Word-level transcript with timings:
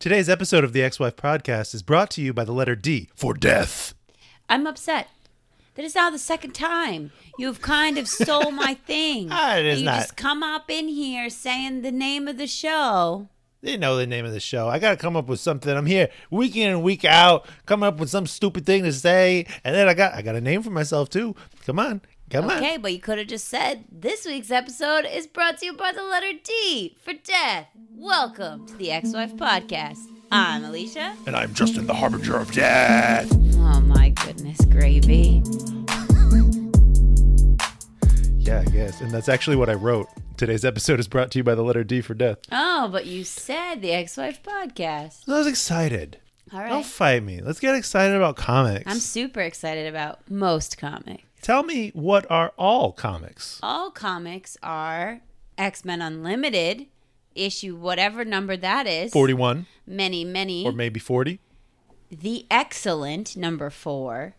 Today's 0.00 0.30
episode 0.30 0.64
of 0.64 0.72
the 0.72 0.82
X 0.82 0.98
Wife 0.98 1.16
Podcast 1.16 1.74
is 1.74 1.82
brought 1.82 2.10
to 2.12 2.22
you 2.22 2.32
by 2.32 2.42
the 2.44 2.52
letter 2.52 2.74
D 2.74 3.10
for 3.14 3.34
death. 3.34 3.92
I'm 4.48 4.66
upset. 4.66 5.08
That 5.74 5.84
is 5.84 5.94
now 5.94 6.08
the 6.08 6.18
second 6.18 6.52
time 6.52 7.12
you've 7.38 7.60
kind 7.60 7.98
of 7.98 8.08
stole 8.08 8.50
my 8.50 8.72
thing. 8.86 9.28
Ah, 9.30 9.58
it 9.58 9.66
is 9.66 9.80
you 9.80 9.84
not. 9.84 9.96
just 9.96 10.16
come 10.16 10.42
up 10.42 10.70
in 10.70 10.88
here 10.88 11.28
saying 11.28 11.82
the 11.82 11.92
name 11.92 12.28
of 12.28 12.38
the 12.38 12.46
show. 12.46 13.28
They 13.60 13.76
know 13.76 13.96
the 13.96 14.06
name 14.06 14.24
of 14.24 14.32
the 14.32 14.40
show. 14.40 14.68
I 14.68 14.78
got 14.78 14.92
to 14.92 14.96
come 14.96 15.16
up 15.16 15.26
with 15.26 15.38
something. 15.38 15.70
I'm 15.76 15.84
here 15.84 16.08
week 16.30 16.56
in 16.56 16.70
and 16.70 16.82
week 16.82 17.04
out, 17.04 17.46
coming 17.66 17.86
up 17.86 17.98
with 17.98 18.08
some 18.08 18.26
stupid 18.26 18.64
thing 18.64 18.84
to 18.84 18.92
say, 18.94 19.44
and 19.64 19.74
then 19.74 19.86
I 19.86 19.92
got 19.92 20.14
I 20.14 20.22
got 20.22 20.34
a 20.34 20.40
name 20.40 20.62
for 20.62 20.70
myself 20.70 21.10
too. 21.10 21.36
Come 21.66 21.78
on, 21.78 22.00
come 22.30 22.44
on. 22.48 22.58
Okay, 22.58 22.76
but 22.76 22.92
you 22.92 23.00
could 23.00 23.18
have 23.18 23.26
just 23.26 23.48
said 23.48 23.84
this 23.90 24.24
week's 24.24 24.50
episode 24.50 25.04
is 25.04 25.26
brought 25.26 25.58
to 25.58 25.66
you 25.66 25.72
by 25.72 25.92
the 25.92 26.02
letter 26.02 26.32
D 26.42 26.96
for 27.02 27.12
death. 27.12 27.66
Welcome 27.94 28.66
to 28.66 28.76
the 28.76 28.90
X-Wife 28.92 29.34
Podcast. 29.34 29.98
I'm 30.30 30.64
Alicia. 30.64 31.14
And 31.26 31.34
I'm 31.34 31.52
Justin, 31.54 31.86
the 31.86 31.94
harbinger 31.94 32.36
of 32.36 32.52
death. 32.52 33.28
Oh 33.56 33.80
my 33.80 34.10
goodness, 34.10 34.64
gravy. 34.66 35.42
Yeah, 38.42 38.64
I 38.66 38.70
guess. 38.70 39.00
And 39.00 39.12
that's 39.12 39.28
actually 39.28 39.54
what 39.56 39.68
I 39.68 39.74
wrote. 39.74 40.08
Today's 40.36 40.64
episode 40.64 40.98
is 40.98 41.06
brought 41.06 41.30
to 41.32 41.38
you 41.38 41.44
by 41.44 41.54
the 41.54 41.62
letter 41.62 41.84
D 41.84 42.00
for 42.00 42.14
death. 42.14 42.38
Oh, 42.50 42.88
but 42.90 43.06
you 43.06 43.22
said 43.22 43.76
the 43.80 43.92
X-Wife 43.92 44.42
Podcast. 44.42 45.28
I 45.28 45.32
was 45.38 45.46
excited. 45.46 46.18
All 46.52 46.58
right. 46.58 46.68
Don't 46.70 46.84
fight 46.84 47.22
me. 47.22 47.40
Let's 47.42 47.60
get 47.60 47.76
excited 47.76 48.16
about 48.16 48.34
comics. 48.36 48.90
I'm 48.90 48.98
super 48.98 49.40
excited 49.40 49.86
about 49.86 50.28
most 50.28 50.78
comics. 50.78 51.22
Tell 51.42 51.62
me 51.62 51.90
what 51.94 52.30
are 52.30 52.52
all 52.58 52.92
comics? 52.92 53.58
all 53.62 53.90
comics 53.90 54.56
are 54.62 55.20
X 55.56 55.84
Men 55.84 56.02
Unlimited, 56.02 56.86
issue 57.34 57.76
whatever 57.76 58.24
number 58.24 58.56
that 58.56 58.86
is. 58.86 59.12
41 59.12 59.66
Many, 59.86 60.24
many. 60.24 60.64
or 60.66 60.72
maybe 60.72 61.00
40? 61.00 61.40
the 62.10 62.44
X-Cellent, 62.50 63.36
number 63.36 63.70
four. 63.70 64.34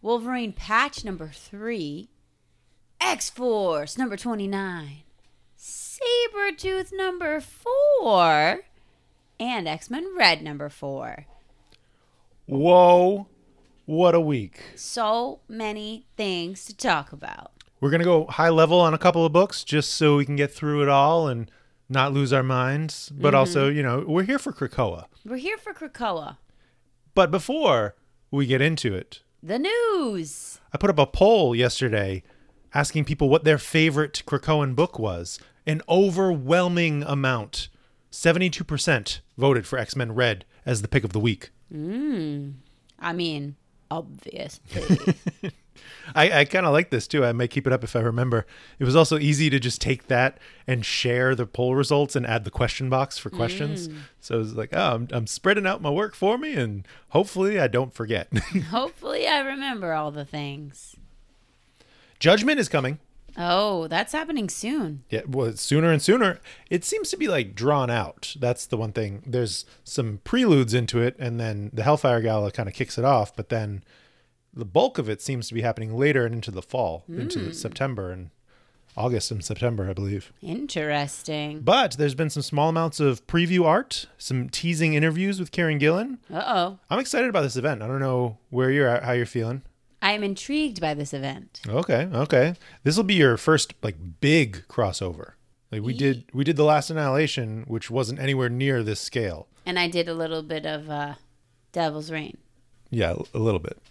Wolverine 0.00 0.52
Patch, 0.52 1.04
number 1.04 1.28
three. 1.32 2.08
X 3.00 3.28
Force, 3.28 3.98
number 3.98 4.16
29. 4.16 5.02
Sabretooth, 5.58 6.92
number 6.94 7.40
four. 7.40 8.60
And 9.38 9.68
X 9.68 9.90
Men 9.90 10.06
Red, 10.16 10.40
number 10.42 10.68
four. 10.70 11.26
Whoa. 12.46 13.26
What 13.86 14.14
a 14.16 14.20
week. 14.20 14.62
So 14.74 15.40
many 15.48 16.06
things 16.16 16.64
to 16.66 16.76
talk 16.76 17.12
about. 17.12 17.52
We're 17.80 17.90
going 17.90 18.00
to 18.00 18.04
go 18.04 18.26
high 18.26 18.48
level 18.48 18.80
on 18.80 18.94
a 18.94 18.98
couple 18.98 19.24
of 19.24 19.32
books 19.32 19.62
just 19.62 19.92
so 19.92 20.16
we 20.16 20.24
can 20.24 20.34
get 20.34 20.52
through 20.52 20.82
it 20.82 20.88
all 20.88 21.28
and 21.28 21.48
not 21.88 22.12
lose 22.12 22.32
our 22.32 22.42
minds. 22.42 23.10
But 23.14 23.34
also, 23.34 23.68
you 23.68 23.82
know, 23.82 24.04
we're 24.06 24.24
here 24.24 24.40
for 24.40 24.52
Krakoa. 24.52 25.04
We're 25.24 25.36
here 25.36 25.56
for 25.56 25.72
Krakoa. 25.72 26.38
But 27.14 27.30
before 27.30 27.94
we 28.30 28.46
get 28.46 28.60
into 28.60 28.94
it, 28.94 29.22
The 29.42 29.58
news. 29.60 30.60
I 30.72 30.78
put 30.78 30.90
up 30.90 30.98
a 30.98 31.06
poll 31.06 31.54
yesterday 31.54 32.24
asking 32.74 33.04
people 33.04 33.28
what 33.28 33.44
their 33.44 33.58
favorite 33.58 34.22
Krakoan 34.26 34.74
book 34.74 34.98
was. 34.98 35.38
An 35.64 35.80
overwhelming 35.88 37.02
amount, 37.04 37.68
72%, 38.10 39.20
voted 39.38 39.66
for 39.66 39.78
X 39.78 39.94
Men 39.94 40.12
Red 40.12 40.44
as 40.64 40.82
the 40.82 40.88
pick 40.88 41.04
of 41.04 41.12
the 41.12 41.20
week. 41.20 41.50
Mm. 41.72 42.54
I 42.98 43.12
mean, 43.12 43.56
obviously. 43.90 45.14
I, 46.14 46.40
I 46.40 46.44
kind 46.44 46.66
of 46.66 46.72
like 46.72 46.90
this 46.90 47.06
too. 47.06 47.24
I 47.24 47.32
may 47.32 47.48
keep 47.48 47.66
it 47.66 47.72
up 47.72 47.82
if 47.82 47.96
I 47.96 48.00
remember. 48.00 48.46
It 48.78 48.84
was 48.84 48.96
also 48.96 49.18
easy 49.18 49.50
to 49.50 49.58
just 49.58 49.80
take 49.80 50.06
that 50.06 50.38
and 50.66 50.84
share 50.84 51.34
the 51.34 51.46
poll 51.46 51.74
results 51.74 52.14
and 52.14 52.26
add 52.26 52.44
the 52.44 52.50
question 52.50 52.88
box 52.88 53.18
for 53.18 53.30
questions. 53.30 53.88
Mm. 53.88 53.98
So 54.20 54.36
it 54.36 54.38
was 54.38 54.54
like, 54.54 54.70
oh, 54.72 54.94
I'm, 54.94 55.08
I'm 55.10 55.26
spreading 55.26 55.66
out 55.66 55.82
my 55.82 55.90
work 55.90 56.14
for 56.14 56.38
me 56.38 56.54
and 56.54 56.86
hopefully 57.08 57.58
I 57.58 57.66
don't 57.66 57.92
forget. 57.92 58.28
Hopefully, 58.70 59.26
I 59.26 59.40
remember 59.40 59.92
all 59.92 60.10
the 60.10 60.24
things. 60.24 60.96
Judgment 62.18 62.58
is 62.58 62.68
coming. 62.68 62.98
Oh, 63.38 63.86
that's 63.88 64.12
happening 64.12 64.48
soon. 64.48 65.04
Yeah, 65.10 65.22
well, 65.26 65.52
sooner 65.52 65.90
and 65.92 66.00
sooner. 66.00 66.40
It 66.70 66.84
seems 66.84 67.10
to 67.10 67.16
be 67.16 67.28
like 67.28 67.54
drawn 67.54 67.90
out. 67.90 68.34
That's 68.38 68.66
the 68.66 68.76
one 68.76 68.92
thing. 68.92 69.22
There's 69.26 69.64
some 69.84 70.20
preludes 70.24 70.72
into 70.74 71.00
it, 71.00 71.16
and 71.18 71.38
then 71.38 71.70
the 71.72 71.82
Hellfire 71.82 72.20
Gala 72.22 72.50
kind 72.50 72.68
of 72.68 72.74
kicks 72.74 72.98
it 72.98 73.04
off. 73.04 73.34
But 73.36 73.48
then 73.50 73.84
the 74.54 74.64
bulk 74.64 74.98
of 74.98 75.08
it 75.08 75.20
seems 75.20 75.48
to 75.48 75.54
be 75.54 75.62
happening 75.62 75.96
later 75.96 76.24
and 76.24 76.34
into 76.34 76.50
the 76.50 76.62
fall, 76.62 77.04
into 77.08 77.52
September 77.52 78.10
and 78.10 78.30
August 78.96 79.30
and 79.30 79.44
September, 79.44 79.90
I 79.90 79.92
believe. 79.92 80.32
Interesting. 80.40 81.60
But 81.60 81.92
there's 81.98 82.14
been 82.14 82.30
some 82.30 82.42
small 82.42 82.70
amounts 82.70 82.98
of 82.98 83.26
preview 83.26 83.66
art, 83.66 84.06
some 84.16 84.48
teasing 84.48 84.94
interviews 84.94 85.38
with 85.38 85.52
Kieron 85.52 85.78
Gillen. 85.78 86.18
Uh 86.32 86.42
oh. 86.46 86.78
I'm 86.88 86.98
excited 86.98 87.28
about 87.28 87.42
this 87.42 87.56
event. 87.56 87.82
I 87.82 87.86
don't 87.86 88.00
know 88.00 88.38
where 88.48 88.70
you're 88.70 88.88
at, 88.88 89.04
how 89.04 89.12
you're 89.12 89.26
feeling. 89.26 89.60
I 90.06 90.12
am 90.12 90.22
intrigued 90.22 90.80
by 90.80 90.94
this 90.94 91.12
event. 91.12 91.60
Okay, 91.68 92.08
okay. 92.12 92.54
This 92.84 92.96
will 92.96 93.02
be 93.02 93.14
your 93.14 93.36
first 93.36 93.74
like 93.82 93.96
big 94.20 94.62
crossover. 94.68 95.32
Like 95.72 95.82
we 95.82 95.94
did 95.94 96.26
we 96.32 96.44
did 96.44 96.54
the 96.54 96.62
last 96.62 96.90
annihilation, 96.90 97.64
which 97.66 97.90
wasn't 97.90 98.20
anywhere 98.20 98.48
near 98.48 98.84
this 98.84 99.00
scale. 99.00 99.48
And 99.66 99.80
I 99.80 99.88
did 99.88 100.08
a 100.08 100.14
little 100.14 100.44
bit 100.44 100.64
of 100.64 100.88
uh, 100.88 101.14
Devil's 101.72 102.12
Reign. 102.12 102.38
Yeah, 102.88 103.16
a 103.34 103.38
little 103.40 103.58
bit. 103.58 103.82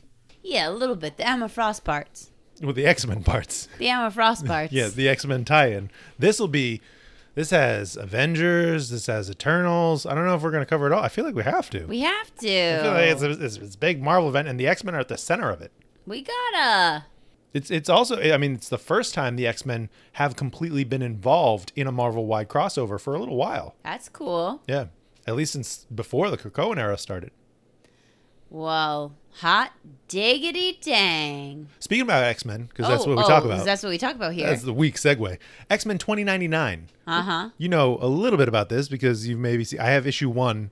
Yeah, 0.41 0.69
a 0.69 0.71
little 0.71 0.95
bit. 0.95 1.17
The 1.17 1.27
Emma 1.27 1.49
Frost 1.49 1.83
parts. 1.83 2.31
With 2.61 2.77
the 2.77 2.85
X 2.85 3.05
Men 3.05 3.21
parts. 3.21 3.67
The 3.77 3.89
Emma 3.89 4.09
Frost 4.09 4.45
parts. 4.53 4.71
Yeah, 4.71 4.87
the 4.87 5.09
X 5.09 5.25
Men 5.25 5.43
tie-in. 5.43 5.91
This 6.17 6.39
will 6.39 6.47
be. 6.47 6.79
This 7.33 7.49
has 7.49 7.97
Avengers. 7.97 8.89
This 8.89 9.07
has 9.07 9.29
Eternals. 9.29 10.05
I 10.05 10.15
don't 10.15 10.25
know 10.25 10.35
if 10.35 10.41
we're 10.43 10.51
going 10.51 10.63
to 10.63 10.69
cover 10.69 10.87
it 10.87 10.93
all. 10.93 11.03
I 11.03 11.09
feel 11.09 11.25
like 11.25 11.35
we 11.35 11.43
have 11.43 11.69
to. 11.71 11.83
We 11.87 11.99
have 11.99 12.33
to. 12.35 12.47
I 12.47 12.81
feel 12.81 12.91
like 12.93 13.09
it's 13.09 13.21
a, 13.21 13.31
it's, 13.31 13.57
it's 13.57 13.75
a 13.75 13.77
big 13.77 14.01
Marvel 14.01 14.29
event, 14.29 14.47
and 14.47 14.57
the 14.57 14.65
X 14.65 14.81
Men 14.85 14.95
are 14.95 14.99
at 14.99 15.09
the 15.09 15.17
center 15.17 15.49
of 15.49 15.59
it. 15.59 15.73
We 16.05 16.21
gotta. 16.23 17.05
It's 17.53 17.71
it's 17.71 17.89
also 17.89 18.19
I 18.21 18.37
mean 18.37 18.53
it's 18.53 18.69
the 18.69 18.77
first 18.77 19.13
time 19.13 19.35
the 19.37 19.47
X 19.47 19.65
Men 19.65 19.89
have 20.13 20.35
completely 20.35 20.83
been 20.83 21.01
involved 21.01 21.71
in 21.75 21.87
a 21.87 21.91
Marvel 21.91 22.25
wide 22.25 22.49
crossover 22.49 22.99
for 22.99 23.15
a 23.15 23.19
little 23.19 23.37
while. 23.37 23.75
That's 23.83 24.09
cool. 24.09 24.61
Yeah, 24.67 24.87
at 25.25 25.35
least 25.35 25.53
since 25.53 25.85
before 25.93 26.29
the 26.29 26.37
Krakoan 26.37 26.77
era 26.77 26.97
started. 26.97 27.31
Well, 28.49 29.15
hot 29.37 29.71
diggity 30.07 30.77
dang. 30.81 31.67
Speaking 31.79 32.03
about 32.03 32.23
X 32.23 32.45
Men, 32.45 32.65
because 32.65 32.87
that's 32.87 33.03
Oh, 33.05 33.09
what 33.09 33.17
we 33.17 33.23
oh, 33.23 33.27
talk 33.27 33.43
'cause 33.43 33.51
about. 33.53 33.65
That's 33.65 33.83
what 33.83 33.89
we 33.89 33.97
talk 33.97 34.15
about 34.15 34.33
here. 34.33 34.47
That's 34.47 34.63
the 34.63 34.73
weak 34.73 34.95
segue. 34.95 35.37
X 35.69 35.85
Men 35.85 35.97
twenty 35.97 36.23
ninety 36.23 36.47
nine. 36.47 36.89
Uh 37.07 37.21
huh. 37.21 37.49
You 37.57 37.69
know 37.69 37.97
a 38.01 38.07
little 38.07 38.37
bit 38.37 38.47
about 38.47 38.69
this 38.69 38.87
because 38.87 39.27
you've 39.27 39.39
maybe 39.39 39.63
seen. 39.63 39.79
I 39.79 39.87
have 39.87 40.05
issue 40.05 40.29
one 40.29 40.71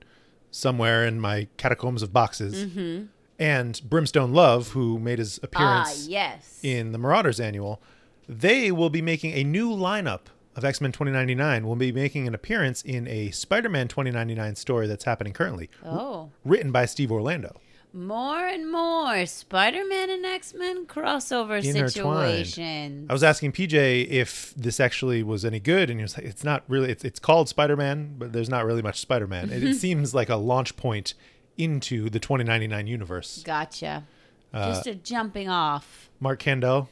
somewhere 0.50 1.04
in 1.06 1.20
my 1.20 1.48
catacombs 1.56 2.02
of 2.02 2.12
boxes. 2.12 2.66
Mm-hmm. 2.66 3.06
And 3.38 3.80
Brimstone 3.88 4.32
Love, 4.32 4.68
who 4.68 4.98
made 4.98 5.18
his 5.18 5.38
Ah, 5.42 5.44
appearance 5.46 6.06
yes. 6.08 6.60
in 6.62 6.92
the 6.92 6.98
Marauders 6.98 7.40
annual, 7.40 7.80
they 8.28 8.70
will 8.70 8.90
be 8.90 9.02
making 9.02 9.32
a 9.32 9.42
new 9.44 9.70
lineup 9.70 10.26
of 10.56 10.64
X 10.64 10.80
Men 10.80 10.92
2099. 10.92 11.66
Will 11.66 11.74
be 11.76 11.90
making 11.92 12.28
an 12.28 12.34
appearance 12.34 12.82
in 12.82 13.08
a 13.08 13.30
Spider 13.32 13.68
Man 13.68 13.88
2099 13.88 14.54
story 14.54 14.86
that's 14.86 15.04
happening 15.04 15.32
currently, 15.32 15.68
Oh. 15.84 16.30
written 16.44 16.70
by 16.70 16.86
Steve 16.86 17.10
Orlando. 17.10 17.60
More 17.96 18.44
and 18.48 18.72
more 18.72 19.24
Spider-Man 19.24 20.10
and 20.10 20.26
X-Men 20.26 20.84
crossover 20.86 21.62
Intertwined. 21.64 22.44
situations. 22.48 23.06
I 23.08 23.12
was 23.12 23.22
asking 23.22 23.52
PJ 23.52 24.08
if 24.10 24.52
this 24.56 24.80
actually 24.80 25.22
was 25.22 25.44
any 25.44 25.60
good, 25.60 25.90
and 25.90 26.00
he 26.00 26.02
was 26.02 26.16
like, 26.16 26.26
"It's 26.26 26.42
not 26.42 26.64
really. 26.66 26.90
It's, 26.90 27.04
it's 27.04 27.20
called 27.20 27.48
Spider 27.48 27.76
Man, 27.76 28.16
but 28.18 28.32
there's 28.32 28.48
not 28.48 28.64
really 28.66 28.82
much 28.82 28.98
Spider 28.98 29.28
Man. 29.28 29.50
It, 29.50 29.62
it 29.62 29.74
seems 29.78 30.12
like 30.12 30.28
a 30.28 30.34
launch 30.34 30.76
point 30.76 31.14
into 31.58 32.08
the 32.10 32.18
2099 32.18 32.86
universe." 32.86 33.42
Gotcha. 33.44 34.04
Uh, 34.52 34.68
Just 34.72 34.86
a 34.86 34.94
jumping 34.94 35.48
off. 35.48 36.10
Mark 36.20 36.38
Kendall, 36.38 36.88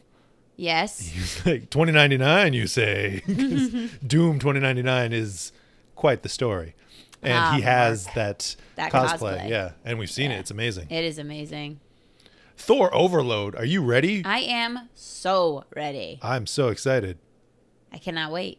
Yes. 0.57 0.99
he's 1.01 1.45
like 1.47 1.71
2099, 1.71 2.53
you 2.55 2.67
say? 2.67 3.21
Doom 4.07 4.39
2099 4.39 5.13
is 5.13 5.53
quite 5.95 6.23
the 6.23 6.29
story, 6.29 6.75
and 7.23 7.35
Ah, 7.35 7.53
he 7.55 7.63
has 7.63 8.07
that, 8.15 8.57
That 8.77 8.91
cosplay, 8.91 9.39
cosplay. 9.39 9.49
yeah, 9.49 9.73
and 9.85 9.99
we've 9.99 10.11
seen 10.11 10.31
it. 10.33 10.41
It's 10.41 10.51
amazing. 10.51 10.89
It 10.91 11.05
is 11.05 11.19
amazing. 11.19 11.79
Thor 12.57 12.95
Overload. 12.95 13.55
Are 13.57 13.65
you 13.65 13.83
ready? 13.83 14.23
I 14.25 14.39
am 14.41 14.89
so 14.95 15.65
ready. 15.75 16.19
I'm 16.23 16.47
so 16.47 16.69
excited. 16.69 17.19
I 17.93 17.99
cannot 17.99 18.31
wait. 18.33 18.59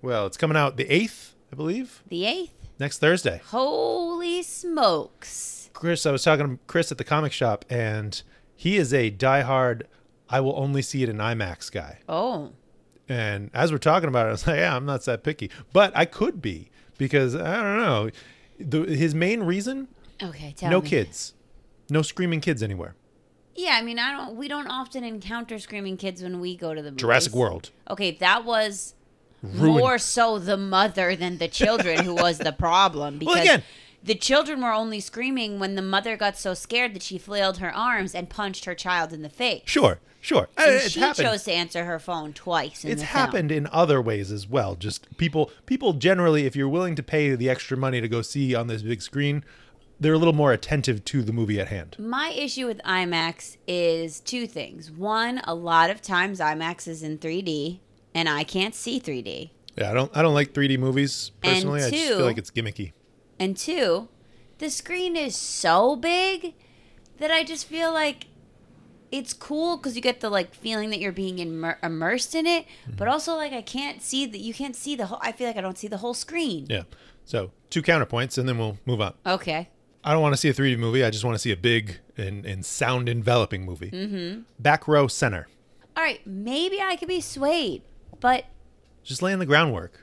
Well, 0.00 0.26
it's 0.26 0.36
coming 0.36 0.56
out 0.56 0.76
the 0.76 0.84
8th, 0.86 1.32
I 1.52 1.56
believe, 1.56 2.02
The 2.08 2.22
8th? 2.24 2.50
Next 2.78 2.98
Thursday. 2.98 3.40
Holy 3.46 4.42
smokes. 4.42 5.70
Chris, 5.72 6.06
I 6.06 6.12
was 6.12 6.22
talking 6.22 6.48
to 6.48 6.58
Chris 6.66 6.92
at 6.92 6.98
the 6.98 7.04
comic 7.04 7.32
shop, 7.32 7.64
and 7.68 8.22
he 8.54 8.76
is 8.76 8.92
a 8.94 9.10
diehard. 9.10 9.82
I 10.28 10.40
will 10.40 10.56
only 10.58 10.82
see 10.82 11.02
it 11.02 11.08
in 11.08 11.16
IMAX 11.18 11.70
guy. 11.72 11.98
Oh. 12.08 12.52
And 13.08 13.50
as 13.52 13.72
we're 13.72 13.78
talking 13.78 14.08
about 14.08 14.26
it, 14.26 14.28
I 14.28 14.32
was 14.32 14.46
like, 14.46 14.56
yeah, 14.56 14.76
I'm 14.76 14.86
not 14.86 15.04
that 15.04 15.22
picky, 15.24 15.50
but 15.72 15.92
I 15.96 16.04
could 16.04 16.40
be 16.40 16.70
because 16.98 17.34
I 17.34 17.56
don't 17.62 17.78
know. 17.78 18.10
The, 18.58 18.94
his 18.94 19.14
main 19.14 19.42
reason: 19.42 19.88
Okay, 20.22 20.54
tell 20.56 20.68
me 20.68 20.76
no 20.76 20.80
me. 20.80 20.88
kids, 20.88 21.34
no 21.90 22.02
screaming 22.02 22.40
kids 22.40 22.62
anywhere. 22.62 22.94
Yeah, 23.54 23.72
I 23.72 23.82
mean, 23.82 23.98
I 23.98 24.12
don't. 24.16 24.36
We 24.36 24.46
don't 24.48 24.68
often 24.68 25.02
encounter 25.04 25.58
screaming 25.58 25.96
kids 25.96 26.22
when 26.22 26.40
we 26.40 26.56
go 26.56 26.74
to 26.74 26.80
the 26.80 26.90
movies. 26.92 27.00
Jurassic 27.00 27.34
World. 27.34 27.70
Okay, 27.90 28.12
that 28.12 28.44
was 28.44 28.94
Ruined. 29.42 29.78
more 29.78 29.98
so 29.98 30.38
the 30.38 30.56
mother 30.56 31.16
than 31.16 31.38
the 31.38 31.48
children 31.48 32.04
who 32.04 32.14
was 32.14 32.38
the 32.38 32.52
problem. 32.52 33.18
Because 33.18 33.34
Well, 33.34 33.42
again- 33.42 33.62
the 34.04 34.14
children 34.16 34.60
were 34.62 34.72
only 34.72 34.98
screaming 35.00 35.58
when 35.60 35.74
the 35.76 35.82
mother 35.82 36.16
got 36.16 36.36
so 36.36 36.54
scared 36.54 36.92
that 36.94 37.02
she 37.02 37.18
flailed 37.18 37.58
her 37.58 37.72
arms 37.72 38.14
and 38.16 38.28
punched 38.28 38.64
her 38.64 38.74
child 38.74 39.12
in 39.12 39.22
the 39.22 39.28
face. 39.28 39.62
Sure, 39.66 40.00
sure. 40.20 40.48
Uh, 40.58 40.62
And 40.66 40.74
it's 40.74 40.90
she 40.90 40.98
happened. 41.00 41.28
chose 41.28 41.44
to 41.44 41.52
answer 41.52 41.84
her 41.84 42.00
phone 42.00 42.32
twice. 42.32 42.84
In 42.84 42.90
it's 42.90 43.00
the 43.02 43.06
film. 43.06 43.20
happened 43.20 43.52
in 43.52 43.68
other 43.70 44.02
ways 44.02 44.32
as 44.32 44.48
well. 44.48 44.74
Just 44.74 45.16
people, 45.18 45.52
people 45.66 45.92
generally, 45.92 46.46
if 46.46 46.56
you're 46.56 46.68
willing 46.68 46.96
to 46.96 47.02
pay 47.02 47.36
the 47.36 47.48
extra 47.48 47.76
money 47.76 48.00
to 48.00 48.08
go 48.08 48.22
see 48.22 48.56
on 48.56 48.66
this 48.66 48.82
big 48.82 49.02
screen, 49.02 49.44
they're 50.00 50.14
a 50.14 50.18
little 50.18 50.34
more 50.34 50.52
attentive 50.52 51.04
to 51.04 51.22
the 51.22 51.32
movie 51.32 51.60
at 51.60 51.68
hand. 51.68 51.94
My 51.96 52.30
issue 52.36 52.66
with 52.66 52.80
IMAX 52.82 53.56
is 53.68 54.18
two 54.18 54.48
things. 54.48 54.90
One, 54.90 55.40
a 55.44 55.54
lot 55.54 55.90
of 55.90 56.02
times 56.02 56.40
IMAX 56.40 56.88
is 56.88 57.04
in 57.04 57.18
3D, 57.18 57.78
and 58.14 58.28
I 58.28 58.44
can't 58.44 58.74
see 58.74 59.00
3D. 59.00 59.50
Yeah, 59.76 59.90
I 59.90 59.94
don't, 59.94 60.14
I 60.16 60.22
don't 60.22 60.34
like 60.34 60.52
3D 60.52 60.78
movies 60.78 61.32
personally. 61.42 61.82
I 61.82 61.90
just 61.90 62.04
feel 62.08 62.24
like 62.26 62.38
it's 62.38 62.50
gimmicky. 62.50 62.92
And 63.38 63.56
two, 63.56 64.08
the 64.58 64.68
screen 64.70 65.16
is 65.16 65.34
so 65.34 65.96
big 65.96 66.54
that 67.18 67.30
I 67.30 67.42
just 67.44 67.66
feel 67.66 67.92
like 67.92 68.26
it's 69.10 69.32
cool 69.32 69.76
because 69.76 69.94
you 69.96 70.02
get 70.02 70.20
the 70.20 70.30
like 70.30 70.54
feeling 70.54 70.90
that 70.90 70.98
you're 70.98 71.12
being 71.12 71.38
immer- 71.38 71.78
immersed 71.82 72.34
in 72.34 72.46
it, 72.46 72.64
Mm-hmm. 72.86 72.96
but 72.96 73.08
also 73.08 73.34
like 73.34 73.52
I 73.52 73.62
can't 73.62 74.02
see 74.02 74.26
that 74.26 74.38
you 74.38 74.54
can't 74.54 74.76
see 74.76 74.94
the 74.96 75.06
whole. 75.06 75.18
I 75.22 75.32
feel 75.32 75.46
like 75.46 75.56
I 75.56 75.60
don't 75.60 75.76
see 75.78 75.88
the 75.88 75.98
whole 75.98 76.14
screen. 76.14 76.66
Yeah. 76.70 76.82
So 77.24 77.52
two 77.70 77.82
counterpoints, 77.82 78.36
and 78.38 78.48
then 78.48 78.58
we'll 78.58 78.78
move 78.86 79.00
on. 79.00 79.14
Okay. 79.26 79.68
I 80.04 80.12
don't 80.12 80.22
want 80.22 80.32
to 80.32 80.36
see 80.36 80.48
a 80.48 80.54
3D 80.54 80.78
movie. 80.78 81.04
I 81.04 81.10
just 81.10 81.24
want 81.24 81.34
to 81.36 81.38
see 81.38 81.52
a 81.52 81.56
big 81.56 82.00
and, 82.16 82.44
and 82.44 82.64
sound 82.64 83.08
enveloping 83.08 83.64
movie. 83.64 83.90
Mm-hmm. 83.90 84.40
Back 84.58 84.88
row 84.88 85.06
center. 85.08 85.46
All 85.96 86.02
right. 86.02 86.20
Maybe 86.26 86.80
I 86.80 86.96
could 86.96 87.06
be 87.08 87.20
swayed, 87.20 87.82
but 88.22 88.46
Just 89.02 89.20
laying 89.20 89.38
the 89.40 89.46
groundwork. 89.46 90.00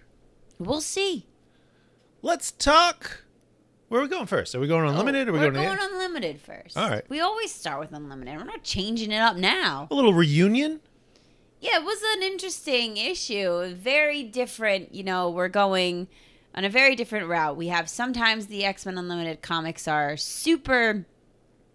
we'll 0.60 0.81
see. 0.81 1.25
Let's 2.21 2.51
talk. 2.51 3.24
Where 3.88 4.01
are 4.01 4.04
we 4.04 4.10
going 4.10 4.27
first? 4.27 4.54
Are 4.54 4.60
we 4.60 4.68
going 4.68 4.88
unlimited 4.88 5.27
or 5.27 5.31
are 5.31 5.33
we 5.33 5.39
Oh, 5.39 5.44
We're 5.45 5.51
going, 5.51 5.77
going 5.77 5.89
unlimited 5.94 6.39
first. 6.42 6.77
All 6.77 6.89
right. 6.89 7.04
We 7.10 7.21
always 7.21 7.51
start 7.51 7.80
with 7.80 7.92
unlimited. 7.94 8.38
We're 8.38 8.44
not 8.44 8.62
changing 8.63 9.12
it 9.12 9.18
up 9.19 9.36
now. 9.36 9.88
A 9.89 9.95
little 9.95 10.13
reunion? 10.13 10.81
Yeah, 11.60 11.77
it 11.77 11.83
was 11.83 12.00
an 12.16 12.21
interesting 12.24 12.98
issue. 12.98 13.74
Very 13.74 14.21
different. 14.24 14.94
You 14.94 15.04
know, 15.04 15.30
we're 15.31 15.48
going 15.48 16.07
on 16.54 16.66
a 16.66 16.69
very 16.69 16.95
different 16.95 17.27
route. 17.27 17.57
We 17.57 17.68
have 17.68 17.89
sometimes 17.89 18.48
the 18.48 18.63
X 18.66 18.86
Men 18.86 18.98
Unlimited 18.98 19.42
comics 19.42 19.88
are 19.88 20.16
super 20.18 21.06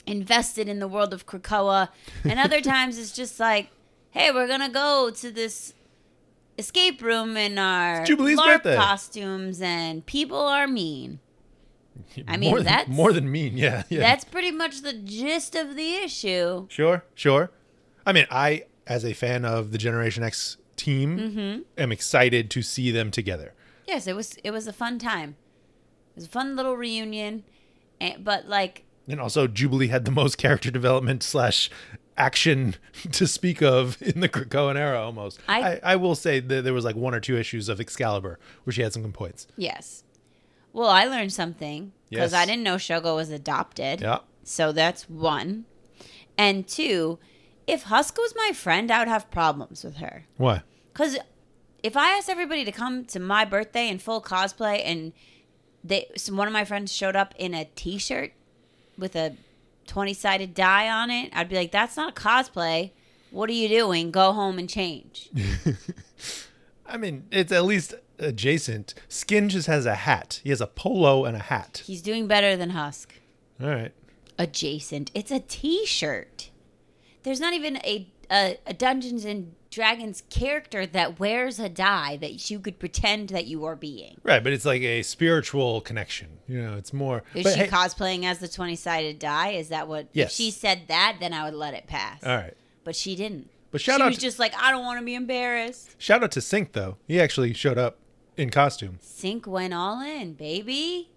invested 0.07 0.69
in 0.69 0.79
the 0.79 0.89
world 0.89 1.13
of 1.15 1.27
Krakoa, 1.27 1.89
and 2.23 2.39
other 2.39 2.61
times 2.73 2.99
it's 2.99 3.13
just 3.13 3.41
like, 3.41 3.71
hey, 4.11 4.31
we're 4.31 4.47
gonna 4.49 4.69
go 4.71 5.11
to 5.11 5.31
this 5.31 5.75
escape 6.59 7.03
room 7.03 7.37
in 7.37 7.59
our 7.59 8.05
Jubilee's 8.05 8.39
LARP 8.39 8.63
birthday. 8.63 8.77
costumes, 8.77 9.61
and 9.61 10.05
people 10.07 10.39
are 10.41 10.67
mean. 10.67 11.21
I 12.29 12.37
mean, 12.37 12.51
more 12.51 12.59
than, 12.59 12.65
that's- 12.67 12.89
more 12.89 13.13
than 13.13 13.31
mean. 13.31 13.57
Yeah. 13.57 13.85
yeah. 13.89 14.01
That's 14.01 14.25
pretty 14.25 14.51
much 14.51 14.83
the 14.83 14.93
gist 14.93 15.55
of 15.55 15.77
the 15.77 15.95
issue. 15.95 16.67
Sure, 16.69 17.05
sure. 17.15 17.51
I 18.07 18.13
mean, 18.13 18.27
I, 18.31 18.65
as 18.87 19.05
a 19.05 19.13
fan 19.13 19.45
of 19.45 19.71
the 19.73 19.79
Generation 19.79 20.23
X 20.23 20.57
team, 20.77 21.19
Mm-hmm. 21.19 21.63
am 21.79 21.93
excited 21.93 22.51
to 22.51 22.63
see 22.63 22.91
them 22.91 23.11
together. 23.11 23.55
Yes, 23.87 24.07
it 24.07 24.15
was. 24.17 24.37
It 24.43 24.51
was 24.51 24.67
a 24.67 24.73
fun 24.73 24.99
time. 24.99 25.37
It 26.11 26.17
was 26.17 26.25
a 26.27 26.29
fun 26.31 26.57
little 26.57 26.77
reunion, 26.77 27.45
and, 28.01 28.25
but 28.25 28.49
like 28.49 28.85
And 29.09 29.21
also, 29.21 29.47
Jubilee 29.47 29.89
had 29.89 30.05
the 30.05 30.11
most 30.11 30.37
character 30.39 30.71
development 30.71 31.23
slash 31.23 31.71
action 32.17 32.77
to 33.13 33.27
speak 33.27 33.63
of 33.63 34.01
in 34.03 34.21
the 34.21 34.29
Krakoan 34.29 34.77
era 34.77 35.01
almost. 35.01 35.41
I- 35.49 35.63
I, 35.63 35.81
I, 35.83 35.97
will 35.97 36.15
say 36.15 36.41
that 36.41 36.63
there 36.65 36.73
was 36.75 36.85
like 36.85 36.97
one 36.97 37.15
or 37.15 37.21
two 37.21 37.37
issues 37.37 37.69
of 37.69 37.81
Excalibur 37.81 38.39
where 38.65 38.73
she 38.73 38.83
had 38.83 38.93
some 38.93 39.03
good 39.03 39.15
points. 39.15 39.47
Yes. 39.57 40.05
Well, 40.73 40.89
I 40.89 41.05
learned 41.05 41.33
something 41.33 41.93
because 42.11 42.33
Yes. 42.33 42.43
I 42.43 42.47
didn't 42.47 42.63
know 42.65 42.77
Shogo 42.77 43.15
was 43.17 43.31
adopted. 43.31 44.01
Yeah. 44.01 44.19
So 44.43 44.73
that's 44.73 45.09
one. 45.09 45.65
And 46.37 46.67
two, 46.67 47.19
if 47.67 47.85
Husk 47.85 48.17
was 48.19 48.35
my 48.37 48.53
friend, 48.53 48.91
I 48.91 48.99
would 48.99 49.09
have 49.09 49.31
problems 49.31 49.85
with 49.85 49.97
her. 49.97 50.25
Why? 50.37 50.63
Because 50.93 51.17
if 51.83 51.97
I 51.97 52.17
asked 52.17 52.29
everybody 52.29 52.65
to 52.65 52.73
come 52.73 53.05
to 53.07 53.21
my 53.21 53.45
birthday 53.45 53.89
in 53.89 53.99
full 53.99 54.21
cosplay 54.21 54.83
and 54.85 55.13
they, 55.83 56.09
some, 56.17 56.37
one 56.37 56.47
of 56.49 56.53
my 56.53 56.65
friends 56.65 56.93
showed 56.93 57.15
up 57.17 57.35
in 57.39 57.55
a 57.55 57.67
t 57.77 57.99
shirt 57.99 58.33
with 58.99 59.15
a 59.17 59.37
20 59.87 60.15
sided 60.15 60.55
die 60.55 60.89
on 60.89 61.11
it, 61.11 61.31
I'd 61.35 61.49
be 61.49 61.57
like, 61.57 61.73
that's 61.73 61.97
not 61.97 62.11
a 62.17 62.21
cosplay. 62.21 62.91
What 63.31 63.51
are 63.51 63.55
you 63.55 63.69
doing? 63.69 64.11
Go 64.11 64.33
home 64.33 64.59
and 64.59 64.69
change. 64.69 65.31
I 66.87 66.97
mean, 66.97 67.27
it's 67.31 67.51
at 67.53 67.65
least 67.65 67.95
adjacent. 68.19 68.95
Skin 69.09 69.49
just 69.49 69.67
has 69.67 69.87
a 69.87 69.95
hat. 69.95 70.41
He 70.45 70.51
has 70.51 70.61
a 70.61 70.67
polo 70.67 71.25
and 71.25 71.37
a 71.37 71.41
hat. 71.41 71.83
He's 71.85 72.03
doing 72.03 72.27
better 72.27 72.57
than 72.57 72.71
Husk. 72.71 73.15
All 73.61 73.69
right. 73.69 73.93
adjacent. 74.39 75.11
It's 75.15 75.31
a 75.31 75.41
T-shirt. 75.41 76.51
There's 77.23 77.41
not 77.41 77.55
even 77.55 77.77
a, 77.79 78.09
a 78.31 78.59
a 78.67 78.75
Dungeons 78.75 79.25
and 79.25 79.55
Dragons 79.75 80.23
character 80.31 80.87
that 80.87 81.19
wears 81.19 81.59
a 81.59 81.69
die 81.69 82.17
that 82.19 82.49
you 82.51 82.61
could 82.61 82.79
pretend 82.79 83.31
that 83.31 83.47
you 83.47 83.65
are 83.65 83.75
being. 83.77 84.17
Right, 84.23 84.43
but 84.43 84.53
it's 84.53 84.65
like 84.65 84.83
a 84.83 85.03
spiritual 85.03 85.81
connection. 85.81 86.29
You 86.47 86.63
know, 86.63 86.77
it's 86.77 86.93
more. 86.93 87.25
Is 87.35 87.45
but 87.45 87.55
she 87.55 87.59
hey- 87.61 87.67
cosplaying 87.69 88.25
as 88.25 88.39
the 88.39 88.49
twenty-sided 88.49 89.19
die? 89.19 89.51
Is 89.53 89.69
that 89.71 89.89
what? 89.89 90.07
Yes. 90.13 90.31
If 90.31 90.37
she 90.37 90.51
said 90.51 90.83
that, 90.89 91.17
then 91.21 91.33
I 91.33 91.45
would 91.45 91.55
let 91.55 91.75
it 91.75 91.87
pass. 91.87 92.23
All 92.25 92.37
right. 92.37 92.55
But 92.85 92.95
she 92.95 93.17
didn't. 93.17 93.51
But 93.73 93.81
shout 93.81 93.97
she 93.97 94.03
out 94.03 94.07
was 94.11 94.17
to- 94.17 94.21
just 94.23 94.39
like, 94.39 94.55
I 94.57 94.71
don't 94.71 94.85
want 94.85 95.01
to 95.01 95.05
be 95.05 95.15
embarrassed. 95.17 95.97
Shout 95.99 96.23
out 96.23 96.31
to 96.33 96.41
Synch 96.41 96.73
though. 96.73 96.97
He 97.09 97.21
actually 97.21 97.53
showed 97.55 97.79
up 97.79 97.99
in 98.37 98.51
costume. 98.51 98.99
Synch 99.03 99.47
went 99.47 99.75
all 99.75 100.01
in, 100.01 100.35
baby. 100.35 101.11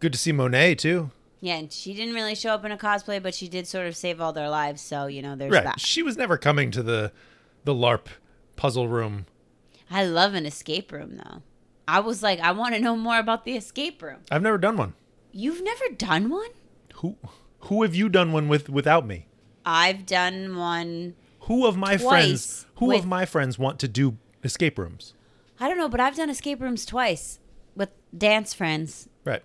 Good 0.00 0.12
to 0.12 0.18
see 0.18 0.32
Monet 0.32 0.76
too. 0.76 1.10
Yeah, 1.40 1.56
and 1.56 1.72
she 1.72 1.92
didn't 1.94 2.14
really 2.14 2.34
show 2.34 2.50
up 2.54 2.64
in 2.64 2.72
a 2.72 2.76
cosplay, 2.78 3.22
but 3.22 3.34
she 3.34 3.48
did 3.48 3.66
sort 3.66 3.86
of 3.86 3.94
save 3.96 4.20
all 4.20 4.32
their 4.32 4.48
lives. 4.48 4.80
So 4.80 5.06
you 5.06 5.20
know, 5.22 5.34
there's 5.36 5.52
Right. 5.52 5.64
that. 5.64 5.80
She 5.80 6.02
was 6.02 6.16
never 6.16 6.38
coming 6.38 6.70
to 6.70 6.82
the 6.82 7.12
the 7.64 7.74
LARP 7.74 8.06
puzzle 8.56 8.88
room. 8.88 9.26
I 9.90 10.04
love 10.04 10.34
an 10.34 10.46
escape 10.46 10.92
room 10.92 11.16
though. 11.16 11.42
I 11.86 12.00
was 12.00 12.22
like, 12.22 12.40
I 12.40 12.52
want 12.52 12.74
to 12.74 12.80
know 12.80 12.96
more 12.96 13.18
about 13.18 13.44
the 13.44 13.56
escape 13.56 14.02
room. 14.02 14.20
I've 14.30 14.42
never 14.42 14.58
done 14.58 14.76
one. 14.76 14.94
You've 15.32 15.62
never 15.62 15.84
done 15.96 16.30
one? 16.30 16.50
Who 16.96 17.16
who 17.60 17.82
have 17.82 17.94
you 17.94 18.08
done 18.08 18.32
one 18.32 18.48
with 18.48 18.68
without 18.68 19.06
me? 19.06 19.26
I've 19.66 20.06
done 20.06 20.56
one. 20.56 21.14
Who 21.40 21.66
of 21.66 21.76
my 21.76 21.96
friends 21.98 22.66
who 22.76 22.86
with- 22.86 23.00
of 23.00 23.06
my 23.06 23.24
friends 23.26 23.58
want 23.58 23.78
to 23.80 23.88
do 23.88 24.16
escape 24.42 24.78
rooms? 24.78 25.14
I 25.60 25.68
don't 25.68 25.78
know, 25.78 25.88
but 25.88 26.00
I've 26.00 26.16
done 26.16 26.30
escape 26.30 26.60
rooms 26.60 26.84
twice 26.86 27.38
with 27.76 27.90
dance 28.16 28.54
friends. 28.54 29.08
Right. 29.24 29.42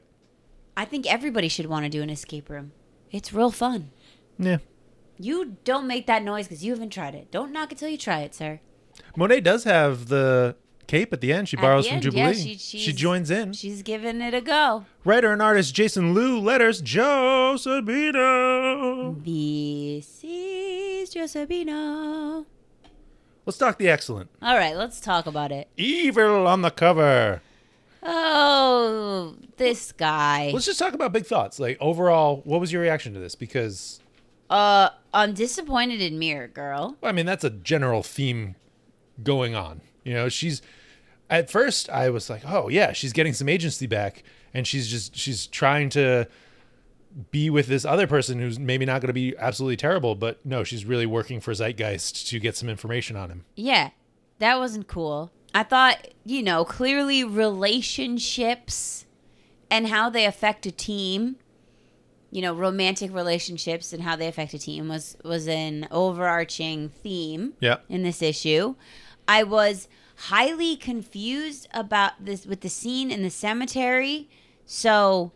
I 0.75 0.85
think 0.85 1.11
everybody 1.11 1.47
should 1.49 1.65
want 1.67 1.85
to 1.85 1.89
do 1.89 2.01
an 2.01 2.09
escape 2.09 2.49
room. 2.49 2.71
It's 3.11 3.33
real 3.33 3.51
fun. 3.51 3.91
Yeah. 4.37 4.57
You 5.19 5.57
don't 5.65 5.85
make 5.87 6.07
that 6.07 6.23
noise 6.23 6.47
because 6.47 6.63
you 6.63 6.71
haven't 6.73 6.91
tried 6.91 7.13
it. 7.13 7.29
Don't 7.31 7.51
knock 7.51 7.71
it 7.73 7.77
till 7.77 7.89
you 7.89 7.97
try 7.97 8.21
it, 8.21 8.33
sir. 8.33 8.61
Monet 9.17 9.41
does 9.41 9.65
have 9.65 10.07
the 10.07 10.55
cape 10.87 11.11
at 11.13 11.19
the 11.21 11.33
end. 11.33 11.49
She 11.49 11.57
At 11.57 11.61
borrows 11.61 11.83
the 11.83 11.89
from 11.89 11.95
end, 11.95 12.03
Jubilee. 12.03 12.21
yeah, 12.23 12.31
she- 12.33 12.55
she 12.57 12.77
she's- 12.79 12.95
joins 12.95 13.29
in. 13.29 13.51
She's 13.53 13.81
giving 13.83 14.21
it 14.21 14.33
a 14.33 14.41
go. 14.41 14.85
Writer 15.03 15.31
and 15.33 15.41
artist 15.41 15.75
Jason 15.75 16.13
Loo, 16.13 16.39
letters 16.39 16.81
Joe 16.81 17.55
Sabino. 17.57 19.23
This 19.23 20.21
is 20.23 21.13
Josabino. 21.13 22.45
Let's 23.45 23.57
talk 23.57 23.77
the 23.77 23.89
X-Cellent. 23.89 24.29
All 24.41 24.55
right, 24.55 24.75
let's 24.75 24.99
talk 25.01 25.25
about 25.25 25.51
it. 25.51 25.67
Evil 25.75 26.47
on 26.47 26.61
the 26.61 26.69
cover. 26.71 27.41
Oh, 28.01 29.35
this 29.57 29.91
guy. 29.91 30.51
Let's 30.53 30.65
just 30.65 30.79
talk 30.79 30.93
about 30.93 31.11
big 31.11 31.25
thoughts. 31.25 31.59
Like 31.59 31.77
overall, 31.81 32.41
what 32.45 32.59
was 32.59 32.71
your 32.71 32.81
reaction 32.81 33.13
to 33.13 33.19
this? 33.19 33.35
Because 33.35 33.99
Uh, 34.49 34.89
I'm 35.13 35.33
disappointed 35.33 36.01
in 36.01 36.17
Mirror 36.17 36.49
Girl. 36.49 36.97
I 37.03 37.11
mean, 37.11 37.25
that's 37.25 37.43
a 37.43 37.49
general 37.49 38.03
theme 38.03 38.55
going 39.21 39.55
on. 39.55 39.81
You 40.03 40.13
know, 40.13 40.29
she's 40.29 40.61
at 41.29 41.49
first 41.49 41.89
I 41.89 42.09
was 42.09 42.29
like, 42.29 42.41
"Oh, 42.45 42.69
yeah, 42.69 42.91
she's 42.93 43.13
getting 43.13 43.33
some 43.33 43.47
agency 43.49 43.85
back 43.85 44.23
and 44.53 44.65
she's 44.65 44.87
just 44.87 45.15
she's 45.15 45.45
trying 45.47 45.89
to 45.89 46.27
be 47.31 47.49
with 47.49 47.67
this 47.67 47.85
other 47.85 48.07
person 48.07 48.39
who's 48.39 48.59
maybe 48.59 48.85
not 48.85 49.01
going 49.01 49.07
to 49.07 49.13
be 49.13 49.35
absolutely 49.37 49.77
terrible, 49.77 50.15
but 50.15 50.43
no, 50.45 50.63
she's 50.63 50.85
really 50.85 51.05
working 51.05 51.39
for 51.39 51.51
Zeitgeist 51.53 52.27
to 52.29 52.39
get 52.39 52.55
some 52.55 52.69
information 52.69 53.15
on 53.15 53.29
him." 53.29 53.45
Yeah, 53.55 53.91
that 54.39 54.57
wasn't 54.57 54.87
cool. 54.87 55.31
I 55.53 55.63
thought, 55.63 56.07
you 56.25 56.43
know, 56.43 56.63
clearly 56.63 57.23
relationships 57.23 59.05
and 59.71 59.87
how 59.87 60.09
they 60.09 60.25
affect 60.25 60.65
a 60.65 60.71
team, 60.71 61.37
you 62.31 62.41
know, 62.41 62.53
romantic 62.53 63.13
relationships 63.13 63.91
and 63.93 64.03
how 64.03 64.15
they 64.15 64.27
affect 64.27 64.53
a 64.53 64.59
team 64.59 64.87
was 64.87 65.17
was 65.23 65.47
an 65.47 65.87
overarching 65.91 66.89
theme 66.89 67.53
Yeah. 67.59 67.77
in 67.89 68.03
this 68.03 68.21
issue. 68.21 68.75
I 69.27 69.43
was 69.43 69.87
highly 70.23 70.75
confused 70.75 71.67
about 71.73 72.13
this 72.23 72.45
with 72.45 72.61
the 72.61 72.69
scene 72.69 73.09
in 73.11 73.23
the 73.23 73.29
cemetery. 73.29 74.29
So 74.65 75.31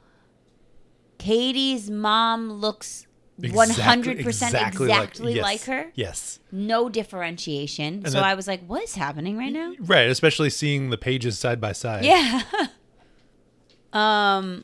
Katie's 1.17 1.89
mom 1.89 2.51
looks 2.51 3.07
100% 3.39 4.67
exactly, 4.67 5.33
yes. 5.35 5.41
like 5.43 5.63
her 5.63 5.91
Yes. 5.95 6.39
no 6.51 6.89
differentiation. 6.89 8.05
so 8.05 8.11
that- 8.11 8.23
I 8.23 8.35
was 8.35 8.47
like, 8.47 8.63
what 8.67 8.83
is 8.83 8.93
happening 8.95 9.37
right 9.37 9.51
now? 9.51 9.73
Right, 9.79 10.07
especially 10.09 10.49
seeing 10.51 10.89
the 10.91 10.97
pages 10.97 11.39
side 11.39 11.59
by 11.59 11.71
side. 11.71 12.05
Yeah. 12.05 12.41
um 13.93 14.63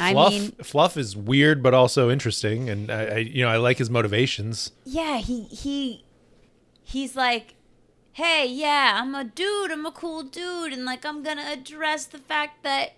I 0.00 0.12
Fluff, 0.12 0.32
mean- 0.32 0.50
Fluff 0.62 0.96
is 0.96 1.16
weird, 1.16 1.62
but 1.62 1.74
also 1.74 2.10
interesting, 2.10 2.68
and 2.70 2.90
I, 2.90 3.04
I, 3.04 3.16
you 3.18 3.44
know, 3.44 3.50
I 3.50 3.56
like 3.58 3.78
his 3.78 3.90
motivations. 3.90 4.72
yeah, 4.84 5.18
he 5.18 5.44
he 5.44 6.04
he's 6.82 7.14
like, 7.16 7.54
"Hey, 8.12 8.46
yeah, 8.46 8.98
I'm 9.00 9.14
a 9.14 9.24
dude. 9.24 9.70
I'm 9.70 9.84
a 9.86 9.92
cool 9.92 10.22
dude 10.22 10.72
and 10.72 10.84
like 10.84 11.04
I'm 11.04 11.22
going 11.22 11.36
to 11.36 11.52
address 11.52 12.06
the 12.06 12.18
fact 12.18 12.62
that 12.62 12.92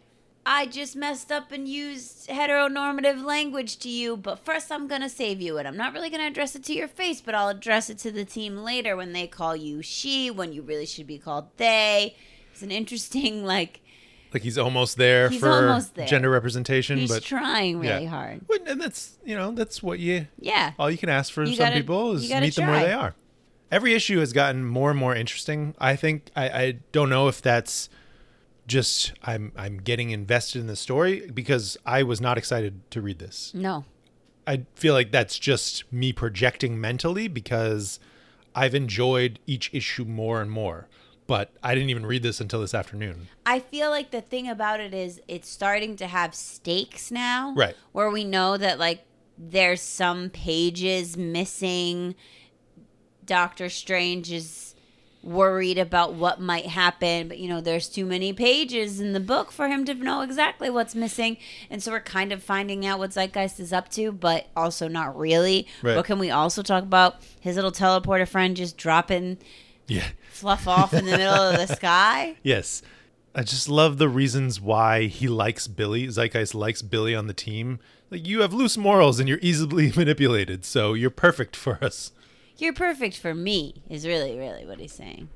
I 0.45 0.67
just 0.67 0.95
messed 0.95 1.33
up 1.33 1.51
and 1.51 1.67
used 1.67 2.29
heteronormative 2.29 3.25
language 3.25 3.79
to 3.79 3.89
you, 3.89 4.17
but 4.17 4.45
first 4.45 4.71
I'm 4.71 4.87
going 4.87 5.01
to 5.01 5.09
save 5.09 5.41
you 5.41 5.59
and 5.59 5.67
I'm 5.67 5.77
not 5.77 5.93
really 5.93 6.09
going 6.09 6.23
to 6.23 6.29
address 6.29 6.55
it 6.55 6.63
to 6.65 6.73
your 6.73 6.87
face, 6.89 7.21
but 7.21 7.35
I'll 7.35 7.49
address 7.49 7.91
it 7.91 7.99
to 7.99 8.13
the 8.13 8.25
team 8.25 8.59
later 8.59 8.97
when 8.97 9.13
they 9.13 9.27
call 9.27 9.57
you 9.57 9.83
she 9.83 10.31
when 10.31 10.53
you 10.53 10.63
really 10.63 10.87
should 10.87 11.07
be 11.09 11.19
called 11.19 11.49
they." 11.57 12.15
It's 12.53 12.63
an 12.63 12.71
interesting 12.71 13.45
like 13.55 13.81
Like 14.37 14.43
he's 14.43 14.59
almost 14.59 14.99
there 14.99 15.31
He's 15.31 15.41
for 15.41 15.49
almost 15.51 15.95
there. 15.95 16.07
gender 16.07 16.29
representation, 16.31 16.97
But 16.97 17.01
he's 17.01 17.11
but 17.11 17.23
trying 17.23 17.79
really 17.81 18.05
yeah. 18.05 18.11
hard. 18.11 18.43
And 18.67 18.79
that's 18.81 19.17
you 19.25 19.35
know 19.35 19.51
that's 19.53 19.83
what 19.83 19.99
you 19.99 20.27
Yeah. 20.39 20.73
all 20.79 20.91
you 20.91 20.99
can 20.99 21.09
ask 21.09 21.33
for 21.33 21.43
You 21.43 21.55
some 21.57 21.65
gotta- 21.67 21.77
people 21.77 22.11
you 22.11 22.17
is 22.19 22.29
gotta 22.29 22.43
meet 22.47 22.55
them 22.55 22.67
where 22.69 22.81
try. 22.81 22.87
they 22.89 22.93
are. 22.93 23.15
Every 23.73 23.95
issue 23.95 24.19
has 24.21 24.33
gotten 24.35 24.65
more 24.65 24.91
and 24.91 24.99
more 25.01 25.15
interesting. 25.15 25.75
I 25.79 25.97
think 25.97 26.31
I, 26.37 26.49
I 26.51 26.73
don't 26.93 27.09
know 27.09 27.29
if 27.29 27.41
that's 27.41 27.89
just 28.67 29.13
I'm 29.23 29.53
I'm 29.57 29.79
getting 29.79 30.11
invested 30.11 30.61
in 30.61 30.67
the 30.67 30.77
story 30.77 31.31
because 31.33 31.77
I 31.87 32.03
was 32.03 32.21
not 32.21 32.37
excited 32.37 32.81
to 32.91 33.01
read 33.01 33.19
this. 33.19 33.53
No. 33.55 33.85
I 34.47 34.65
feel 34.75 34.93
like 34.95 35.11
that's 35.13 35.39
just 35.39 35.91
me 35.93 36.13
projecting 36.13 36.81
mentally 36.81 37.27
because 37.27 37.99
I've 38.55 38.75
enjoyed 38.75 39.39
each 39.47 39.71
issue 39.73 40.05
more 40.05 40.41
and 40.41 40.51
more. 40.51 40.89
But 41.27 41.53
I 41.63 41.75
didn't 41.75 41.91
even 41.91 42.07
read 42.07 42.23
this 42.23 42.41
until 42.41 42.61
this 42.61 42.75
afternoon. 42.75 43.29
I 43.45 43.59
feel 43.59 43.91
like 43.91 44.11
the 44.11 44.21
thing 44.21 44.49
about 44.49 44.81
it 44.81 44.95
is 44.95 45.21
it's 45.27 45.49
starting 45.49 45.97
to 45.97 46.07
have 46.07 46.35
stakes 46.35 47.11
now. 47.11 47.53
Right. 47.57 47.75
Where 47.93 48.11
we 48.11 48.25
know 48.25 48.57
that 48.57 48.79
like 48.79 49.05
there's 49.37 49.83
some 49.83 50.31
pages 50.31 51.17
missing. 51.17 52.15
Doctor 53.25 53.69
Strange 53.69 54.31
is 54.31 54.75
worried 55.23 55.79
about 55.79 56.15
what 56.15 56.41
might 56.41 56.67
happen, 56.67 57.27
but 57.27 57.39
you 57.39 57.49
know, 57.49 57.61
there's 57.61 57.89
too 57.89 58.07
many 58.07 58.33
pages 58.33 59.01
in 59.01 59.13
the 59.13 59.19
book 59.21 59.51
for 59.51 59.67
him 59.67 59.85
to 59.85 59.95
know 59.95 60.21
exactly 60.21 60.71
what's 60.71 60.95
missing. 60.95 61.37
And 61.69 61.83
so 61.83 61.91
we're 61.91 62.01
kind 62.01 62.31
of 62.31 62.43
finding 62.43 62.87
out 62.87 63.01
what 63.01 63.11
Zeitgeist 63.11 63.59
is 63.59 63.73
up 63.73 63.89
to, 63.91 64.13
but 64.13 64.47
also 64.55 64.87
not 64.87 65.19
really. 65.19 65.67
Right. 65.83 65.97
But 65.97 66.05
can 66.05 66.21
we 66.21 66.31
also 66.31 66.63
talk 66.63 66.85
about 66.85 67.17
his 67.41 67.57
little 67.57 67.73
teleporter 67.73 68.29
friend 68.29 68.57
just 68.57 68.77
dropping 68.77 69.39
Yeah. 69.89 70.07
Fluff 70.37 70.69
off 70.69 70.95
in 70.95 71.05
the 71.05 71.17
middle 71.17 71.35
of 71.35 71.57
the 71.57 71.75
sky? 71.75 72.37
Yes. 72.43 72.83
I 73.35 73.43
just 73.43 73.69
love 73.69 73.99
the 73.99 74.09
reasons 74.09 74.61
why 74.61 75.05
he 75.07 75.29
likes 75.29 75.67
Billy. 75.67 76.07
Zeitgeist 76.09 76.55
likes 76.55 76.81
Billy 76.81 77.15
on 77.15 77.27
the 77.27 77.35
team. 77.35 77.79
Like 78.11 78.27
you 78.27 78.41
have 78.41 78.53
loose 78.53 78.77
morals 78.77 79.21
and 79.21 79.29
you're 79.29 79.41
easily 79.43 79.93
manipulated, 79.97 80.65
so 80.65 80.95
you're 80.95 81.11
perfect 81.11 81.55
for 81.55 81.83
us. 81.83 82.13
You're 82.57 82.73
perfect 82.73 83.19
for 83.19 83.35
me, 83.35 83.83
is 83.91 84.07
really, 84.07 84.39
really 84.39 84.65
what 84.65 84.81
he's 84.81 84.93
saying. 84.93 85.29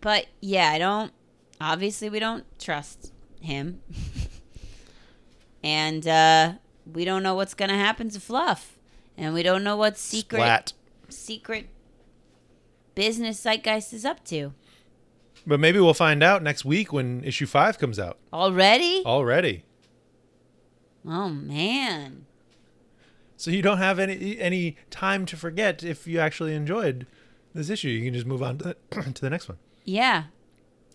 But 0.00 0.26
yeah, 0.40 0.70
I 0.70 0.78
don't. 0.78 1.12
Obviously, 1.60 2.10
we 2.10 2.18
don't 2.18 2.44
trust 2.58 3.12
him. 3.40 3.80
and 5.64 6.06
uh, 6.06 6.52
we 6.92 7.04
don't 7.04 7.22
know 7.22 7.34
what's 7.34 7.54
going 7.54 7.70
to 7.70 7.76
happen 7.76 8.10
to 8.10 8.20
Fluff. 8.20 8.78
And 9.16 9.34
we 9.34 9.42
don't 9.42 9.64
know 9.64 9.76
what 9.76 9.98
secret 9.98 10.38
Splat. 10.38 10.72
secret 11.08 11.68
business 12.98 13.40
Zeitgeist 13.40 13.92
is 13.92 14.04
up 14.04 14.24
to. 14.24 14.52
But 15.46 15.60
maybe 15.60 15.78
we'll 15.78 15.94
find 15.94 16.20
out 16.20 16.42
next 16.42 16.64
week 16.64 16.92
when 16.92 17.22
issue 17.22 17.46
five 17.46 17.78
comes 17.78 17.96
out. 17.96 18.18
Already? 18.32 19.04
Already. 19.06 19.64
Oh, 21.06 21.28
man. 21.28 22.26
So 23.36 23.52
you 23.52 23.62
don't 23.62 23.78
have 23.78 24.00
any 24.00 24.36
any 24.40 24.76
time 24.90 25.26
to 25.26 25.36
forget 25.36 25.84
if 25.84 26.08
you 26.08 26.18
actually 26.18 26.56
enjoyed 26.56 27.06
this 27.54 27.70
issue. 27.70 27.86
You 27.86 28.04
can 28.04 28.14
just 28.14 28.26
move 28.26 28.42
on 28.42 28.58
to, 28.58 28.76
to 28.90 29.20
the 29.20 29.30
next 29.30 29.48
one. 29.48 29.58
Yeah. 29.84 30.24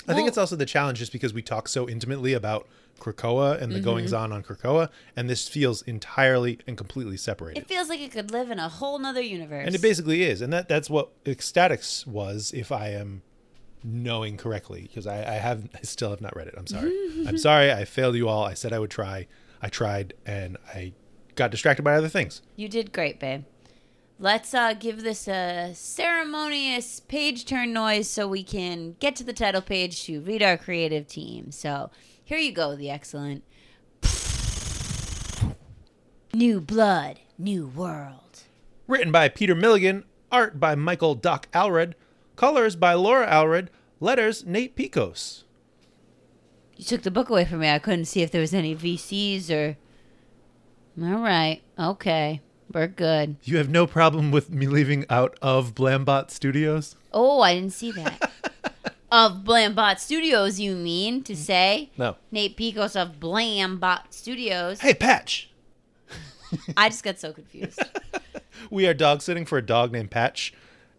I 0.06 0.14
think 0.14 0.28
it's 0.28 0.38
also 0.38 0.58
the 0.58 0.66
challenge 0.66 1.00
just 1.00 1.14
because 1.14 1.34
we 1.34 1.42
talk 1.42 1.70
so 1.70 1.88
intimately 1.88 2.34
about 2.34 2.68
Krakoa 3.00 3.62
and 3.62 3.72
the 3.72 3.78
Mm-hmm. 3.78 3.84
goings 3.84 4.14
on 4.14 4.32
on 4.32 4.44
Krakoa, 4.44 4.90
and 5.16 5.30
this 5.30 5.48
feels 5.48 5.82
entirely 5.84 6.60
and 6.68 6.78
completely 6.78 7.18
separated. 7.18 7.62
It 7.64 7.68
feels 7.68 7.90
like 7.90 8.00
it 8.00 8.12
could 8.12 8.32
live 8.32 8.50
in 8.50 8.60
a 8.60 8.70
whole 8.70 8.98
nother 9.00 9.22
universe. 9.22 9.66
and 9.66 9.76
it 9.76 9.82
basically 9.82 10.24
is, 10.24 10.42
and 10.42 10.54
that 10.54 10.70
that's 10.70 10.90
what 10.90 11.10
X-Statix 11.26 12.08
was, 12.08 12.52
if 12.56 12.72
I 12.72 12.90
am 12.90 13.22
knowing 13.84 14.38
correctly, 14.38 14.84
because 14.84 15.06
I, 15.06 15.18
I 15.18 15.34
have 15.40 15.68
I 15.76 15.82
still 15.82 16.12
have 16.12 16.22
not 16.22 16.36
read 16.36 16.48
it. 16.48 16.56
I'm 16.58 16.68
sorry. 16.68 16.94
I'm 17.28 17.38
sorry. 17.38 17.72
I 17.72 17.84
failed 17.84 18.16
you 18.16 18.30
all. 18.30 18.46
I 18.46 18.54
said 18.54 18.72
I 18.72 18.80
would 18.80 18.92
try. 18.92 19.28
I 19.62 19.68
tried, 19.70 20.14
and 20.26 20.58
I 20.74 20.94
got 21.36 21.52
distracted 21.52 21.84
by 21.84 21.96
other 21.96 22.10
things. 22.10 22.42
You 22.56 22.70
did 22.70 22.94
great, 22.94 23.20
babe. 23.20 23.44
Let's 24.20 24.54
uh, 24.54 24.74
give 24.76 25.04
this 25.04 25.28
a 25.28 25.72
ceremonious 25.74 27.00
page 27.02 27.46
turn 27.46 27.74
noise 27.74 28.08
so 28.10 28.28
we 28.28 28.44
can 28.44 28.96
get 29.00 29.16
to 29.18 29.24
the 29.24 29.34
title 29.34 29.62
page 29.62 30.04
to 30.06 30.22
read 30.22 30.42
our 30.44 30.58
creative 30.58 31.08
team. 31.08 31.52
So 31.52 31.90
here 32.24 32.38
you 32.38 32.52
go, 32.52 32.76
the 32.76 32.90
X-Cellent. 32.90 33.44
New 36.34 36.60
blood, 36.60 37.20
new 37.38 37.68
world. 37.68 38.44
Written 38.88 39.12
by 39.12 39.30
Peter 39.30 39.54
Milligan, 39.54 40.04
art 40.32 40.60
by 40.60 40.76
Michael 40.76 41.16
Doc 41.16 41.48
Allred, 41.52 41.94
colors 42.36 42.76
by 42.76 42.94
Laura 42.94 43.28
Allred, 43.28 43.68
letters 44.00 44.46
Nate 44.46 44.76
Piekos. 44.76 45.44
You 46.76 46.84
took 46.84 47.04
the 47.04 47.12
book 47.12 47.30
away 47.30 47.46
from 47.46 47.60
me. 47.60 47.70
I 47.70 47.80
couldn't 47.80 48.06
see 48.06 48.22
if 48.24 48.32
there 48.32 48.42
was 48.42 48.54
any 48.54 48.76
VCs 48.76 49.50
or. 49.52 49.78
All 51.02 51.22
right. 51.22 51.62
Okay. 51.78 52.42
We're 52.74 52.88
good. 52.88 53.36
You 53.44 53.58
have 53.58 53.70
no 53.70 53.86
problem 53.86 54.32
with 54.32 54.50
me 54.50 54.66
leaving 54.66 55.06
out 55.10 55.38
of 55.42 55.76
Blambot 55.76 56.32
Studios? 56.32 56.96
Oh, 57.12 57.42
I 57.42 57.54
didn't 57.54 57.74
see 57.74 57.92
that. 57.92 58.32
of 59.14 59.44
Blambot 59.44 60.00
Studios, 60.00 60.60
you 60.60 60.76
mean 60.76 61.22
to 61.22 61.34
mm-hmm. 61.34 61.42
say? 61.42 61.92
No. 62.00 62.16
Nate 62.32 62.58
Piekos 62.58 63.00
of 63.00 63.20
Blambot 63.20 64.02
Studios. 64.10 64.82
Hey, 64.82 64.96
Patch. 64.96 65.52
I 66.78 66.90
just 66.90 67.04
got 67.04 67.20
so 67.20 67.32
confused. 67.32 67.80
We 68.70 68.88
are 68.88 68.94
dog 68.94 69.22
sitting 69.22 69.46
for 69.46 69.58
a 69.58 69.62
dog 69.62 69.92
named 69.92 70.10
Patch, 70.10 70.54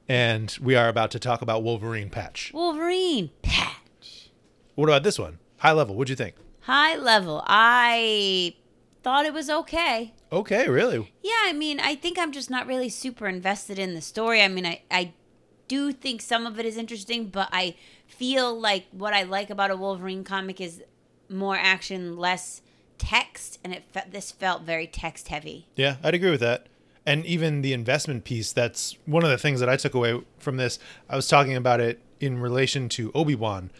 and 0.09 0.54
we 0.61 0.76
are 0.76 0.88
about 0.88 1.11
to 1.12 1.18
talk 1.18 1.40
about 1.40 1.62
Wolverine 1.62 2.11
Patch. 2.11 2.50
Wolverine 2.52 3.30
patch. 3.42 4.30
What 4.75 4.88
about 4.88 5.02
this 5.02 5.18
one? 5.18 5.38
High 5.59 5.73
level, 5.73 5.94
what'd 5.94 6.11
you 6.11 6.16
think? 6.16 6.35
High 6.61 6.97
level. 6.97 7.42
I 7.47 8.54
thought 9.02 9.25
it 9.25 9.33
was 9.33 9.49
okay. 9.49 10.12
Okay, 10.30 10.68
really? 10.68 11.11
Yeah, 11.23 11.33
I 11.44 11.52
mean, 11.54 11.80
I 11.80 11.94
think 11.94 12.18
I'm 12.18 12.33
just 12.33 12.50
not 12.50 12.66
really 12.66 12.90
super 12.90 13.26
invested 13.26 13.78
in 13.78 13.94
the 13.94 14.02
story. 14.02 14.42
I 14.42 14.49
mean, 14.49 14.66
I, 14.66 14.83
I 14.90 15.14
do 15.68 15.92
think 15.92 16.21
some 16.21 16.47
of 16.47 16.59
it 16.59 16.66
is 16.66 16.76
interesting, 16.76 17.28
but 17.28 17.49
I 17.52 17.76
feel 18.06 18.59
like 18.59 18.87
what 18.92 19.14
I 19.14 19.23
like 19.23 19.50
about 19.50 19.71
a 19.71 19.76
Wolverine 19.76 20.25
comic 20.25 20.61
is 20.61 20.83
more 21.28 21.56
action, 21.56 22.16
less 22.16 22.62
text, 22.99 23.59
and 23.64 23.73
it 23.73 23.85
fe- 23.90 24.04
this 24.11 24.33
felt 24.33 24.62
very 24.62 24.87
text 24.87 25.28
heavy. 25.28 25.66
Yeah, 25.76 25.97
I'd 26.02 26.14
agree 26.14 26.30
with 26.30 26.40
that. 26.40 26.66
And 27.06 27.26
even 27.26 27.62
the 27.62 27.73
investment 27.73 28.25
piece, 28.25 28.52
that's 28.52 28.97
one 29.04 29.25
of 29.25 29.30
the 29.30 29.38
things 29.38 29.61
that 29.61 29.68
I 29.68 29.76
took 29.76 29.94
away 29.94 30.23
from 30.38 30.56
this. 30.56 30.78
I 31.09 31.16
was 31.16 31.28
talking 31.28 31.54
about 31.54 31.80
it 31.80 32.00
in 32.21 32.40
relation 32.40 32.88
to 32.90 33.12
Obi 33.14 33.35
Wan. 33.35 33.71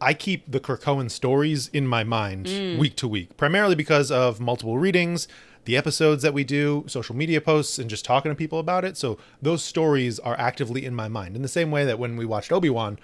I 0.00 0.14
keep 0.14 0.50
the 0.50 0.60
Krakoan 0.60 1.10
stories 1.10 1.68
in 1.68 1.86
my 1.86 2.04
mind 2.04 2.46
mm. 2.46 2.78
week 2.78 2.96
to 2.96 3.08
week, 3.08 3.36
primarily 3.36 3.74
because 3.74 4.10
of 4.10 4.40
multiple 4.40 4.78
readings, 4.78 5.26
the 5.66 5.76
episodes 5.76 6.22
that 6.22 6.34
we 6.34 6.42
do, 6.42 6.84
social 6.88 7.14
media 7.14 7.40
posts, 7.40 7.78
and 7.78 7.88
just 7.90 8.04
talking 8.04 8.30
to 8.32 8.34
people 8.36 8.58
about 8.58 8.84
it. 8.84 8.96
So 8.96 9.18
those 9.42 9.62
stories 9.62 10.18
are 10.18 10.34
actively 10.38 10.84
in 10.84 10.94
my 10.94 11.06
mind. 11.08 11.36
In 11.36 11.42
the 11.42 11.48
same 11.48 11.70
way 11.70 11.84
that 11.84 11.98
when 11.98 12.16
we 12.16 12.24
watched 12.24 12.50
Obi 12.50 12.70
Wan, 12.70 12.98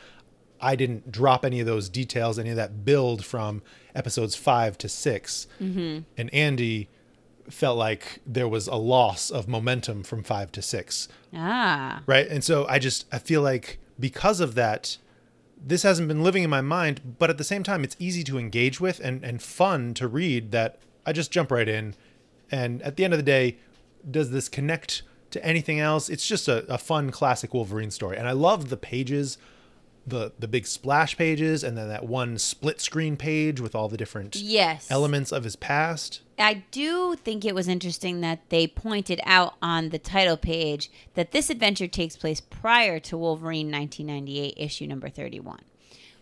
I 0.60 0.74
didn't 0.76 1.12
drop 1.12 1.44
any 1.44 1.60
of 1.60 1.66
those 1.66 1.88
details, 1.88 2.38
any 2.38 2.50
of 2.50 2.56
that 2.56 2.84
build 2.84 3.24
from 3.24 3.62
episodes 3.94 4.34
five 4.34 4.78
to 4.78 4.88
6 4.88 5.46
And 5.60 6.32
Andy 6.32 6.88
felt 7.50 7.76
like 7.76 8.20
there 8.24 8.48
was 8.48 8.68
a 8.68 8.76
loss 8.76 9.28
of 9.30 9.48
momentum 9.48 10.02
from 10.04 10.22
five 10.22 10.52
to 10.52 10.62
six 10.62 11.08
Ah. 11.34 12.02
right 12.06 12.26
and 12.28 12.42
so 12.44 12.64
i 12.68 12.78
just 12.78 13.04
i 13.12 13.18
feel 13.18 13.42
like 13.42 13.78
because 13.98 14.38
of 14.38 14.54
that 14.54 14.96
this 15.62 15.82
hasn't 15.82 16.06
been 16.06 16.22
living 16.22 16.44
in 16.44 16.48
my 16.50 16.60
mind 16.60 17.16
but 17.18 17.28
at 17.30 17.38
the 17.38 17.44
same 17.44 17.64
time 17.64 17.82
it's 17.82 17.96
easy 17.98 18.22
to 18.24 18.38
engage 18.38 18.80
with 18.80 19.00
and 19.00 19.24
and 19.24 19.42
fun 19.42 19.92
to 19.94 20.06
read 20.06 20.52
that 20.52 20.78
i 21.04 21.12
just 21.12 21.32
jump 21.32 21.50
right 21.50 21.68
in 21.68 21.94
and 22.52 22.80
at 22.82 22.96
the 22.96 23.04
end 23.04 23.12
of 23.14 23.18
the 23.18 23.24
day 23.24 23.56
does 24.08 24.30
this 24.30 24.48
connect 24.48 25.02
to 25.30 25.44
anything 25.44 25.80
else? 25.80 26.08
It's 26.08 26.26
just 26.26 26.46
a, 26.46 26.64
a 26.72 26.76
fun 26.78 27.10
classic 27.10 27.54
wolverine 27.54 27.90
story. 27.90 28.16
And 28.18 28.28
i 28.28 28.32
love 28.32 28.68
the 28.68 28.76
pages 28.76 29.38
the 30.04 30.32
the 30.38 30.48
big 30.48 30.66
splash 30.66 31.16
pages 31.16 31.62
and 31.62 31.78
then 31.78 31.88
that 31.88 32.04
one 32.04 32.36
split 32.36 32.80
screen 32.80 33.16
page 33.16 33.60
with 33.60 33.72
all 33.74 33.88
the 33.88 33.96
different 33.96 34.34
Yes. 34.34 34.88
elements 34.90 35.30
of 35.30 35.44
his 35.44 35.54
past. 35.54 36.20
I 36.38 36.64
do 36.72 37.14
think 37.14 37.44
it 37.44 37.54
was 37.54 37.68
interesting 37.68 38.20
that 38.22 38.40
they 38.48 38.66
pointed 38.66 39.20
out 39.24 39.54
on 39.62 39.90
the 39.90 39.98
title 40.00 40.36
page 40.36 40.90
that 41.14 41.30
this 41.30 41.50
adventure 41.50 41.86
takes 41.86 42.16
place 42.16 42.40
prior 42.40 42.98
to 42.98 43.16
Wolverine 43.16 43.70
1998 43.70 44.54
issue 44.56 44.88
number 44.88 45.08
31, 45.08 45.60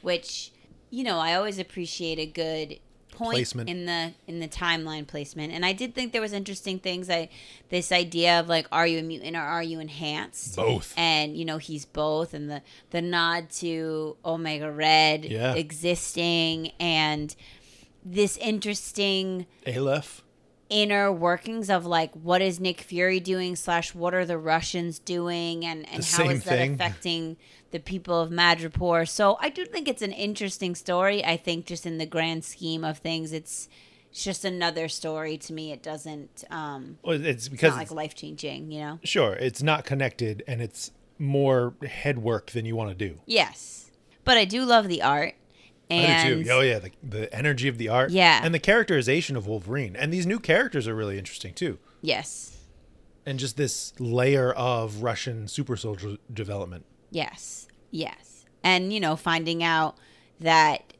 which, 0.02 0.52
you 0.90 1.02
know, 1.02 1.18
I 1.18 1.34
always 1.34 1.58
appreciate 1.58 2.18
a 2.18 2.26
good 2.26 2.78
point 3.20 3.34
placement. 3.36 3.68
in 3.68 3.86
the 3.86 4.12
in 4.26 4.40
the 4.40 4.48
timeline 4.48 5.06
placement 5.06 5.52
and 5.52 5.64
i 5.64 5.72
did 5.72 5.94
think 5.94 6.12
there 6.12 6.20
was 6.20 6.32
interesting 6.32 6.78
things 6.78 7.08
i 7.10 7.28
this 7.68 7.92
idea 7.92 8.40
of 8.40 8.48
like 8.48 8.66
are 8.72 8.86
you 8.86 8.98
a 8.98 9.02
mutant 9.02 9.36
or 9.36 9.40
are 9.40 9.62
you 9.62 9.78
enhanced 9.80 10.56
Both. 10.56 10.94
and 10.96 11.36
you 11.36 11.44
know 11.44 11.58
he's 11.58 11.84
both 11.84 12.34
and 12.34 12.50
the 12.50 12.62
the 12.90 13.02
nod 13.02 13.50
to 13.60 14.16
omega 14.24 14.70
red 14.72 15.24
Yeah. 15.24 15.54
existing 15.54 16.72
and 16.80 17.34
this 18.04 18.36
interesting 18.38 19.46
Aleph. 19.66 20.22
Inner 20.70 21.12
workings 21.12 21.68
of 21.68 21.84
like 21.84 22.12
what 22.14 22.40
is 22.40 22.58
Nick 22.60 22.80
Fury 22.80 23.20
doing 23.20 23.56
slash 23.56 23.94
what 23.94 24.14
are 24.14 24.24
the 24.24 24.38
Russians 24.38 24.98
doing 24.98 25.64
and 25.66 25.86
and 25.90 26.02
The 26.02 26.16
how 26.16 26.30
is 26.30 26.44
that 26.44 26.58
thing. 26.58 26.74
affecting 26.74 27.36
the 27.72 27.80
people 27.80 28.18
of 28.20 28.30
Madripoor. 28.30 29.06
So 29.08 29.36
I 29.40 29.48
do 29.50 29.64
think 29.66 29.86
it's 29.88 30.02
an 30.02 30.12
interesting 30.12 30.74
story. 30.74 31.24
I 31.24 31.36
think 31.36 31.66
just 31.66 31.84
in 31.86 31.98
the 31.98 32.06
grand 32.06 32.44
scheme 32.44 32.84
of 32.84 32.98
things, 32.98 33.32
it's 33.32 33.68
it's 34.10 34.24
just 34.24 34.44
another 34.44 34.88
story 34.88 35.36
to 35.38 35.52
me. 35.52 35.70
It 35.72 35.82
doesn't 35.82 36.44
um 36.50 36.98
Well, 37.04 37.16
it's 37.16 37.24
it's 37.26 37.48
because 37.48 37.70
not 37.72 37.78
like 37.78 37.90
life 37.90 38.14
changing, 38.14 38.70
you 38.72 38.80
know. 38.80 38.98
sure, 39.04 39.34
it's 39.34 39.62
not 39.62 39.84
connected 39.84 40.42
and 40.46 40.62
it's 40.62 40.90
more 41.18 41.74
head 41.86 42.18
work 42.18 42.52
than 42.52 42.64
you 42.64 42.74
want 42.74 42.90
to 42.90 43.08
do. 43.08 43.20
Yes, 43.26 43.90
but 44.24 44.38
I 44.38 44.44
do 44.44 44.64
love 44.64 44.88
the 44.88 45.02
art. 45.02 45.34
And 45.90 46.12
I 46.12 46.28
do 46.28 46.44
too. 46.44 46.50
Oh 46.50 46.60
yeah, 46.60 46.78
the, 46.78 46.90
the 47.02 47.34
energy 47.34 47.68
of 47.68 47.78
the 47.78 47.88
art. 47.88 48.10
Yeah. 48.10 48.40
And 48.42 48.54
the 48.54 48.58
characterization 48.58 49.36
of 49.36 49.46
Wolverine. 49.46 49.96
And 49.96 50.12
these 50.12 50.26
new 50.26 50.38
characters 50.38 50.86
are 50.88 50.94
really 50.94 51.18
interesting 51.18 51.52
too. 51.54 51.78
yes, 52.02 52.56
And 53.26 53.38
just 53.38 53.56
this 53.56 53.92
layer 53.98 54.52
of 54.52 55.02
Russian 55.02 55.48
super 55.48 55.76
soldier 55.76 56.16
development. 56.32 56.84
Yes, 57.10 57.66
yes. 57.90 58.44
And, 58.62 58.92
you 58.92 59.00
know, 59.00 59.16
finding 59.16 59.62
out 59.64 59.96
that 60.38 60.94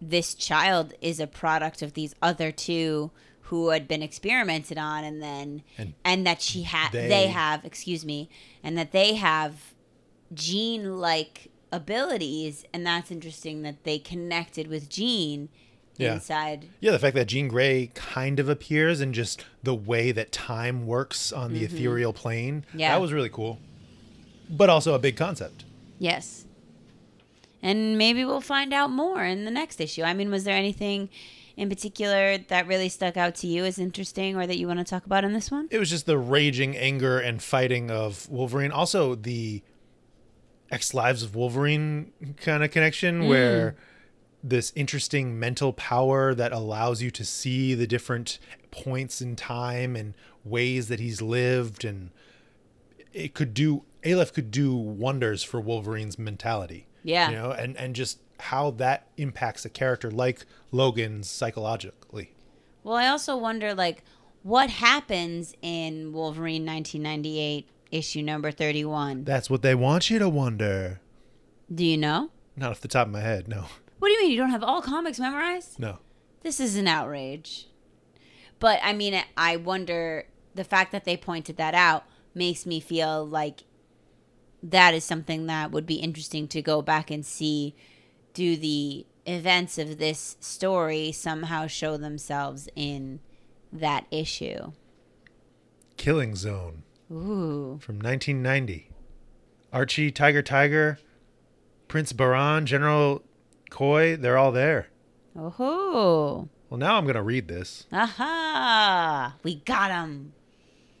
this 0.00 0.34
child 0.34 0.94
is 1.00 1.20
a 1.20 1.26
product 1.26 1.82
of 1.82 1.92
these 1.94 2.14
other 2.22 2.50
two 2.52 3.10
who 3.44 3.70
had 3.70 3.86
been 3.88 4.02
experimented 4.02 4.78
on 4.78 5.02
and 5.04 5.20
then 5.22 5.62
And 5.76 5.94
and, 6.04 6.26
that 6.26 6.40
she 6.40 6.62
had 6.62 6.92
they- 6.92 7.08
they, 7.08 7.26
have 7.26 7.64
excuse 7.64 8.04
me 8.04 8.30
and 8.62 8.78
that 8.78 8.92
they 8.92 9.16
have 9.16 9.74
gene 10.32 10.98
like 10.98 11.49
abilities 11.72 12.64
and 12.72 12.86
that's 12.86 13.10
interesting 13.10 13.62
that 13.62 13.84
they 13.84 13.98
connected 13.98 14.66
with 14.66 14.88
Jean 14.88 15.48
Yeah. 15.96 16.14
inside 16.14 16.68
Yeah, 16.80 16.92
the 16.92 16.98
fact 16.98 17.14
that 17.14 17.26
Jean 17.28 17.48
Grey 17.48 17.90
kind 17.94 18.40
of 18.40 18.48
appears 18.48 19.00
and 19.00 19.14
just 19.14 19.44
the 19.62 19.74
way 19.74 20.12
that 20.12 20.32
time 20.32 20.86
works 20.86 21.32
on 21.32 21.52
the 21.52 21.64
mm-hmm. 21.64 21.76
ethereal 21.76 22.12
plane. 22.12 22.64
Yeah. 22.74 22.92
That 22.92 23.00
was 23.00 23.12
really 23.12 23.28
cool. 23.28 23.58
But 24.48 24.68
also 24.68 24.94
a 24.94 24.98
big 24.98 25.16
concept. 25.16 25.64
Yes. 25.98 26.46
And 27.62 27.98
maybe 27.98 28.24
we'll 28.24 28.40
find 28.40 28.72
out 28.72 28.90
more 28.90 29.22
in 29.22 29.44
the 29.44 29.50
next 29.50 29.80
issue. 29.80 30.02
I 30.02 30.14
mean, 30.14 30.30
was 30.30 30.44
there 30.44 30.56
anything 30.56 31.10
in 31.56 31.68
particular 31.68 32.38
that 32.38 32.66
really 32.66 32.88
stuck 32.88 33.18
out 33.18 33.34
to 33.34 33.46
you 33.46 33.66
as 33.66 33.78
interesting 33.78 34.34
or 34.34 34.46
that 34.46 34.56
you 34.56 34.66
want 34.66 34.78
to 34.78 34.84
talk 34.84 35.04
about 35.04 35.24
in 35.24 35.34
this 35.34 35.50
one? 35.50 35.68
It 35.70 35.78
was 35.78 35.90
just 35.90 36.06
the 36.06 36.16
raging 36.16 36.74
anger 36.74 37.18
and 37.18 37.42
fighting 37.42 37.90
of 37.90 38.28
Wolverine. 38.30 38.72
Also, 38.72 39.14
the 39.14 39.62
X 40.70 40.94
Lives 40.94 41.22
of 41.22 41.34
Wolverine 41.34 42.12
kind 42.36 42.62
of 42.62 42.70
connection 42.70 43.22
hmm. 43.22 43.28
where 43.28 43.76
this 44.42 44.72
interesting 44.74 45.38
mental 45.38 45.72
power 45.72 46.34
that 46.34 46.52
allows 46.52 47.02
you 47.02 47.10
to 47.10 47.24
see 47.24 47.74
the 47.74 47.86
different 47.86 48.38
points 48.70 49.20
in 49.20 49.36
time 49.36 49.96
and 49.96 50.14
ways 50.44 50.88
that 50.88 50.98
he's 50.98 51.20
lived 51.20 51.84
and 51.84 52.10
it 53.12 53.34
could 53.34 53.52
do 53.52 53.84
Aleph 54.04 54.32
could 54.32 54.50
do 54.50 54.74
wonders 54.74 55.42
for 55.42 55.60
Wolverine's 55.60 56.18
mentality. 56.18 56.86
Yeah. 57.02 57.30
You 57.30 57.36
know, 57.36 57.50
and 57.52 57.76
and 57.76 57.94
just 57.94 58.18
how 58.38 58.70
that 58.72 59.06
impacts 59.16 59.64
a 59.64 59.68
character 59.68 60.10
like 60.10 60.46
Logan's 60.72 61.28
psychologically. 61.28 62.32
Well, 62.82 62.96
I 62.96 63.08
also 63.08 63.36
wonder, 63.36 63.74
like, 63.74 64.02
what 64.42 64.70
happens 64.70 65.54
in 65.60 66.12
Wolverine 66.12 66.64
1998, 66.64 67.68
issue 67.90 68.22
number 68.22 68.50
31? 68.50 69.24
That's 69.24 69.50
what 69.50 69.62
they 69.62 69.74
want 69.74 70.10
you 70.10 70.18
to 70.18 70.28
wonder. 70.28 71.00
Do 71.72 71.84
you 71.84 71.96
know? 71.96 72.30
Not 72.56 72.70
off 72.70 72.80
the 72.80 72.88
top 72.88 73.06
of 73.06 73.12
my 73.12 73.20
head, 73.20 73.48
no. 73.48 73.66
What 73.98 74.08
do 74.08 74.12
you 74.12 74.22
mean? 74.22 74.30
You 74.30 74.36
don't 74.38 74.50
have 74.50 74.64
all 74.64 74.82
comics 74.82 75.20
memorized? 75.20 75.78
No. 75.78 75.98
This 76.42 76.58
is 76.58 76.76
an 76.76 76.88
outrage. 76.88 77.68
But 78.58 78.80
I 78.82 78.92
mean, 78.92 79.20
I 79.36 79.56
wonder 79.56 80.26
the 80.54 80.64
fact 80.64 80.92
that 80.92 81.04
they 81.04 81.16
pointed 81.16 81.56
that 81.56 81.74
out 81.74 82.04
makes 82.34 82.66
me 82.66 82.80
feel 82.80 83.26
like 83.26 83.64
that 84.62 84.94
is 84.94 85.04
something 85.04 85.46
that 85.46 85.70
would 85.70 85.86
be 85.86 85.96
interesting 85.96 86.48
to 86.48 86.62
go 86.62 86.82
back 86.82 87.10
and 87.10 87.24
see. 87.24 87.74
Do 88.34 88.56
the 88.56 89.06
events 89.26 89.78
of 89.78 89.98
this 89.98 90.36
story 90.40 91.12
somehow 91.12 91.66
show 91.66 91.96
themselves 91.96 92.68
in 92.76 93.20
that 93.72 94.06
issue? 94.10 94.72
Killing 95.96 96.36
Zone 96.36 96.82
Ooh. 97.10 97.78
from 97.80 97.96
1990. 97.96 98.90
Archie, 99.72 100.12
Tyger 100.12 100.44
Tiger, 100.44 100.98
Prince 101.88 102.12
Baran, 102.12 102.66
General 102.66 103.22
Coy, 103.70 104.16
they're 104.16 104.38
all 104.38 104.52
there. 104.52 104.88
Oh. 105.36 106.48
Well, 106.68 106.78
now 106.78 106.96
I'm 106.96 107.04
going 107.04 107.16
to 107.16 107.22
read 107.22 107.48
this. 107.48 107.86
Aha! 107.92 109.34
We 109.42 109.56
got 109.56 109.90
him. 109.90 110.32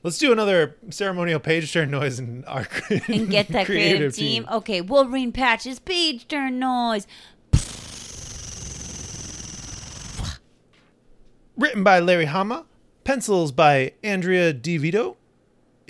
Let's 0.02 0.18
do 0.18 0.32
another 0.32 0.76
ceremonial 0.88 1.40
page 1.40 1.72
turn 1.72 1.90
noise 1.90 2.18
in 2.18 2.44
our 2.46 2.66
And 3.08 3.28
get 3.28 3.48
that 3.48 3.66
creative, 3.66 4.14
team. 4.14 4.46
Okay, 4.50 4.80
Wolverine 4.80 5.30
patches, 5.30 5.78
page 5.78 6.26
turn 6.26 6.58
noise. 6.58 7.06
Written 11.56 11.84
by 11.84 12.00
Larry 12.00 12.24
Hama, 12.24 12.64
pencils 13.04 13.52
by 13.52 13.92
Andrea 14.02 14.54
Di 14.54 14.78
Vito, 14.78 15.18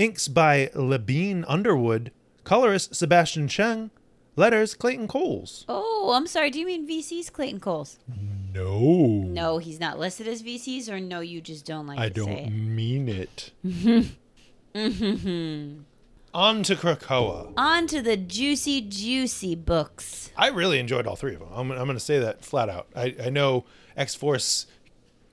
inks 0.01 0.29
by 0.29 0.71
Labine 0.75 1.45
Underwood, 1.47 2.11
colorist 2.43 2.95
Sebastian 2.95 3.49
Cheng, 3.49 3.91
letters 4.35 4.75
Clayton 4.75 5.09
Cowles. 5.09 5.67
Oh, 5.69 6.13
I'm 6.15 6.27
sorry. 6.27 6.51
Do 6.51 6.59
you 6.59 6.65
mean 6.67 6.89
VC's 6.89 7.29
Clayton 7.29 7.61
Cowles? 7.61 7.99
No. 8.55 8.79
No, 8.81 9.59
he's 9.59 9.79
not 9.79 9.99
listed 9.99 10.27
as 10.27 10.43
VCs, 10.43 10.89
or 10.89 10.99
no, 11.01 11.21
you 11.21 11.43
just 11.43 11.67
don't 11.67 11.87
like 11.87 11.99
I 11.99 12.09
to 12.09 12.25
say 12.25 12.45
don't 12.45 12.75
mean 12.75 13.09
it. 13.09 13.51
On 16.33 16.63
to 16.63 16.77
Krakoa. 16.77 17.53
On 17.57 17.87
to 17.89 18.01
the 18.01 18.17
juicy, 18.17 18.81
juicy 18.81 19.55
books. 19.55 20.31
I 20.37 20.49
really 20.49 20.79
enjoyed 20.79 21.07
all 21.07 21.17
three 21.17 21.35
of 21.35 21.41
them. 21.41 21.51
I'm, 21.53 21.71
I'm 21.73 21.85
going 21.85 21.95
to 21.95 22.01
say 22.01 22.21
that 22.21 22.45
flat 22.45 22.69
out. 22.71 22.87
I, 22.97 23.15
I 23.23 23.31
know 23.31 23.65
X 23.97 24.15
Force 24.15 24.67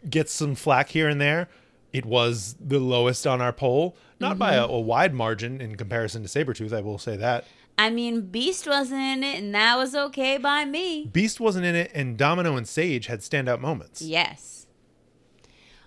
gets 0.10 0.34
some 0.34 0.56
flack 0.56 0.90
here 0.90 1.08
and 1.08 1.22
there. 1.22 1.48
It 1.94 2.06
was 2.06 2.56
the 2.60 2.80
lowest 2.80 3.26
on 3.26 3.42
our 3.42 3.54
poll, 3.54 3.96
not 4.20 4.38
by 4.38 4.54
mm-hmm. 4.54 4.72
a, 4.72 4.76
a 4.76 4.80
wide 4.80 5.14
margin 5.14 5.62
in 5.62 5.76
comparison 5.76 6.24
to 6.24 6.30
Sabretooth, 6.30 6.74
I 6.74 6.82
will 6.82 6.98
say 6.98 7.16
that. 7.18 7.46
I 7.78 7.90
mean, 7.90 8.22
Beast 8.22 8.68
wasn't 8.68 9.02
in 9.02 9.24
it, 9.24 9.40
and 9.40 9.54
that 9.54 9.78
was 9.78 9.94
okay 9.96 10.38
by 10.38 10.66
me. 10.66 11.06
Beast 11.06 11.40
wasn't 11.40 11.66
in 11.66 11.76
it, 11.76 11.92
and 11.94 12.18
Domino 12.18 12.58
and 12.58 12.68
Sage 12.68 13.06
had 13.06 13.20
standout 13.20 13.60
moments. 13.60 14.02
Yes. 14.02 14.66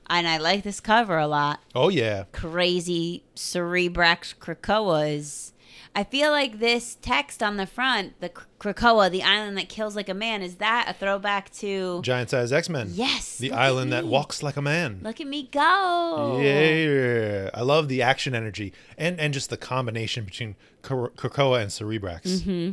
And 0.09 0.27
I 0.27 0.39
like 0.39 0.63
this 0.63 0.81
cover 0.81 1.19
a 1.19 1.27
lot. 1.27 1.61
Oh, 1.75 1.89
yeah. 1.89 2.25
Crazy 2.33 3.25
Cerebrax 3.35 4.35
Krakoa 4.37 5.17
is. 5.17 5.53
I 5.95 6.05
feel 6.05 6.31
like 6.31 6.61
this 6.61 6.97
text 7.03 7.43
on 7.43 7.57
the 7.57 7.67
front, 7.67 8.21
the 8.21 8.29
Kr- 8.29 8.47
Krakoa, 8.61 9.11
the 9.11 9.25
island 9.25 9.57
that 9.59 9.69
kills 9.69 9.97
like 9.97 10.09
a 10.09 10.15
man, 10.15 10.41
is 10.41 10.57
that 10.57 10.87
a 10.89 10.93
throwback 10.93 11.51
to. 11.55 12.01
Giant 12.03 12.31
Size 12.31 12.53
X 12.53 12.69
Men. 12.69 12.91
Yes. 12.93 13.39
The 13.39 13.53
island 13.53 13.93
that 13.93 14.07
walks 14.07 14.43
like 14.43 14.57
a 14.57 14.63
man. 14.63 15.01
Look 15.03 15.21
at 15.21 15.27
me 15.27 15.49
go. 15.51 16.39
Yeah, 16.41 17.51
I 17.53 17.63
love 17.63 17.89
the 17.89 18.03
action 18.03 18.35
energy 18.35 18.73
and 18.97 19.19
and 19.19 19.35
just 19.35 19.51
the 19.51 19.57
combination 19.57 20.25
between 20.25 20.55
Krakoa 20.83 21.61
and 21.61 21.71
Cerebrax. 21.71 22.23
Mm-hmm. 22.23 22.73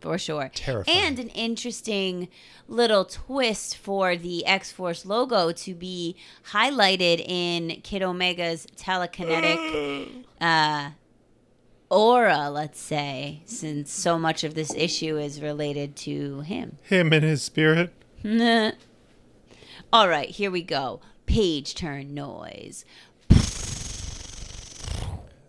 For 0.00 0.18
sure. 0.18 0.50
Terrifying. 0.52 0.98
And 0.98 1.18
an 1.20 1.28
interesting 1.28 2.28
little 2.66 3.04
twist 3.04 3.76
for 3.76 4.16
the 4.16 4.44
X 4.44 4.72
Force 4.72 5.06
logo 5.06 5.52
to 5.52 5.74
be 5.74 6.16
highlighted 6.50 7.24
in 7.26 7.80
Kid 7.82 8.02
Omega's 8.02 8.66
telekinetic 8.76 10.24
uh, 10.40 10.90
aura, 11.92 12.48
let's 12.50 12.80
say, 12.80 13.42
since 13.44 13.92
so 13.92 14.18
much 14.18 14.42
of 14.44 14.54
this 14.54 14.74
issue 14.74 15.18
is 15.18 15.40
related 15.42 15.94
to 15.96 16.40
him. 16.40 16.78
Him 16.82 17.12
and 17.12 17.22
his 17.22 17.42
spirit. 17.42 17.92
All 19.92 20.08
right, 20.08 20.30
here 20.30 20.50
we 20.50 20.62
go. 20.62 21.00
Page 21.26 21.74
turn 21.74 22.14
noise. 22.14 22.84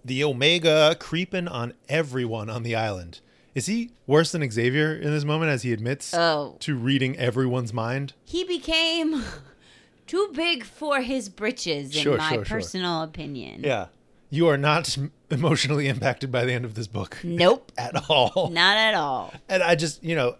The 0.05 0.23
Omega 0.23 0.95
creeping 0.99 1.47
on 1.47 1.73
everyone 1.87 2.49
on 2.49 2.63
the 2.63 2.75
island. 2.75 3.21
Is 3.55 3.67
he 3.67 3.91
worse 4.05 4.31
than 4.33 4.49
Xavier 4.51 4.93
in 4.93 5.11
this 5.11 5.23
moment 5.23 5.51
as 5.51 5.61
he 5.63 5.71
admits 5.71 6.13
Oh. 6.13 6.57
to 6.59 6.75
reading 6.75 7.17
everyone's 7.17 7.71
mind? 7.71 8.13
He 8.25 8.43
became 8.43 9.23
too 10.07 10.29
big 10.35 10.65
for 10.65 10.99
his 11.01 11.29
britches, 11.29 11.95
in 11.95 12.01
Sure, 12.01 12.17
my 12.17 12.33
sure, 12.33 12.45
sure. 12.45 12.57
personal 12.57 13.01
opinion. 13.03 13.61
Yeah. 13.63 13.87
You 14.33 14.47
are 14.47 14.57
not 14.57 14.97
emotionally 15.29 15.87
impacted 15.87 16.31
by 16.31 16.43
the 16.43 16.53
end 16.53 16.65
of 16.65 16.73
this 16.73 16.87
book 16.87 17.19
Nope. 17.23 17.71
at 17.77 18.09
all. 18.09 18.49
Not 18.49 18.77
at 18.77 18.95
all. 18.95 19.31
And 19.47 19.61
I 19.61 19.75
just, 19.75 20.03
you 20.03 20.15
know, 20.15 20.37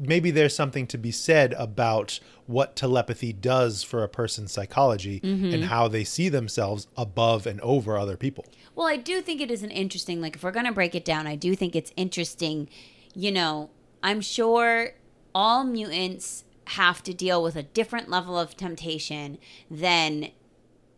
maybe 0.00 0.32
there's 0.32 0.52
something 0.52 0.84
to 0.88 0.98
be 0.98 1.12
said 1.12 1.54
about 1.56 2.18
what 2.46 2.74
telepathy 2.74 3.32
does 3.32 3.84
for 3.84 4.02
a 4.02 4.08
person's 4.08 4.50
psychology 4.50 5.20
mm-hmm. 5.20 5.54
and 5.54 5.64
how 5.66 5.86
they 5.86 6.02
see 6.02 6.28
themselves 6.28 6.88
above 6.96 7.46
and 7.46 7.60
over 7.60 7.96
other 7.96 8.16
people. 8.16 8.44
Well, 8.74 8.88
I 8.88 8.96
do 8.96 9.20
think 9.20 9.40
it 9.40 9.52
is 9.52 9.62
an 9.62 9.70
interesting, 9.70 10.20
like, 10.20 10.34
if 10.34 10.42
we're 10.42 10.50
going 10.50 10.66
to 10.66 10.72
break 10.72 10.96
it 10.96 11.04
down, 11.04 11.28
I 11.28 11.36
do 11.36 11.54
think 11.54 11.76
it's 11.76 11.92
interesting. 11.96 12.68
You 13.14 13.30
know, 13.30 13.70
I'm 14.02 14.20
sure 14.20 14.90
all 15.32 15.62
mutants 15.62 16.42
have 16.70 17.00
to 17.04 17.14
deal 17.14 17.44
with 17.44 17.54
a 17.54 17.62
different 17.62 18.08
level 18.08 18.36
of 18.36 18.56
temptation 18.56 19.38
than 19.70 20.30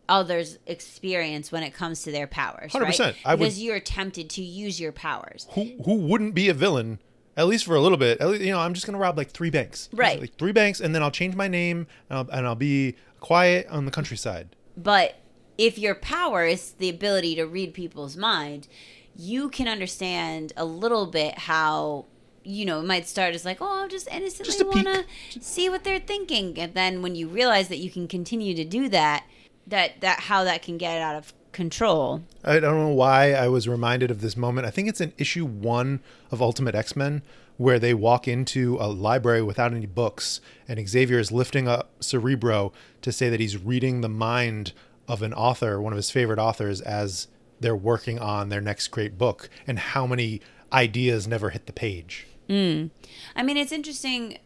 others 0.09 0.57
experience 0.65 1.51
when 1.51 1.63
it 1.63 1.71
comes 1.73 2.03
to 2.03 2.11
their 2.11 2.27
powers. 2.27 2.73
100%. 2.73 2.99
Right? 2.99 3.15
I 3.23 3.35
would- 3.35 3.39
because 3.39 3.61
you're 3.61 3.79
tempted 3.79 4.29
to 4.31 4.41
use 4.41 4.79
your 4.79 4.91
powers. 4.91 5.47
Who 5.51 5.69
who 5.85 5.95
wouldn't 5.95 6.33
be 6.35 6.49
a 6.49 6.53
villain 6.53 6.99
at 7.37 7.47
least 7.47 7.65
for 7.65 7.75
a 7.75 7.79
little 7.81 7.97
bit? 7.97 8.19
At 8.19 8.27
least, 8.29 8.41
you 8.43 8.51
know, 8.51 8.59
I'm 8.59 8.73
just 8.73 8.85
gonna 8.85 8.97
rob 8.97 9.17
like 9.17 9.31
three 9.31 9.49
banks, 9.49 9.87
Right. 9.93 10.19
Like 10.19 10.37
three 10.37 10.51
banks, 10.51 10.81
and 10.81 10.93
then 10.93 11.01
I'll 11.03 11.11
change 11.11 11.35
my 11.35 11.47
name 11.47 11.87
and 12.09 12.17
I'll, 12.19 12.29
and 12.37 12.45
I'll 12.47 12.55
be 12.55 12.95
quiet 13.21 13.67
on 13.69 13.85
the 13.85 13.91
countryside. 13.91 14.55
But 14.75 15.15
if 15.57 15.77
your 15.77 15.95
power 15.95 16.45
is 16.45 16.71
the 16.73 16.89
ability 16.89 17.35
to 17.35 17.45
read 17.45 17.73
people's 17.73 18.17
mind, 18.17 18.67
you 19.15 19.49
can 19.49 19.67
understand 19.67 20.53
a 20.57 20.65
little 20.65 21.05
bit 21.05 21.37
how 21.39 22.05
you 22.43 22.65
know 22.65 22.79
it 22.79 22.85
might 22.85 23.07
start 23.07 23.35
as 23.35 23.43
like, 23.45 23.57
oh, 23.61 23.83
I'm 23.83 23.89
just 23.89 24.07
innocently 24.07 24.65
want 24.65 24.87
to 24.87 25.41
see 25.41 25.69
what 25.69 25.83
they're 25.83 25.99
thinking, 25.99 26.57
and 26.57 26.73
then 26.73 27.01
when 27.01 27.13
you 27.15 27.27
realize 27.27 27.67
that 27.67 27.77
you 27.77 27.91
can 27.91 28.07
continue 28.07 28.55
to 28.55 28.63
do 28.65 28.87
that, 28.89 29.25
that 29.69 30.01
that 30.01 30.21
how 30.21 30.43
that 30.43 30.61
can 30.61 30.77
get 30.77 31.01
out 31.01 31.15
of 31.15 31.33
control. 31.51 32.23
I 32.43 32.59
don't 32.59 32.77
know 32.77 32.89
why 32.89 33.33
I 33.33 33.47
was 33.47 33.67
reminded 33.67 34.11
of 34.11 34.21
this 34.21 34.37
moment. 34.37 34.67
I 34.67 34.69
think 34.69 34.87
it's 34.87 35.01
in 35.01 35.13
issue 35.17 35.45
one 35.45 36.01
of 36.31 36.41
Ultimate 36.41 36.75
X 36.75 36.95
Men 36.95 37.21
where 37.57 37.79
they 37.79 37.93
walk 37.93 38.25
into 38.25 38.77
a 38.79 38.87
library 38.87 39.41
without 39.41 39.73
any 39.73 39.85
books, 39.85 40.39
and 40.65 40.87
Xavier 40.87 41.19
is 41.19 41.29
lifting 41.29 41.67
up 41.67 41.91
Cerebro 41.99 42.71
to 43.01 43.11
say 43.11 43.29
that 43.29 43.41
he's 43.41 43.57
reading 43.57 43.99
the 43.99 44.07
mind 44.07 44.71
of 45.09 45.21
an 45.21 45.33
author, 45.33 45.81
one 45.81 45.91
of 45.91 45.97
his 45.97 46.09
favorite 46.09 46.39
authors, 46.39 46.79
as 46.79 47.27
they're 47.59 47.75
working 47.75 48.17
on 48.17 48.47
their 48.47 48.61
next 48.61 48.87
great 48.87 49.17
book, 49.17 49.49
and 49.67 49.77
how 49.77 50.07
many 50.07 50.39
ideas 50.71 51.27
never 51.27 51.49
hit 51.49 51.65
the 51.65 51.73
page. 51.73 52.27
Mm. 52.47 52.91
I 53.35 53.43
mean, 53.43 53.57
it's 53.57 53.73
interesting 53.73 54.37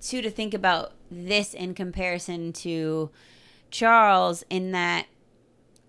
too 0.00 0.20
to 0.20 0.30
think 0.30 0.52
about 0.52 0.92
this 1.08 1.54
in 1.54 1.72
comparison 1.72 2.52
to 2.52 3.10
Charles, 3.70 4.44
in 4.50 4.72
that 4.72 5.06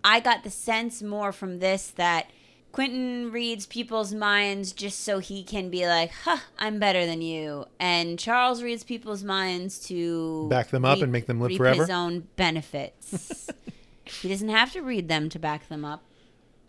I 0.04 0.20
got 0.20 0.44
the 0.44 0.50
sense 0.50 1.02
more 1.02 1.32
from 1.32 1.58
this 1.58 1.88
that 1.96 2.30
Quentin 2.72 3.32
reads 3.32 3.66
people's 3.66 4.14
minds 4.14 4.72
just 4.72 5.00
so 5.00 5.18
he 5.18 5.42
can 5.42 5.70
be 5.70 5.86
like, 5.86 6.12
huh, 6.24 6.38
I'm 6.58 6.78
better 6.78 7.06
than 7.06 7.22
you. 7.22 7.66
And 7.80 8.18
Charles 8.18 8.62
reads 8.62 8.84
people's 8.84 9.24
minds 9.24 9.78
to 9.88 10.48
Back 10.48 10.68
them 10.68 10.84
up 10.84 11.00
and 11.00 11.10
make 11.10 11.26
them 11.26 11.40
live 11.40 11.56
forever? 11.56 11.80
his 11.82 11.90
own 11.90 12.28
benefits. 12.36 13.50
he 14.04 14.28
doesn't 14.28 14.50
have 14.50 14.72
to 14.72 14.82
read 14.82 15.08
them 15.08 15.28
to 15.30 15.38
back 15.38 15.68
them 15.68 15.84
up. 15.84 16.04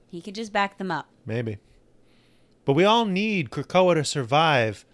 He 0.10 0.22
could 0.22 0.36
just 0.36 0.52
back 0.52 0.78
them 0.78 0.90
up. 0.90 1.08
Maybe. 1.26 1.58
But 2.66 2.74
we 2.74 2.84
all 2.84 3.06
need 3.06 3.52
Krakoa 3.52 3.96
to 3.96 4.04
survive 4.04 4.86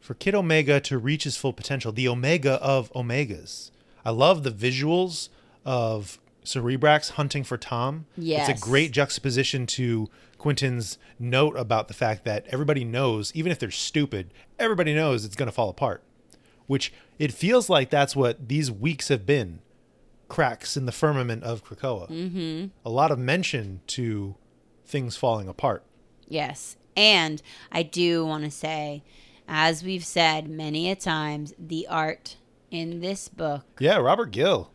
for 0.00 0.14
Kid 0.14 0.34
Omega 0.34 0.80
to 0.80 0.98
reach 0.98 1.24
his 1.24 1.36
full 1.36 1.52
potential, 1.52 1.90
the 1.90 2.06
Omega 2.06 2.54
of 2.62 2.92
Omegas. 2.92 3.70
I 4.04 4.10
love 4.10 4.42
the 4.42 4.50
visuals 4.50 5.30
of 5.64 6.18
Cerebrax 6.44 7.12
hunting 7.12 7.44
for 7.44 7.56
Tom. 7.56 8.06
Yes. 8.16 8.48
It's 8.48 8.60
a 8.60 8.64
great 8.64 8.90
juxtaposition 8.92 9.66
to 9.68 10.08
Quentin's 10.38 10.98
note 11.18 11.56
about 11.56 11.88
the 11.88 11.94
fact 11.94 12.24
that 12.24 12.46
everybody 12.48 12.84
knows, 12.84 13.32
even 13.34 13.50
if 13.50 13.58
they're 13.58 13.70
stupid, 13.70 14.32
everybody 14.58 14.94
knows 14.94 15.24
it's 15.24 15.36
going 15.36 15.48
to 15.48 15.52
fall 15.52 15.70
apart. 15.70 16.02
Which 16.66 16.92
it 17.18 17.32
feels 17.32 17.68
like 17.68 17.90
that's 17.90 18.16
what 18.16 18.48
these 18.48 18.70
weeks 18.70 19.08
have 19.08 19.26
been 19.26 19.60
cracks 20.28 20.76
in 20.76 20.86
the 20.86 20.92
firmament 20.92 21.44
of 21.44 21.64
Krakoa. 21.64 22.10
Mm-hmm. 22.10 22.66
A 22.84 22.90
lot 22.90 23.10
of 23.10 23.18
mention 23.18 23.80
to 23.88 24.36
things 24.86 25.16
falling 25.16 25.48
apart. 25.48 25.84
Yes. 26.26 26.76
And 26.96 27.42
I 27.70 27.82
do 27.82 28.24
want 28.24 28.44
to 28.44 28.50
say, 28.50 29.02
as 29.46 29.82
we've 29.82 30.04
said 30.04 30.48
many 30.48 30.90
a 30.90 30.96
times, 30.96 31.54
the 31.58 31.86
art 31.88 32.36
in 32.70 33.00
this 33.00 33.28
book, 33.28 33.64
Yeah, 33.78 33.96
Robert 33.98 34.30
Gill. 34.30 34.70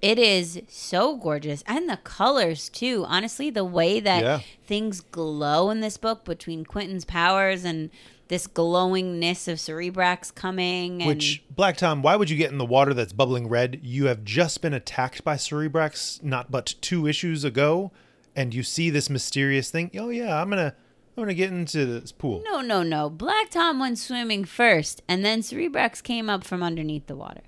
It 0.00 0.18
is 0.18 0.60
so 0.68 1.16
gorgeous. 1.16 1.62
And 1.66 1.88
the 1.88 1.96
colors, 1.98 2.68
too. 2.68 3.04
Honestly, 3.08 3.50
the 3.50 3.64
way 3.64 4.00
that 4.00 4.22
Yeah. 4.22 4.40
things 4.66 5.00
glow 5.00 5.70
in 5.70 5.80
this 5.80 5.96
book 5.96 6.24
between 6.24 6.64
Quentin's 6.64 7.04
powers 7.04 7.64
and 7.64 7.90
this 8.28 8.46
glowingness 8.46 9.48
of 9.48 9.58
Cerebrax 9.58 10.34
coming. 10.34 11.00
And 11.02 11.08
Which, 11.08 11.42
Black 11.54 11.76
Tom, 11.78 12.02
why 12.02 12.14
would 12.14 12.28
you 12.30 12.36
get 12.36 12.52
in 12.52 12.58
the 12.58 12.66
water 12.66 12.92
that's 12.92 13.12
bubbling 13.12 13.48
red? 13.48 13.80
You 13.82 14.06
have 14.06 14.22
just 14.24 14.60
been 14.60 14.74
attacked 14.74 15.24
by 15.24 15.36
Cerebrax 15.36 16.22
not 16.22 16.50
but 16.50 16.74
two 16.82 17.06
issues 17.06 17.42
ago, 17.42 17.90
and 18.36 18.52
you 18.54 18.62
see 18.62 18.90
this 18.90 19.08
mysterious 19.08 19.70
thing. 19.70 19.90
Oh 19.98 20.10
yeah, 20.10 20.40
I'm 20.40 20.50
gonna 20.50 20.74
I'm 21.16 21.22
gonna 21.24 21.34
get 21.34 21.50
into 21.50 21.84
this 21.86 22.12
pool. 22.12 22.42
No, 22.44 22.60
no, 22.60 22.82
no. 22.84 23.08
Black 23.10 23.50
Tom 23.50 23.80
went 23.80 23.98
swimming 23.98 24.44
first, 24.44 25.02
and 25.08 25.24
then 25.24 25.40
Cerebrax 25.40 26.00
came 26.02 26.28
up 26.30 26.44
from 26.44 26.62
underneath 26.62 27.06
the 27.08 27.16
water. 27.16 27.40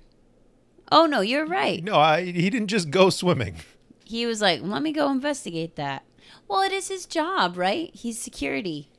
Oh, 0.91 1.05
no, 1.05 1.21
you're 1.21 1.45
right. 1.45 1.83
No, 1.83 1.95
I, 1.95 2.23
he 2.25 2.49
didn't 2.49 2.67
just 2.67 2.91
go 2.91 3.09
swimming. 3.09 3.57
he 4.05 4.25
was 4.25 4.41
like, 4.41 4.61
"Let 4.61 4.81
me 4.81 4.91
go 4.91 5.09
investigate 5.09 5.75
that." 5.77 6.03
Well, 6.47 6.61
it 6.61 6.71
is 6.73 6.89
his 6.89 7.05
job, 7.05 7.55
right? 7.57 7.89
He's 7.93 8.19
security. 8.19 8.89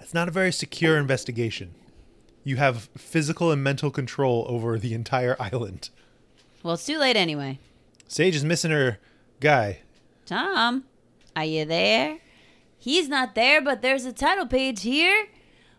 It's 0.00 0.14
not 0.14 0.26
a 0.28 0.30
very 0.32 0.52
secure 0.52 0.96
investigation. 0.96 1.74
You 2.44 2.56
have 2.56 2.88
physical 2.96 3.52
and 3.52 3.62
mental 3.62 3.90
control 3.90 4.46
over 4.48 4.78
the 4.78 4.94
entire 4.94 5.36
island. 5.38 5.90
Well, 6.62 6.74
it's 6.74 6.86
too 6.86 6.98
late 6.98 7.16
anyway. 7.16 7.58
Sage 8.08 8.34
is 8.34 8.44
missing 8.44 8.70
her 8.70 8.98
guy. 9.40 9.80
Tom, 10.26 10.84
are 11.36 11.44
you 11.44 11.64
there? 11.64 12.18
He's 12.78 13.08
not 13.08 13.34
there, 13.34 13.60
but 13.60 13.80
there's 13.82 14.04
a 14.06 14.12
title 14.12 14.46
page 14.46 14.82
here. 14.82 15.26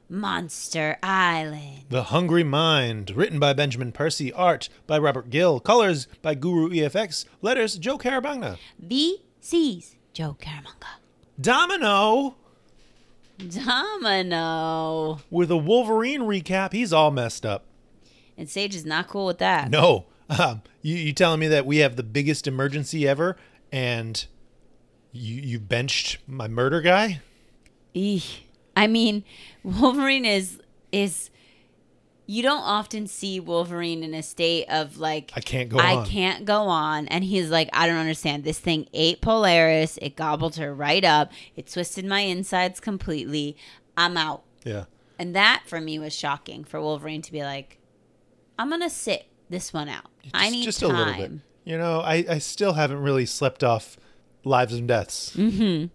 Monster 0.09 0.97
Island. 1.01 1.85
The 1.89 2.03
Hungry 2.03 2.43
Mind, 2.43 3.11
written 3.11 3.39
by 3.39 3.53
Benjamin 3.53 3.91
Percy, 3.91 4.31
art 4.33 4.69
by 4.85 4.97
Robert 4.99 5.29
Gill, 5.29 5.59
colors 5.59 6.07
by 6.21 6.35
Guru 6.35 6.69
EFX, 6.69 7.25
letters 7.41 7.77
Joe 7.77 7.97
Caramagna. 7.97 8.57
VC's 8.85 9.95
Joe 10.13 10.37
Caramagna. 10.39 10.99
Domino 11.39 12.35
Domino. 13.37 15.19
with 15.29 15.49
a 15.51 15.57
Wolverine 15.57 16.21
recap. 16.21 16.73
He's 16.73 16.93
all 16.93 17.11
messed 17.11 17.45
up. 17.45 17.65
And 18.37 18.49
Sage 18.49 18.75
is 18.75 18.85
not 18.85 19.07
cool 19.07 19.25
with 19.25 19.39
that. 19.39 19.69
No, 19.69 20.05
um, 20.29 20.61
you 20.81 20.95
you 20.95 21.13
telling 21.13 21.39
me 21.39 21.47
that 21.47 21.65
we 21.65 21.77
have 21.77 21.95
the 21.95 22.03
biggest 22.03 22.47
emergency 22.47 23.07
ever, 23.07 23.37
and 23.71 24.25
you 25.11 25.35
you 25.41 25.59
benched 25.59 26.19
my 26.27 26.47
murder 26.47 26.81
guy? 26.81 27.21
Eek. 27.93 28.49
I 28.75 28.87
mean, 28.87 29.23
Wolverine 29.63 30.25
is 30.25 30.59
is 30.91 31.29
you 32.25 32.41
don't 32.41 32.61
often 32.61 33.05
see 33.07 33.39
Wolverine 33.39 34.01
in 34.03 34.13
a 34.13 34.23
state 34.23 34.65
of 34.69 34.97
like 34.97 35.31
I 35.35 35.41
can't 35.41 35.69
go 35.69 35.77
I 35.77 35.95
on. 35.97 36.05
can't 36.05 36.45
go 36.45 36.63
on 36.63 37.07
and 37.09 37.23
he's 37.23 37.49
like 37.49 37.69
I 37.73 37.85
don't 37.87 37.97
understand 37.97 38.43
this 38.43 38.59
thing 38.59 38.87
ate 38.93 39.21
Polaris 39.21 39.97
it 40.01 40.15
gobbled 40.15 40.55
her 40.55 40.73
right 40.73 41.03
up 41.03 41.31
it 41.55 41.69
twisted 41.71 42.05
my 42.05 42.21
insides 42.21 42.79
completely 42.79 43.57
I'm 43.97 44.15
out 44.15 44.43
Yeah, 44.63 44.85
and 45.19 45.35
that 45.35 45.63
for 45.67 45.81
me 45.81 45.99
was 45.99 46.13
shocking 46.15 46.63
for 46.63 46.79
Wolverine 46.79 47.21
to 47.23 47.31
be 47.31 47.43
like 47.43 47.77
I'm 48.57 48.69
gonna 48.69 48.89
sit 48.89 49.25
this 49.49 49.73
one 49.73 49.89
out 49.89 50.05
I 50.33 50.49
need 50.49 50.63
just 50.63 50.79
time 50.79 50.91
a 50.91 50.97
little 50.97 51.13
bit. 51.15 51.31
You 51.65 51.77
know, 51.77 51.99
I 51.99 52.25
I 52.29 52.37
still 52.39 52.73
haven't 52.73 52.99
really 53.01 53.25
slept 53.25 53.63
off 53.63 53.97
lives 54.45 54.73
and 54.73 54.87
deaths. 54.87 55.35
Mm-hmm. 55.35 55.87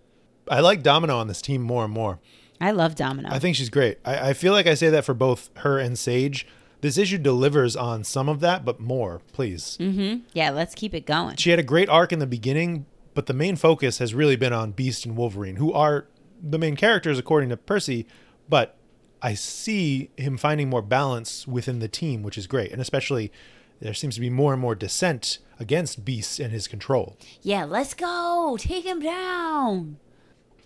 I 0.50 0.60
like 0.60 0.82
Domino 0.82 1.16
on 1.18 1.28
this 1.28 1.40
team 1.42 1.62
more 1.62 1.84
and 1.84 1.92
more. 1.92 2.20
I 2.60 2.70
love 2.72 2.94
Domino 2.94 3.28
I 3.30 3.38
think 3.38 3.56
she's 3.56 3.70
great. 3.70 3.98
I, 4.04 4.30
I 4.30 4.32
feel 4.32 4.52
like 4.52 4.66
I 4.66 4.74
say 4.74 4.90
that 4.90 5.04
for 5.04 5.14
both 5.14 5.50
her 5.58 5.78
and 5.78 5.98
Sage. 5.98 6.46
This 6.80 6.96
issue 6.96 7.18
delivers 7.18 7.74
on 7.74 8.04
some 8.04 8.28
of 8.28 8.38
that, 8.40 8.64
but 8.64 8.78
more, 8.78 9.20
please. 9.32 9.76
mm-hmm. 9.80 10.22
yeah 10.32 10.50
let's 10.50 10.74
keep 10.74 10.94
it 10.94 11.06
going 11.06 11.36
She 11.36 11.50
had 11.50 11.58
a 11.58 11.64
great 11.64 11.88
arc 11.88 12.12
in 12.12 12.18
the 12.20 12.26
beginning, 12.26 12.86
but 13.14 13.26
the 13.26 13.34
main 13.34 13.56
focus 13.56 13.98
has 13.98 14.14
really 14.14 14.36
been 14.36 14.52
on 14.52 14.70
Beast 14.72 15.04
and 15.04 15.16
Wolverine, 15.16 15.56
who 15.56 15.72
are 15.72 16.06
the 16.40 16.58
main 16.58 16.76
characters 16.76 17.18
according 17.18 17.48
to 17.48 17.56
Percy, 17.56 18.06
but 18.48 18.76
I 19.20 19.34
see 19.34 20.10
him 20.16 20.36
finding 20.38 20.70
more 20.70 20.82
balance 20.82 21.48
within 21.48 21.80
the 21.80 21.88
team, 21.88 22.22
which 22.22 22.38
is 22.38 22.46
great. 22.46 22.70
And 22.70 22.80
especially 22.80 23.32
there 23.80 23.94
seems 23.94 24.14
to 24.14 24.20
be 24.20 24.30
more 24.30 24.52
and 24.52 24.62
more 24.62 24.76
dissent 24.76 25.38
against 25.58 26.04
Beast 26.04 26.38
and 26.38 26.52
his 26.52 26.68
control. 26.68 27.16
yeah 27.42 27.64
let's 27.64 27.94
go 27.94 28.56
take 28.58 28.84
him 28.84 29.00
down 29.00 29.96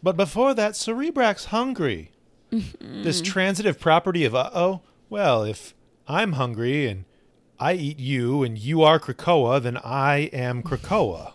But 0.02 0.16
before 0.16 0.52
that, 0.54 0.72
Cerebrax 0.72 1.46
hungry. 1.46 2.10
this 2.80 3.20
transitive 3.20 3.78
property 3.78 4.24
of 4.24 4.34
uh 4.34 4.50
oh, 4.54 4.80
well, 5.08 5.42
if 5.42 5.74
I'm 6.08 6.32
hungry 6.32 6.86
and 6.86 7.04
I 7.58 7.74
eat 7.74 7.98
you 7.98 8.42
and 8.42 8.58
you 8.58 8.82
are 8.82 8.98
Krakoa, 8.98 9.62
then 9.62 9.78
I 9.78 10.30
am 10.32 10.62
Krakoa. 10.62 11.34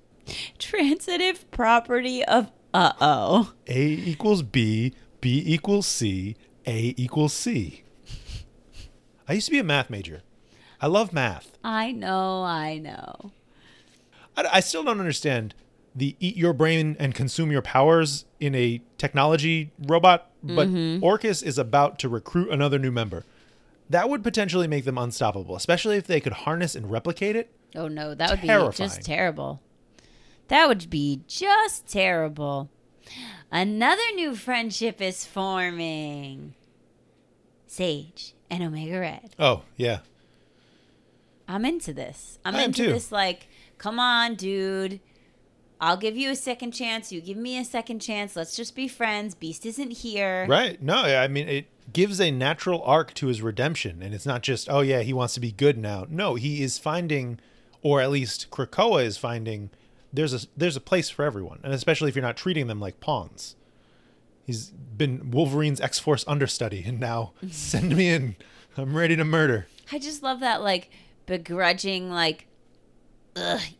transitive 0.58 1.50
property 1.50 2.24
of 2.24 2.50
uh 2.74 2.92
oh. 3.00 3.52
A 3.66 3.82
equals 3.82 4.42
B, 4.42 4.92
B 5.20 5.42
equals 5.44 5.86
C, 5.86 6.36
A 6.66 6.94
equals 6.96 7.32
C. 7.32 7.82
I 9.28 9.34
used 9.34 9.46
to 9.46 9.52
be 9.52 9.58
a 9.58 9.64
math 9.64 9.88
major. 9.88 10.22
I 10.80 10.88
love 10.88 11.12
math. 11.12 11.56
I 11.64 11.92
know, 11.92 12.42
I 12.42 12.78
know. 12.78 13.32
I, 14.36 14.48
I 14.54 14.60
still 14.60 14.82
don't 14.84 15.00
understand 15.00 15.54
the 15.94 16.16
eat 16.20 16.36
your 16.36 16.52
brain 16.52 16.96
and 16.98 17.14
consume 17.14 17.52
your 17.52 17.62
powers 17.62 18.24
in 18.40 18.54
a 18.54 18.80
technology 18.98 19.70
robot, 19.78 20.30
but 20.42 20.68
mm-hmm. 20.68 21.04
Orchis 21.04 21.42
is 21.42 21.58
about 21.58 21.98
to 22.00 22.08
recruit 22.08 22.50
another 22.50 22.78
new 22.78 22.90
member. 22.90 23.24
That 23.90 24.08
would 24.08 24.22
potentially 24.22 24.66
make 24.66 24.84
them 24.84 24.96
unstoppable, 24.96 25.54
especially 25.54 25.96
if 25.96 26.06
they 26.06 26.20
could 26.20 26.32
harness 26.32 26.74
and 26.74 26.90
replicate 26.90 27.36
it. 27.36 27.50
Oh 27.74 27.88
no, 27.88 28.14
that 28.14 28.30
would 28.30 28.40
be 28.40 28.76
just 28.76 29.02
terrible. 29.02 29.60
That 30.48 30.68
would 30.68 30.90
be 30.90 31.20
just 31.26 31.86
terrible. 31.86 32.70
Another 33.50 34.02
new 34.14 34.34
friendship 34.34 35.00
is 35.00 35.26
forming. 35.26 36.54
Sage 37.66 38.34
and 38.50 38.62
Omega 38.62 39.00
Red. 39.00 39.34
Oh, 39.38 39.62
yeah. 39.76 40.00
I'm 41.48 41.64
into 41.64 41.92
this. 41.92 42.38
I'm 42.44 42.54
I 42.54 42.64
into 42.64 42.84
this 42.84 43.12
like, 43.12 43.48
come 43.78 43.98
on, 43.98 44.34
dude. 44.34 45.00
I'll 45.82 45.96
give 45.96 46.16
you 46.16 46.30
a 46.30 46.36
second 46.36 46.70
chance. 46.70 47.10
You 47.10 47.20
give 47.20 47.36
me 47.36 47.58
a 47.58 47.64
second 47.64 47.98
chance. 47.98 48.36
Let's 48.36 48.54
just 48.54 48.76
be 48.76 48.86
friends. 48.86 49.34
Beast 49.34 49.66
isn't 49.66 49.90
here. 49.90 50.46
Right. 50.48 50.80
No, 50.80 51.02
I 51.02 51.26
mean, 51.26 51.48
it 51.48 51.66
gives 51.92 52.20
a 52.20 52.30
natural 52.30 52.80
arc 52.84 53.12
to 53.14 53.26
his 53.26 53.42
redemption. 53.42 54.00
And 54.00 54.14
it's 54.14 54.24
not 54.24 54.42
just, 54.42 54.70
oh, 54.70 54.78
yeah, 54.80 55.00
he 55.00 55.12
wants 55.12 55.34
to 55.34 55.40
be 55.40 55.50
good 55.50 55.76
now. 55.76 56.06
No, 56.08 56.36
he 56.36 56.62
is 56.62 56.78
finding, 56.78 57.40
or 57.82 58.00
at 58.00 58.12
least 58.12 58.48
Krakoa 58.52 59.04
is 59.04 59.16
finding, 59.16 59.70
there's 60.12 60.32
a, 60.32 60.46
there's 60.56 60.76
a 60.76 60.80
place 60.80 61.10
for 61.10 61.24
everyone. 61.24 61.58
And 61.64 61.74
especially 61.74 62.08
if 62.08 62.14
you're 62.14 62.22
not 62.22 62.36
treating 62.36 62.68
them 62.68 62.78
like 62.78 63.00
pawns. 63.00 63.56
He's 64.44 64.70
been 64.70 65.32
Wolverine's 65.32 65.80
X 65.80 65.98
Force 65.98 66.24
understudy, 66.28 66.84
and 66.86 67.00
now 67.00 67.32
send 67.50 67.96
me 67.96 68.08
in. 68.08 68.36
I'm 68.76 68.96
ready 68.96 69.16
to 69.16 69.24
murder. 69.24 69.66
I 69.90 69.98
just 69.98 70.22
love 70.22 70.40
that 70.40 70.62
like 70.62 70.90
begrudging 71.26 72.10
like 72.10 72.46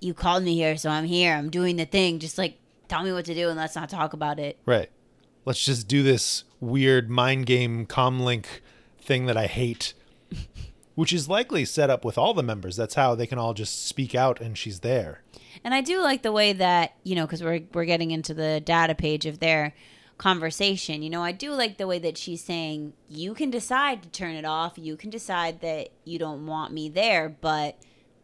you 0.01 0.15
called 0.15 0.43
me 0.43 0.55
here, 0.55 0.77
so 0.77 0.91
I'm 0.91 1.05
here. 1.05 1.35
I'm 1.35 1.51
doing 1.51 1.77
the 1.77 1.85
thing. 1.85 2.19
Just 2.19 2.39
like 2.39 2.59
tell 2.89 3.03
me 3.03 3.13
what 3.13 3.25
to 3.25 3.35
do 3.35 3.49
and 3.49 3.57
let's 3.57 3.75
not 3.75 3.89
talk 3.89 4.13
about 4.13 4.39
it. 4.39 4.59
Right. 4.67 4.91
Let's 5.45 5.65
just 5.65 5.89
do 5.89 6.03
this 6.03 6.45
weird 6.61 7.11
mind 7.11 7.47
game 7.47 7.87
comlink 7.87 8.45
thing 9.01 9.27
that 9.27 9.37
I 9.37 9.47
hate, 9.47 9.95
which 10.95 11.13
is 11.13 11.29
likely 11.29 11.65
set 11.65 11.91
up 11.91 12.05
with 12.05 12.17
all 12.17 12.35
the 12.35 12.43
members. 12.43 12.77
That's 12.77 12.95
how 12.95 13.15
they 13.15 13.27
can 13.27 13.39
all 13.39 13.55
just 13.55 13.87
speak 13.87 14.15
out 14.15 14.41
and 14.41 14.57
she's 14.57 14.81
there. 14.81 15.23
And 15.65 15.75
I 15.75 15.81
do 15.81 16.01
like 16.01 16.23
the 16.23 16.33
way 16.33 16.53
that, 16.53 16.95
you 17.03 17.15
know, 17.15 17.27
cuz 17.27 17.43
we're 17.43 17.63
we're 17.73 17.85
getting 17.85 18.11
into 18.11 18.35
the 18.35 18.61
data 18.61 18.95
page 18.95 19.27
of 19.27 19.41
their 19.41 19.75
conversation. 20.19 21.03
You 21.03 21.11
know, 21.11 21.23
I 21.23 21.33
do 21.33 21.53
like 21.53 21.79
the 21.79 21.87
way 21.87 21.99
that 21.99 22.17
she's 22.17 22.45
saying 22.45 22.93
you 23.09 23.35
can 23.35 23.51
decide 23.51 24.03
to 24.03 24.09
turn 24.09 24.35
it 24.35 24.45
off. 24.45 24.75
You 24.77 24.97
can 24.97 25.11
decide 25.11 25.61
that 25.63 25.89
you 26.05 26.19
don't 26.19 26.47
want 26.47 26.73
me 26.73 26.89
there, 26.89 27.29
but 27.29 27.77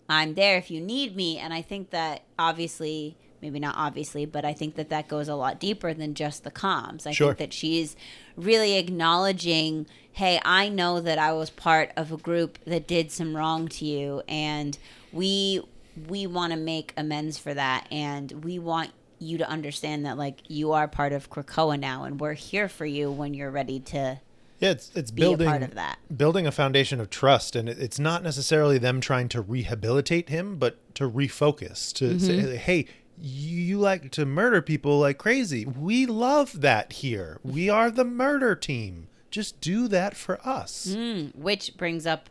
I'm 0.08 0.34
there 0.34 0.56
if 0.56 0.70
you 0.70 0.80
need 0.80 1.14
me. 1.16 1.38
And 1.38 1.52
I 1.52 1.62
think 1.62 1.90
that 1.90 2.22
obviously, 2.38 3.16
maybe 3.42 3.60
not 3.60 3.74
obviously, 3.76 4.24
but 4.26 4.44
I 4.44 4.52
think 4.52 4.76
that 4.76 4.88
that 4.90 5.08
goes 5.08 5.28
a 5.28 5.34
lot 5.34 5.60
deeper 5.60 5.92
than 5.94 6.14
just 6.14 6.44
the 6.44 6.50
comms. 6.50 7.06
I 7.06 7.12
Sure. 7.12 7.28
think 7.28 7.38
that 7.38 7.52
she's 7.52 7.96
really 8.36 8.76
acknowledging, 8.76 9.86
hey, 10.12 10.40
I 10.44 10.68
know 10.68 11.00
that 11.00 11.18
I 11.18 11.32
was 11.32 11.50
part 11.50 11.92
of 11.96 12.12
a 12.12 12.16
group 12.16 12.58
that 12.64 12.86
did 12.86 13.10
some 13.12 13.36
wrong 13.36 13.68
to 13.68 13.84
you, 13.84 14.22
and 14.28 14.78
we 15.12 15.62
we 16.08 16.28
want 16.28 16.52
to 16.52 16.56
make 16.58 16.94
amends 16.96 17.38
for 17.38 17.52
that, 17.54 17.86
and 17.90 18.44
we 18.44 18.56
want 18.56 18.90
you 19.18 19.36
to 19.36 19.48
understand 19.48 20.06
that 20.06 20.16
like 20.16 20.42
you 20.46 20.70
are 20.72 20.86
part 20.86 21.12
of 21.12 21.28
Krakoa 21.28 21.78
now, 21.78 22.04
and 22.04 22.20
we're 22.20 22.34
here 22.34 22.68
for 22.68 22.86
you 22.86 23.10
when 23.10 23.34
you're 23.34 23.50
ready 23.50 23.80
to 23.80 24.20
Yeah, 24.60 24.70
it's 24.72 24.90
it's 24.96 25.10
building 25.10 25.46
a 25.46 25.50
part 25.50 25.62
of 25.62 25.74
that. 25.74 25.98
building 26.16 26.46
a 26.46 26.50
foundation 26.52 27.00
of 27.00 27.10
trust, 27.10 27.54
and 27.54 27.68
it, 27.68 27.78
it's 27.78 27.98
not 27.98 28.22
necessarily 28.24 28.76
them 28.78 29.00
trying 29.00 29.28
to 29.30 29.40
rehabilitate 29.40 30.28
him, 30.30 30.56
but 30.56 30.78
to 30.96 31.08
refocus. 31.08 31.92
To 31.94 32.06
Mm-hmm. 32.06 32.18
say, 32.18 32.56
hey, 32.56 32.86
you, 33.20 33.58
you 33.60 33.78
like 33.78 34.10
to 34.12 34.26
murder 34.26 34.60
people 34.62 34.98
like 34.98 35.18
crazy. 35.18 35.64
We 35.64 36.06
love 36.06 36.60
that 36.60 36.92
here. 36.94 37.38
We 37.44 37.68
are 37.68 37.90
the 37.90 38.04
murder 38.04 38.54
team. 38.56 39.08
Just 39.30 39.60
do 39.60 39.86
that 39.88 40.16
for 40.16 40.40
us. 40.46 40.88
Mm, 40.88 41.34
which 41.36 41.76
brings 41.76 42.06
up 42.06 42.28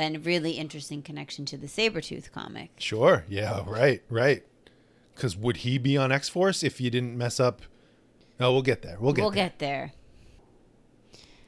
a 0.00 0.16
really 0.18 0.52
interesting 0.52 1.00
connection 1.02 1.44
to 1.46 1.56
the 1.56 1.68
Sabretooth 1.68 2.32
comic. 2.32 2.70
Sure. 2.78 3.24
Yeah. 3.28 3.62
Right. 3.66 4.02
Right. 4.10 4.44
Because 5.14 5.36
would 5.36 5.58
he 5.58 5.78
be 5.78 5.96
on 5.96 6.10
X 6.10 6.28
Force 6.28 6.62
if 6.64 6.80
you 6.80 6.90
didn't 6.90 7.16
mess 7.16 7.38
up? 7.38 7.62
No, 8.40 8.52
we'll 8.52 8.62
get 8.62 8.82
there. 8.82 8.96
We'll 8.98 9.12
get 9.12 9.22
we'll 9.22 9.30
there. 9.30 9.44
get 9.44 9.58
there. 9.60 9.92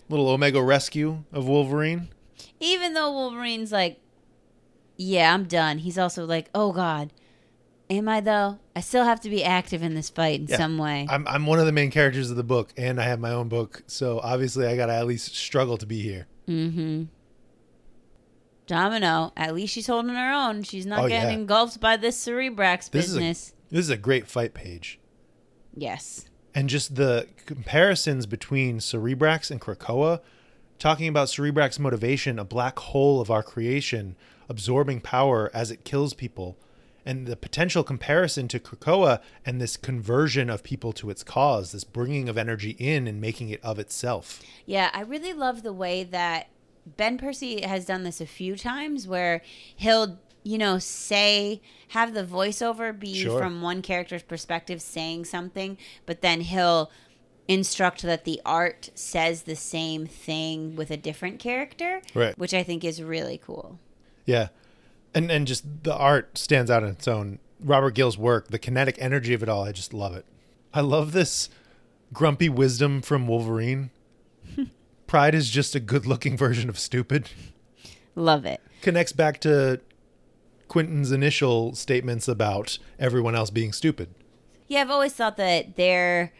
Little 0.09 0.29
Omega 0.29 0.63
rescue 0.63 1.25
of 1.33 1.47
Wolverine. 1.49 2.09
Even 2.61 2.95
though 2.95 3.11
Wolverine's 3.13 3.73
like, 3.73 4.01
yeah, 4.97 5.35
I'm 5.35 5.45
done. 5.45 5.79
He's 5.79 5.99
also 5.99 6.25
like, 6.25 6.49
oh 6.55 6.73
God, 6.73 7.13
am 7.91 8.09
I 8.09 8.21
though? 8.21 8.59
I 8.75 8.81
still 8.81 9.05
have 9.05 9.21
to 9.23 9.29
be 9.31 9.43
active 9.45 9.83
in 9.83 9.95
this 9.95 10.09
fight 10.11 10.41
in 10.41 10.47
Yeah. 10.47 10.57
some 10.57 10.79
way. 10.79 11.07
I'm 11.11 11.27
I'm 11.29 11.47
one 11.47 11.59
of 11.59 11.67
the 11.67 11.73
main 11.73 11.91
characters 11.91 12.31
of 12.31 12.37
the 12.37 12.45
book, 12.45 12.73
and 12.77 13.01
I 13.01 13.05
have 13.05 13.21
my 13.21 13.31
own 13.33 13.49
book, 13.49 13.83
so 13.87 14.21
obviously 14.23 14.67
I 14.67 14.77
gotta 14.77 14.95
at 14.95 15.07
least 15.07 15.35
struggle 15.35 15.77
to 15.79 15.87
be 15.87 16.01
here. 16.01 16.27
mm-hmm. 16.49 17.05
Domino, 18.67 19.33
at 19.37 19.55
least 19.55 19.73
she's 19.73 19.87
holding 19.87 20.15
her 20.15 20.33
own. 20.33 20.63
She's 20.65 20.87
not 20.87 21.05
Oh, 21.05 21.09
getting 21.09 21.31
yeah. 21.31 21.37
engulfed 21.37 21.79
by 21.81 21.97
this 21.97 22.17
Cerebrax 22.25 22.91
This 22.91 23.07
is 23.07 23.13
a- 23.15 23.19
business. 23.19 23.53
This 23.71 23.81
is 23.81 23.91
a 23.91 23.97
great 23.97 24.27
fight 24.27 24.55
page. 24.55 24.99
yes. 25.77 26.27
And 26.57 26.71
just 26.71 26.95
the 26.95 27.29
comparisons 27.45 28.25
between 28.25 28.79
Cerebrax 28.79 29.51
and 29.51 29.61
Krakoa, 29.61 30.21
talking 30.79 31.07
about 31.07 31.29
Cerebrax 31.29 31.79
motivation, 31.79 32.39
a 32.39 32.45
black 32.45 32.79
hole 32.79 33.21
of 33.21 33.31
our 33.31 33.43
creation, 33.43 34.17
absorbing 34.49 35.03
power 35.03 35.51
as 35.53 35.71
it 35.71 35.85
kills 35.85 36.15
people, 36.15 36.57
and 37.05 37.27
the 37.27 37.37
potential 37.37 37.85
comparison 37.85 38.49
to 38.49 38.59
Krakoa 38.59 39.21
and 39.45 39.61
this 39.61 39.77
conversion 39.77 40.49
of 40.49 40.63
people 40.63 40.95
to 40.95 41.11
its 41.11 41.23
cause, 41.23 41.73
this 41.73 41.85
bringing 41.85 42.27
of 42.27 42.39
energy 42.39 42.71
in 42.79 43.07
and 43.07 43.21
making 43.21 43.51
it 43.51 43.63
of 43.63 43.79
itself. 43.79 44.43
Yeah, 44.65 44.89
I 44.95 45.03
really 45.03 45.35
love 45.35 45.63
the 45.63 45.75
way 45.75 46.05
that 46.05 46.49
Ben 46.87 47.19
Percy 47.19 47.61
has 47.63 47.85
done 47.85 48.03
this 48.03 48.21
a 48.21 48.27
few 48.27 48.57
times 48.57 49.07
where 49.07 49.43
he'll, 49.77 50.19
you 50.47 50.59
know, 50.59 50.79
say, 50.79 51.61
have 51.89 52.15
the 52.15 52.23
voiceover 52.25 52.97
be 52.97 53.15
Sure. 53.15 53.37
from 53.39 53.63
one 53.63 53.83
character's 53.83 54.23
perspective 54.23 54.81
saying 54.81 55.25
something, 55.25 55.77
but 56.07 56.21
then 56.23 56.41
he'll 56.43 56.89
instruct 57.49 58.03
that 58.03 58.25
the 58.25 58.41
art 58.45 58.91
says 58.95 59.43
the 59.43 59.57
same 59.57 60.07
thing 60.07 60.77
with 60.77 60.91
a 60.93 60.97
different 60.97 61.41
character, 61.41 62.01
Right. 62.15 62.39
which 62.39 62.55
I 62.55 62.63
think 62.63 62.85
is 62.85 63.03
really 63.03 63.39
cool. 63.45 63.81
Yeah. 64.25 64.49
And 65.15 65.31
and 65.33 65.47
just 65.49 65.65
the 65.83 65.95
art 65.97 66.39
stands 66.39 66.71
out 66.71 66.85
on 66.85 66.91
its 66.91 67.09
own. 67.09 67.39
Robert 67.59 67.95
Gill's 67.95 68.19
work, 68.19 68.49
the 68.49 68.59
kinetic 68.59 68.97
energy 69.01 69.35
of 69.35 69.43
it 69.43 69.49
all, 69.49 69.65
I 69.65 69.73
just 69.73 69.93
love 69.95 70.15
it. 70.15 70.27
I 70.75 70.81
love 70.81 71.11
this 71.13 71.49
grumpy 72.13 72.49
wisdom 72.49 73.01
from 73.03 73.27
Wolverine. 73.27 73.91
Pride 75.09 75.35
is 75.35 75.51
just 75.51 75.75
a 75.75 75.81
good 75.81 76.07
looking 76.07 76.37
version 76.37 76.69
of 76.69 76.79
stupid. 76.79 77.31
Love 78.15 78.45
it. 78.45 78.61
Connects 78.83 79.13
back 79.13 79.41
to 79.41 79.81
Quentin's 80.69 81.13
initial 81.13 81.75
statements 81.75 82.29
about 82.29 82.79
everyone 82.99 83.35
else 83.35 83.51
being 83.51 83.73
stupid. 83.73 84.09
Yeah, 84.69 84.81
I've 84.81 84.91
always 84.91 85.13
thought 85.13 85.37
that 85.37 85.77
their 85.77 86.33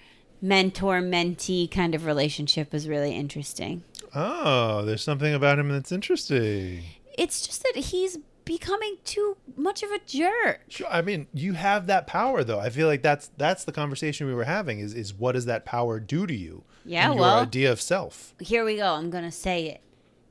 mentor 0.43 1.01
mentee 1.01 1.71
kind 1.71 1.95
of 1.95 2.05
relationship 2.05 2.73
was 2.73 2.89
really 2.89 3.15
interesting. 3.15 3.83
Oh, 4.15 4.85
there's 4.85 5.03
something 5.03 5.33
about 5.35 5.59
him 5.59 5.69
that's 5.69 5.93
interesting. 5.93 6.83
It's 7.17 7.47
just 7.47 7.63
that 7.63 7.77
he's 7.77 8.19
becoming 8.45 8.97
too 9.05 9.37
much 9.57 9.83
of 9.83 9.91
a 9.91 9.99
jerk. 10.07 10.63
Sure, 10.69 10.87
I 10.89 11.03
mean, 11.03 11.27
you 11.33 11.55
have 11.55 11.87
that 11.89 12.07
power 12.07 12.45
though. 12.45 12.61
I 12.61 12.71
feel 12.71 12.87
like 12.87 13.03
that's 13.03 13.31
that's 13.37 13.65
the 13.65 13.73
conversation 13.73 14.27
we 14.27 14.35
were 14.35 14.45
having 14.45 14.79
is 14.81 14.95
is 14.95 15.13
what 15.15 15.33
does 15.33 15.47
that 15.47 15.65
power 15.65 15.99
do 16.01 16.27
to 16.27 16.35
you? 16.35 16.65
Yeah, 16.85 17.11
well- 17.11 17.37
your 17.39 17.47
idea 17.47 17.73
of 17.73 17.81
self. 17.81 18.35
here 18.41 18.65
we 18.65 18.77
go. 18.77 18.95
I'm 18.95 19.11
gonna 19.11 19.33
say 19.33 19.67
it. 19.67 19.81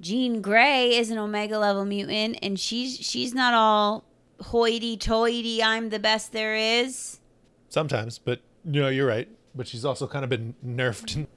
Jean 0.01 0.41
Grey 0.41 0.95
is 0.97 1.09
an 1.09 1.17
Omega 1.17 1.57
level 1.57 1.85
mutant, 1.85 2.37
and 2.41 2.59
she's 2.59 2.97
she's 2.97 3.33
not 3.33 3.53
all 3.53 4.03
hoity-toity. 4.41 5.63
I'm 5.63 5.89
the 5.89 5.99
best 5.99 6.31
there 6.33 6.55
is. 6.55 7.19
Sometimes, 7.69 8.19
but 8.19 8.41
you 8.65 8.81
know, 8.81 8.89
you're 8.89 9.07
right. 9.07 9.27
But 9.53 9.67
she's 9.67 9.85
also 9.85 10.07
kind 10.07 10.23
of 10.23 10.29
been 10.29 10.55
nerfed. 10.65 11.27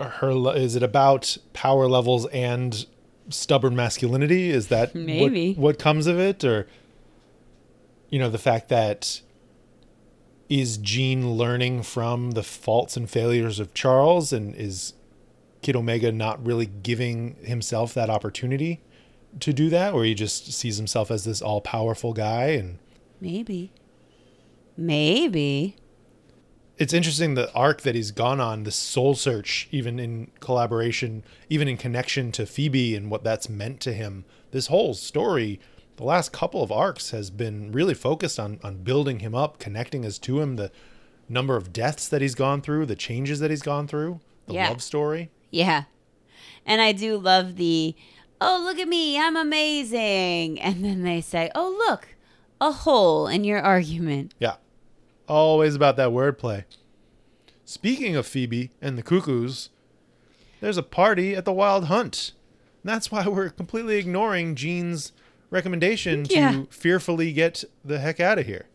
Her 0.00 0.54
is 0.56 0.76
it 0.76 0.82
about 0.82 1.36
power 1.52 1.86
levels 1.86 2.26
and 2.28 2.86
stubborn 3.30 3.74
masculinity? 3.76 4.50
Is 4.50 4.68
that 4.68 4.88
what- 4.94 5.04
Maybe. 5.04 5.54
what, 5.54 5.78
comes 5.78 6.06
of 6.06 6.18
it, 6.18 6.44
or 6.44 6.66
you 8.10 8.18
know, 8.18 8.28
the 8.28 8.38
fact 8.38 8.68
that 8.68 9.22
is 10.50 10.76
Jean 10.76 11.30
learning 11.32 11.82
from 11.82 12.32
the 12.32 12.42
faults 12.42 12.94
and 12.96 13.08
failures 13.08 13.58
of 13.58 13.72
Charles, 13.72 14.32
and 14.34 14.54
is 14.54 14.92
Kid 15.62 15.76
Omega 15.76 16.12
not 16.12 16.44
really 16.44 16.66
giving 16.66 17.36
himself 17.42 17.94
that 17.94 18.10
opportunity 18.10 18.80
to 19.40 19.52
do 19.52 19.70
that, 19.70 19.94
or 19.94 20.04
he 20.04 20.14
just 20.14 20.52
sees 20.52 20.76
himself 20.76 21.10
as 21.10 21.24
this 21.24 21.40
all-powerful 21.40 22.12
guy 22.12 22.46
and 22.48 22.78
Maybe. 23.20 23.72
Maybe. 24.76 25.76
it's 26.78 26.92
interesting 26.92 27.34
the 27.34 27.52
arc 27.54 27.82
that 27.82 27.94
he's 27.94 28.10
gone 28.10 28.40
on, 28.40 28.64
the 28.64 28.70
soul 28.72 29.14
search, 29.14 29.68
even 29.70 29.98
in 30.00 30.30
collaboration, 30.40 31.22
even 31.48 31.68
in 31.68 31.76
connection 31.76 32.32
to 32.32 32.46
Phoebe 32.46 32.96
and 32.96 33.10
what 33.10 33.22
that's 33.22 33.48
meant 33.48 33.78
to 33.80 33.92
him. 33.92 34.24
This 34.50 34.66
whole 34.66 34.94
story, 34.94 35.60
the 35.96 36.04
last 36.04 36.32
couple 36.32 36.62
of 36.62 36.72
arcs, 36.72 37.10
has 37.10 37.30
been 37.30 37.70
really 37.70 37.94
focused 37.94 38.40
on 38.40 38.58
on 38.64 38.78
building 38.78 39.20
him 39.20 39.34
up, 39.34 39.58
connecting 39.58 40.04
us 40.04 40.18
to 40.20 40.40
him, 40.40 40.56
the 40.56 40.72
number 41.28 41.56
of 41.56 41.72
deaths 41.72 42.08
that 42.08 42.20
he's 42.22 42.34
gone 42.34 42.60
through, 42.62 42.86
the 42.86 42.96
changes 42.96 43.38
that 43.40 43.50
he's 43.50 43.62
gone 43.62 43.86
through, 43.86 44.20
the 44.46 44.54
Yeah. 44.54 44.70
love 44.70 44.82
story. 44.82 45.30
Yeah. 45.52 45.84
And 46.66 46.80
I 46.80 46.90
do 46.92 47.16
love 47.18 47.54
the, 47.56 47.94
oh, 48.40 48.60
look 48.64 48.78
at 48.80 48.88
me, 48.88 49.18
I'm 49.20 49.36
amazing. 49.36 50.60
And 50.60 50.84
then 50.84 51.02
they 51.02 51.20
say, 51.20 51.50
oh, 51.54 51.74
look, 51.88 52.08
a 52.60 52.72
hole 52.72 53.28
in 53.28 53.44
your 53.44 53.60
argument. 53.60 54.34
Yeah. 54.40 54.56
Always 55.28 55.74
about 55.76 55.96
that 55.96 56.10
wordplay. 56.10 56.64
Speaking 57.64 58.16
of 58.16 58.26
Phoebe 58.26 58.70
and 58.80 58.98
the 58.98 59.02
cuckoos, 59.02 59.70
there's 60.60 60.76
a 60.76 60.82
party 60.82 61.34
at 61.36 61.44
the 61.44 61.52
Wild 61.52 61.84
Hunt. 61.86 62.32
And 62.82 62.90
that's 62.90 63.10
why 63.10 63.26
we're 63.28 63.50
completely 63.50 63.96
ignoring 63.98 64.54
Jean's 64.54 65.12
recommendation 65.50 66.26
Yeah. 66.28 66.52
to 66.52 66.66
fearfully 66.70 67.32
get 67.32 67.62
the 67.84 67.98
heck 67.98 68.20
out 68.20 68.38
of 68.38 68.46
here. 68.46 68.66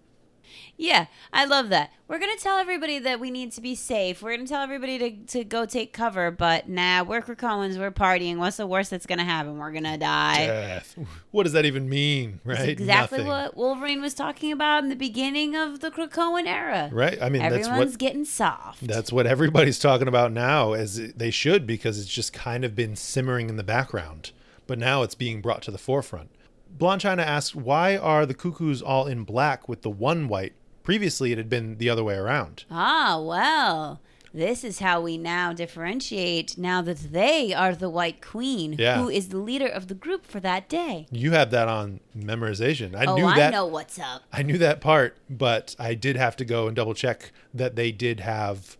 Yeah, 0.77 1.07
I 1.33 1.45
love 1.45 1.69
that. 1.69 1.91
We're 2.07 2.19
going 2.19 2.37
to 2.37 2.41
tell 2.41 2.57
everybody 2.57 2.99
that 2.99 3.19
we 3.19 3.31
need 3.31 3.51
to 3.53 3.61
be 3.61 3.73
safe. 3.73 4.21
We're 4.21 4.35
going 4.35 4.45
to 4.45 4.49
tell 4.49 4.61
everybody 4.61 4.99
to, 4.99 5.25
to 5.39 5.43
go 5.43 5.65
take 5.65 5.91
cover, 5.91 6.29
but 6.29 6.69
nah, 6.69 7.03
we're 7.03 7.21
Krakoans, 7.21 7.77
we're 7.79 7.91
partying. 7.91 8.37
What's 8.37 8.57
the 8.57 8.67
worst 8.67 8.91
that's 8.91 9.07
going 9.07 9.17
to 9.17 9.25
happen? 9.25 9.57
We're 9.57 9.71
going 9.71 9.83
to 9.85 9.97
die. 9.97 10.45
Death. 10.47 10.95
What 11.31 11.43
does 11.43 11.53
that 11.53 11.65
even 11.65 11.87
mean, 11.87 12.39
right? 12.43 12.57
That's 12.57 12.69
exactly 12.69 13.17
Nothing. 13.19 13.27
what 13.27 13.57
Wolverine 13.57 14.01
was 14.01 14.15
talking 14.15 14.51
about 14.51 14.81
in 14.83 14.89
the 14.89 14.95
beginning 14.95 15.55
of 15.55 15.81
the 15.81 15.91
Krakoan 15.91 16.47
era. 16.47 16.89
Right? 16.91 17.21
I 17.21 17.29
mean, 17.29 17.43
that's 17.43 17.67
Everyone's 17.67 17.91
what 17.91 17.99
getting 17.99 18.25
soft. 18.25 18.87
that's 18.87 19.11
what 19.11 19.27
everybody's 19.27 19.77
talking 19.77 20.07
about 20.07 20.31
now 20.31 20.73
as 20.73 21.13
they 21.13 21.29
should 21.29 21.67
because 21.67 21.99
it's 21.99 22.09
just 22.09 22.33
kind 22.33 22.63
of 22.63 22.75
been 22.75 22.95
simmering 22.95 23.49
in 23.49 23.55
the 23.57 23.63
background. 23.63 24.31
But 24.65 24.79
now 24.79 25.03
it's 25.03 25.13
being 25.15 25.41
brought 25.41 25.61
to 25.63 25.71
the 25.71 25.77
forefront. 25.77 26.31
Blonde 26.69 27.01
China 27.01 27.21
asked, 27.21 27.55
"Why 27.55 27.95
are 27.97 28.25
the 28.25 28.33
cuckoos 28.33 28.81
all 28.81 29.05
in 29.05 29.23
black 29.23 29.69
with 29.69 29.81
the 29.83 29.89
one 29.91 30.27
white? 30.27 30.53
Previously, 30.87 31.33
it 31.33 31.37
had 31.37 31.49
been 31.49 31.77
the 31.79 31.89
other 31.89 32.01
way 32.01 32.15
around." 32.15 32.63
Ah, 32.71 33.19
well, 33.21 33.99
this 34.33 34.63
is 34.63 34.79
how 34.79 35.01
we 35.01 35.17
now 35.17 35.51
differentiate 35.51 36.57
now 36.57 36.81
that 36.81 37.11
they 37.11 37.53
are 37.53 37.75
the 37.75 37.89
White 37.89 38.21
Queen, 38.21 38.73
Yeah. 38.79 39.01
who 39.01 39.09
is 39.09 39.27
the 39.27 39.37
leader 39.37 39.67
of 39.67 39.89
the 39.89 39.93
group 39.93 40.25
for 40.25 40.39
that 40.39 40.69
day. 40.69 41.05
You 41.11 41.31
have 41.31 41.51
that 41.51 41.67
on 41.67 41.99
memorization. 42.17 42.95
I 42.95 43.03
oh, 43.03 43.15
knew 43.15 43.25
I 43.25 43.35
that. 43.35 43.51
know 43.51 43.65
what's 43.65 43.99
up. 43.99 44.23
I 44.31 44.43
knew 44.43 44.57
that 44.59 44.79
part, 44.79 45.17
but 45.29 45.75
I 45.77 45.93
did 45.93 46.15
have 46.15 46.37
to 46.37 46.45
go 46.45 46.67
and 46.67 46.75
double 46.77 46.93
check 46.93 47.33
that 47.53 47.75
they 47.75 47.91
did 47.91 48.21
have 48.21 48.77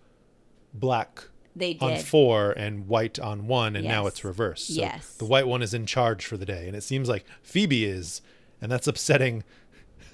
black 0.73 1.25
They 1.57 1.77
on 1.81 1.95
did. 1.95 2.05
four 2.05 2.51
and 2.51 2.87
white 2.87 3.19
on 3.19 3.47
one, 3.47 3.75
and 3.75 3.85
now 3.85 4.03
Yes. 4.03 4.13
it's 4.13 4.23
reversed. 4.23 4.67
So 4.67 4.73
Yes. 4.81 5.15
the 5.17 5.25
white 5.25 5.45
one 5.45 5.61
is 5.61 5.73
in 5.73 5.85
charge 5.85 6.23
for 6.25 6.37
the 6.37 6.45
day, 6.45 6.67
and 6.67 6.75
it 6.77 6.83
seems 6.83 7.09
like 7.09 7.25
Phoebe 7.43 7.83
is, 7.83 8.21
and 8.61 8.71
that's 8.71 8.87
upsetting 8.87 9.43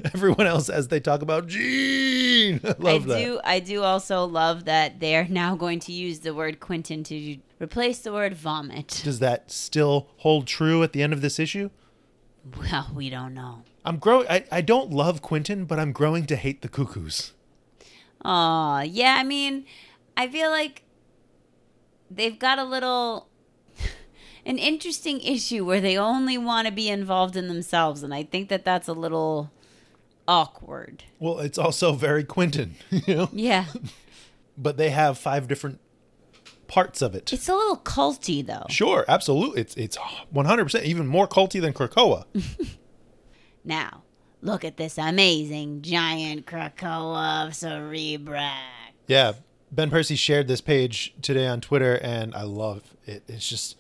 everyone 0.14 0.48
else 0.48 0.70
as 0.70 0.90
they 0.90 1.00
talk 1.00 1.22
about 1.22 1.48
Jean. 1.48 2.60
I 2.64 2.70
I 2.70 3.00
that. 3.00 3.18
do. 3.18 3.40
I 3.44 3.60
do 3.60 3.84
also 3.84 4.26
love 4.26 4.66
that 4.66 5.00
they 5.00 5.16
are 5.16 5.28
now 5.28 5.56
going 5.56 5.80
to 5.82 5.92
use 5.92 6.20
the 6.20 6.34
word 6.34 6.60
Quentin 6.60 7.04
to 7.06 7.38
replace 7.60 8.00
the 8.00 8.12
word 8.12 8.34
vomit. 8.34 9.02
Does 9.04 9.20
that 9.20 9.52
still 9.52 10.10
hold 10.18 10.48
true 10.48 10.84
at 10.84 10.94
the 10.94 11.02
end 11.02 11.14
of 11.14 11.22
this 11.22 11.40
issue? 11.40 11.70
Well, 12.58 12.92
we 12.94 13.10
don't 13.10 13.34
know. 13.34 13.64
I'm 13.86 13.98
growing. 13.98 14.28
I, 14.30 14.44
I 14.52 14.62
don't 14.62 14.92
love 14.92 15.22
Quentin, 15.22 15.66
but 15.66 15.80
I'm 15.80 15.94
growing 15.94 16.26
to 16.26 16.36
hate 16.36 16.62
the 16.62 16.68
cuckoos. 16.70 17.34
Aw, 18.26 18.82
yeah. 18.82 19.16
I 19.18 19.24
mean, 19.24 19.66
I 20.18 20.28
feel 20.28 20.50
like 20.50 20.84
they've 22.12 22.38
got 22.38 22.60
a 22.60 22.64
little. 22.66 23.30
An 24.46 24.58
interesting 24.58 25.22
issue 25.22 25.64
where 25.64 25.80
they 25.80 25.98
only 25.98 26.38
want 26.38 26.68
to 26.68 26.74
be 26.74 26.90
involved 26.90 27.38
in 27.38 27.48
themselves, 27.48 28.04
and 28.04 28.14
I 28.14 28.24
think 28.24 28.50
that 28.50 28.66
that's 28.66 28.90
a 28.90 28.94
little 28.94 29.53
awkward. 30.28 31.04
Well, 31.20 31.40
it's 31.40 31.58
also 31.58 31.94
very 31.94 32.24
Quentin, 32.24 32.76
you 32.90 33.16
know. 33.16 33.30
Yeah, 33.34 33.66
But 34.58 34.78
they 34.78 34.92
have 34.92 35.18
five 35.18 35.48
different 35.48 35.80
parts 36.68 37.02
of 37.02 37.14
it. 37.16 37.32
it's 37.34 37.50
a 37.50 37.56
little 37.56 37.78
culty 37.78 38.46
though. 38.46 38.66
Sure, 38.70 39.04
absolutely. 39.08 39.62
It's 39.62 39.76
it's 39.76 39.98
100% 40.34 40.84
even 40.84 41.08
more 41.08 41.28
culty 41.28 41.60
than 41.62 41.74
Krakoa. 41.74 42.26
Now, 43.66 44.04
look 44.42 44.66
at 44.66 44.76
this 44.78 44.98
amazing 44.98 45.84
giant 45.84 46.46
Krakoa 46.46 47.48
of 47.48 47.54
Cerebrax. 47.54 48.58
Yeah, 49.08 49.34
Ben 49.72 49.90
Percy 49.90 50.16
shared 50.16 50.48
this 50.48 50.60
page 50.62 51.14
today 51.22 51.48
on 51.48 51.62
Twitter, 51.62 51.96
and 52.04 52.36
I 52.36 52.42
love 52.44 52.84
it. 53.06 53.24
It's 53.28 53.48
just 53.48 53.78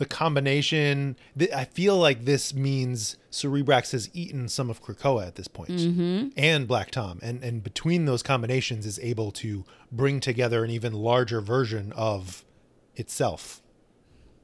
the 0.00 0.06
combination. 0.06 1.14
th- 1.38 1.52
I 1.52 1.66
feel 1.66 1.96
like 1.96 2.24
this 2.24 2.54
means 2.54 3.18
Cerebrax 3.30 3.92
has 3.92 4.08
eaten 4.14 4.48
some 4.48 4.70
of 4.70 4.82
Krakoa 4.82 5.26
at 5.26 5.34
this 5.36 5.46
point, 5.46 5.70
mm-hmm. 5.70 6.28
and 6.38 6.66
Black 6.66 6.90
Tom, 6.90 7.20
and 7.22 7.44
and 7.44 7.62
between 7.62 8.06
those 8.06 8.22
combinations 8.22 8.86
is 8.86 8.98
able 9.00 9.30
to 9.32 9.64
bring 9.92 10.18
together 10.18 10.64
an 10.64 10.70
even 10.70 10.94
larger 10.94 11.42
version 11.42 11.92
of 11.92 12.46
itself. 12.96 13.60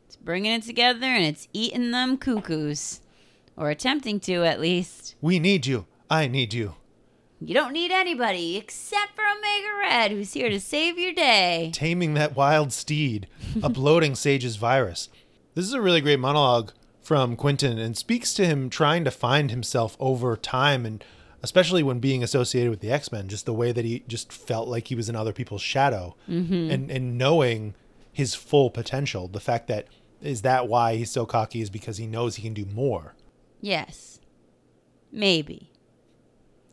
It's 0.07 0.17
bringing 0.17 0.53
it 0.53 0.63
together 0.63 1.07
and 1.07 1.25
it's 1.25 1.49
eating 1.53 1.91
them 1.91 2.19
cuckoos. 2.19 3.01
Or 3.59 3.71
attempting 3.71 4.21
to, 4.21 4.45
at 4.45 4.61
least. 4.61 5.15
We 5.23 5.39
need 5.39 5.65
you. 5.65 5.87
I 6.11 6.29
need 6.29 6.53
you. 6.53 6.75
You 7.41 7.55
don't 7.55 7.73
need 7.73 7.91
anybody 7.91 8.57
except 8.57 9.15
for 9.15 9.23
Omega 9.23 9.69
Red, 9.81 10.11
who's 10.11 10.33
here 10.33 10.51
to 10.51 10.61
save 10.61 10.99
your 10.99 11.13
day. 11.13 11.71
taming 11.73 12.15
that 12.15 12.37
wild 12.37 12.73
steed, 12.73 13.29
uploading 13.63 14.15
Sage's 14.27 14.57
virus. 14.57 15.09
This 15.57 15.65
is 15.65 15.73
a 15.73 15.81
really 15.81 16.03
great 16.03 16.21
monologue 16.21 16.73
from 17.01 17.35
Quentin 17.35 17.79
and 17.79 17.97
speaks 17.97 18.35
to 18.35 18.45
him 18.45 18.69
trying 18.69 19.05
to 19.05 19.11
find 19.11 19.51
himself 19.51 19.97
over 19.99 20.37
time 20.37 20.85
and 20.85 21.03
especially 21.43 21.83
when 21.83 21.99
being 21.99 22.23
associated 22.23 22.69
with 22.69 22.81
the 22.81 22.91
X-Men, 22.91 23.29
just 23.29 23.47
the 23.47 23.55
way 23.55 23.73
that 23.73 23.85
he 23.85 24.05
just 24.07 24.31
felt 24.33 24.69
like 24.69 24.89
he 24.89 24.95
was 24.95 25.09
in 25.09 25.17
other 25.17 25.33
people's 25.33 25.63
shadow 25.63 26.15
mm-hmm. 26.29 26.71
and 26.71 26.91
and 26.91 27.17
knowing 27.17 27.75
his 28.13 28.35
full 28.35 28.69
potential. 28.69 29.29
The 29.29 29.41
fact 29.41 29.67
that 29.69 29.87
is 30.21 30.43
that 30.43 30.69
why 30.69 30.97
he's 30.97 31.11
so 31.11 31.25
cocky 31.25 31.63
is 31.63 31.71
because 31.71 31.97
he 31.97 32.07
knows 32.07 32.37
he 32.37 32.43
can 32.43 32.55
do 32.55 32.67
more. 32.67 33.15
Yes. 33.63 34.21
Maybe. 35.11 35.71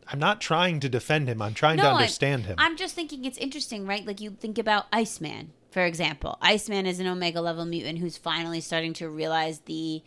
I'm 0.10 0.20
not 0.20 0.42
trying 0.42 0.82
to 0.82 0.90
defend 0.90 1.30
him. 1.30 1.42
I'm 1.42 1.54
trying 1.54 1.78
to 1.78 1.84
I'm- 1.84 1.96
understand 1.96 2.48
him. 2.48 2.56
I'm 2.58 2.76
just 2.76 2.96
thinking 2.96 3.24
it's 3.24 3.38
interesting, 3.38 3.86
right? 3.88 4.06
Like 4.06 4.20
you 4.20 4.32
think 4.32 4.58
about 4.58 4.88
Iceman, 4.92 5.54
for 5.74 5.84
example. 5.84 6.38
Iceman 6.42 6.86
is 6.86 7.00
an 7.00 7.08
Omega 7.08 7.42
level 7.42 7.66
mutant 7.66 8.00
who's 8.00 8.16
finally 8.16 8.62
starting 8.62 8.94
to 8.94 9.10
realize 9.10 9.62
the 9.62 10.04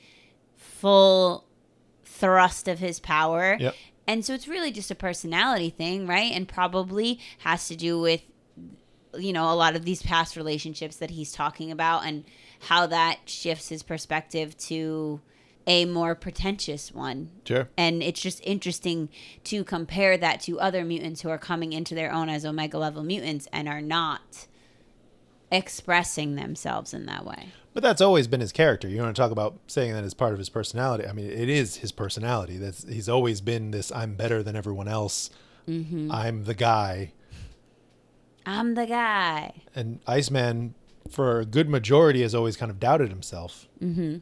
full 0.54 1.44
thrust 2.04 2.68
of 2.68 2.78
his 2.78 3.00
power. 3.00 3.56
Yep. 3.58 3.74
And 4.06 4.24
so 4.24 4.32
it's 4.32 4.46
really 4.46 4.70
just 4.70 4.90
a 4.92 4.94
personality 4.94 5.68
thing, 5.70 6.06
right? 6.06 6.32
And 6.32 6.48
probably 6.48 7.18
has 7.38 7.66
to 7.68 7.76
do 7.76 8.00
with 8.00 8.22
you 9.18 9.32
know, 9.32 9.50
a 9.50 9.54
lot 9.54 9.76
of 9.76 9.84
these 9.84 10.02
past 10.02 10.36
relationships 10.36 10.96
that 10.96 11.10
he's 11.10 11.32
talking 11.32 11.70
about 11.70 12.04
and 12.04 12.24
how 12.60 12.86
that 12.86 13.20
shifts 13.26 13.68
his 13.68 13.82
perspective 13.82 14.56
to 14.58 15.20
a 15.66 15.84
more 15.84 16.14
pretentious 16.14 16.92
one. 16.92 17.30
Sure. 17.44 17.68
And 17.76 18.02
it's 18.02 18.20
just 18.20 18.40
interesting 18.44 19.08
to 19.44 19.64
compare 19.64 20.16
that 20.16 20.40
to 20.42 20.60
other 20.60 20.84
mutants 20.84 21.22
who 21.22 21.28
are 21.28 21.38
coming 21.38 21.72
into 21.72 21.94
their 21.94 22.12
own 22.12 22.28
as 22.28 22.44
Omega 22.44 22.78
level 22.78 23.02
mutants 23.02 23.48
and 23.52 23.68
are 23.68 23.80
not 23.80 24.46
expressing 25.50 26.34
themselves 26.34 26.92
in 26.92 27.06
that 27.06 27.24
way. 27.24 27.48
But 27.74 27.82
that's 27.82 28.00
always 28.00 28.26
been 28.26 28.40
his 28.40 28.52
character. 28.52 28.88
You 28.88 29.02
want 29.02 29.14
to 29.14 29.20
talk 29.20 29.30
about 29.30 29.58
saying 29.66 29.92
that 29.92 30.02
as 30.02 30.14
part 30.14 30.32
of 30.32 30.38
his 30.38 30.48
personality. 30.48 31.06
I 31.06 31.12
mean, 31.12 31.30
it 31.30 31.48
is 31.48 31.76
his 31.76 31.92
personality. 31.92 32.56
That's 32.56 32.88
he's 32.88 33.08
always 33.08 33.40
been 33.40 33.70
this 33.70 33.92
I'm 33.92 34.14
better 34.14 34.42
than 34.42 34.56
everyone 34.56 34.88
else. 34.88 35.30
I'm 35.68 36.44
the 36.44 36.54
guy. 36.54 37.12
I'm 38.46 38.74
the 38.74 38.86
guy. 38.86 39.62
And 39.74 39.98
Iceman 40.06 40.74
for 41.10 41.40
a 41.40 41.44
good 41.44 41.68
majority 41.68 42.22
has 42.22 42.34
always 42.34 42.56
kind 42.56 42.70
of 42.70 42.78
doubted 42.78 43.10
himself. 43.10 43.66
Mm-hmm. 43.82 44.18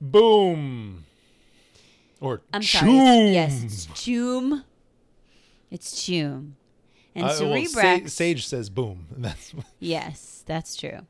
Boom. 0.00 1.04
Or 2.20 2.40
I'm 2.52 2.62
sorry. 2.62 2.90
choom. 2.90 3.32
Yes, 3.34 3.62
it's 3.62 3.86
Choom. 3.86 4.64
It's 5.70 5.94
Choom. 5.94 6.52
And 7.14 7.26
Uh, 7.26 7.36
well, 7.40 7.52
Cerebrax. 7.54 8.02
Sa- 8.02 8.08
Sage 8.08 8.46
says 8.46 8.70
boom. 8.70 9.06
That's 9.16 9.54
yes, 9.78 10.42
that's 10.46 10.76
true. 10.76 11.00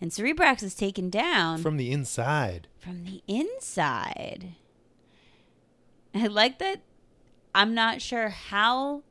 And 0.00 0.10
Cerebrax 0.10 0.62
is 0.62 0.74
taken 0.74 1.08
down 1.10 1.58
from 1.62 1.76
the 1.76 1.90
inside. 1.92 2.66
from 2.78 3.04
the 3.04 3.22
inside. 3.26 4.54
I 6.14 6.26
like 6.26 6.58
that. 6.58 6.82
I'm 7.54 7.72
not 7.74 8.02
sure 8.02 8.28
how 8.30 9.02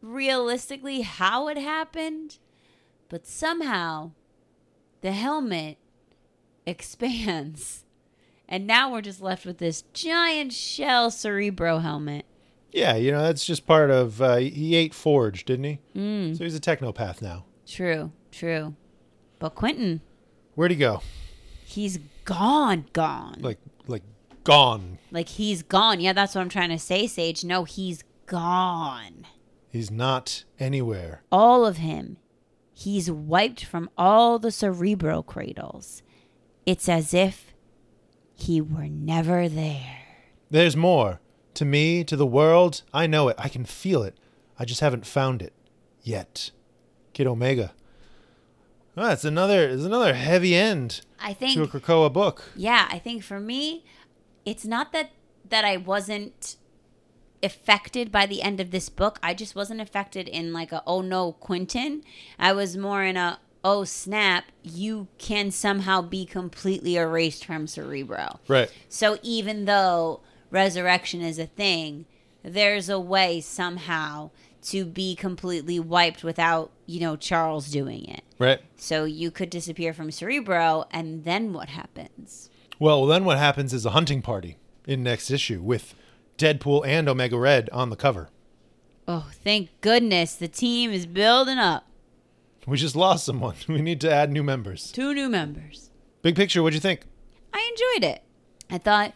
realistically 0.00 1.02
how 1.02 1.48
it 1.48 1.58
happened, 1.58 2.38
but 3.08 3.26
somehow 3.26 4.12
the 5.00 5.12
helmet 5.12 5.78
expands. 6.66 7.84
And 8.48 8.66
now 8.66 8.92
we're 8.92 9.00
just 9.00 9.20
left 9.20 9.44
with 9.46 9.58
this 9.58 9.82
giant 9.92 10.52
shell 10.52 11.10
Cerebro 11.10 11.78
helmet. 11.78 12.24
Yeah, 12.74 12.96
you 12.96 13.12
know, 13.12 13.22
that's 13.22 13.46
just 13.46 13.66
part 13.66 13.90
of. 13.90 14.20
Uh, 14.20 14.36
he 14.36 14.74
ate 14.74 14.92
Forge, 14.94 15.44
didn't 15.44 15.64
he? 15.64 15.78
Mm. 15.94 16.36
So 16.36 16.42
he's 16.42 16.56
a 16.56 16.60
technopath 16.60 17.22
now. 17.22 17.44
True, 17.66 18.10
true. 18.32 18.74
But 19.38 19.54
Quentin, 19.54 20.00
Where'd 20.56 20.72
he 20.72 20.76
go? 20.76 21.00
he's 21.64 21.98
gone, 22.24 22.86
gone. 22.92 23.36
Like, 23.40 23.58
like 23.86 24.02
gone. 24.42 24.98
Like 25.12 25.28
he's 25.28 25.62
gone. 25.62 26.00
Yeah, 26.00 26.12
that's 26.12 26.34
what 26.34 26.40
I'm 26.40 26.48
trying 26.48 26.70
to 26.70 26.78
say, 26.78 27.06
Sage. 27.06 27.44
No, 27.44 27.62
he's 27.62 28.02
gone. 28.26 29.24
He's 29.68 29.90
not 29.90 30.44
anywhere. 30.58 31.22
All 31.30 31.64
of 31.64 31.76
him. 31.78 32.16
He's 32.72 33.08
wiped 33.08 33.64
from 33.64 33.88
all 33.96 34.40
the 34.40 34.50
cerebro 34.50 35.22
cradles. 35.22 36.02
It's 36.66 36.88
as 36.88 37.14
if 37.14 37.54
he 38.34 38.60
were 38.60 38.88
never 38.88 39.48
there. 39.48 39.98
There's 40.50 40.76
more. 40.76 41.20
To 41.54 41.64
me, 41.64 42.04
to 42.04 42.16
the 42.16 42.26
world, 42.26 42.82
I 42.92 43.06
know 43.06 43.28
it. 43.28 43.36
I 43.38 43.48
can 43.48 43.64
feel 43.64 44.02
it. 44.02 44.16
I 44.58 44.64
just 44.64 44.80
haven't 44.80 45.06
found 45.06 45.42
it 45.42 45.52
yet. 46.02 46.50
Kid 47.12 47.26
Omega. 47.26 47.72
Oh, 48.96 49.10
it's 49.10 49.24
another. 49.24 49.68
It's 49.68 49.84
another 49.84 50.14
heavy 50.14 50.54
end 50.54 51.00
I 51.20 51.32
think 51.32 51.54
to 51.54 51.62
a 51.62 51.68
Krakoa 51.68 52.12
book. 52.12 52.44
Yeah, 52.54 52.88
I 52.90 52.98
think 52.98 53.24
for 53.24 53.40
me, 53.40 53.84
it's 54.44 54.64
not 54.64 54.92
that 54.92 55.10
that 55.48 55.64
I 55.64 55.76
wasn't 55.76 56.56
affected 57.42 58.10
by 58.10 58.26
the 58.26 58.42
end 58.42 58.60
of 58.60 58.70
this 58.70 58.88
book. 58.88 59.18
I 59.22 59.34
just 59.34 59.54
wasn't 59.54 59.80
affected 59.80 60.28
in 60.28 60.52
like 60.52 60.72
a 60.72 60.82
oh 60.86 61.00
no, 61.00 61.32
Quentin. 61.32 62.02
I 62.38 62.52
was 62.52 62.76
more 62.76 63.02
in 63.02 63.16
a 63.16 63.38
oh 63.64 63.84
snap, 63.84 64.44
you 64.62 65.08
can 65.18 65.50
somehow 65.50 66.02
be 66.02 66.26
completely 66.26 66.96
erased 66.96 67.44
from 67.44 67.66
Cerebro. 67.66 68.38
Right. 68.46 68.70
So 68.88 69.18
even 69.22 69.64
though 69.64 70.20
resurrection 70.54 71.20
is 71.20 71.38
a 71.38 71.46
thing, 71.46 72.06
there's 72.42 72.88
a 72.88 73.00
way 73.00 73.40
somehow 73.40 74.30
to 74.62 74.86
be 74.86 75.14
completely 75.14 75.78
wiped 75.78 76.24
without, 76.24 76.70
you 76.86 77.00
know, 77.00 77.16
Charles 77.16 77.70
doing 77.70 78.06
it. 78.06 78.22
Right. 78.38 78.60
So 78.76 79.04
you 79.04 79.30
could 79.30 79.50
disappear 79.50 79.92
from 79.92 80.10
Cerebro, 80.10 80.84
and 80.90 81.24
then 81.24 81.52
what 81.52 81.68
happens? 81.68 82.48
Well, 82.78 83.04
then 83.04 83.24
what 83.24 83.36
happens 83.36 83.74
is 83.74 83.84
a 83.84 83.90
hunting 83.90 84.22
party 84.22 84.56
in 84.86 85.02
next 85.02 85.30
issue 85.30 85.60
with 85.60 85.94
Deadpool 86.38 86.86
and 86.86 87.08
Omega 87.08 87.38
Red 87.38 87.68
on 87.70 87.90
the 87.90 87.96
cover. 87.96 88.30
Oh, 89.06 89.30
thank 89.32 89.68
goodness 89.82 90.34
the 90.34 90.48
team 90.48 90.90
is 90.90 91.04
building 91.04 91.58
up. 91.58 91.86
We 92.66 92.78
just 92.78 92.96
lost 92.96 93.26
someone. 93.26 93.56
We 93.68 93.82
need 93.82 94.00
to 94.00 94.10
add 94.12 94.32
new 94.32 94.42
members. 94.42 94.90
Two 94.92 95.12
new 95.12 95.28
members. 95.28 95.90
Big 96.22 96.36
picture, 96.36 96.62
what'd 96.62 96.74
you 96.74 96.80
think? 96.80 97.02
I 97.52 97.70
enjoyed 97.72 98.10
it. 98.10 98.22
I 98.70 98.78
thought 98.78 99.12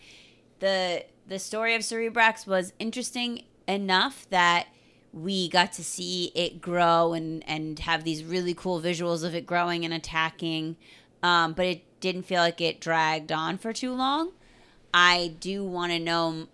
the 0.61 1.05
the 1.29 1.39
story 1.39 1.75
of 1.75 1.83
Cerebrax 1.83 2.47
was 2.47 2.73
interesting 2.79 3.45
enough 3.67 4.27
that 4.31 4.69
we 5.13 5.49
got 5.49 5.73
to 5.75 5.85
see 5.85 6.33
it 6.35 6.61
grow 6.61 7.13
and 7.13 7.47
and 7.49 7.79
have 7.81 8.05
these 8.05 8.25
really 8.25 8.55
cool 8.55 8.81
visuals 8.81 9.25
of 9.25 9.35
it 9.35 9.47
growing 9.47 9.85
and 9.85 9.95
attacking. 9.95 10.77
Um, 11.23 11.53
but 11.53 11.67
it 11.67 12.01
didn't 12.01 12.23
feel 12.23 12.41
like 12.41 12.61
it 12.61 12.81
dragged 12.81 13.33
on 13.33 13.59
for 13.59 13.73
too 13.73 13.93
long. 13.93 14.33
I 14.95 15.35
do 15.41 15.65
want 15.65 15.93
to 15.93 15.99
know 15.99 16.49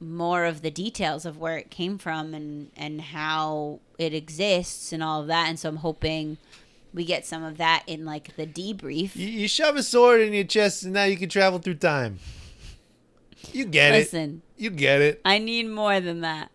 more 0.00 0.44
of 0.44 0.62
the 0.62 0.70
details 0.70 1.26
of 1.26 1.38
where 1.38 1.58
it 1.58 1.70
came 1.70 1.98
from 1.98 2.34
and 2.34 2.70
and 2.76 3.00
how 3.00 3.80
it 3.98 4.14
exists 4.14 4.92
and 4.92 5.02
all 5.02 5.20
of 5.20 5.26
that. 5.28 5.48
And 5.48 5.58
so 5.58 5.68
I'm 5.68 5.76
hoping 5.76 6.38
we 6.94 7.04
get 7.04 7.26
some 7.26 7.44
of 7.44 7.58
that 7.58 7.84
in 7.86 8.04
like 8.04 8.34
the 8.36 8.46
debrief. 8.46 9.14
You, 9.14 9.26
you 9.26 9.48
shove 9.48 9.76
a 9.76 9.82
sword 9.82 10.20
in 10.20 10.32
your 10.32 10.44
chest 10.44 10.84
and 10.84 10.94
now 10.94 11.04
you 11.04 11.16
can 11.16 11.28
travel 11.28 11.58
through 11.58 11.74
time. 11.74 12.18
You 13.52 13.64
get 13.64 13.94
it. 13.94 13.98
Listen, 13.98 14.42
it. 14.56 14.62
You 14.62 14.70
get 14.70 15.00
it. 15.00 15.20
I 15.24 15.38
need 15.38 15.68
more 15.68 16.00
than 16.00 16.20
that. 16.22 16.50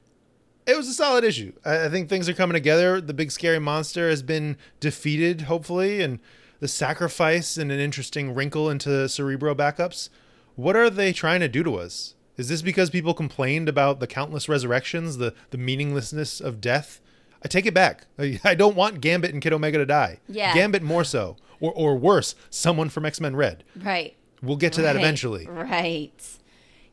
It 0.65 0.77
was 0.77 0.87
a 0.87 0.93
solid 0.93 1.23
issue. 1.23 1.53
I, 1.65 1.85
I 1.85 1.89
think 1.89 2.07
things 2.07 2.29
are 2.29 2.33
coming 2.33 2.53
together. 2.53 3.01
The 3.01 3.13
big 3.13 3.31
scary 3.31 3.59
monster 3.59 4.09
has 4.09 4.23
been 4.23 4.57
defeated, 4.79 5.41
hopefully, 5.41 6.01
and 6.01 6.19
the 6.59 6.67
sacrifice 6.67 7.57
and 7.57 7.71
an 7.71 7.79
interesting 7.79 8.33
wrinkle 8.33 8.69
into 8.69 9.09
Cerebro 9.09 9.53
backups. 9.53 10.09
What 10.55 10.75
are 10.75 10.89
they 10.89 11.11
trying 11.11 11.41
to 11.41 11.49
do 11.49 11.63
to 11.63 11.75
us? 11.75 12.15
Is 12.37 12.49
this 12.49 12.61
because 12.61 12.89
people 12.89 13.13
complained 13.13 13.69
about 13.69 13.99
the 13.99 14.07
countless 14.07 14.49
resurrections, 14.49 15.17
the, 15.17 15.33
the 15.51 15.57
meaninglessness 15.57 16.39
of 16.39 16.61
death? 16.61 16.99
I 17.43 17.47
take 17.47 17.65
it 17.65 17.73
back. 17.73 18.07
I, 18.17 18.39
I 18.43 18.55
don't 18.55 18.75
want 18.75 19.01
Gambit 19.01 19.33
and 19.33 19.41
Kid 19.41 19.53
Omega 19.53 19.77
to 19.77 19.85
die. 19.85 20.19
Yeah. 20.27 20.53
Gambit 20.53 20.83
more 20.83 21.03
so. 21.03 21.35
Or, 21.59 21.71
or 21.73 21.95
worse, 21.95 22.35
someone 22.49 22.89
from 22.89 23.05
X 23.05 23.21
Men 23.21 23.35
Red. 23.35 23.63
Right. 23.75 24.15
We'll 24.41 24.57
get 24.57 24.73
to 24.73 24.81
that 24.81 24.95
eventually. 24.97 25.47
Right. 25.47 26.11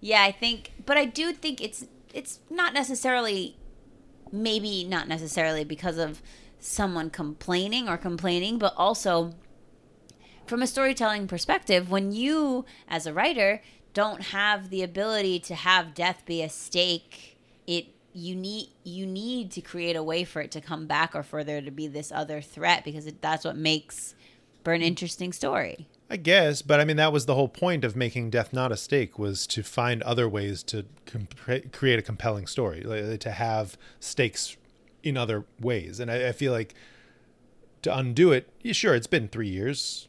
Yeah, 0.01 0.23
I 0.23 0.33
think, 0.33 0.73
but 0.87 0.97
I 0.97 1.05
do 1.05 1.33
think 1.33 1.61
it's 1.61 1.87
it's 2.13 2.41
not 2.51 2.75
necessarily, 2.75 3.57
maybe 4.33 4.85
not 4.85 5.07
necessarily 5.07 5.65
because 5.65 5.99
of 5.99 6.23
someone 6.59 7.11
complaining 7.11 7.89
or 7.89 7.97
complaining, 7.97 8.59
but 8.59 8.75
also 8.77 9.35
from 10.47 10.63
a 10.63 10.67
storytelling 10.67 11.29
perspective, 11.29 11.91
when 11.91 12.13
you 12.13 12.65
as 12.89 13.07
a 13.07 13.13
writer 13.13 13.63
don't 13.95 14.23
have 14.23 14.71
the 14.71 14.83
ability 14.83 15.39
to 15.39 15.55
have 15.55 15.95
death 15.95 16.23
be 16.27 16.43
a 16.43 16.49
stake, 16.49 17.39
it 17.67 17.87
you 18.13 18.35
need 18.35 18.71
you 18.83 19.07
need 19.07 19.53
to 19.53 19.61
create 19.61 19.95
a 19.95 20.03
way 20.03 20.25
for 20.25 20.43
it 20.43 20.51
to 20.51 20.61
come 20.61 20.87
back 20.87 21.15
or 21.15 21.23
for 21.23 21.45
there 21.45 21.61
to 21.61 21.71
be 21.71 21.87
this 21.87 22.11
other 22.11 22.41
threat 22.41 22.85
because 22.85 23.07
it, 23.07 23.23
that's 23.23 23.45
what 23.45 23.57
makes 23.57 24.15
for 24.65 24.73
an 24.73 24.83
interesting 24.83 25.33
story. 25.33 25.89
I 26.13 26.17
guess, 26.17 26.61
but 26.61 26.81
I 26.81 26.85
mean 26.85 26.97
that 26.97 27.13
was 27.13 27.27
the 27.27 27.37
whole 27.37 27.49
point 27.49 27.85
of 27.85 27.95
making 27.95 28.31
death 28.31 28.53
not 28.53 28.73
a 28.73 28.77
stake 28.77 29.19
was 29.19 29.47
to 29.49 29.63
find 29.63 30.03
other 30.03 30.29
ways 30.29 30.65
to 30.65 30.87
comp- 31.07 31.73
create 31.73 31.99
a 31.99 32.03
compelling 32.03 32.49
story, 32.49 32.83
like, 32.83 33.21
to 33.21 33.31
have 33.31 33.79
stakes 34.01 34.57
in 35.03 35.17
other 35.17 35.45
ways. 35.61 36.01
And 36.01 36.11
I, 36.11 36.29
I 36.29 36.33
feel 36.33 36.53
like 36.53 36.75
to 37.83 37.97
undo 37.97 38.33
it, 38.33 38.49
yeah, 38.61 38.73
sure, 38.73 38.95
it's 38.95 39.07
been 39.07 39.29
three 39.29 39.49
years, 39.49 40.09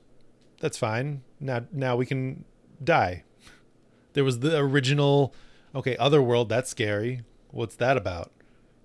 that's 0.59 0.77
fine. 0.77 1.21
Now, 1.39 1.65
now 1.71 1.95
we 1.95 2.05
can 2.05 2.45
die. 2.83 3.23
There 4.13 4.23
was 4.23 4.39
the 4.39 4.57
original, 4.57 5.33
okay, 5.73 5.95
Otherworld. 5.97 6.49
That's 6.49 6.69
scary. 6.69 7.21
What's 7.51 7.75
that 7.75 7.97
about? 7.97 8.31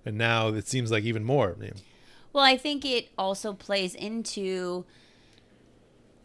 And 0.05 0.17
now 0.17 0.49
it 0.49 0.67
seems 0.67 0.91
like 0.91 1.03
even 1.03 1.23
more. 1.23 1.55
Well, 2.31 2.43
I 2.43 2.57
think 2.57 2.85
it 2.85 3.09
also 3.17 3.53
plays 3.53 3.93
into 3.93 4.85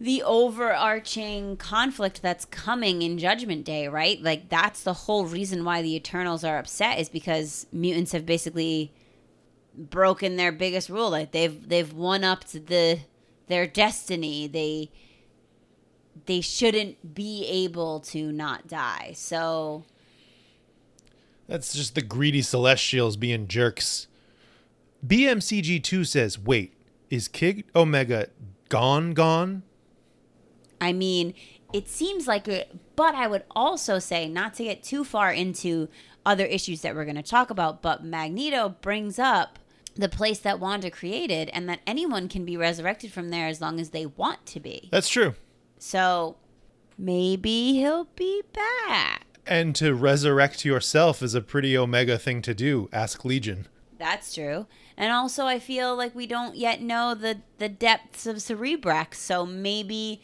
the 0.02 0.20
overarching 0.24 1.56
conflict 1.56 2.22
that's 2.22 2.44
coming 2.44 3.02
in 3.02 3.18
Judgment 3.18 3.64
Day, 3.64 3.86
right? 3.86 4.20
Like 4.20 4.48
that's 4.48 4.82
the 4.82 4.92
whole 4.92 5.26
reason 5.26 5.64
why 5.64 5.80
the 5.80 5.94
Eternals 5.94 6.42
are 6.42 6.58
upset 6.58 6.98
is 6.98 7.08
because 7.08 7.68
mutants 7.72 8.10
have 8.10 8.26
basically 8.26 8.92
broken 9.76 10.34
their 10.34 10.50
biggest 10.50 10.88
rule. 10.88 11.08
Like 11.10 11.30
they've 11.30 11.68
they've 11.68 11.92
won 11.92 12.24
up 12.24 12.42
to 12.46 12.58
the 12.58 12.98
their 13.46 13.64
destiny. 13.64 14.48
They 14.48 14.90
they 16.26 16.40
shouldn't 16.40 17.14
be 17.14 17.46
able 17.46 18.00
to 18.00 18.32
not 18.32 18.66
die. 18.66 19.12
So 19.14 19.84
That's 21.46 21.74
just 21.74 21.94
the 21.94 22.02
greedy 22.02 22.42
Celestials 22.42 23.16
being 23.16 23.46
jerks. 23.46 24.08
BMCG2 25.06 26.06
says, 26.08 26.38
wait, 26.40 26.74
is 27.08 27.28
Kid 27.28 27.64
Omega 27.76 28.28
gone, 28.68 29.12
gone? 29.12 29.62
I 30.82 30.92
mean, 30.92 31.34
it 31.72 31.88
seems 31.88 32.26
like 32.26 32.48
it, 32.48 32.76
but 32.96 33.14
I 33.14 33.28
would 33.28 33.44
also 33.52 34.00
say, 34.00 34.28
not 34.28 34.54
to 34.54 34.64
get 34.64 34.82
too 34.82 35.04
far 35.04 35.32
into 35.32 35.88
other 36.26 36.44
issues 36.44 36.82
that 36.82 36.96
we're 36.96 37.04
going 37.04 37.14
to 37.14 37.22
talk 37.22 37.50
about, 37.50 37.82
but 37.82 38.04
Magneto 38.04 38.68
brings 38.68 39.16
up 39.16 39.60
the 39.94 40.08
place 40.08 40.40
that 40.40 40.58
Wanda 40.58 40.90
created 40.90 41.50
and 41.50 41.68
that 41.68 41.80
anyone 41.86 42.28
can 42.28 42.44
be 42.44 42.56
resurrected 42.56 43.12
from 43.12 43.28
there 43.28 43.46
as 43.46 43.60
long 43.60 43.78
as 43.78 43.90
they 43.90 44.06
want 44.06 44.44
to 44.46 44.58
be. 44.58 44.88
That's 44.90 45.08
true. 45.08 45.34
So 45.78 46.36
maybe 46.98 47.74
he'll 47.74 48.08
be 48.16 48.42
back. 48.52 49.24
And 49.46 49.74
to 49.76 49.94
resurrect 49.94 50.64
yourself 50.64 51.22
is 51.22 51.36
a 51.36 51.40
pretty 51.40 51.78
Omega 51.78 52.18
thing 52.18 52.42
to 52.42 52.54
do. 52.54 52.88
Ask 52.92 53.24
Legion. 53.24 53.68
That's 53.98 54.34
true. 54.34 54.66
And 54.96 55.12
also, 55.12 55.46
I 55.46 55.60
feel 55.60 55.94
like 55.94 56.12
we 56.14 56.26
don't 56.26 56.56
yet 56.56 56.82
know 56.82 57.14
the, 57.14 57.40
the 57.58 57.68
depths 57.68 58.26
of 58.26 58.36
Cerebrax. 58.36 59.14
So 59.14 59.46
maybe 59.46 60.20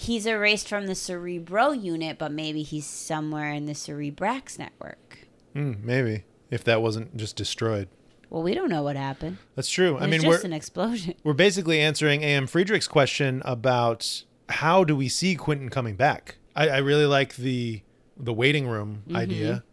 he's 0.00 0.26
erased 0.26 0.68
from 0.68 0.86
the 0.86 0.94
Cerebro 0.94 1.72
unit, 1.72 2.18
but 2.18 2.32
maybe 2.32 2.62
he's 2.62 2.86
somewhere 2.86 3.52
in 3.52 3.66
the 3.66 3.72
Cerebrax 3.74 4.58
network. 4.58 5.18
Hmm, 5.54 5.74
maybe 5.82 6.24
if 6.50 6.64
that 6.64 6.80
wasn't 6.82 7.16
just 7.16 7.36
destroyed. 7.36 7.88
Well, 8.30 8.42
we 8.42 8.54
don't 8.54 8.70
know 8.70 8.82
what 8.82 8.96
happened. 8.96 9.38
That's 9.56 9.68
true. 9.70 9.98
I 9.98 10.06
mean, 10.06 10.20
just 10.22 10.26
we're 10.26 10.46
an 10.46 10.52
explosion. 10.52 11.14
we're 11.24 11.32
basically 11.32 11.80
answering 11.80 12.22
A.M. 12.22 12.46
Friedrich's 12.46 12.86
question 12.88 13.42
about 13.44 14.24
how 14.48 14.84
do 14.84 14.94
we 14.96 15.08
see 15.08 15.34
Quentin 15.34 15.68
coming 15.68 15.96
back. 15.96 16.36
I, 16.56 16.68
I 16.68 16.78
really 16.78 17.06
like 17.06 17.36
the 17.36 17.82
the 18.16 18.32
waiting 18.32 18.68
room 18.68 19.02
Mm-hmm. 19.06 19.16
idea. 19.16 19.64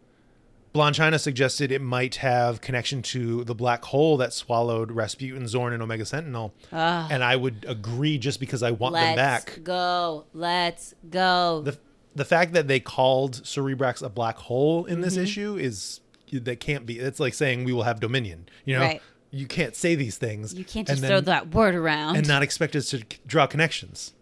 Blonde 0.78 0.94
China 0.94 1.18
suggested 1.18 1.72
it 1.72 1.82
might 1.82 2.14
have 2.16 2.60
connection 2.60 3.02
to 3.02 3.42
the 3.42 3.54
black 3.54 3.84
hole 3.86 4.16
that 4.18 4.32
swallowed 4.32 4.92
Rasputin, 4.92 5.48
Zorn, 5.48 5.72
and 5.72 5.82
Omega 5.82 6.04
Sentinel. 6.06 6.54
Ugh. 6.70 7.08
and 7.10 7.24
I 7.24 7.34
would 7.34 7.64
agree 7.66 8.16
just 8.16 8.38
because 8.38 8.62
I 8.62 8.70
want 8.70 8.94
them 8.94 9.16
Let's 9.16 9.44
back. 9.46 9.64
go. 9.64 10.26
Let's 10.32 10.94
go. 11.10 11.62
The 11.64 11.78
the 12.14 12.24
fact 12.24 12.52
that 12.52 12.68
they 12.68 12.78
called 12.78 13.42
Cerebrax 13.42 14.02
a 14.04 14.08
black 14.08 14.36
hole 14.36 14.84
in 14.84 14.94
Mm-hmm. 14.94 15.02
this 15.02 15.16
issue 15.16 15.56
is 15.56 15.98
that 16.30 16.60
can't 16.60 16.86
be. 16.86 17.00
It's 17.00 17.18
like 17.18 17.34
saying 17.34 17.64
we 17.64 17.72
will 17.72 17.82
have 17.82 17.98
dominion. 17.98 18.48
You 18.64 18.76
know, 18.76 18.82
Right. 18.82 19.02
you 19.32 19.46
can't 19.48 19.74
say 19.74 19.96
these 19.96 20.16
things. 20.16 20.54
You 20.54 20.64
can't 20.64 20.86
just 20.86 21.00
then- 21.00 21.10
throw 21.10 21.20
that 21.22 21.52
word 21.52 21.74
around. 21.74 22.14
and 22.18 22.28
not 22.28 22.44
expect 22.44 22.76
us 22.76 22.90
to 22.90 23.02
draw 23.26 23.48
connections. 23.48 24.14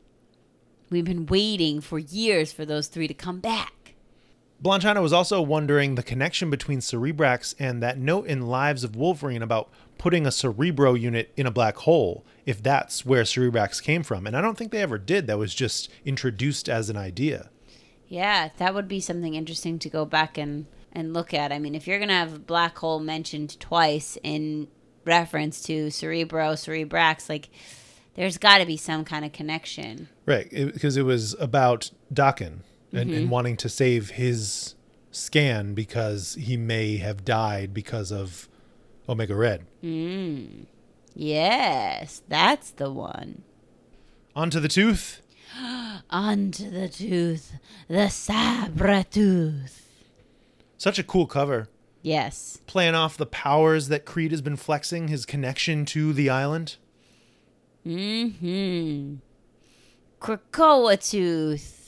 We've 0.88 1.04
been 1.04 1.26
waiting 1.26 1.82
for 1.82 1.98
years 1.98 2.50
for 2.50 2.64
those 2.64 2.86
three 2.88 3.08
to 3.08 3.14
come 3.14 3.40
back. 3.40 3.74
Blanchana 4.62 5.02
was 5.02 5.12
also 5.12 5.42
wondering 5.42 5.94
the 5.94 6.02
connection 6.02 6.48
between 6.48 6.78
Cerebrax 6.78 7.54
and 7.58 7.82
that 7.82 7.98
note 7.98 8.26
in 8.26 8.48
Lives 8.48 8.84
of 8.84 8.96
Wolverine 8.96 9.42
about 9.42 9.68
putting 9.98 10.26
a 10.26 10.32
Cerebro 10.32 10.94
unit 10.94 11.30
in 11.36 11.46
a 11.46 11.50
black 11.50 11.76
hole, 11.78 12.24
if 12.46 12.62
that's 12.62 13.04
where 13.04 13.22
Cerebrax 13.22 13.82
came 13.82 14.02
from. 14.02 14.26
And 14.26 14.36
I 14.36 14.40
don't 14.40 14.56
think 14.56 14.72
they 14.72 14.82
ever 14.82 14.98
did. 14.98 15.26
That 15.26 15.38
was 15.38 15.54
just 15.54 15.90
introduced 16.04 16.68
as 16.68 16.88
an 16.88 16.96
idea. 16.96 17.50
Yeah, 18.08 18.50
that 18.56 18.74
would 18.74 18.88
be 18.88 19.00
something 19.00 19.34
interesting 19.34 19.78
to 19.80 19.90
go 19.90 20.04
back 20.04 20.38
and, 20.38 20.66
and 20.92 21.12
look 21.12 21.34
at. 21.34 21.52
I 21.52 21.58
mean, 21.58 21.74
if 21.74 21.86
you're 21.86 21.98
going 21.98 22.08
to 22.08 22.14
have 22.14 22.46
black 22.46 22.78
hole 22.78 23.00
mentioned 23.00 23.60
twice 23.60 24.16
in 24.22 24.68
reference 25.04 25.62
to 25.64 25.90
Cerebro, 25.90 26.52
Cerebrax, 26.52 27.28
like, 27.28 27.50
there's 28.14 28.38
got 28.38 28.58
to 28.58 28.66
be 28.66 28.78
some 28.78 29.04
kind 29.04 29.24
of 29.24 29.32
connection. 29.32 30.08
Right, 30.24 30.48
because 30.50 30.96
it, 30.96 31.02
was 31.02 31.34
about 31.38 31.90
Daken 32.12 32.60
and, 32.92 33.10
and 33.10 33.30
wanting 33.30 33.56
to 33.58 33.68
save 33.68 34.10
his 34.10 34.74
scan 35.10 35.74
because 35.74 36.34
he 36.34 36.56
may 36.56 36.98
have 36.98 37.24
died 37.24 37.72
because 37.72 38.12
of 38.12 38.48
Omega 39.08 39.34
Red. 39.34 39.66
Yes, 41.14 42.22
that's 42.28 42.70
the 42.72 42.92
one. 42.92 43.42
Onto 44.34 44.60
the 44.60 44.68
tooth. 44.68 45.22
Onto 46.10 46.70
the 46.70 46.88
tooth, 46.88 47.52
the 47.88 48.08
sabre 48.08 49.04
tooth. 49.04 49.88
Such 50.76 50.98
a 50.98 51.04
cool 51.04 51.26
cover. 51.26 51.68
Yes. 52.02 52.60
Playing 52.66 52.94
off 52.94 53.16
the 53.16 53.26
powers 53.26 53.88
that 53.88 54.04
Creed 54.04 54.30
has 54.30 54.42
been 54.42 54.56
flexing, 54.56 55.08
his 55.08 55.24
connection 55.24 55.84
to 55.86 56.12
the 56.12 56.28
island. 56.28 56.76
Mm-hmm. 57.86 59.16
Krakoa 60.20 61.10
tooth. 61.10 61.85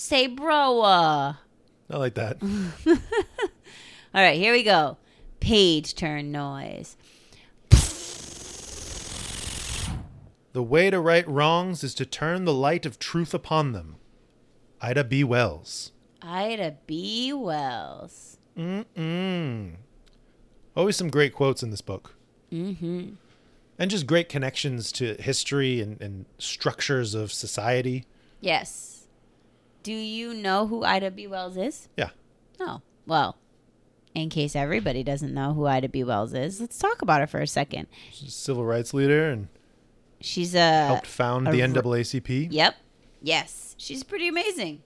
Sabroa. 0.00 1.38
I 1.90 1.96
like 1.96 2.14
that. 2.14 2.38
All 4.14 4.22
right, 4.22 4.38
here 4.38 4.52
we 4.52 4.62
go. 4.62 4.96
Page 5.40 5.94
turn 5.94 6.32
noise. 6.32 6.96
the 10.52 10.62
way 10.62 10.90
to 10.90 10.98
right 11.00 11.28
wrongs 11.28 11.84
is 11.84 11.94
to 11.94 12.06
turn 12.06 12.44
the 12.44 12.54
light 12.54 12.86
of 12.86 12.98
truth 12.98 13.34
upon 13.34 13.72
them. 13.72 13.96
Ida 14.80 15.04
B. 15.04 15.22
Wells. 15.22 15.92
Ida 16.22 16.78
B. 16.86 17.32
Wells. 17.32 18.38
Mm-mm. 18.56 19.74
Always 20.76 20.96
some 20.96 21.10
great 21.10 21.34
quotes 21.34 21.62
in 21.62 21.70
this 21.70 21.82
book. 21.82 22.16
Mm-hmm. 22.50 23.10
And 23.78 23.90
just 23.90 24.06
great 24.06 24.28
connections 24.28 24.92
to 24.92 25.14
history 25.20 25.80
and, 25.80 26.00
and 26.00 26.24
structures 26.38 27.14
of 27.14 27.32
society. 27.32 28.06
Yes. 28.40 28.99
Do 29.82 29.92
you 29.92 30.34
know 30.34 30.66
who 30.66 30.84
Ida 30.84 31.10
B. 31.10 31.26
Wells 31.26 31.56
is? 31.56 31.88
Yeah. 31.96 32.10
Oh, 32.60 32.82
well, 33.06 33.38
in 34.14 34.28
case 34.28 34.54
everybody 34.54 35.02
doesn't 35.02 35.32
know 35.32 35.54
who 35.54 35.66
Ida 35.66 35.88
B. 35.88 36.04
Wells 36.04 36.34
is, 36.34 36.60
let's 36.60 36.78
talk 36.78 37.00
about 37.02 37.20
her 37.20 37.26
for 37.26 37.40
a 37.40 37.46
second. 37.46 37.86
She's 38.12 38.28
a 38.28 38.32
civil 38.32 38.64
rights 38.64 38.92
leader 38.92 39.30
and 39.30 39.48
She's 40.20 40.54
a. 40.54 40.86
helped 40.86 41.06
found 41.06 41.48
a 41.48 41.52
the 41.52 41.60
NAACP. 41.60 42.48
Yep. 42.50 42.74
Yes. 43.22 43.74
She's 43.78 44.02
pretty 44.04 44.28
amazing. 44.28 44.82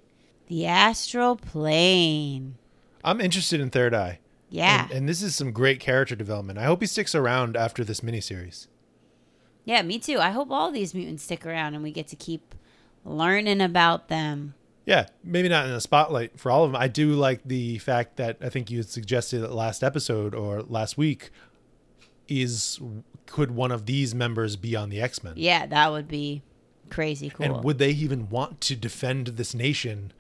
The 0.47 0.67
astral 0.67 1.35
plane. 1.37 2.57
I'm 3.03 3.21
interested 3.21 3.61
in 3.61 3.71
Third 3.71 3.95
Eye. 3.95 4.21
Yeah. 4.49 4.85
And, 4.85 4.93
and 4.93 5.09
this 5.09 5.23
is 5.23 5.35
some 5.35 5.51
great 5.51 5.81
character 5.81 6.15
development. 6.15 6.59
I 6.61 6.65
hope 6.65 6.81
he 6.81 6.87
sticks 6.87 7.15
around 7.17 7.57
after 7.57 7.83
this 7.83 8.01
miniseries. 8.01 8.69
yeah, 9.65 9.83
me 9.83 9.99
too. 9.99 10.19
I 10.21 10.31
hope 10.31 10.51
all 10.53 10.71
these 10.71 10.95
mutants 10.95 11.25
stick 11.25 11.45
around 11.45 11.75
and 11.75 11.83
we 11.83 11.91
get 11.91 12.07
to 12.09 12.17
keep 12.17 12.55
learning 13.05 13.61
about 13.61 14.07
them. 14.09 14.55
Yeah, 14.87 15.07
maybe 15.23 15.49
not 15.49 15.67
in 15.67 15.73
the 15.73 15.81
spotlight 15.81 16.39
for 16.39 16.51
all 16.51 16.65
of 16.65 16.73
them. 16.73 16.81
I 16.81 16.89
do 16.89 17.13
like 17.15 17.41
the 17.45 17.79
fact 17.79 18.17
that 18.17 18.37
I 18.43 18.49
think 18.51 18.71
you 18.71 18.79
had 18.79 18.89
suggested 18.89 19.43
it 19.43 19.51
last 19.51 19.83
episode 19.83 20.35
or 20.35 20.61
last 20.63 20.99
week 20.99 21.31
is 22.29 22.81
could 23.27 23.51
one 23.51 23.71
of 23.73 23.87
these 23.87 24.15
members 24.15 24.57
be 24.57 24.77
on 24.77 24.91
the 24.91 25.01
X-Men? 25.01 25.35
Yeah, 25.37 25.67
that 25.67 25.91
would 25.93 26.09
be 26.09 26.43
crazy 26.91 27.31
cool. 27.31 27.47
And 27.47 27.65
would 27.65 27.79
they 27.79 27.91
even 27.91 28.29
want 28.29 28.61
to 28.63 28.77
defend 28.77 29.29
this 29.29 29.55
nation 29.55 30.13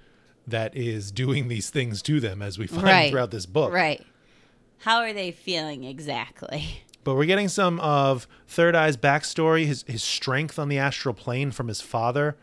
that 0.46 0.74
is 0.76 1.10
doing 1.10 1.48
these 1.48 1.70
things 1.70 2.02
to 2.02 2.20
them 2.20 2.42
as 2.42 2.58
we 2.58 2.66
find 2.66 2.84
Right. 2.84 3.10
throughout 3.10 3.30
this 3.30 3.46
book? 3.46 3.72
Right. 3.72 4.04
How 4.78 4.98
are 4.98 5.12
they 5.12 5.30
feeling 5.30 5.84
exactly? 5.84 6.82
But 7.04 7.16
we're 7.16 7.26
getting 7.26 7.48
some 7.48 7.80
of 7.80 8.26
Third 8.48 8.74
Eye's 8.74 8.96
backstory, 8.96 9.66
his 9.66 9.84
his 9.86 10.02
strength 10.02 10.58
on 10.58 10.70
the 10.70 10.78
astral 10.78 11.12
plane 11.14 11.50
from 11.50 11.68
his 11.68 11.82
father, 11.82 12.34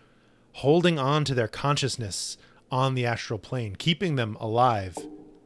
holding 0.54 1.00
on 1.00 1.24
to 1.26 1.34
their 1.34 1.48
consciousness 1.48 2.38
on 2.72 2.96
the 2.96 3.06
astral 3.06 3.40
plane, 3.40 3.76
keeping 3.76 4.16
them 4.16 4.38
alive. 4.40 4.98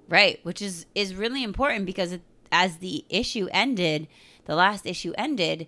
Right, 0.07 0.39
which 0.43 0.61
is 0.61 0.85
is 0.93 1.15
really 1.15 1.43
important 1.43 1.85
because 1.85 2.11
it, 2.11 2.21
as 2.51 2.77
the 2.77 3.05
issue 3.09 3.47
ended, 3.51 4.07
the 4.45 4.55
last 4.55 4.85
issue 4.85 5.13
ended, 5.17 5.67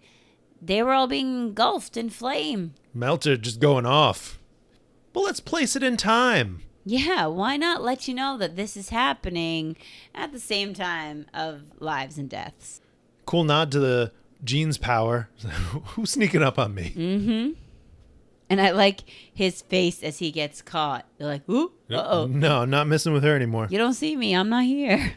they 0.62 0.84
were 0.84 0.94
all 0.94 1.08
being 1.08 1.48
engulfed 1.48 1.98
in 1.98 2.10
flame. 2.10 2.74
Melter 2.94 3.38
just 3.38 3.60
going 3.60 3.86
off. 3.86 4.40
But 5.14 5.22
let's 5.22 5.40
place 5.40 5.76
it 5.76 5.84
in 5.84 5.98
time. 5.98 6.62
Yeah, 6.86 7.26
why 7.26 7.58
not 7.58 7.84
let 7.84 8.08
you 8.08 8.14
know 8.14 8.38
that 8.38 8.56
this 8.56 8.78
is 8.78 8.90
happening 8.90 9.76
at 10.16 10.32
the 10.32 10.40
same 10.40 10.74
time 10.74 11.26
of 11.34 11.64
lives 11.80 12.18
and 12.18 12.30
deaths? 12.30 12.82
Cool 13.26 13.44
nod 13.44 13.72
to 13.74 13.80
the 13.80 14.12
Jean's 14.44 14.78
power. 14.78 15.28
Who's 15.88 16.12
sneaking 16.12 16.44
up 16.44 16.58
on 16.58 16.74
me? 16.74 16.94
Mm-hmm. 16.96 17.52
And 18.50 18.62
I 18.62 18.72
like 18.72 19.02
his 19.34 19.62
face 19.62 20.02
as 20.04 20.20
he 20.20 20.32
gets 20.32 20.62
caught. 20.62 21.06
They're 21.18 21.28
like, 21.28 21.48
"Ooh, 21.50 21.72
uh 21.92 22.06
oh, 22.08 22.28
No, 22.28 22.62
I'm 22.62 22.70
not 22.70 22.88
messing 22.88 23.12
with 23.14 23.24
her 23.24 23.36
anymore. 23.36 23.68
you 23.70 23.78
don't 23.78 23.94
see 23.94 24.16
me. 24.16 24.34
I'm 24.36 24.50
not 24.50 24.64
here." 24.64 25.16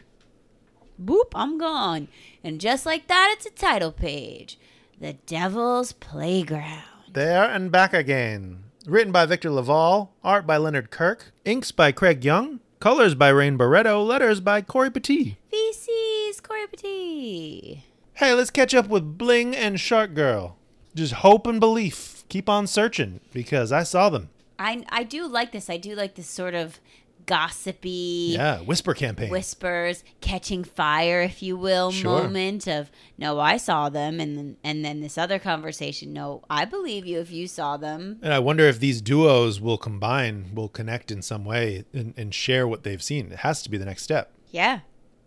Boop, 1.03 1.31
I'm 1.33 1.57
gone. 1.57 2.07
And 2.43 2.59
just 2.61 2.85
like 2.85 3.07
that, 3.07 3.33
it's 3.35 3.45
a 3.45 3.49
title 3.51 3.91
page. 3.91 4.59
The 4.99 5.13
Devil's 5.13 5.93
Playground. 5.93 6.83
There 7.11 7.43
and 7.43 7.71
back 7.71 7.93
again. 7.93 8.63
Written 8.85 9.11
by 9.11 9.25
Victor 9.25 9.49
LaValle, 9.51 10.09
art 10.23 10.45
by 10.45 10.57
Leonard 10.57 10.91
Kirk, 10.91 11.31
inks 11.45 11.71
by 11.71 11.91
Craig 11.91 12.21
Yeung, 12.21 12.59
colors 12.79 13.15
by 13.15 13.29
Rain 13.29 13.57
Beredo, 13.57 14.05
letters 14.05 14.39
by 14.41 14.61
Cory 14.61 14.89
Petit. 14.91 15.37
VC's 15.51 16.39
Cory 16.41 16.67
Petit. 16.67 17.85
Hey, 18.13 18.33
let's 18.33 18.49
catch 18.51 18.73
up 18.75 18.87
with 18.87 19.17
Bling 19.17 19.55
and 19.55 19.79
Shark 19.79 20.13
Girl. 20.13 20.57
Just 20.93 21.13
hope 21.13 21.47
and 21.47 21.59
belief. 21.59 22.20
Keep 22.31 22.47
on 22.49 22.65
searching 22.65 23.19
because 23.33 23.71
I 23.71 23.83
saw 23.83 24.09
them. 24.09 24.29
I 24.57 24.83
I 24.89 25.03
do 25.03 25.27
like 25.27 25.51
this. 25.51 25.69
I 25.69 25.77
do 25.77 25.95
like 25.95 26.15
this 26.15 26.27
sort 26.27 26.55
of 26.55 26.79
gossipy 27.27 28.33
Yeah, 28.35 28.59
whisper 28.61 28.93
campaign. 28.93 29.29
whispers, 29.29 30.03
catching 30.21 30.63
fire, 30.63 31.21
if 31.21 31.43
you 31.43 31.55
will, 31.55 31.91
Sure. 31.91 32.23
moment 32.23 32.67
of 32.67 32.89
no, 33.17 33.39
I 33.39 33.57
saw 33.57 33.89
them, 33.89 34.19
and 34.19 34.37
then 34.37 34.57
and 34.63 34.83
then 34.85 35.01
this 35.01 35.17
other 35.17 35.39
conversation. 35.39 36.13
No, 36.13 36.41
I 36.49 36.65
believe 36.65 37.05
you 37.05 37.19
if 37.19 37.31
you 37.31 37.47
saw 37.47 37.77
them. 37.77 38.19
and 38.21 38.33
I 38.33 38.39
wonder 38.39 38.63
if 38.65 38.79
these 38.79 39.01
duos 39.01 39.59
will 39.61 39.77
combine, 39.77 40.51
will 40.55 40.69
connect 40.69 41.11
in 41.11 41.21
some 41.21 41.43
way 41.45 41.83
and, 41.93 42.13
and 42.17 42.33
share 42.33 42.67
what 42.67 42.83
they've 42.83 43.03
seen. 43.03 43.31
It 43.31 43.39
has 43.39 43.61
to 43.63 43.69
be 43.69 43.77
the 43.77 43.85
next 43.85 44.03
step. 44.03 44.31
Yeah, 44.49 44.79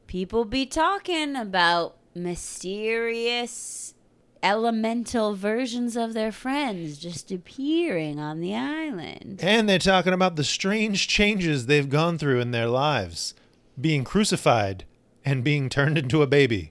people 0.07 0.45
be 0.45 0.67
talking 0.67 1.37
about 1.37 1.97
mysterious 2.15 3.94
elemental 4.45 5.35
versions 5.35 5.97
of 5.97 6.13
their 6.13 6.31
friends 6.31 6.99
just 6.99 7.33
appearing 7.33 8.21
on 8.21 8.41
the 8.41 8.55
island. 8.55 9.41
And 9.43 9.69
they're 9.69 9.79
talking 9.79 10.13
about 10.13 10.37
the 10.37 10.45
strange 10.45 11.09
changes 11.09 11.67
they've 11.67 11.89
gone 11.89 12.19
through 12.19 12.41
in 12.41 12.51
their 12.51 12.69
lives 12.69 13.35
being 13.81 14.05
crucified 14.05 14.85
and 15.25 15.43
being 15.43 15.69
turned 15.69 15.99
into 15.99 16.23
a 16.23 16.27
baby. 16.29 16.71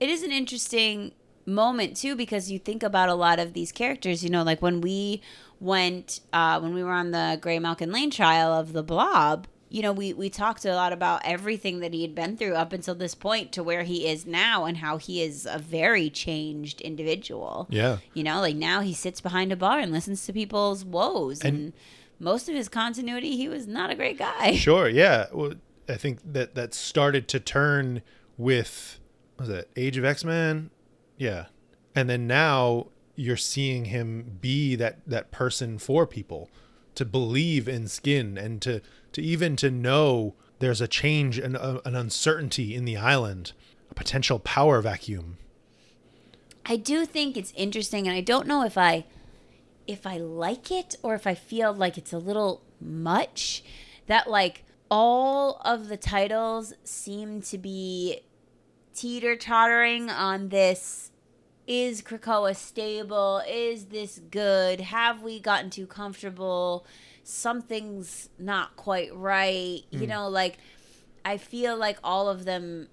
it 0.00 0.08
is 0.08 0.22
an 0.24 0.32
interesting 0.32 1.12
moment 1.46 1.94
too 1.96 2.16
because 2.16 2.50
you 2.50 2.58
think 2.58 2.82
about 2.82 3.08
a 3.10 3.14
lot 3.14 3.38
of 3.38 3.52
these 3.52 3.70
characters 3.70 4.24
you 4.24 4.30
know 4.30 4.42
like 4.42 4.62
when 4.62 4.80
we 4.80 5.20
went 5.60 6.20
uh 6.32 6.58
when 6.58 6.72
we 6.72 6.82
were 6.82 6.90
on 6.90 7.10
the 7.10 7.38
gray 7.42 7.58
malkin 7.58 7.92
lane 7.92 8.10
trial 8.10 8.50
of 8.50 8.72
the 8.72 8.82
blob 8.82 9.46
you 9.74 9.82
know 9.82 9.92
we 9.92 10.12
we 10.12 10.30
talked 10.30 10.64
a 10.64 10.74
lot 10.74 10.92
about 10.92 11.20
everything 11.24 11.80
that 11.80 11.92
he 11.92 12.02
had 12.02 12.14
been 12.14 12.36
through 12.36 12.54
up 12.54 12.72
until 12.72 12.94
this 12.94 13.14
point 13.14 13.50
to 13.52 13.62
where 13.62 13.82
he 13.82 14.06
is 14.06 14.24
now 14.24 14.64
and 14.64 14.76
how 14.78 14.96
he 14.98 15.20
is 15.20 15.46
a 15.50 15.58
very 15.58 16.08
changed 16.08 16.80
individual 16.80 17.66
Yeah. 17.70 17.98
you 18.14 18.22
know 18.22 18.40
like 18.40 18.56
now 18.56 18.80
he 18.80 18.94
sits 18.94 19.20
behind 19.20 19.52
a 19.52 19.56
bar 19.56 19.78
and 19.80 19.90
listens 19.92 20.24
to 20.26 20.32
people's 20.32 20.84
woes 20.84 21.40
and, 21.44 21.56
And- 21.56 21.72
most 22.20 22.48
of 22.48 22.54
his 22.54 22.68
continuity 22.68 23.36
he 23.36 23.48
was 23.48 23.66
not 23.66 23.90
a 23.90 23.94
great 23.96 24.16
guy 24.18 24.54
Sure, 24.68 24.88
yeah. 24.88 25.26
Well, 25.32 25.54
I 25.88 25.96
think 25.96 26.20
that 26.32 26.54
that 26.54 26.72
started 26.72 27.26
to 27.28 27.40
turn 27.40 28.02
with 28.38 29.00
was 29.38 29.48
it 29.48 29.68
Age 29.76 29.96
of 29.98 30.04
X 30.04 30.24
Men? 30.24 30.70
Yeah, 31.18 31.46
and 31.94 32.08
then 32.08 32.26
now 32.28 32.86
you're 33.16 33.36
seeing 33.36 33.86
him 33.86 34.38
be 34.40 34.76
that 34.76 35.00
that 35.08 35.32
person 35.32 35.78
for 35.78 36.06
people 36.06 36.48
to 36.94 37.04
believe 37.04 37.68
in 37.68 37.88
skin 37.88 38.38
and 38.38 38.62
to 38.62 38.80
to 39.14 39.22
even 39.22 39.56
to 39.56 39.70
know 39.70 40.34
there's 40.58 40.80
a 40.80 40.88
change 40.88 41.38
and 41.38 41.56
a, 41.56 41.80
an 41.86 41.94
uncertainty 41.94 42.74
in 42.74 42.84
the 42.84 42.96
island, 42.96 43.52
a 43.90 43.94
potential 43.94 44.38
power 44.38 44.80
vacuum. 44.80 45.38
I 46.66 46.76
do 46.76 47.04
think 47.06 47.36
it's 47.36 47.52
interesting, 47.56 48.06
and 48.06 48.16
I 48.16 48.20
don't 48.20 48.46
know 48.46 48.64
if 48.64 48.76
I 48.76 49.06
if 49.86 50.06
I 50.06 50.16
like 50.16 50.70
it 50.70 50.96
or 51.02 51.14
if 51.14 51.26
I 51.26 51.34
feel 51.34 51.74
like 51.74 51.98
it's 51.98 52.12
a 52.12 52.18
little 52.18 52.62
much. 52.80 53.62
That 54.06 54.28
like 54.28 54.64
all 54.90 55.60
of 55.64 55.88
the 55.88 55.96
titles 55.96 56.74
seem 56.84 57.42
to 57.42 57.58
be 57.58 58.20
teeter 58.94 59.36
tottering 59.36 60.10
on 60.10 60.48
this. 60.48 61.10
Is 61.66 62.02
Krakoa 62.02 62.54
stable? 62.54 63.42
Is 63.48 63.86
this 63.86 64.20
good? 64.30 64.80
Have 64.80 65.22
we 65.22 65.40
gotten 65.40 65.70
too 65.70 65.86
comfortable? 65.86 66.86
Something's 67.24 68.28
not 68.38 68.76
quite 68.76 69.14
right. 69.14 69.82
You 69.90 70.00
mm. 70.00 70.08
know, 70.08 70.28
like 70.28 70.58
I 71.24 71.38
feel 71.38 71.76
like 71.76 71.98
all 72.04 72.28
of 72.28 72.44
them 72.44 72.88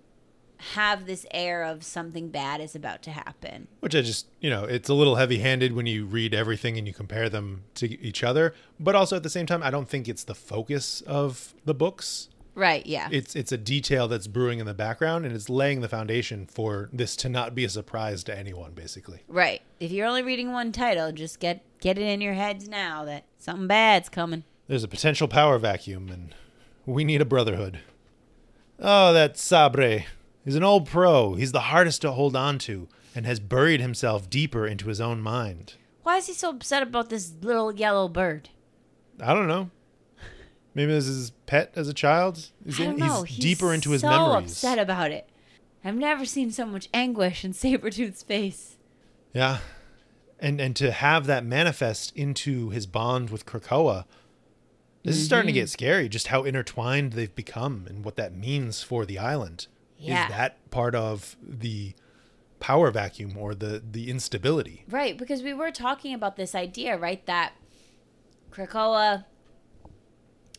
have 0.74 1.06
this 1.06 1.26
air 1.32 1.64
of 1.64 1.84
something 1.84 2.30
bad 2.30 2.62
is 2.62 2.76
about 2.76 3.02
to 3.04 3.12
happen. 3.12 3.68
Which 3.80 3.96
I 3.96 4.02
just, 4.02 4.28
you 4.40 4.50
know, 4.50 4.64
it's 4.64 4.90
a 4.90 4.94
little 4.94 5.16
heavy 5.16 5.40
handed 5.40 5.74
when 5.74 5.88
you 5.88 6.06
read 6.06 6.34
everything 6.34 6.78
and 6.78 6.86
you 6.86 6.94
compare 6.94 7.30
them 7.30 7.64
to 7.76 8.00
each 8.02 8.24
other. 8.24 8.54
But 8.80 8.96
also 8.96 9.16
at 9.16 9.24
the 9.24 9.30
same 9.30 9.48
time, 9.48 9.64
I 9.64 9.72
don't 9.72 9.90
think 9.90 10.08
it's 10.08 10.24
the 10.24 10.36
focus 10.36 11.02
of 11.02 11.56
the 11.66 11.74
books. 11.74 12.30
Right, 12.54 12.86
yeah. 12.86 13.08
It's 13.12 13.36
it's 13.36 13.52
a 13.52 13.58
detail 13.58 14.08
that's 14.08 14.28
brewing 14.28 14.60
in 14.60 14.66
the 14.66 14.74
background 14.74 15.26
and 15.26 15.34
it's 15.34 15.50
laying 15.50 15.82
the 15.82 15.88
foundation 15.88 16.46
for 16.46 16.90
this 16.92 17.16
to 17.18 17.30
not 17.30 17.56
be 17.56 17.64
a 17.64 17.70
surprise 17.70 18.24
to 18.26 18.38
anyone, 18.38 18.74
basically. 18.74 19.22
right. 19.28 19.62
If 19.80 19.92
you're 19.92 20.06
only 20.06 20.22
reading 20.22 20.52
one 20.52 20.72
title, 20.72 21.12
just 21.12 21.40
get 21.40 21.64
get 21.82 21.98
it 21.98 22.04
in 22.04 22.22
your 22.22 22.34
heads 22.34 22.70
now 22.70 23.04
that 23.06 23.26
something 23.38 23.68
bad's 23.68 24.08
coming. 24.08 24.46
There's 24.68 24.84
a 24.86 24.88
potential 24.88 25.28
power 25.28 25.58
vacuum 25.60 26.08
and 26.10 26.34
we 26.86 27.04
need 27.04 27.22
a 27.22 27.26
brotherhood. 27.26 27.80
Oh, 28.80 29.12
that 29.12 29.38
Sabre. 29.38 30.06
He's 30.46 30.56
an 30.56 30.64
old 30.64 30.88
pro. 30.88 31.34
He's 31.36 31.52
the 31.52 31.60
hardest 31.62 32.02
to 32.04 32.12
hold 32.14 32.36
on 32.36 32.58
to 32.60 32.88
and 33.14 33.26
has 33.26 33.40
buried 33.40 33.82
himself 33.82 34.30
deeper 34.30 34.66
into 34.66 34.88
his 34.88 35.02
own 35.02 35.20
mind. 35.22 35.74
Why 36.04 36.18
is 36.18 36.28
he 36.28 36.34
so 36.34 36.50
upset 36.50 36.82
about 36.82 37.10
this 37.10 37.34
little 37.42 37.74
yellow 37.74 38.08
bird? 38.08 38.50
I 39.20 39.34
don't 39.34 39.48
know. 39.48 39.70
Maybe 40.74 40.94
this 40.94 41.06
is 41.08 41.18
his 41.18 41.30
pet 41.46 41.74
as 41.76 41.90
a 41.90 41.94
child. 41.94 42.48
He's, 42.66 42.80
I 42.80 42.86
don't 42.86 42.98
know. 42.98 43.24
he's 43.24 43.38
deeper 43.38 43.74
into 43.74 43.92
his 43.92 44.02
so 44.02 44.10
memories. 44.10 44.52
upset 44.52 44.80
about 44.80 45.12
it. 45.12 45.30
I've 45.84 45.96
never 45.96 46.26
seen 46.26 46.52
so 46.52 46.66
much 46.66 46.88
anguish 46.94 47.44
in 47.44 47.52
Sabretooth's 47.54 48.24
face. 48.24 48.78
Yeah. 49.34 49.60
And 50.42 50.60
and 50.60 50.76
to 50.78 50.92
have 50.92 51.28
that 51.28 51.46
manifest 51.46 52.16
into 52.16 52.70
his 52.72 52.88
bond 52.88 53.30
with 53.30 53.46
Krakoa, 53.46 54.06
this 55.04 55.16
is 55.18 55.26
starting 55.26 55.54
to 55.54 55.60
Mm-hmm. 55.60 55.64
get 55.64 55.70
scary, 55.70 56.10
just 56.10 56.28
how 56.28 56.44
intertwined 56.44 57.14
they've 57.14 57.34
become 57.36 57.86
and 57.88 58.04
what 58.04 58.16
that 58.16 58.36
means 58.36 58.82
for 58.84 59.06
the 59.06 59.20
island. 59.20 59.68
Yeah. 59.98 60.26
Is 60.26 60.32
that 60.32 60.72
part 60.72 60.96
of 60.96 61.36
the 61.42 61.94
power 62.60 62.90
vacuum 62.92 63.38
or 63.38 63.54
the 63.54 63.84
the 63.92 64.10
instability? 64.10 64.84
Right, 64.90 65.16
because 65.18 65.44
we 65.44 65.54
were 65.54 65.72
talking 65.72 66.14
about 66.14 66.36
this 66.38 66.56
idea, 66.56 66.98
right? 66.98 67.24
That 67.28 67.54
Krakoa 68.52 69.26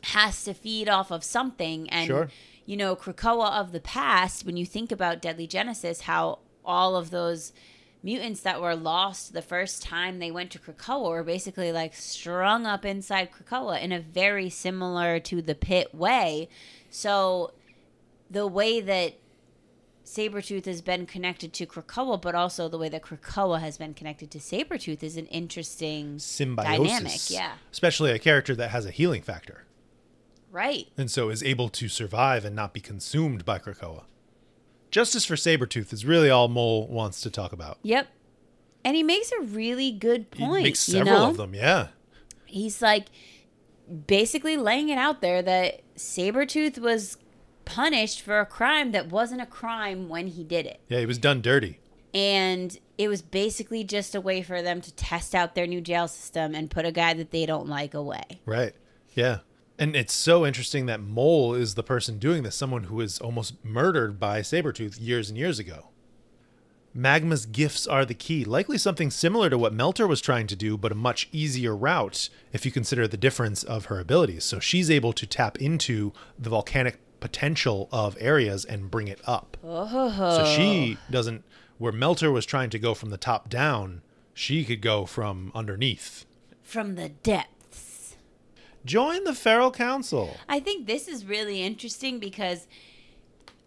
has 0.04 0.44
to 0.44 0.54
feed 0.54 0.88
off 0.88 1.10
of 1.10 1.22
something. 1.24 1.88
And, 1.90 2.06
Sure. 2.06 2.28
you 2.66 2.76
know, 2.76 2.96
Krakoa 2.96 3.52
of 3.60 3.72
the 3.72 3.80
past, 3.80 4.44
when 4.44 4.56
you 4.56 4.66
think 4.66 4.90
about 4.90 5.22
Deadly 5.22 5.46
Genesis, 5.46 6.02
how 6.02 6.40
all 6.64 6.96
of 6.96 7.10
those 7.10 7.52
mutants 8.02 8.40
that 8.40 8.60
were 8.60 8.74
lost 8.74 9.32
the 9.32 9.42
first 9.42 9.82
time 9.82 10.18
they 10.18 10.30
went 10.30 10.50
to 10.50 10.58
Krakoa 10.58 11.08
were 11.10 11.22
basically 11.22 11.72
like 11.72 11.94
strung 11.94 12.66
up 12.66 12.84
inside 12.84 13.30
Krakoa 13.30 13.80
in 13.80 13.92
a 13.92 14.00
very 14.00 14.50
similar 14.50 15.20
to 15.20 15.40
the 15.40 15.54
pit 15.54 15.94
way. 15.94 16.48
So 16.90 17.52
the 18.30 18.46
way 18.46 18.80
that 18.80 19.14
Sabretooth 20.04 20.64
has 20.64 20.82
been 20.82 21.06
connected 21.06 21.52
to 21.54 21.66
Krakoa, 21.66 22.20
but 22.20 22.34
also 22.34 22.68
the 22.68 22.78
way 22.78 22.88
that 22.88 23.02
Krakoa 23.02 23.60
has 23.60 23.78
been 23.78 23.94
connected 23.94 24.30
to 24.32 24.38
Sabretooth 24.38 25.02
is 25.02 25.16
an 25.16 25.26
interesting 25.26 26.18
Symbiosis. 26.18 26.86
dynamic. 26.86 27.30
Yeah. 27.30 27.52
Especially 27.70 28.10
a 28.10 28.18
character 28.18 28.54
that 28.56 28.70
has 28.70 28.84
a 28.84 28.90
healing 28.90 29.22
factor. 29.22 29.64
Right. 30.50 30.88
and 30.98 31.10
so 31.10 31.30
is 31.30 31.42
able 31.42 31.70
to 31.70 31.88
survive 31.88 32.44
and 32.44 32.54
not 32.54 32.74
be 32.74 32.80
consumed 32.80 33.46
by 33.46 33.58
Krakoa. 33.58 34.02
Justice 34.92 35.24
for 35.24 35.34
Sabretooth 35.34 35.92
is 35.92 36.04
really 36.04 36.30
all 36.30 36.48
Mole 36.48 36.86
wants 36.86 37.22
to 37.22 37.30
talk 37.30 37.52
about. 37.52 37.78
Yep. 37.82 38.06
And 38.84 38.94
he 38.94 39.02
makes 39.02 39.32
a 39.32 39.40
really 39.40 39.90
good 39.90 40.30
point. 40.30 40.58
He 40.58 40.64
makes 40.64 40.88
you 40.88 40.98
several 40.98 41.18
know? 41.18 41.30
of 41.30 41.36
them, 41.38 41.54
yeah. 41.54 41.88
He's 42.46 42.82
like 42.82 43.06
basically 44.06 44.56
laying 44.56 44.90
it 44.90 44.98
out 44.98 45.22
there 45.22 45.40
that 45.42 45.80
Sabretooth 45.96 46.78
was 46.78 47.16
punished 47.64 48.20
for 48.20 48.38
a 48.38 48.46
crime 48.46 48.92
that 48.92 49.08
wasn't 49.08 49.40
a 49.40 49.46
crime 49.46 50.08
when 50.08 50.26
he 50.26 50.44
did 50.44 50.66
it. 50.66 50.80
Yeah, 50.88 50.98
he 51.00 51.06
was 51.06 51.18
done 51.18 51.40
dirty. 51.40 51.78
And 52.12 52.78
it 52.98 53.08
was 53.08 53.22
basically 53.22 53.84
just 53.84 54.14
a 54.14 54.20
way 54.20 54.42
for 54.42 54.60
them 54.60 54.82
to 54.82 54.92
test 54.94 55.34
out 55.34 55.54
their 55.54 55.66
new 55.66 55.80
jail 55.80 56.06
system 56.06 56.54
and 56.54 56.70
put 56.70 56.84
a 56.84 56.92
guy 56.92 57.14
that 57.14 57.30
they 57.30 57.46
don't 57.46 57.66
like 57.66 57.94
away. 57.94 58.24
Right. 58.44 58.74
Yeah. 59.14 59.38
And 59.78 59.96
it's 59.96 60.12
so 60.12 60.46
interesting 60.46 60.86
that 60.86 61.00
Mole 61.00 61.54
is 61.54 61.74
the 61.74 61.82
person 61.82 62.18
doing 62.18 62.42
this, 62.42 62.54
someone 62.54 62.84
who 62.84 62.96
was 62.96 63.18
almost 63.20 63.54
murdered 63.64 64.20
by 64.20 64.40
Sabretooth 64.40 64.98
years 65.00 65.28
and 65.28 65.38
years 65.38 65.58
ago. 65.58 65.88
Magma's 66.94 67.46
gifts 67.46 67.86
are 67.86 68.04
the 68.04 68.12
key, 68.12 68.44
likely 68.44 68.76
something 68.76 69.10
similar 69.10 69.48
to 69.48 69.56
what 69.56 69.72
Melter 69.72 70.06
was 70.06 70.20
trying 70.20 70.46
to 70.48 70.56
do, 70.56 70.76
but 70.76 70.92
a 70.92 70.94
much 70.94 71.26
easier 71.32 71.74
route 71.74 72.28
if 72.52 72.66
you 72.66 72.70
consider 72.70 73.08
the 73.08 73.16
difference 73.16 73.62
of 73.62 73.86
her 73.86 73.98
abilities. 73.98 74.44
So 74.44 74.60
she's 74.60 74.90
able 74.90 75.14
to 75.14 75.26
tap 75.26 75.56
into 75.58 76.12
the 76.38 76.50
volcanic 76.50 76.98
potential 77.18 77.88
of 77.92 78.16
areas 78.20 78.66
and 78.66 78.90
bring 78.90 79.08
it 79.08 79.20
up. 79.26 79.56
Oh. 79.64 80.10
So 80.36 80.44
she 80.54 80.98
doesn't, 81.10 81.44
where 81.78 81.92
Melter 81.92 82.30
was 82.30 82.44
trying 82.44 82.68
to 82.70 82.78
go 82.78 82.92
from 82.92 83.08
the 83.08 83.16
top 83.16 83.48
down, 83.48 84.02
she 84.34 84.62
could 84.62 84.82
go 84.82 85.06
from 85.06 85.50
underneath. 85.54 86.26
From 86.62 86.96
the 86.96 87.08
depths. 87.08 87.48
Join 88.84 89.24
the 89.24 89.34
Feral 89.34 89.70
Council. 89.70 90.36
I 90.48 90.60
think 90.60 90.86
this 90.86 91.06
is 91.08 91.24
really 91.24 91.62
interesting 91.62 92.18
because 92.18 92.66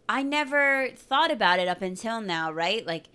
I 0.09 0.24
never 0.24 0.89
thought 0.95 1.32
about 1.32 1.59
it 1.59 1.68
up 1.68 1.82
until 1.82 2.22
now, 2.22 2.51
right? 2.51 2.86
Like 2.86 3.05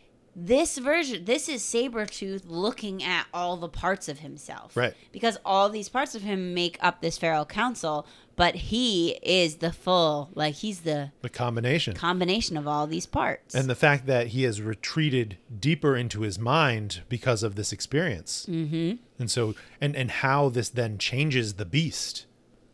this 0.46 0.78
version, 0.78 1.24
this 1.24 1.48
is 1.48 1.62
Sabretooth 1.62 2.42
looking 2.46 3.02
at 3.02 3.26
all 3.34 3.56
the 3.56 3.68
parts 3.68 4.08
of 4.08 4.20
himself. 4.20 4.76
Right. 4.76 4.94
Because 5.12 5.38
all 5.44 5.68
these 5.68 5.88
parts 5.88 6.14
of 6.14 6.22
him 6.22 6.54
make 6.54 6.78
up 6.80 7.00
this 7.00 7.18
feral 7.18 7.44
council, 7.44 8.06
but 8.36 8.54
he 8.54 9.18
is 9.22 9.56
the 9.56 9.70
full, 9.72 10.30
like 10.34 10.54
he's 10.54 10.80
the 10.80 11.12
The 11.20 11.28
combination. 11.28 11.94
combination 11.94 12.56
of 12.56 12.66
all 12.66 12.86
these 12.86 13.04
parts. 13.06 13.54
and 13.54 13.68
the 13.68 13.74
fact 13.74 14.06
that 14.06 14.28
he 14.28 14.44
has 14.44 14.62
retreated 14.62 15.36
deeper 15.58 15.94
into 15.94 16.22
his 16.22 16.38
mind 16.38 17.02
because 17.08 17.42
of 17.42 17.54
this 17.54 17.70
experience. 17.72 18.46
Mm-hmm. 18.48 18.96
And 19.18 19.30
so, 19.30 19.54
and, 19.80 19.94
and 19.94 20.10
how 20.10 20.48
this 20.48 20.70
then 20.70 20.96
changes 20.96 21.54
the 21.54 21.66
beast, 21.66 22.24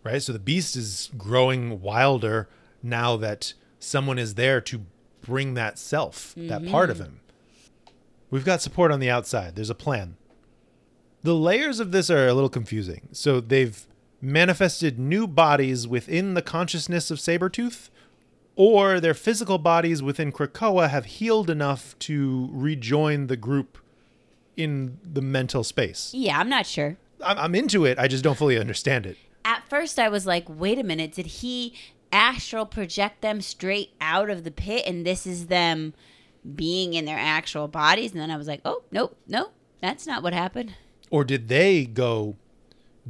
right? 0.04 0.22
So 0.22 0.32
the 0.32 0.38
beast 0.38 0.76
is 0.76 1.10
growing 1.18 1.80
wilder 1.80 2.48
now 2.82 3.16
that 3.16 3.54
someone 3.80 4.18
is 4.20 4.34
there 4.34 4.60
to 4.60 4.82
bring 5.22 5.54
that 5.54 5.78
self, 5.80 6.32
that 6.36 6.64
part 6.68 6.90
of 6.90 6.98
him. 7.00 7.20
We've 8.30 8.44
got 8.44 8.62
support 8.62 8.90
on 8.90 9.00
the 9.00 9.10
outside. 9.10 9.54
There's 9.54 9.70
a 9.70 9.74
plan. 9.74 10.16
The 11.22 11.34
layers 11.34 11.80
of 11.80 11.92
this 11.92 12.10
are 12.10 12.26
a 12.26 12.34
little 12.34 12.50
confusing. 12.50 13.08
So 13.12 13.40
they've 13.40 13.86
manifested 14.20 14.98
new 14.98 15.26
bodies 15.26 15.86
within 15.86 16.34
the 16.34 16.42
consciousness 16.42 17.10
of 17.10 17.18
Sabretooth, 17.18 17.90
or 18.56 19.00
their 19.00 19.14
physical 19.14 19.58
bodies 19.58 20.02
within 20.02 20.32
Krakoa 20.32 20.88
have 20.88 21.04
healed 21.04 21.50
enough 21.50 21.98
to 22.00 22.48
rejoin 22.52 23.26
the 23.26 23.36
group 23.36 23.78
in 24.56 24.98
the 25.04 25.20
mental 25.20 25.62
space. 25.62 26.12
yeah, 26.14 26.38
I'm 26.38 26.48
not 26.48 26.64
sure. 26.66 26.96
I'm, 27.22 27.38
I'm 27.38 27.54
into 27.54 27.84
it. 27.84 27.98
I 27.98 28.08
just 28.08 28.24
don't 28.24 28.38
fully 28.38 28.58
understand 28.58 29.04
it. 29.04 29.18
At 29.44 29.68
first, 29.68 29.98
I 29.98 30.08
was 30.08 30.26
like, 30.26 30.44
wait 30.48 30.78
a 30.78 30.82
minute, 30.82 31.12
did 31.12 31.26
he 31.26 31.74
astral 32.10 32.64
project 32.64 33.20
them 33.20 33.42
straight 33.42 33.90
out 34.00 34.30
of 34.30 34.44
the 34.44 34.50
pit 34.50 34.84
and 34.86 35.04
this 35.04 35.26
is 35.26 35.48
them 35.48 35.92
being 36.54 36.94
in 36.94 37.04
their 37.04 37.18
actual 37.18 37.68
bodies? 37.68 38.12
And 38.12 38.20
then 38.20 38.30
I 38.30 38.36
was 38.36 38.46
like, 38.46 38.60
oh, 38.64 38.82
nope, 38.90 39.16
nope, 39.26 39.52
that's 39.80 40.06
not 40.06 40.22
what 40.22 40.32
happened. 40.32 40.74
Or 41.10 41.24
did 41.24 41.48
they 41.48 41.84
go 41.84 42.36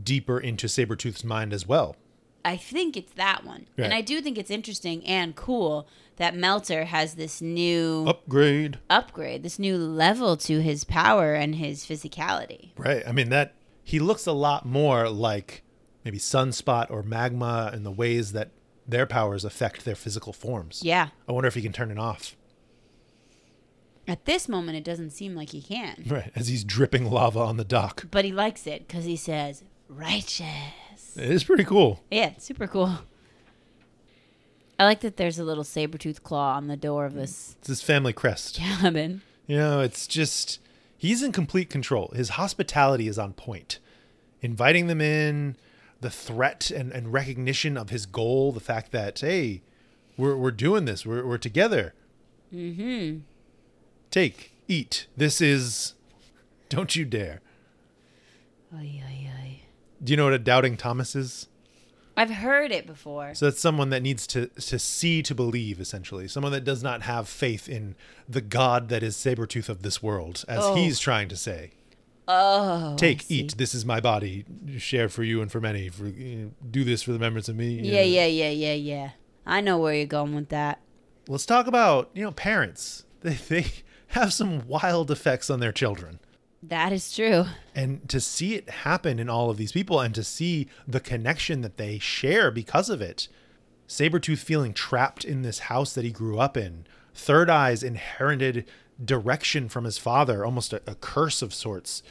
deeper 0.00 0.38
into 0.38 0.66
Sabretooth's 0.66 1.24
mind 1.24 1.52
as 1.52 1.66
well? 1.66 1.96
I 2.44 2.56
think 2.56 2.96
it's 2.96 3.12
that 3.14 3.44
one. 3.44 3.66
And 3.76 3.92
I 3.92 4.02
do 4.02 4.20
think 4.20 4.38
it's 4.38 4.52
interesting 4.52 5.04
and 5.04 5.34
cool 5.34 5.88
that 6.16 6.36
Melter 6.36 6.84
has 6.84 7.14
this 7.14 7.42
new 7.42 8.04
Upgrade. 8.06 8.78
upgrade, 8.88 9.42
this 9.42 9.58
new 9.58 9.76
level 9.76 10.36
to 10.38 10.60
his 10.60 10.84
power 10.84 11.34
and 11.34 11.56
his 11.56 11.84
physicality. 11.84 12.70
Right. 12.76 13.02
I 13.06 13.10
mean, 13.10 13.30
that 13.30 13.54
he 13.82 13.98
looks 13.98 14.26
a 14.26 14.32
lot 14.32 14.64
more 14.64 15.08
like 15.08 15.64
maybe 16.04 16.18
Sunspot 16.18 16.88
or 16.88 17.02
Magma 17.02 17.72
in 17.74 17.82
the 17.82 17.90
ways 17.90 18.30
that 18.32 18.50
their 18.86 19.06
powers 19.06 19.44
affect 19.44 19.84
their 19.84 19.96
physical 19.96 20.32
forms. 20.32 20.82
Yeah. 20.84 21.08
I 21.28 21.32
wonder 21.32 21.48
if 21.48 21.54
he 21.54 21.62
can 21.62 21.72
turn 21.72 21.90
it 21.90 21.98
off. 21.98 22.36
At 24.08 24.24
this 24.24 24.48
moment, 24.48 24.78
it 24.78 24.84
doesn't 24.84 25.10
seem 25.10 25.34
like 25.34 25.50
he 25.50 25.60
can. 25.60 26.04
Right. 26.06 26.30
As 26.36 26.48
he's 26.48 26.62
dripping 26.64 27.10
lava 27.10 27.40
on 27.40 27.56
the 27.56 27.64
dock. 27.64 28.06
But 28.10 28.24
he 28.24 28.32
likes 28.32 28.66
it 28.66 28.86
because 28.86 29.04
he 29.04 29.16
says, 29.16 29.64
righteous. 29.88 31.16
It 31.16 31.30
is 31.30 31.44
pretty 31.44 31.64
cool. 31.64 32.04
Yeah, 32.10 32.28
it's 32.28 32.44
super 32.44 32.66
cool. 32.66 32.98
I 34.78 34.84
like 34.84 35.00
that 35.00 35.16
there's 35.16 35.38
a 35.38 35.44
little 35.44 35.64
saber 35.64 35.98
tooth 35.98 36.22
claw 36.22 36.54
on 36.54 36.68
the 36.68 36.76
door 36.76 37.06
of 37.06 37.14
this 37.14 37.56
It's 37.60 37.68
his 37.68 37.82
family 37.82 38.12
crest. 38.12 38.56
cabin. 38.58 39.22
You 39.46 39.56
know, 39.56 39.80
it's 39.80 40.06
just 40.06 40.60
he's 40.96 41.22
in 41.22 41.32
complete 41.32 41.70
control. 41.70 42.12
His 42.14 42.30
hospitality 42.30 43.08
is 43.08 43.18
on 43.18 43.32
point. 43.32 43.78
Inviting 44.42 44.86
them 44.86 45.00
in, 45.00 45.56
the 46.00 46.10
threat 46.10 46.70
and, 46.70 46.92
and 46.92 47.12
recognition 47.12 47.76
of 47.76 47.90
his 47.90 48.06
goal, 48.06 48.52
the 48.52 48.60
fact 48.60 48.92
that, 48.92 49.18
hey, 49.18 49.62
we're, 50.16 50.36
we're 50.36 50.50
doing 50.50 50.84
this, 50.84 51.06
we're, 51.06 51.26
we're 51.26 51.38
together. 51.38 51.94
Mm-hmm. 52.54 53.20
Take, 54.16 54.52
eat. 54.66 55.08
This 55.14 55.42
is, 55.42 55.92
don't 56.70 56.96
you 56.96 57.04
dare. 57.04 57.42
Oy, 58.74 59.02
oy, 59.06 59.28
oy. 59.28 59.60
Do 60.02 60.10
you 60.10 60.16
know 60.16 60.24
what 60.24 60.32
a 60.32 60.38
doubting 60.38 60.78
Thomas 60.78 61.14
is? 61.14 61.48
I've 62.16 62.30
heard 62.30 62.72
it 62.72 62.86
before. 62.86 63.34
So 63.34 63.44
that's 63.44 63.60
someone 63.60 63.90
that 63.90 64.00
needs 64.00 64.26
to 64.28 64.46
to 64.46 64.78
see 64.78 65.22
to 65.22 65.34
believe, 65.34 65.80
essentially. 65.80 66.28
Someone 66.28 66.52
that 66.52 66.64
does 66.64 66.82
not 66.82 67.02
have 67.02 67.28
faith 67.28 67.68
in 67.68 67.94
the 68.26 68.40
God 68.40 68.88
that 68.88 69.02
is 69.02 69.16
Sabretooth 69.16 69.68
of 69.68 69.82
this 69.82 70.02
world, 70.02 70.46
as 70.48 70.60
Oh. 70.64 70.74
he's 70.74 70.98
trying 70.98 71.28
to 71.28 71.36
say. 71.36 71.72
Oh, 72.26 72.96
Take, 72.96 73.30
eat. 73.30 73.58
This 73.58 73.74
is 73.74 73.84
my 73.84 74.00
body, 74.00 74.46
Share 74.78 75.10
for 75.10 75.24
you 75.24 75.42
and 75.42 75.52
for 75.52 75.60
many. 75.60 75.90
For 75.90 76.06
you 76.06 76.36
know, 76.36 76.50
do 76.70 76.84
this 76.84 77.02
for 77.02 77.12
the 77.12 77.18
members 77.18 77.50
of 77.50 77.56
me. 77.56 77.80
Yeah, 77.82 78.00
yeah, 78.00 78.24
yeah, 78.24 78.48
yeah, 78.48 78.72
yeah. 78.72 79.10
I 79.44 79.60
know 79.60 79.76
where 79.76 79.92
you're 79.92 80.06
going 80.06 80.34
with 80.34 80.48
that. 80.48 80.80
Let's 81.28 81.44
talk 81.44 81.66
about 81.66 82.08
you 82.14 82.24
know 82.24 82.32
parents. 82.32 83.02
They 83.20 83.34
they 83.34 83.66
have 84.16 84.32
some 84.32 84.66
wild 84.66 85.10
effects 85.10 85.50
on 85.50 85.60
their 85.60 85.72
children. 85.72 86.18
That 86.62 86.92
is 86.92 87.14
true. 87.14 87.44
and 87.74 88.08
to 88.08 88.20
see 88.20 88.54
it 88.54 88.68
happen 88.68 89.18
in 89.18 89.28
all 89.28 89.50
of 89.50 89.56
these 89.56 89.72
people 89.72 90.00
and 90.00 90.14
to 90.14 90.24
see 90.24 90.68
the 90.88 91.00
connection 91.00 91.60
that 91.60 91.76
they 91.76 91.98
share 91.98 92.50
because 92.50 92.90
of 92.90 93.00
it. 93.02 93.28
Sabretooth 93.86 94.38
feeling 94.38 94.72
trapped 94.72 95.24
in 95.24 95.42
this 95.42 95.60
house 95.60 95.92
that 95.92 96.04
he 96.04 96.10
grew 96.10 96.38
up 96.38 96.56
in. 96.56 96.86
Third 97.14 97.48
eyes 97.48 97.82
inherited 97.82 98.66
direction 99.02 99.68
from 99.68 99.84
his 99.84 99.98
father 99.98 100.44
almost 100.44 100.72
a, 100.72 100.80
a 100.86 100.94
curse 100.94 101.42
of 101.42 101.54
sorts. 101.54 102.02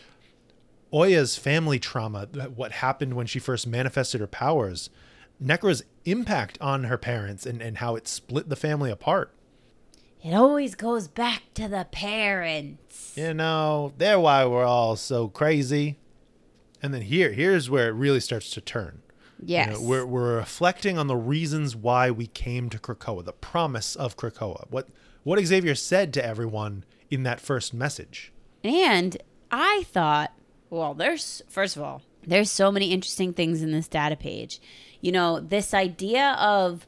Oya's 0.94 1.38
family 1.38 1.80
trauma 1.80 2.28
what 2.56 2.72
happened 2.74 3.16
when 3.16 3.28
she 3.28 3.40
first 3.40 3.68
manifested 3.68 4.22
her 4.22 4.28
powers. 4.28 4.90
Nekra's 5.40 5.84
impact 6.06 6.58
on 6.62 6.86
her 6.86 6.98
parents 6.98 7.46
and, 7.46 7.62
and 7.62 7.80
how 7.80 7.96
it 7.96 8.08
split 8.08 8.48
the 8.48 8.56
family 8.56 8.92
apart 8.92 9.35
It 10.26 10.34
always 10.34 10.74
goes 10.74 11.08
back 11.08 11.44
to 11.54 11.68
the 11.68 11.86
parents. 11.92 13.14
you 13.16 13.36
know, 13.36 13.94
they're 14.00 14.20
why 14.20 14.44
we're 14.46 14.66
all 14.66 14.96
so 14.96 15.28
crazy. 15.28 15.98
And 16.82 16.92
then 16.94 17.04
here, 17.04 17.32
here's 17.32 17.70
where 17.70 17.90
it 17.90 17.94
really 17.94 18.20
starts 18.20 18.50
to 18.52 18.62
turn. 18.62 19.04
You 19.40 19.46
Yes. 19.54 19.70
know, 19.80 19.88
we're, 19.88 20.06
we're 20.06 20.38
reflecting 20.38 20.98
on 20.98 21.06
the 21.06 21.16
reasons 21.16 21.76
why 21.76 22.10
we 22.10 22.26
came 22.26 22.70
to 22.72 22.80
Krakoa, 22.80 23.24
the 23.24 23.34
promise 23.34 23.96
of 23.96 24.18
Krakoa. 24.18 24.66
What 24.72 24.88
what 25.24 25.44
Xavier 25.46 25.76
said 25.76 26.12
to 26.16 26.26
everyone 26.26 26.86
in 27.12 27.22
that 27.24 27.40
first 27.40 27.74
message. 27.74 28.32
And 28.64 29.18
I 29.52 29.84
thought, 29.92 30.32
well, 30.72 30.94
there's 30.96 31.44
first 31.48 31.76
of 31.76 31.84
all, 31.84 32.02
there's 32.26 32.50
so 32.50 32.72
many 32.72 32.92
interesting 32.92 33.32
things 33.34 33.62
in 33.62 33.72
this 33.72 33.88
data 33.88 34.16
page. 34.16 34.60
You 35.02 35.12
know, 35.12 35.40
this 35.40 35.72
idea 35.74 36.32
of 36.40 36.88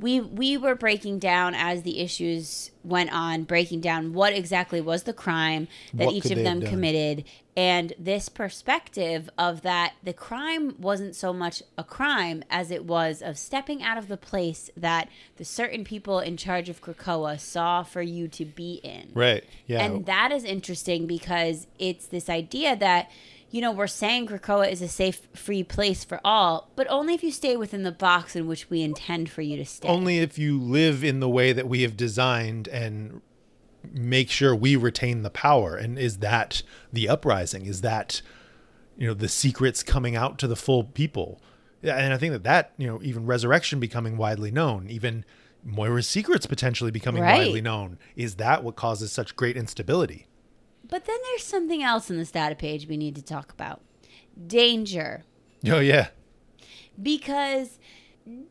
we 0.00 0.20
we 0.20 0.56
were 0.56 0.74
breaking 0.74 1.18
down 1.18 1.54
as 1.54 1.82
the 1.82 2.00
issues 2.00 2.70
went 2.82 3.12
on, 3.12 3.44
breaking 3.44 3.80
down 3.80 4.12
what 4.14 4.32
exactly 4.32 4.80
was 4.80 5.02
the 5.02 5.12
crime 5.12 5.68
that 5.92 6.06
What 6.06 6.14
each 6.14 6.30
of 6.30 6.38
them 6.38 6.62
committed, 6.62 7.24
and 7.56 7.92
this 7.98 8.30
perspective 8.30 9.28
of 9.36 9.62
that 9.62 9.92
the 10.02 10.14
crime 10.14 10.76
wasn't 10.78 11.14
so 11.14 11.32
much 11.32 11.62
a 11.76 11.84
crime 11.84 12.42
as 12.48 12.70
it 12.70 12.86
was 12.86 13.20
of 13.20 13.36
stepping 13.36 13.82
out 13.82 13.98
of 13.98 14.08
the 14.08 14.16
place 14.16 14.70
that 14.76 15.08
the 15.36 15.44
certain 15.44 15.84
people 15.84 16.20
in 16.20 16.36
charge 16.38 16.68
of 16.70 16.80
Krakoa 16.80 17.38
saw 17.38 17.82
for 17.82 18.00
you 18.00 18.28
to 18.28 18.44
be 18.46 18.80
in. 18.82 19.10
Right. 19.12 19.44
Yeah. 19.66 19.84
And 19.84 20.06
that 20.06 20.32
is 20.32 20.44
interesting 20.44 21.06
because 21.06 21.66
it's 21.78 22.06
this 22.06 22.30
idea 22.30 22.76
that, 22.76 23.10
you 23.50 23.60
know, 23.60 23.72
we're 23.72 23.86
saying 23.86 24.28
Krakoa 24.28 24.70
is 24.70 24.80
a 24.80 24.88
safe, 24.88 25.26
free 25.34 25.62
place 25.62 26.04
for 26.04 26.20
all, 26.24 26.70
but 26.76 26.86
only 26.88 27.14
if 27.14 27.22
you 27.24 27.32
stay 27.32 27.56
within 27.56 27.82
the 27.82 27.92
box 27.92 28.36
in 28.36 28.46
which 28.46 28.70
we 28.70 28.82
intend 28.82 29.28
for 29.28 29.42
you 29.42 29.56
to 29.56 29.64
stay. 29.64 29.88
Only 29.88 30.18
if 30.18 30.38
you 30.38 30.60
live 30.60 31.02
in 31.02 31.20
the 31.20 31.28
way 31.28 31.52
that 31.52 31.68
we 31.68 31.82
have 31.82 31.96
designed 31.96 32.68
and 32.68 33.20
make 33.92 34.30
sure 34.30 34.54
we 34.54 34.76
retain 34.76 35.22
the 35.22 35.30
power. 35.30 35.74
And 35.74 35.98
is 35.98 36.18
that 36.18 36.62
the 36.92 37.08
uprising? 37.08 37.66
Is 37.66 37.80
that, 37.80 38.22
you 38.96 39.06
know, 39.06 39.14
the 39.14 39.28
secrets 39.28 39.82
coming 39.82 40.14
out 40.14 40.38
to 40.38 40.46
the 40.46 40.56
full 40.56 40.84
people? 40.84 41.40
Yeah, 41.82 41.96
and 41.96 42.12
I 42.12 42.18
think 42.18 42.32
that 42.32 42.44
that, 42.44 42.72
you 42.76 42.86
know, 42.86 43.00
even 43.02 43.26
resurrection 43.26 43.80
becoming 43.80 44.16
widely 44.16 44.50
known, 44.50 44.88
even 44.90 45.24
Moira's 45.66 46.08
secrets 46.08 46.46
potentially 46.46 46.90
becoming 46.90 47.22
Right. 47.22 47.38
widely 47.38 47.62
known, 47.62 47.98
is 48.16 48.36
that 48.36 48.62
what 48.62 48.76
causes 48.76 49.12
such 49.12 49.34
great 49.34 49.56
instability? 49.56 50.26
But 50.90 51.04
then 51.06 51.16
there's 51.30 51.44
something 51.44 51.82
else 51.82 52.10
in 52.10 52.18
this 52.18 52.30
data 52.32 52.54
page 52.54 52.86
we 52.88 52.96
need 52.96 53.14
to 53.16 53.22
talk 53.22 53.52
about 53.52 53.80
danger. 54.46 55.22
Oh 55.66 55.78
yeah, 55.80 56.08
Because 57.00 57.78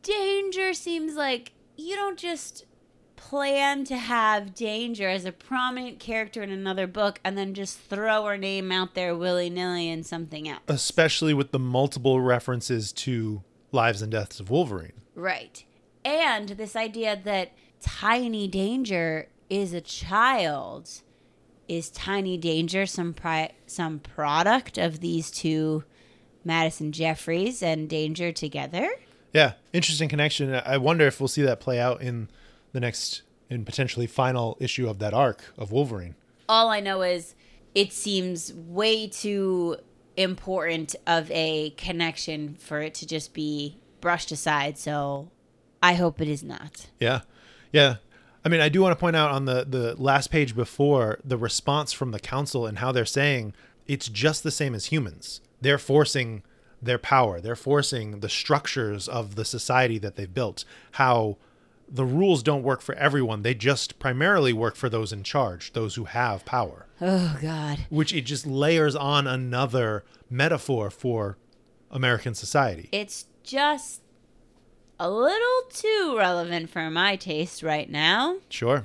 danger 0.02 0.72
seems 0.74 1.14
like 1.14 1.52
you 1.76 1.96
don't 1.96 2.18
just 2.18 2.64
plan 3.16 3.84
to 3.84 3.96
have 3.96 4.54
danger 4.54 5.08
as 5.08 5.24
a 5.24 5.32
prominent 5.32 5.98
character 5.98 6.42
in 6.42 6.50
another 6.50 6.86
book 6.86 7.20
and 7.24 7.36
then 7.36 7.52
just 7.54 7.78
throw 7.78 8.24
her 8.24 8.38
name 8.38 8.72
out 8.72 8.94
there 8.94 9.14
willy 9.14 9.50
nilly 9.50 9.88
in 9.88 10.02
something 10.02 10.48
else. 10.48 10.62
especially 10.68 11.34
with 11.34 11.50
the 11.52 11.58
multiple 11.58 12.20
references 12.20 12.92
to 12.92 13.42
Lives 13.72 14.02
and 14.02 14.10
Deaths 14.10 14.40
of 14.40 14.50
Wolverine. 14.50 14.92
Right. 15.14 15.64
And 16.04 16.48
this 16.50 16.74
idea 16.74 17.20
that 17.24 17.52
Tiny 17.80 18.48
Danger 18.48 19.28
is 19.50 19.72
a 19.74 19.80
child. 19.80 20.90
Is 21.70 21.88
Tiny 21.88 22.36
Danger 22.36 22.84
some 22.84 23.14
pri- 23.14 23.52
some 23.64 24.00
product 24.00 24.76
of 24.76 24.98
these 24.98 25.30
two 25.30 25.84
Madison 26.44 26.90
Jeffries 26.90 27.62
and 27.62 27.88
Danger 27.88 28.32
together? 28.32 28.90
Yeah, 29.32 29.52
interesting 29.72 30.08
connection. 30.08 30.52
I 30.52 30.78
wonder 30.78 31.06
if 31.06 31.20
we'll 31.20 31.28
see 31.28 31.42
that 31.42 31.60
play 31.60 31.78
out 31.78 32.02
in 32.02 32.28
the 32.72 32.80
next 32.80 33.22
and 33.48 33.64
potentially 33.64 34.08
final 34.08 34.56
issue 34.58 34.88
of 34.88 34.98
that 34.98 35.14
arc 35.14 35.44
of 35.56 35.70
Wolverine. 35.70 36.16
All 36.48 36.70
I 36.70 36.80
know 36.80 37.02
is 37.02 37.36
it 37.72 37.92
seems 37.92 38.52
way 38.52 39.06
too 39.06 39.76
important 40.16 40.96
of 41.06 41.30
a 41.30 41.70
connection 41.76 42.56
for 42.56 42.80
it 42.80 42.94
to 42.94 43.06
just 43.06 43.32
be 43.32 43.78
brushed 44.00 44.32
aside. 44.32 44.76
So 44.76 45.30
I 45.80 45.94
hope 45.94 46.20
it 46.20 46.26
is 46.26 46.42
not. 46.42 46.88
Yeah. 46.98 47.20
Yeah. 47.72 47.98
I 48.44 48.48
mean, 48.48 48.60
I 48.60 48.68
do 48.68 48.80
want 48.80 48.92
to 48.92 49.00
point 49.00 49.16
out 49.16 49.30
on 49.30 49.44
the 49.44 49.64
the 49.68 49.94
last 50.00 50.30
page 50.30 50.54
before 50.56 51.18
the 51.24 51.36
response 51.36 51.92
from 51.92 52.10
the 52.10 52.20
council 52.20 52.66
and 52.66 52.78
how 52.78 52.92
they're 52.92 53.04
saying 53.04 53.54
it's 53.86 54.08
just 54.08 54.42
the 54.42 54.50
same 54.50 54.74
as 54.74 54.86
humans. 54.86 55.40
They're 55.60 55.78
forcing 55.78 56.42
their 56.80 56.98
power. 56.98 57.40
They're 57.40 57.56
forcing 57.56 58.20
the 58.20 58.28
structures 58.28 59.08
of 59.08 59.34
the 59.34 59.44
society 59.44 59.98
that 59.98 60.16
they've 60.16 60.32
built. 60.32 60.64
How 60.92 61.36
the 61.88 62.04
rules 62.04 62.42
don't 62.42 62.62
work 62.62 62.80
for 62.80 62.94
everyone. 62.94 63.42
They 63.42 63.54
just 63.54 63.98
primarily 63.98 64.52
work 64.52 64.76
for 64.76 64.88
those 64.88 65.12
in 65.12 65.22
charge, 65.22 65.72
those 65.72 65.96
who 65.96 66.04
have 66.04 66.44
power. 66.44 66.86
Oh 67.00 67.36
God. 67.42 67.80
Which 67.90 68.14
it 68.14 68.22
just 68.22 68.46
layers 68.46 68.94
on 68.94 69.26
another 69.26 70.04
metaphor 70.30 70.90
for 70.90 71.36
American 71.90 72.34
society. 72.34 72.88
It's 72.92 73.26
just 73.42 74.02
a 75.00 75.10
little 75.10 75.62
too 75.70 76.14
relevant 76.18 76.68
for 76.68 76.90
my 76.90 77.16
taste 77.16 77.62
right 77.62 77.88
now. 77.90 78.36
Sure. 78.50 78.84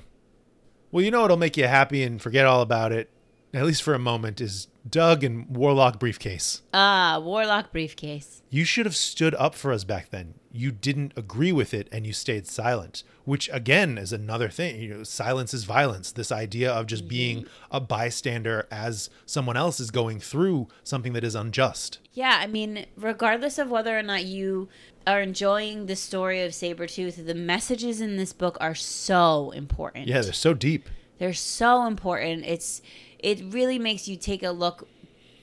Well, 0.89 1.03
you 1.03 1.11
know 1.11 1.21
what'll 1.21 1.35
make 1.35 1.57
you 1.57 1.67
happy 1.67 2.03
and 2.03 2.21
forget 2.21 2.45
all 2.45 2.61
about 2.61 2.93
it, 2.93 3.09
at 3.55 3.65
least 3.65 3.83
for 3.83 3.93
a 3.93 3.99
moment, 3.99 4.41
is 4.41 4.67
Doug 4.87 5.23
and 5.23 5.49
Warlock 5.55 5.99
briefcase. 5.99 6.61
Ah, 6.73 7.19
Warlock 7.21 7.71
briefcase. 7.71 8.41
You 8.49 8.65
should 8.65 8.85
have 8.85 8.95
stood 8.95 9.33
up 9.35 9.55
for 9.55 9.71
us 9.71 9.83
back 9.83 10.09
then. 10.09 10.35
You 10.51 10.71
didn't 10.71 11.13
agree 11.15 11.51
with 11.51 11.73
it 11.73 11.89
and 11.91 12.05
you 12.05 12.13
stayed 12.13 12.47
silent, 12.47 13.03
which 13.25 13.49
again 13.51 13.97
is 13.97 14.13
another 14.13 14.49
thing. 14.49 14.81
You 14.81 14.89
know, 14.89 15.03
silence 15.03 15.53
is 15.53 15.63
violence. 15.63 16.11
This 16.11 16.31
idea 16.31 16.71
of 16.71 16.87
just 16.87 17.07
being 17.07 17.45
a 17.71 17.81
bystander 17.81 18.67
as 18.71 19.09
someone 19.25 19.57
else 19.57 19.79
is 19.79 19.91
going 19.91 20.19
through 20.19 20.67
something 20.83 21.13
that 21.13 21.23
is 21.23 21.35
unjust. 21.35 21.99
Yeah, 22.13 22.37
I 22.39 22.47
mean, 22.47 22.85
regardless 22.95 23.57
of 23.57 23.69
whether 23.69 23.97
or 23.97 24.03
not 24.03 24.23
you 24.25 24.69
are 25.05 25.21
enjoying 25.21 25.87
the 25.87 25.95
story 25.95 26.41
of 26.41 26.51
Sabretooth, 26.51 27.25
the 27.25 27.35
messages 27.35 27.99
in 27.99 28.15
this 28.17 28.31
book 28.31 28.57
are 28.61 28.75
so 28.75 29.51
important. 29.51 30.07
Yeah, 30.07 30.21
they're 30.21 30.33
so 30.33 30.53
deep. 30.53 30.89
They're 31.17 31.33
so 31.33 31.85
important. 31.85 32.45
It's 32.45 32.81
it 33.25 33.41
really 33.43 33.79
makes 33.79 34.07
you 34.07 34.15
take 34.15 34.43
a 34.43 34.51
look, 34.51 34.87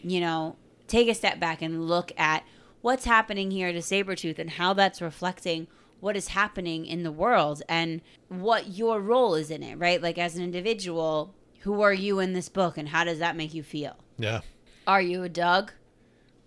you 0.03 0.21
know, 0.21 0.55
take 0.87 1.09
a 1.09 1.15
step 1.15 1.41
back 1.41 1.61
and 1.61 1.89
look 1.89 2.13
at 2.17 2.45
what's 2.81 3.07
happening 3.07 3.51
here 3.51 3.73
to 3.73 3.81
Sabretooth 3.81 4.39
and 4.39 4.51
how 4.51 4.73
that's 4.73 5.03
reflecting 5.03 5.67
what 5.99 6.17
is 6.17 6.29
happening 6.29 6.87
in 6.87 7.03
the 7.03 7.11
world 7.11 7.61
and 7.69 8.01
what 8.29 8.69
your 8.69 9.01
role 9.01 9.35
is 9.35 9.51
in 9.51 9.65
it, 9.65 9.75
right? 9.79 10.01
Like 10.01 10.17
as 10.17 10.37
an 10.37 10.45
individual, 10.45 11.35
who 11.63 11.83
are 11.83 11.93
you 11.93 12.21
in 12.21 12.35
this 12.35 12.49
book 12.49 12.79
and 12.79 12.89
how 12.89 13.03
does 13.03 13.19
that 13.19 13.35
make 13.35 13.53
you 13.53 13.65
feel? 13.65 13.97
Yeah. 14.17 14.43
Are 14.87 15.03
you 15.03 15.25
a 15.25 15.29
Doug? 15.29 15.73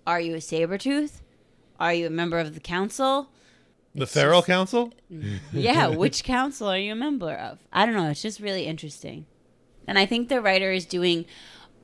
Are 0.08 0.22
you 0.22 0.36
a 0.36 0.38
Sabretooth? 0.38 1.20
Are 1.82 1.94
you 1.94 2.08
a 2.08 2.10
member 2.10 2.40
of 2.40 2.54
the 2.54 2.62
council? 2.62 3.30
The 3.94 4.08
Feral 4.08 4.42
Council? 4.42 4.94
yeah, 5.52 5.88
which 5.88 6.24
council 6.24 6.70
are 6.70 6.78
you 6.78 6.94
a 6.94 6.96
member 6.96 7.34
of? 7.34 7.60
I 7.74 7.86
don't 7.86 7.96
know. 7.96 8.10
It's 8.10 8.22
just 8.22 8.40
really 8.40 8.68
interesting. 8.68 9.26
And 9.88 10.00
I 10.00 10.06
think 10.06 10.30
the 10.30 10.42
writer 10.42 10.72
is 10.72 10.86
doing 10.86 11.26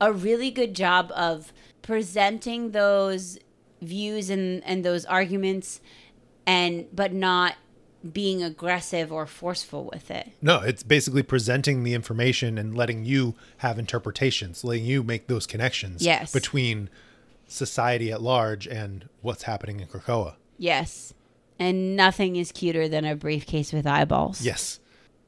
a 0.00 0.12
really 0.12 0.50
good 0.50 0.74
job 0.74 1.12
of 1.14 1.52
presenting 1.82 2.70
those 2.72 3.38
views 3.80 4.30
and, 4.30 4.62
and 4.64 4.84
those 4.84 5.04
arguments 5.04 5.80
and 6.46 6.86
but 6.92 7.12
not 7.12 7.54
being 8.12 8.42
aggressive 8.42 9.12
or 9.12 9.26
forceful 9.26 9.88
with 9.92 10.10
it. 10.10 10.30
No, 10.40 10.60
it's 10.60 10.82
basically 10.82 11.22
presenting 11.22 11.84
the 11.84 11.94
information 11.94 12.58
and 12.58 12.76
letting 12.76 13.04
you 13.04 13.34
have 13.58 13.78
interpretations, 13.78 14.64
letting 14.64 14.84
you 14.84 15.04
make 15.04 15.28
those 15.28 15.46
connections 15.46 16.02
Yes. 16.04 16.32
between 16.32 16.90
society 17.46 18.10
at 18.10 18.20
large 18.20 18.66
and 18.66 19.08
what's 19.20 19.44
happening 19.44 19.78
in 19.78 19.86
Krakoa. 19.86 20.34
Yes. 20.58 21.14
And 21.58 21.94
nothing 21.94 22.34
is 22.34 22.50
cuter 22.50 22.88
than 22.88 23.04
a 23.04 23.14
briefcase 23.14 23.72
with 23.72 23.86
eyeballs. 23.86 24.40
Yes. 24.42 24.80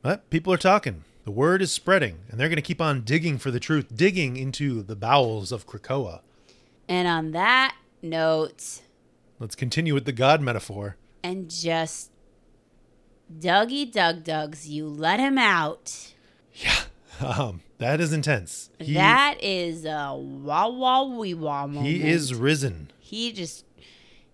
But 0.03 0.29
people 0.31 0.53
are 0.53 0.57
talking. 0.59 1.05
The 1.25 1.31
word 1.31 1.63
is 1.63 1.73
spreading, 1.73 2.19
and 2.31 2.39
they're 2.39 2.49
going 2.49 2.57
to 2.57 2.63
keep 2.63 2.81
on 2.81 3.03
digging 3.03 3.39
for 3.39 3.51
the 3.51 3.61
truth, 3.61 3.97
digging 3.97 4.37
into 4.37 4.83
the 4.83 4.95
bowels 4.97 5.53
of 5.53 5.67
Krakoa. 5.67 6.21
And 6.89 7.09
on 7.09 7.31
that 7.33 7.77
note, 8.03 8.83
Let's 9.39 9.55
continue 9.55 9.95
with 9.95 10.05
the 10.05 10.13
God 10.13 10.41
metaphor. 10.43 10.97
and 11.23 11.51
just 11.51 12.11
Dougie 13.39 13.91
Doug 13.91 14.23
Dugs, 14.23 14.69
you 14.69 14.87
let 14.87 15.19
him 15.21 15.39
out. 15.39 16.13
Yeah. 16.55 16.75
Um, 17.21 17.61
that 17.79 18.01
is 18.01 18.13
intense. 18.13 18.71
He, 18.81 18.95
that 18.95 19.37
is 19.41 19.85
a 19.85 20.13
wah 20.19 20.69
wah 20.69 21.05
wee 21.05 21.33
wah 21.33 21.65
moment. 21.65 21.87
he 21.87 22.03
is 22.03 22.35
risen. 22.35 22.91
He 22.99 23.31
just 23.33 23.65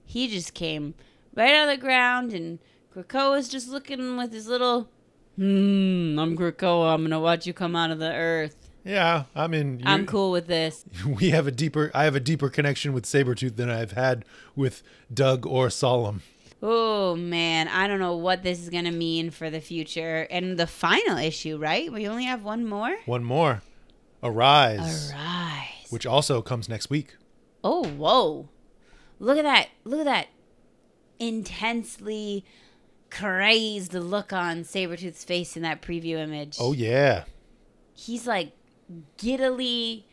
he 0.07 0.29
just 0.29 0.55
came 0.55 0.95
right 1.37 1.55
out 1.55 1.69
of 1.69 1.77
the 1.77 1.81
ground, 1.81 2.33
and 2.33 2.59
Krakoa's 2.91 3.51
just 3.51 3.69
looking 3.69 4.17
with 4.17 4.33
his 4.33 4.47
little. 4.47 4.89
Hmm. 5.37 6.19
I'm 6.19 6.37
Krakoa. 6.37 6.95
I'm 6.95 7.03
gonna 7.03 7.21
watch 7.21 7.47
you 7.47 7.53
come 7.53 7.75
out 7.77 7.91
of 7.91 7.99
the 7.99 8.13
earth. 8.13 8.57
Yeah, 8.85 9.25
I 9.35 9.47
mean, 9.47 9.83
I'm 9.85 10.07
cool 10.07 10.31
with 10.31 10.47
this. 10.47 10.85
we 11.07 11.31
have 11.31 11.47
a 11.47 11.51
deeper. 11.51 11.91
I 11.95 12.05
have 12.05 12.17
a 12.17 12.21
deeper 12.21 12.49
connection 12.49 12.93
with 12.93 13.05
Sabretooth 13.05 13.57
than 13.57 13.71
I've 13.71 13.93
had 13.93 14.25
with 14.57 14.83
Doug 15.13 15.47
or 15.47 15.69
Solem. 15.71 16.23
Oh 16.63 17.17
man, 17.17 17.69
I 17.69 17.87
don't 17.87 18.01
know 18.01 18.17
what 18.17 18.43
this 18.43 18.59
is 18.61 18.69
gonna 18.69 18.93
mean 18.93 19.31
for 19.31 19.51
the 19.51 19.61
future 19.61 20.27
and 20.31 20.59
the 20.59 20.67
final 20.67 21.19
issue. 21.19 21.59
Right? 21.59 21.93
We 21.93 22.09
only 22.09 22.25
have 22.25 22.43
one 22.45 22.67
more. 22.67 22.97
One 23.07 23.25
more, 23.25 23.63
Arise, 24.23 25.13
Arise. 25.13 25.87
which 25.91 26.07
also 26.07 26.43
comes 26.43 26.69
next 26.69 26.91
week. 26.91 27.17
Oh, 27.63 27.85
whoa. 27.85 28.49
Look 29.19 29.37
at 29.39 29.45
that. 29.45 29.69
Look 29.85 30.01
at 30.01 30.07
that 30.07 30.29
intensely 31.19 32.45
crazed 33.11 33.93
look 33.95 34.33
on 34.33 34.63
Sabretooth's 34.63 35.25
face 35.25 35.57
in 35.57 35.63
that 35.63 35.83
preview 35.83 36.17
image. 36.19 36.57
Oh 36.61 36.73
yeah, 36.73 37.25
He's 37.95 38.27
like 38.27 38.53
giddily 39.19 40.05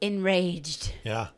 enraged. 0.00 0.92
yeah. 1.04 1.28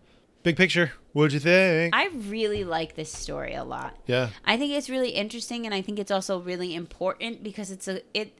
Big 0.43 0.57
picture. 0.57 0.93
What'd 1.13 1.33
you 1.35 1.39
think? 1.41 1.95
I 1.95 2.09
really 2.09 2.65
like 2.65 2.97
this 2.97 3.13
story 3.13 3.55
a 3.55 3.63
lot. 3.65 3.97
yeah, 4.07 4.31
I 4.45 4.57
think 4.57 4.73
it's 4.73 4.91
really 4.91 5.11
interesting 5.11 5.67
and 5.67 5.75
I 5.75 5.83
think 5.83 5.99
it's 6.01 6.11
also 6.11 6.41
really 6.41 6.75
important 6.75 7.45
because 7.45 7.71
it's 7.71 7.87
a 7.87 8.01
it 8.13 8.37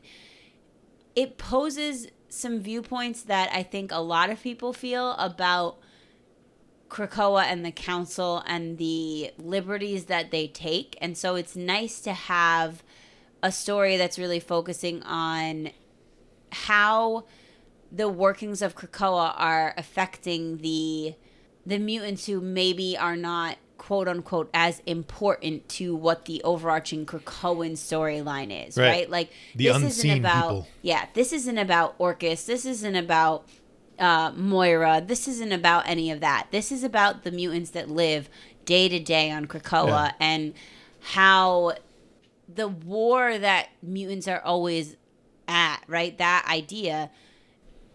it 1.15 1.39
poses 1.39 2.09
some 2.29 2.61
viewpoints 2.61 3.23
that 3.25 3.51
I 3.53 3.63
think 3.63 3.93
a 3.93 4.01
lot 4.01 4.31
of 4.31 4.43
people 4.43 4.73
feel 4.73 5.13
about 5.13 5.77
Krakoa 6.93 7.45
and 7.45 7.65
the 7.65 7.73
council 7.73 8.43
and 8.47 8.77
the 8.77 9.33
liberties 9.39 10.05
that 10.07 10.31
they 10.31 10.47
take. 10.47 10.97
And 11.01 11.17
so 11.17 11.37
it's 11.37 11.57
nice 11.57 12.01
to 12.03 12.13
have 12.13 12.83
a 13.43 13.51
story 13.51 13.97
that's 13.97 14.19
really 14.19 14.39
focusing 14.41 15.03
on 15.05 15.71
how 16.53 17.25
the 17.91 18.09
workings 18.09 18.61
of 18.63 18.77
Krakoa 18.77 19.33
are 19.37 19.75
affecting 19.79 20.59
the 20.59 21.15
the 21.65 21.79
mutants 21.79 22.27
who 22.27 22.41
maybe 22.41 22.97
are 22.99 23.17
not 23.17 23.57
quote 23.79 24.07
unquote 24.09 24.51
as 24.53 24.83
important 24.87 25.69
to 25.69 25.95
what 25.97 26.27
the 26.27 26.43
overarching 26.43 27.07
Krakoan 27.07 27.73
storyline 27.73 28.67
is, 28.69 28.77
Right. 28.77 28.89
right? 28.89 29.11
Like 29.11 29.31
The 29.55 29.69
this 29.69 29.83
isn't 29.99 30.19
about 30.19 30.49
people. 30.49 30.69
yeah, 30.83 31.07
this 31.15 31.33
isn't 31.33 31.59
about 31.59 31.97
Orchis. 31.99 32.45
This 32.47 32.65
isn't 32.67 32.97
about 32.97 33.47
uh, 33.99 34.33
Moira. 34.37 35.03
This 35.05 35.29
isn't 35.29 35.53
about 35.53 35.89
any 35.89 36.11
of 36.11 36.21
that. 36.21 36.49
This 36.51 36.73
is 36.73 36.83
about 36.85 37.25
the 37.25 37.31
mutants 37.31 37.71
that 37.71 37.89
live 37.91 38.29
day 38.65 38.89
to 38.89 38.99
day 38.99 39.31
on 39.31 39.47
Krakoa 39.47 39.87
Yeah. 39.89 40.13
and 40.21 40.55
how 41.01 41.75
the 42.53 42.69
war 42.69 43.37
that 43.39 43.69
mutants 43.83 44.29
are 44.29 44.41
always 44.41 44.97
at, 45.49 45.83
right? 45.89 46.17
That 46.19 46.47
idea 46.51 47.11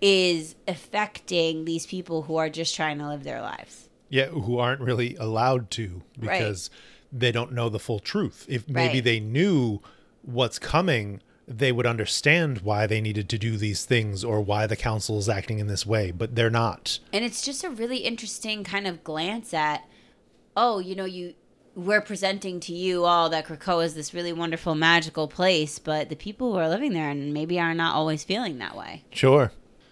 is 0.02 0.56
affecting 0.68 1.66
these 1.66 1.86
people 1.86 2.24
who 2.24 2.36
are 2.38 2.50
just 2.50 2.76
trying 2.76 3.00
to 3.00 3.08
live 3.08 3.24
their 3.24 3.42
lives. 3.42 3.90
yeah. 4.10 4.28
Who 4.28 4.58
aren't 4.60 4.80
really 4.82 5.16
allowed 5.18 5.70
to 5.72 6.02
because 6.20 6.70
they 7.12 7.32
don't 7.32 7.52
know 7.52 7.68
the 7.70 7.80
full 7.80 8.00
truth. 8.00 8.46
If 8.48 8.68
maybe 8.70 8.96
Right. 8.96 9.04
they 9.04 9.20
knew 9.20 9.82
what's 10.22 10.60
coming, 10.60 11.22
they 11.48 11.72
would 11.72 11.86
understand 11.86 12.60
why 12.60 12.86
they 12.86 13.00
needed 13.00 13.30
to 13.30 13.38
do 13.38 13.56
these 13.56 13.86
things 13.86 14.24
or 14.24 14.42
why 14.42 14.68
the 14.68 14.76
council 14.76 15.18
is 15.18 15.30
acting 15.30 15.60
in 15.60 15.68
this 15.68 15.86
way. 15.86 16.12
But 16.12 16.36
they're 16.36 16.50
not. 16.50 17.00
And 17.14 17.24
it's 17.24 17.42
just 17.42 17.64
a 17.64 17.70
really 17.70 18.00
interesting 18.00 18.64
kind 18.64 18.86
of 18.86 19.04
glance 19.04 19.54
at, 19.54 19.88
oh, 20.56 20.80
you 20.80 20.96
know, 20.96 21.06
you 21.06 21.36
we're 21.78 22.02
presenting 22.02 22.60
to 22.60 22.74
you 22.74 23.06
all 23.06 23.30
that 23.30 23.46
Krakoa 23.46 23.86
is 23.86 23.94
this 23.94 24.12
really 24.12 24.34
wonderful, 24.34 24.74
magical 24.74 25.28
place, 25.28 25.78
but 25.78 26.10
the 26.10 26.16
people 26.16 26.52
who 26.52 26.58
are 26.58 26.68
living 26.68 26.94
there 26.94 27.10
and 27.12 27.32
maybe 27.36 27.60
are 27.60 27.76
not 27.76 27.94
always 27.94 28.24
feeling 28.24 28.58
that 28.58 28.76
way. 28.76 29.04
Sure. 29.12 29.52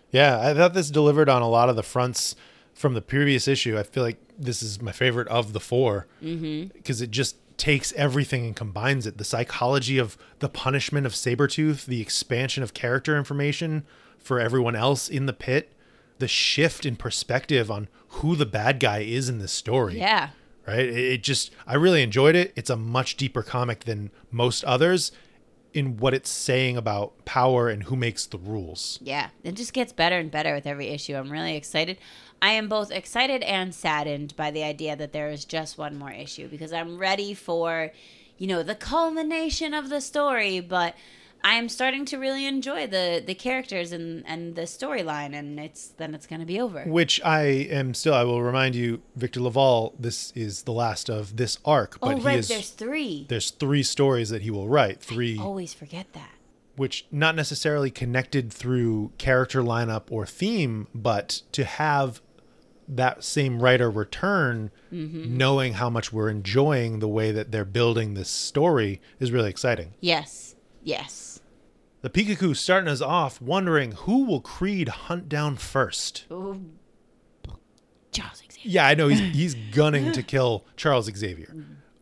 Yeah, 0.10 0.40
I 0.42 0.56
thought 0.56 0.74
this 0.74 0.90
delivered 0.90 1.30
on 1.30 1.44
a 1.44 1.48
lot 1.48 1.70
of 1.70 1.76
the 1.76 1.84
fronts 1.84 2.36
from 2.74 2.96
the 2.96 3.04
previous 3.04 3.48
issue. 3.48 3.78
I 3.78 3.84
feel 3.84 4.02
like 4.02 4.18
this 4.38 4.64
is 4.64 4.82
my 4.82 4.92
favorite 4.92 5.28
of 5.28 5.54
the 5.54 5.60
4 5.60 6.08
mm-hmm. 6.24 6.76
because 6.76 7.02
it 7.02 7.12
just 7.12 7.38
takes 7.58 7.94
everything 7.94 8.46
and 8.46 8.56
combines 8.56 9.06
it. 9.08 9.18
The 9.18 9.24
psychology 9.24 9.98
of 9.98 10.18
the 10.40 10.50
punishment 10.50 11.06
of 11.06 11.14
Sabretooth, 11.14 11.86
the 11.86 12.02
expansion 12.02 12.64
of 12.64 12.74
character 12.74 13.18
information 13.18 13.86
for 14.18 14.40
everyone 14.40 14.76
else 14.76 15.08
in 15.10 15.26
the 15.26 15.34
pit, 15.34 15.74
the 16.20 16.28
shift 16.28 16.86
in 16.86 16.96
perspective 16.96 17.70
on 17.70 17.88
who 18.10 18.36
the 18.36 18.46
bad 18.46 18.80
guy 18.80 19.00
is 19.00 19.30
in 19.30 19.40
this 19.40 19.52
story 19.52 20.00
Yeah. 20.00 20.30
right? 20.68 20.80
It, 20.80 20.98
it 20.98 21.24
just, 21.24 21.52
I 21.68 21.76
really 21.76 22.02
enjoyed 22.02 22.36
it. 22.36 22.54
It's 22.56 22.70
a 22.70 22.76
much 22.78 23.18
deeper 23.18 23.44
comic 23.44 23.82
than 23.86 24.12
most 24.32 24.64
others 24.64 25.12
in 25.76 25.98
what 25.98 26.14
it's 26.14 26.30
saying 26.30 26.78
about 26.78 27.26
power 27.26 27.68
and 27.68 27.84
who 27.84 27.98
makes 27.98 28.26
the 28.26 28.38
rules. 28.38 28.98
Yeah, 29.02 29.28
it 29.44 29.56
just 29.56 29.74
gets 29.74 29.92
better 29.92 30.18
and 30.18 30.32
better 30.32 30.56
with 30.56 30.66
every 30.66 30.88
issue. 30.88 31.16
I'm 31.16 31.30
really 31.30 31.58
excited. 31.58 31.98
I 32.42 32.52
am 32.52 32.70
both 32.70 32.92
excited 32.92 33.44
and 33.44 33.76
saddened 33.76 34.38
by 34.38 34.52
the 34.52 34.64
idea 34.64 34.96
that 34.96 35.12
there 35.12 35.30
is 35.30 35.44
just 35.44 35.78
one 35.78 35.98
more 35.98 36.12
issue 36.12 36.48
because 36.48 36.72
I'm 36.72 36.98
ready 36.98 37.34
for, 37.34 37.92
you 38.38 38.48
know, 38.48 38.64
the 38.64 38.74
culmination 38.74 39.74
of 39.74 39.90
the 39.90 40.00
story, 40.00 40.62
but 40.62 40.96
I 41.46 41.54
am 41.54 41.70
starting 41.70 42.06
to 42.06 42.18
really 42.18 42.46
enjoy 42.48 42.88
the 42.88 43.24
the 43.26 43.36
characters 43.36 43.92
and 43.92 44.24
and 44.26 44.56
the 44.56 44.64
storyline 44.64 45.34
and 45.40 45.60
it's 45.60 45.90
then 45.90 46.16
it's 46.16 46.26
going 46.26 46.40
to 46.40 46.46
be 46.46 46.60
over. 46.60 46.84
Which 46.86 47.22
I 47.24 47.42
am 47.80 47.94
still, 47.94 48.16
I 48.16 48.24
will 48.24 48.42
remind 48.42 48.74
you, 48.76 49.02
Victor 49.16 49.40
LaValle, 49.42 49.94
this 50.00 50.34
is 50.36 50.64
the 50.64 50.72
last 50.74 51.08
of 51.10 51.38
this 51.38 51.60
arc, 51.64 52.00
but 52.00 52.16
oh, 52.16 52.20
right, 52.22 52.40
is, 52.40 52.48
there's 52.48 52.72
3. 52.72 53.28
there's 53.30 53.52
three 53.52 53.84
stories 53.84 54.30
that 54.30 54.42
he 54.42 54.50
will 54.50 54.68
write, 54.68 55.00
three, 55.02 55.38
Always 55.40 55.74
forget 55.74 56.08
that. 56.14 56.32
which 56.78 57.06
not 57.12 57.36
necessarily 57.36 57.92
connected 57.92 58.52
through 58.52 59.12
character 59.20 59.62
lineup 59.62 60.04
or 60.10 60.26
theme, 60.26 60.88
but 60.96 61.44
to 61.52 61.64
have 61.64 62.22
that 62.88 63.24
same 63.24 63.62
writer 63.62 63.90
return, 63.92 64.72
Mm-hmm. 64.94 65.38
knowing 65.38 65.74
how 65.74 65.90
much 65.90 66.14
we're 66.14 66.30
enjoying 66.30 67.00
the 67.00 67.08
way 67.08 67.32
that 67.32 67.52
they're 67.52 67.66
building 67.66 68.14
this 68.14 68.30
story 68.30 69.02
is 69.20 69.32
really 69.32 69.50
exciting. 69.50 69.94
Yes. 70.00 70.56
Yes. 70.84 71.25
The 72.06 72.12
Pikachu 72.12 72.56
starting 72.56 72.88
us 72.88 73.02
off 73.02 73.42
wondering 73.42 73.94
who 73.94 74.26
will 74.26 74.40
Creed 74.40 74.90
hunt 74.90 75.28
down 75.28 75.56
first. 75.56 76.26
Charles 76.30 76.60
Xavier. 78.38 78.62
Yeah, 78.62 78.86
I 78.86 78.94
know 78.94 79.08
he's 79.08 79.20
he's 79.36 79.56
gunning 79.72 80.12
to 80.12 80.22
kill 80.22 80.66
Charles 80.78 81.10
Xavier. 81.12 81.52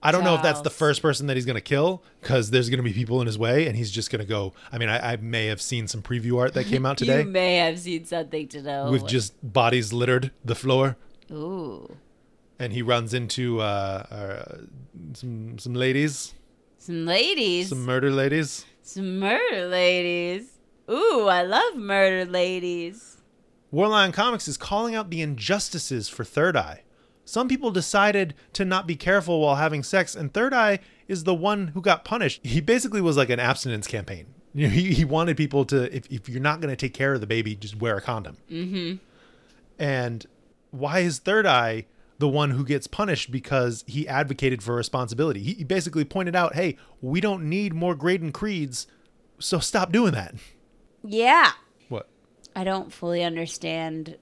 I 0.02 0.12
don't 0.12 0.26
know 0.26 0.36
if 0.36 0.42
that's 0.42 0.60
the 0.60 0.70
Charles. 0.70 0.78
first 0.78 1.02
person 1.02 1.28
that 1.28 1.38
he's 1.38 1.46
going 1.46 1.56
to 1.56 1.62
kill 1.62 2.04
because 2.20 2.52
there's 2.52 2.70
going 2.70 2.80
to 2.80 2.84
be 2.84 2.92
people 2.92 3.22
in 3.22 3.28
his 3.28 3.40
way, 3.40 3.66
and 3.66 3.78
he's 3.78 3.90
just 3.90 4.12
going 4.12 4.20
to 4.20 4.26
go. 4.28 4.52
I 4.74 4.78
mean, 4.78 4.90
I, 4.90 5.14
I 5.14 5.16
may 5.16 5.46
have 5.46 5.62
seen 5.62 5.88
some 5.88 6.02
preview 6.02 6.38
art 6.38 6.54
that 6.56 6.66
came 6.66 6.86
out 6.86 6.98
today 6.98 7.22
You 7.22 7.30
may 7.30 7.56
have 7.56 7.80
seen 7.80 8.04
something 8.04 8.50
to 8.50 8.62
know. 8.62 8.92
with 8.92 9.08
just 9.08 9.36
bodies 9.54 9.94
littered 9.94 10.32
the 10.44 10.56
floor, 10.56 10.98
Ooh. 11.32 11.96
and 12.60 12.74
he 12.74 12.82
runs 12.82 13.14
into 13.14 13.62
uh, 13.62 14.04
uh, 14.12 14.58
some 15.14 15.58
some 15.60 15.74
ladies, 15.74 16.34
Some 16.78 17.06
ladies. 17.06 17.70
some 17.70 17.86
murder 17.86 18.12
ladies. 18.12 18.66
Some 18.86 19.18
murder 19.18 19.66
ladies. 19.68 20.60
Ooh, 20.92 21.28
I 21.30 21.42
love 21.44 21.78
murder 21.78 22.30
ladies. 22.30 23.22
Warlion 23.74 24.12
Comics 24.12 24.46
is 24.46 24.58
calling 24.58 24.94
out 24.94 25.10
the 25.10 25.22
injustices 25.22 26.10
for 26.10 26.26
Third 26.26 26.58
Eye. 26.58 26.84
Some 27.24 27.48
people 27.48 27.72
decided 27.72 28.34
to 28.52 28.66
not 28.66 28.86
be 28.86 28.98
careful 28.98 29.40
while 29.40 29.56
having 29.56 29.84
sex, 29.84 30.16
and 30.16 30.34
Third 30.34 30.54
Eye 30.54 30.80
is 31.08 31.24
the 31.24 31.34
one 31.34 31.70
who 31.70 31.82
got 31.82 32.04
punished. 32.04 32.46
He 32.46 32.60
basically 32.60 33.00
was 33.00 33.16
like 33.16 33.30
an 33.30 33.40
abstinence 33.40 33.88
campaign. 33.88 34.26
You 34.54 34.68
know, 34.68 34.74
he, 34.74 34.94
he 34.94 35.06
wanted 35.06 35.38
people 35.38 35.64
to, 35.66 35.84
if, 35.96 36.12
if 36.12 36.28
you're 36.28 36.42
not 36.42 36.60
going 36.60 36.70
to 36.70 36.76
take 36.76 36.94
care 36.94 37.14
of 37.14 37.22
the 37.22 37.28
baby, 37.28 37.56
just 37.56 37.78
wear 37.78 37.96
a 37.96 38.02
condom. 38.02 38.36
Mm-hmm. 38.52 38.98
And 39.80 40.26
why 40.72 41.00
is 41.00 41.20
Third 41.20 41.46
Eye 41.46 41.86
the 42.20 42.28
one 42.28 42.52
who 42.52 42.64
gets 42.66 42.88
punished 42.88 43.32
because 43.32 43.84
he 43.88 44.08
advocated 44.08 44.64
for 44.64 44.76
responsibility? 44.76 45.42
He, 45.42 45.54
he 45.54 45.64
basically 45.64 46.06
pointed 46.06 46.36
out, 46.36 46.56
hey, 46.56 46.78
we 47.02 47.22
don't 47.22 47.50
need 47.50 47.74
more 47.74 47.96
Graydon 47.96 48.32
Creeds, 48.32 48.88
so 49.40 49.60
stop 49.60 49.92
doing 49.92 50.14
that. 50.14 50.36
Yeah. 51.04 51.52
What? 51.90 52.08
I 52.56 52.64
don't 52.64 52.94
fully 52.94 53.24
understand 53.24 54.18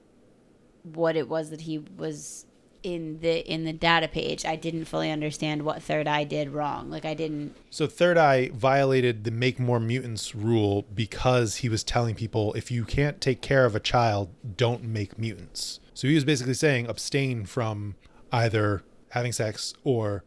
what 0.83 1.15
it 1.15 1.29
was 1.29 1.49
that 1.51 1.61
he 1.61 1.77
was 1.77 2.45
in 2.83 3.19
the 3.19 3.47
in 3.51 3.65
the 3.65 3.73
data 3.73 4.07
page. 4.07 4.45
I 4.45 4.55
didn't 4.55 4.85
fully 4.85 5.11
understand 5.11 5.63
what 5.63 5.83
Third 5.83 6.07
Eye 6.07 6.23
did 6.23 6.49
wrong. 6.49 6.89
Like 6.89 7.05
I 7.05 7.13
didn't 7.13 7.55
So 7.69 7.87
Third 7.87 8.17
Eye 8.17 8.49
violated 8.49 9.23
the 9.23 9.31
make 9.31 9.59
more 9.59 9.79
mutants 9.79 10.33
rule 10.33 10.85
because 10.93 11.57
he 11.57 11.69
was 11.69 11.83
telling 11.83 12.15
people 12.15 12.53
if 12.53 12.71
you 12.71 12.85
can't 12.85 13.21
take 13.21 13.41
care 13.41 13.65
of 13.65 13.75
a 13.75 13.79
child, 13.79 14.29
don't 14.57 14.83
make 14.83 15.19
mutants. 15.19 15.79
So 15.93 16.07
he 16.07 16.15
was 16.15 16.23
basically 16.23 16.53
saying 16.53 16.87
abstain 16.87 17.45
from 17.45 17.95
either 18.31 18.83
having 19.09 19.31
sex 19.31 19.73
or 19.83 20.23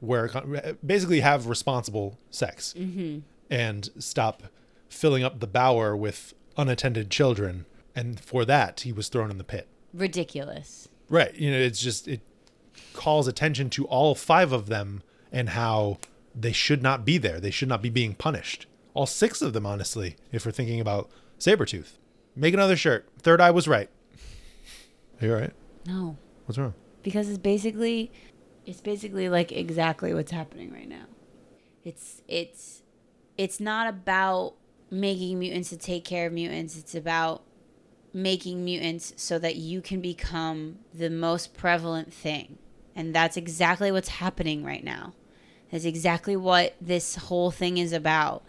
wear 0.00 0.26
a 0.26 0.28
con- 0.28 0.76
basically 0.84 1.20
have 1.20 1.46
responsible 1.48 2.18
sex 2.30 2.74
mm-hmm. 2.78 3.20
and 3.50 3.90
stop 3.98 4.44
filling 4.88 5.24
up 5.24 5.40
the 5.40 5.46
bower 5.46 5.96
with 5.96 6.34
unattended 6.56 7.10
children. 7.10 7.66
And 7.94 8.20
for 8.20 8.44
that, 8.44 8.80
he 8.80 8.92
was 8.92 9.08
thrown 9.08 9.30
in 9.30 9.38
the 9.38 9.44
pit. 9.44 9.68
ridiculous. 9.92 10.88
Right. 11.08 11.34
You 11.34 11.50
know, 11.50 11.58
it's 11.58 11.80
just 11.80 12.06
it 12.06 12.20
calls 12.92 13.26
attention 13.26 13.70
to 13.70 13.86
all 13.86 14.14
five 14.14 14.52
of 14.52 14.66
them 14.66 15.02
and 15.32 15.50
how 15.50 15.98
they 16.34 16.52
should 16.52 16.82
not 16.82 17.04
be 17.04 17.18
there. 17.18 17.40
They 17.40 17.50
should 17.50 17.68
not 17.68 17.82
be 17.82 17.90
being 17.90 18.14
punished. 18.14 18.66
All 18.94 19.06
six 19.06 19.42
of 19.42 19.52
them, 19.52 19.66
honestly, 19.66 20.16
if 20.32 20.44
we're 20.44 20.52
thinking 20.52 20.80
about 20.80 21.08
Sabretooth. 21.38 21.98
Make 22.36 22.54
another 22.54 22.76
shirt. 22.76 23.08
Third 23.20 23.40
Eye 23.40 23.50
was 23.50 23.66
right. 23.66 23.90
Are 25.20 25.26
you 25.26 25.34
all 25.34 25.40
right? 25.40 25.52
No. 25.86 26.16
What's 26.46 26.58
wrong? 26.58 26.74
because 27.02 27.28
it's 27.28 27.38
basically 27.38 28.12
it's 28.66 28.80
basically 28.80 29.28
like 29.28 29.50
exactly 29.50 30.12
what's 30.12 30.30
happening 30.30 30.72
right 30.72 30.88
now. 30.88 31.06
It's 31.84 32.22
it's 32.28 32.82
it's 33.36 33.60
not 33.60 33.88
about 33.88 34.54
making 34.90 35.38
mutants 35.38 35.70
to 35.70 35.76
take 35.76 36.04
care 36.04 36.26
of 36.26 36.32
mutants. 36.32 36.76
It's 36.76 36.94
about 36.94 37.44
making 38.12 38.64
mutants 38.64 39.14
so 39.16 39.38
that 39.38 39.56
you 39.56 39.80
can 39.80 40.00
become 40.00 40.78
the 40.92 41.10
most 41.10 41.54
prevalent 41.56 42.12
thing. 42.12 42.58
And 42.94 43.14
that's 43.14 43.36
exactly 43.36 43.92
what's 43.92 44.08
happening 44.08 44.64
right 44.64 44.82
now. 44.84 45.14
That's 45.70 45.84
exactly 45.84 46.36
what 46.36 46.74
this 46.80 47.16
whole 47.16 47.50
thing 47.50 47.78
is 47.78 47.92
about. 47.92 48.42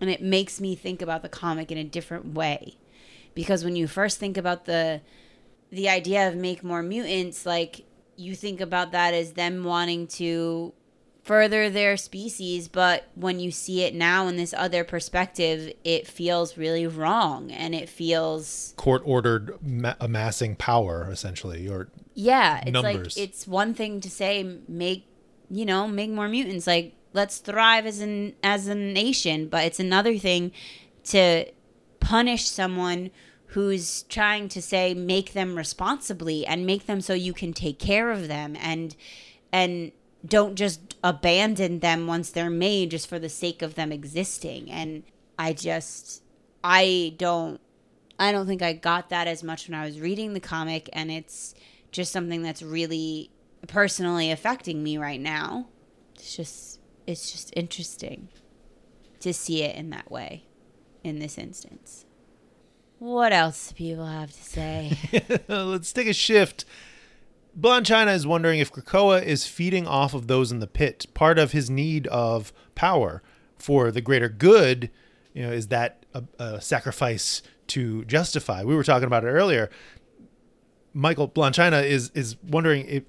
And 0.00 0.10
it 0.10 0.20
makes 0.20 0.60
me 0.60 0.74
think 0.74 1.00
about 1.00 1.22
the 1.22 1.28
comic 1.28 1.72
in 1.72 1.78
a 1.78 1.84
different 1.84 2.34
way. 2.34 2.76
Because 3.34 3.64
when 3.64 3.76
you 3.76 3.88
first 3.88 4.18
think 4.18 4.36
about 4.36 4.66
the 4.66 5.00
the 5.74 5.88
idea 5.88 6.28
of 6.28 6.36
make 6.36 6.62
more 6.62 6.82
mutants, 6.82 7.44
like 7.44 7.84
you 8.16 8.34
think 8.34 8.60
about 8.60 8.92
that 8.92 9.14
as 9.14 9.32
them 9.32 9.64
wanting 9.64 10.06
to 10.06 10.72
further 11.22 11.70
their 11.70 11.96
species, 11.96 12.68
but 12.68 13.08
when 13.14 13.40
you 13.40 13.50
see 13.50 13.82
it 13.82 13.94
now 13.94 14.26
in 14.28 14.36
this 14.36 14.54
other 14.56 14.84
perspective, 14.84 15.72
it 15.82 16.06
feels 16.06 16.58
really 16.58 16.86
wrong 16.86 17.50
and 17.50 17.74
it 17.74 17.88
feels 17.88 18.74
Court 18.76 19.02
ordered 19.04 19.56
ma- 19.62 19.94
amassing 20.00 20.54
power, 20.54 21.08
essentially, 21.10 21.66
or 21.68 21.88
yeah, 22.14 22.60
it's 22.62 22.72
Numbers. 22.72 23.16
like 23.16 23.28
it's 23.28 23.46
one 23.46 23.74
thing 23.74 24.00
to 24.00 24.10
say 24.10 24.58
make 24.68 25.06
you 25.50 25.64
know, 25.64 25.86
make 25.86 26.10
more 26.10 26.28
mutants 26.28 26.66
like 26.66 26.94
let's 27.12 27.38
thrive 27.38 27.86
as 27.86 28.00
an 28.00 28.34
as 28.42 28.66
a 28.66 28.74
nation, 28.74 29.48
but 29.48 29.64
it's 29.64 29.80
another 29.80 30.18
thing 30.18 30.52
to 31.04 31.46
punish 32.00 32.44
someone 32.44 33.10
who's 33.54 34.02
trying 34.04 34.48
to 34.48 34.60
say 34.60 34.94
make 34.94 35.32
them 35.32 35.54
responsibly 35.54 36.44
and 36.44 36.66
make 36.66 36.86
them 36.86 37.00
so 37.00 37.14
you 37.14 37.32
can 37.32 37.52
take 37.52 37.78
care 37.78 38.10
of 38.10 38.26
them 38.26 38.56
and 38.60 38.96
and 39.52 39.92
don't 40.26 40.56
just 40.56 40.96
abandon 41.04 41.78
them 41.78 42.08
once 42.08 42.30
they're 42.30 42.50
made 42.50 42.90
just 42.90 43.08
for 43.08 43.20
the 43.20 43.28
sake 43.28 43.62
of 43.62 43.76
them 43.76 43.92
existing. 43.92 44.70
And 44.70 45.04
i 45.38 45.52
just 45.52 46.22
i 46.62 47.14
don't 47.16 47.60
i 48.18 48.32
don't 48.32 48.46
think 48.46 48.62
i 48.62 48.72
got 48.72 49.08
that 49.10 49.26
as 49.26 49.42
much 49.42 49.68
when 49.68 49.74
i 49.74 49.84
was 49.84 49.98
reading 49.98 50.32
the 50.32 50.38
comic 50.40 50.88
and 50.92 51.10
it's 51.10 51.56
just 51.90 52.12
something 52.12 52.42
that's 52.42 52.62
really 52.62 53.30
personally 53.66 54.30
affecting 54.30 54.82
me 54.82 54.98
right 54.98 55.20
now. 55.20 55.68
It's 56.16 56.34
just 56.36 56.80
it's 57.06 57.30
just 57.30 57.52
interesting 57.54 58.28
to 59.20 59.32
see 59.32 59.62
it 59.62 59.76
in 59.76 59.90
that 59.90 60.10
way 60.10 60.44
in 61.04 61.20
this 61.20 61.38
instance 61.38 62.04
what 63.04 63.32
else 63.32 63.68
do 63.68 63.74
people 63.74 64.06
have 64.06 64.32
to 64.32 64.42
say 64.42 64.96
Let's 65.48 65.92
take 65.92 66.08
a 66.08 66.14
shift. 66.14 66.64
Blonde 67.54 67.86
China 67.86 68.12
is 68.12 68.26
wondering 68.26 68.60
if 68.60 68.72
Krakoa 68.72 69.22
is 69.22 69.46
feeding 69.46 69.86
off 69.86 70.14
of 70.14 70.26
those 70.26 70.50
in 70.50 70.58
the 70.58 70.66
pit. 70.66 71.06
Part 71.14 71.38
of 71.38 71.52
his 71.52 71.68
need 71.68 72.06
of 72.08 72.52
power 72.74 73.22
for 73.58 73.90
the 73.90 74.00
greater 74.00 74.28
good, 74.28 74.90
you 75.34 75.42
know, 75.42 75.52
is 75.52 75.68
that 75.68 76.04
a, 76.14 76.24
a 76.38 76.60
sacrifice 76.60 77.42
to 77.68 78.04
justify? 78.06 78.64
We 78.64 78.74
were 78.74 78.82
talking 78.82 79.06
about 79.06 79.24
it 79.24 79.28
earlier. 79.28 79.70
Michael 80.94 81.26
Blonde 81.26 81.54
China 81.54 81.80
is 81.80 82.10
is 82.14 82.36
wondering 82.42 82.86
if 82.86 83.04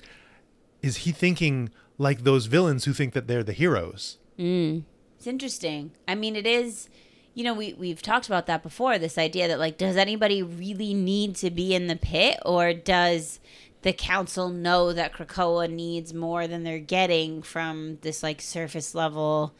is 0.81 0.97
he 0.97 1.11
thinking 1.11 1.69
like 1.97 2.23
those 2.23 2.47
villains 2.47 2.85
who 2.85 2.93
think 2.93 3.13
that 3.13 3.27
they're 3.27 3.43
the 3.43 3.53
heroes? 3.53 4.17
Mm. 4.37 4.83
It's 5.17 5.25
interesting. 5.25 5.91
I 6.07 6.15
mean, 6.15 6.35
it 6.35 6.45
is. 6.45 6.89
You 7.35 7.43
know, 7.43 7.53
we 7.53 7.73
we've 7.73 8.01
talked 8.01 8.27
about 8.27 8.47
that 8.47 8.63
before. 8.63 8.97
This 8.97 9.17
idea 9.17 9.47
that 9.49 9.59
like, 9.59 9.77
does 9.77 9.97
anybody 9.97 10.41
really 10.41 10.93
need 10.93 11.35
to 11.37 11.51
be 11.51 11.75
in 11.75 11.87
the 11.87 11.97
pit, 11.97 12.39
or 12.45 12.73
does 12.73 13.39
the 13.81 13.93
council 13.93 14.49
know 14.49 14.93
that 14.93 15.13
Krakoa 15.13 15.69
needs 15.69 16.13
more 16.13 16.47
than 16.47 16.63
they're 16.63 16.79
getting 16.79 17.43
from 17.43 17.99
this 18.01 18.23
like 18.23 18.41
surface 18.41 18.95
level 18.95 19.53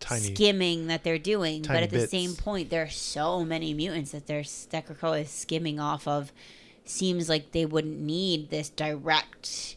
Tiny. 0.00 0.34
skimming 0.34 0.88
that 0.88 1.04
they're 1.04 1.16
doing? 1.16 1.62
but 1.62 1.84
at 1.84 1.90
the 1.90 2.08
same 2.08 2.34
point, 2.34 2.70
there 2.70 2.82
are 2.82 2.90
so 2.90 3.44
many 3.44 3.72
mutants 3.72 4.10
that 4.10 4.26
they're 4.26 4.44
that 4.70 4.86
Krakoa 4.86 5.22
is 5.22 5.30
skimming 5.30 5.78
off 5.78 6.06
of. 6.08 6.32
Seems 6.84 7.28
like 7.28 7.52
they 7.52 7.64
wouldn't 7.64 8.00
need 8.00 8.50
this 8.50 8.68
direct 8.68 9.76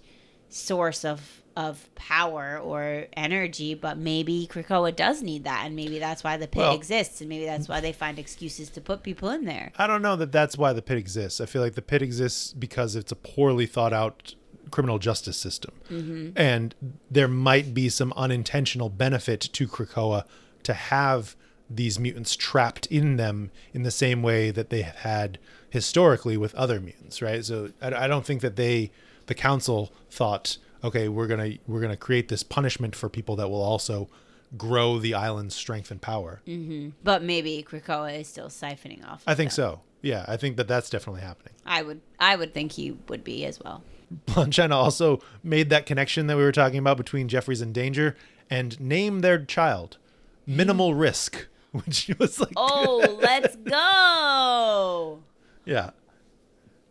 source 0.49 1.05
of 1.05 1.43
of 1.55 1.93
power 1.95 2.59
or 2.59 3.05
energy, 3.13 3.73
but 3.73 3.97
maybe 3.97 4.47
Krakoa 4.51 4.95
does 4.95 5.21
need 5.21 5.45
that, 5.45 5.65
and 5.65 5.75
maybe 5.75 5.99
that's 5.99 6.23
why 6.23 6.37
the 6.37 6.47
pit 6.47 6.61
Well- 6.61 6.75
exists, 6.75 7.21
and 7.21 7.29
maybe 7.29 7.45
that's 7.45 7.67
why 7.69 7.79
they 7.79 7.93
find 7.93 8.19
excuses 8.19 8.69
to 8.71 8.81
put 8.81 9.03
people 9.03 9.29
in 9.29 9.45
there. 9.45 9.71
I 9.77 9.87
don't 9.87 10.01
know 10.01 10.15
that 10.17 10.31
that's 10.31 10.57
why 10.57 10.73
the 10.73 10.81
pit 10.81 10.97
exists. 10.97 11.39
I 11.39 11.45
feel 11.45 11.61
like 11.61 11.75
the 11.75 11.81
pit 11.81 12.01
exists 12.01 12.53
because 12.53 12.95
it's 12.95 13.11
a 13.11 13.15
poorly 13.15 13.65
thought 13.65 13.93
out 13.93 14.35
criminal 14.71 14.99
justice 14.99 15.37
system. 15.37 15.71
Mm-hmm. 15.89 16.29
And 16.35 16.75
there 17.09 17.27
might 17.27 17.73
be 17.73 17.87
some 17.87 18.11
unintentional 18.17 18.89
benefit 18.89 19.41
to 19.41 19.67
Krakoa 19.67 20.25
to 20.63 20.73
have 20.73 21.35
these 21.69 21.99
mutants 21.99 22.35
trapped 22.35 22.85
in 22.87 23.17
them 23.17 23.51
in 23.73 23.83
the 23.83 23.91
same 23.91 24.21
way 24.21 24.51
that 24.51 24.69
they 24.69 24.81
have 24.81 24.97
had 24.97 25.39
historically 25.69 26.37
with 26.37 26.53
other 26.55 26.79
mutants, 26.79 27.21
right? 27.21 27.43
So 27.45 27.71
I, 27.81 28.05
I 28.05 28.07
don't 28.07 28.25
think 28.25 28.41
that 28.41 28.55
they, 28.55 28.91
the 29.27 29.35
council, 29.35 29.91
thought, 30.09 30.57
okay, 30.83 31.07
we're 31.07 31.27
gonna 31.27 31.53
we're 31.67 31.81
gonna 31.81 31.97
create 31.97 32.29
this 32.29 32.43
punishment 32.43 32.95
for 32.95 33.09
people 33.09 33.35
that 33.37 33.49
will 33.49 33.61
also 33.61 34.09
grow 34.57 34.99
the 34.99 35.13
island's 35.13 35.55
strength 35.55 35.91
and 35.91 36.01
power. 36.01 36.41
Mm-hmm. 36.47 36.89
But 37.03 37.23
maybe 37.23 37.65
Krakoa 37.67 38.19
is 38.21 38.27
still 38.27 38.47
siphoning 38.47 39.05
off. 39.07 39.23
I 39.27 39.35
think 39.35 39.49
them. 39.51 39.55
so. 39.55 39.81
Yeah, 40.01 40.23
I 40.27 40.37
think 40.37 40.57
that 40.57 40.67
that's 40.67 40.89
definitely 40.89 41.21
happening. 41.21 41.53
I 41.65 41.81
would, 41.81 41.99
I 42.19 42.35
would 42.35 42.53
think 42.53 42.73
he 42.73 42.91
would 43.07 43.23
be 43.23 43.43
as 43.43 43.59
well. 43.59 43.81
Blanchina 44.27 44.71
also 44.71 45.19
made 45.43 45.71
that 45.71 45.87
connection 45.87 46.27
that 46.27 46.37
we 46.37 46.43
were 46.43 46.51
talking 46.51 46.77
about 46.77 46.97
between 46.97 47.27
Jeffries 47.27 47.59
and 47.59 47.73
Danger 47.73 48.15
and 48.47 48.79
name 48.79 49.21
their 49.21 49.43
child 49.43 49.97
Minimal 50.45 50.93
Risk, 50.93 51.47
which 51.71 52.11
was 52.19 52.39
like, 52.39 52.53
Oh, 52.55 53.17
let's 53.21 53.55
go! 53.55 55.23
yeah. 55.65 55.89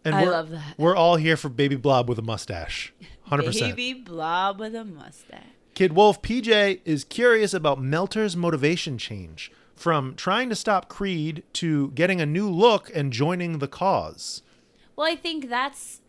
And 0.04 0.14
I 0.16 0.24
we're, 0.24 0.30
love 0.32 0.50
that. 0.50 0.74
We're 0.76 0.96
all 0.96 1.16
here 1.16 1.36
for 1.36 1.48
Baby 1.48 1.76
Blob 1.76 2.08
with 2.08 2.18
a 2.18 2.22
mustache. 2.22 2.92
100%. 3.30 3.60
Baby 3.76 3.94
blob 3.94 4.58
with 4.60 4.74
a 4.74 4.84
mustache. 4.84 5.42
Kid 5.74 5.92
Wolf 5.94 6.22
PJ 6.22 6.80
is 6.84 7.04
curious 7.04 7.52
about 7.52 7.80
Melter's 7.80 8.36
motivation 8.36 8.96
change 8.98 9.50
from 9.74 10.14
trying 10.14 10.48
to 10.48 10.54
stop 10.54 10.88
Creed 10.88 11.42
to 11.54 11.90
getting 11.92 12.20
a 12.20 12.26
new 12.26 12.48
look 12.48 12.90
and 12.94 13.12
joining 13.12 13.58
the 13.58 13.66
cause. 13.66 14.42
Well, 14.94 15.06
I 15.10 15.16
think 15.16 15.48
that's 15.48 16.00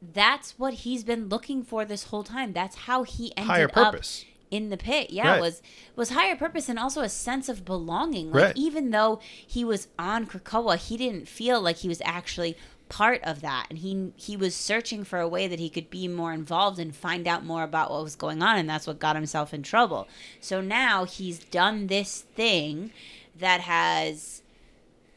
that's 0.00 0.58
what 0.58 0.74
he's 0.74 1.02
been 1.04 1.28
looking 1.28 1.62
for 1.62 1.84
this 1.84 2.04
whole 2.04 2.24
time. 2.24 2.52
That's 2.52 2.76
how 2.76 3.02
he 3.04 3.32
ended 3.36 3.50
Higher 3.50 3.64
up 3.66 3.72
purpose. 3.72 4.24
in 4.50 4.68
the 4.70 4.76
pit. 4.76 5.10
Yeah, 5.10 5.32
Right. 5.32 5.40
was 5.40 5.62
was 5.96 6.10
higher 6.10 6.36
purpose 6.36 6.68
and 6.70 6.78
also 6.78 7.02
a 7.02 7.08
sense 7.08 7.48
of 7.50 7.64
belonging. 7.64 8.30
Like 8.30 8.44
Right. 8.44 8.56
even 8.56 8.90
though 8.90 9.20
he 9.46 9.64
was 9.64 9.88
on 9.98 10.26
Krakoa, 10.26 10.76
he 10.78 10.96
didn't 10.96 11.28
feel 11.28 11.60
like 11.60 11.76
he 11.78 11.88
was 11.88 12.00
actually 12.04 12.56
part 12.88 13.20
of 13.24 13.40
that 13.40 13.66
and 13.70 13.78
he 13.78 14.12
he 14.16 14.36
was 14.36 14.54
searching 14.54 15.04
for 15.04 15.18
a 15.18 15.28
way 15.28 15.48
that 15.48 15.58
he 15.58 15.70
could 15.70 15.88
be 15.88 16.06
more 16.06 16.32
involved 16.32 16.78
and 16.78 16.94
find 16.94 17.26
out 17.26 17.44
more 17.44 17.62
about 17.62 17.90
what 17.90 18.04
was 18.04 18.14
going 18.14 18.42
on 18.42 18.58
and 18.58 18.68
that's 18.68 18.86
what 18.86 18.98
got 18.98 19.16
himself 19.16 19.54
in 19.54 19.62
trouble. 19.62 20.06
So 20.40 20.60
now 20.60 21.04
he's 21.04 21.38
done 21.38 21.86
this 21.86 22.20
thing 22.20 22.90
that 23.38 23.62
has 23.62 24.42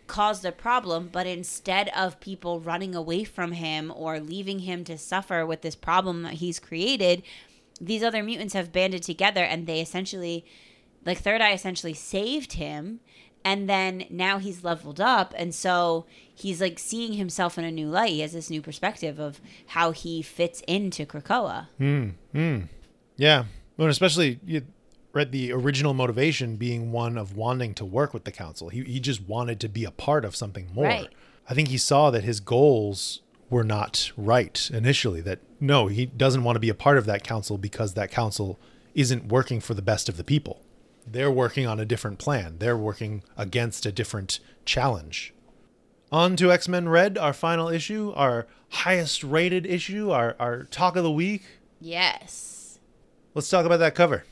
caused 0.08 0.46
a 0.46 0.52
problem, 0.52 1.10
but 1.12 1.28
instead 1.28 1.90
of 1.90 2.20
people 2.20 2.60
running 2.60 2.96
away 2.96 3.24
from 3.24 3.52
him 3.52 3.94
or 3.96 4.20
leaving 4.20 4.60
him 4.60 4.84
to 4.86 4.98
suffer 4.98 5.46
with 5.46 5.62
this 5.62 5.76
problem 5.76 6.24
that 6.24 6.36
he's 6.36 6.60
created, 6.60 7.22
these 7.80 8.02
other 8.02 8.24
mutants 8.24 8.54
have 8.54 8.72
banded 8.72 9.04
together 9.04 9.44
and 9.44 9.68
they 9.68 9.82
essentially, 9.82 10.46
like 11.06 11.20
Third 11.20 11.42
Eye 11.42 11.52
essentially 11.52 11.94
saved 11.94 12.54
him. 12.54 13.02
And 13.46 13.70
then 13.70 14.06
now 14.10 14.40
he's 14.40 14.64
leveled 14.64 15.00
up. 15.00 15.34
And 15.38 15.54
so 15.56 16.06
he's 16.38 16.62
like 16.62 16.78
seeing 16.78 17.14
himself 17.14 17.58
in 17.58 17.66
a 17.66 17.72
new 17.72 17.88
light. 17.88 18.12
He 18.12 18.20
has 18.20 18.34
this 18.34 18.50
new 18.50 18.62
perspective 18.62 19.20
of 19.20 19.42
how 19.68 19.92
he 19.92 20.22
fits 20.22 20.62
into 20.68 21.06
Krakoa. 21.06 21.68
Hmm, 21.78 22.10
hmm. 22.32 22.60
Yeah. 23.18 23.46
Well, 23.76 23.90
especially 23.90 24.40
you 24.46 24.62
read 25.14 25.32
the 25.32 25.52
original 25.52 25.94
motivation 25.94 26.56
being 26.58 26.92
one 26.92 27.18
of 27.18 27.36
wanting 27.36 27.74
to 27.74 27.86
work 27.86 28.14
with 28.14 28.24
the 28.24 28.32
council. 28.32 28.70
He 28.70 28.84
he 28.84 29.00
just 29.00 29.28
wanted 29.28 29.60
to 29.62 29.70
be 29.70 29.84
a 29.84 29.92
part 29.92 30.24
of 30.24 30.36
something 30.36 30.70
more. 30.74 30.86
Right. 30.86 31.10
I 31.50 31.54
think 31.54 31.70
he 31.70 31.78
saw 31.78 32.12
that 32.12 32.24
his 32.24 32.40
goals 32.40 33.22
were 33.50 33.64
not 33.64 34.12
right 34.16 34.70
initially. 34.72 35.22
That 35.22 35.40
no, 35.60 35.88
he 35.88 36.06
doesn't 36.06 36.44
want 36.44 36.56
to 36.56 36.60
be 36.60 36.70
a 36.70 36.76
part 36.76 36.98
of 36.98 37.06
that 37.06 37.24
council 37.24 37.58
because 37.58 37.94
that 37.96 38.12
council 38.12 38.60
isn't 38.94 39.28
working 39.28 39.60
for 39.60 39.74
the 39.74 39.82
best 39.82 40.08
of 40.08 40.18
the 40.18 40.24
people. 40.24 40.62
They're 41.10 41.32
working 41.32 41.66
on 41.66 41.80
a 41.80 41.86
different 41.86 42.20
plan. 42.20 42.58
They're 42.60 42.78
working 42.78 43.24
against 43.38 43.86
a 43.86 43.92
different 43.92 44.40
challenge. 44.66 45.34
On 46.12 46.36
to 46.38 46.52
X 46.52 46.68
Men 46.68 46.88
Red, 46.88 47.18
our 47.18 47.34
final 47.34 47.68
issue, 47.68 48.14
our 48.16 48.48
highest 48.70 49.24
rated 49.24 49.66
issue, 49.66 50.12
our, 50.12 50.36
our 50.40 50.64
talk 50.64 50.96
of 50.96 51.04
the 51.04 51.12
week. 51.12 51.44
Yes. 51.82 52.80
Let's 53.34 53.50
talk 53.50 53.66
about 53.66 53.78
that 53.78 53.96
cover. 53.96 54.24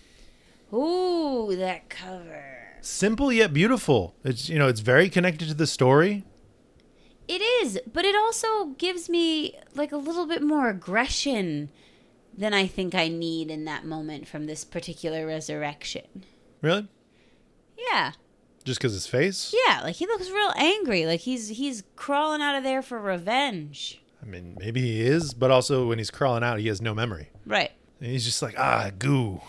Ooh, 0.73 1.55
that 1.55 1.89
cover. 1.89 2.80
Simple 2.82 3.32
yet 3.32 3.53
beautiful. 3.53 4.15
It's 4.23 4.47
you 4.49 4.57
know, 4.57 4.67
it's 4.67 4.80
very 4.80 5.09
connected 5.09 5.47
to 5.49 5.53
the 5.53 5.67
story. 5.67 6.23
It 7.28 7.41
is, 7.41 7.80
but 7.91 8.05
it 8.05 8.15
also 8.15 8.67
gives 8.78 9.09
me 9.09 9.57
like 9.73 9.91
a 9.91 9.97
little 9.97 10.28
bit 10.28 10.43
more 10.43 10.69
aggression 10.69 11.69
than 12.38 12.53
I 12.53 12.67
think 12.67 12.93
I 12.93 13.07
need 13.07 13.49
in 13.49 13.65
that 13.65 13.86
moment 13.86 14.28
from 14.28 14.45
this 14.45 14.63
particular 14.63 15.26
resurrection. 15.26 16.26
Really? 16.61 16.88
Yeah. 17.78 18.11
Just 18.66 18.80
because 18.80 18.93
his 18.93 19.07
face? 19.07 19.53
Yeah, 19.68 19.82
like 19.84 19.95
he 19.95 20.05
looks 20.07 20.30
real 20.30 20.51
angry, 20.57 21.05
like 21.05 21.22
he's 21.22 21.47
he's 21.49 21.84
crawling 21.95 22.41
out 22.41 22.55
of 22.57 22.63
there 22.63 22.82
for 22.82 22.99
revenge. 22.99 24.01
I 24.22 24.26
mean, 24.26 24.57
maybe 24.59 24.82
he 24.82 25.01
is, 25.01 25.34
but 25.36 25.51
also 25.51 25.88
when 25.88 25.99
he's 25.99 26.09
crawling 26.11 26.43
out, 26.43 26.59
he 26.59 26.68
has 26.68 26.82
no 26.82 26.93
memory. 26.95 27.30
Right. 27.45 27.72
And 28.01 28.09
he's 28.11 28.26
just 28.26 28.41
like, 28.41 28.55
ah, 28.57 28.89
goo. 28.97 29.39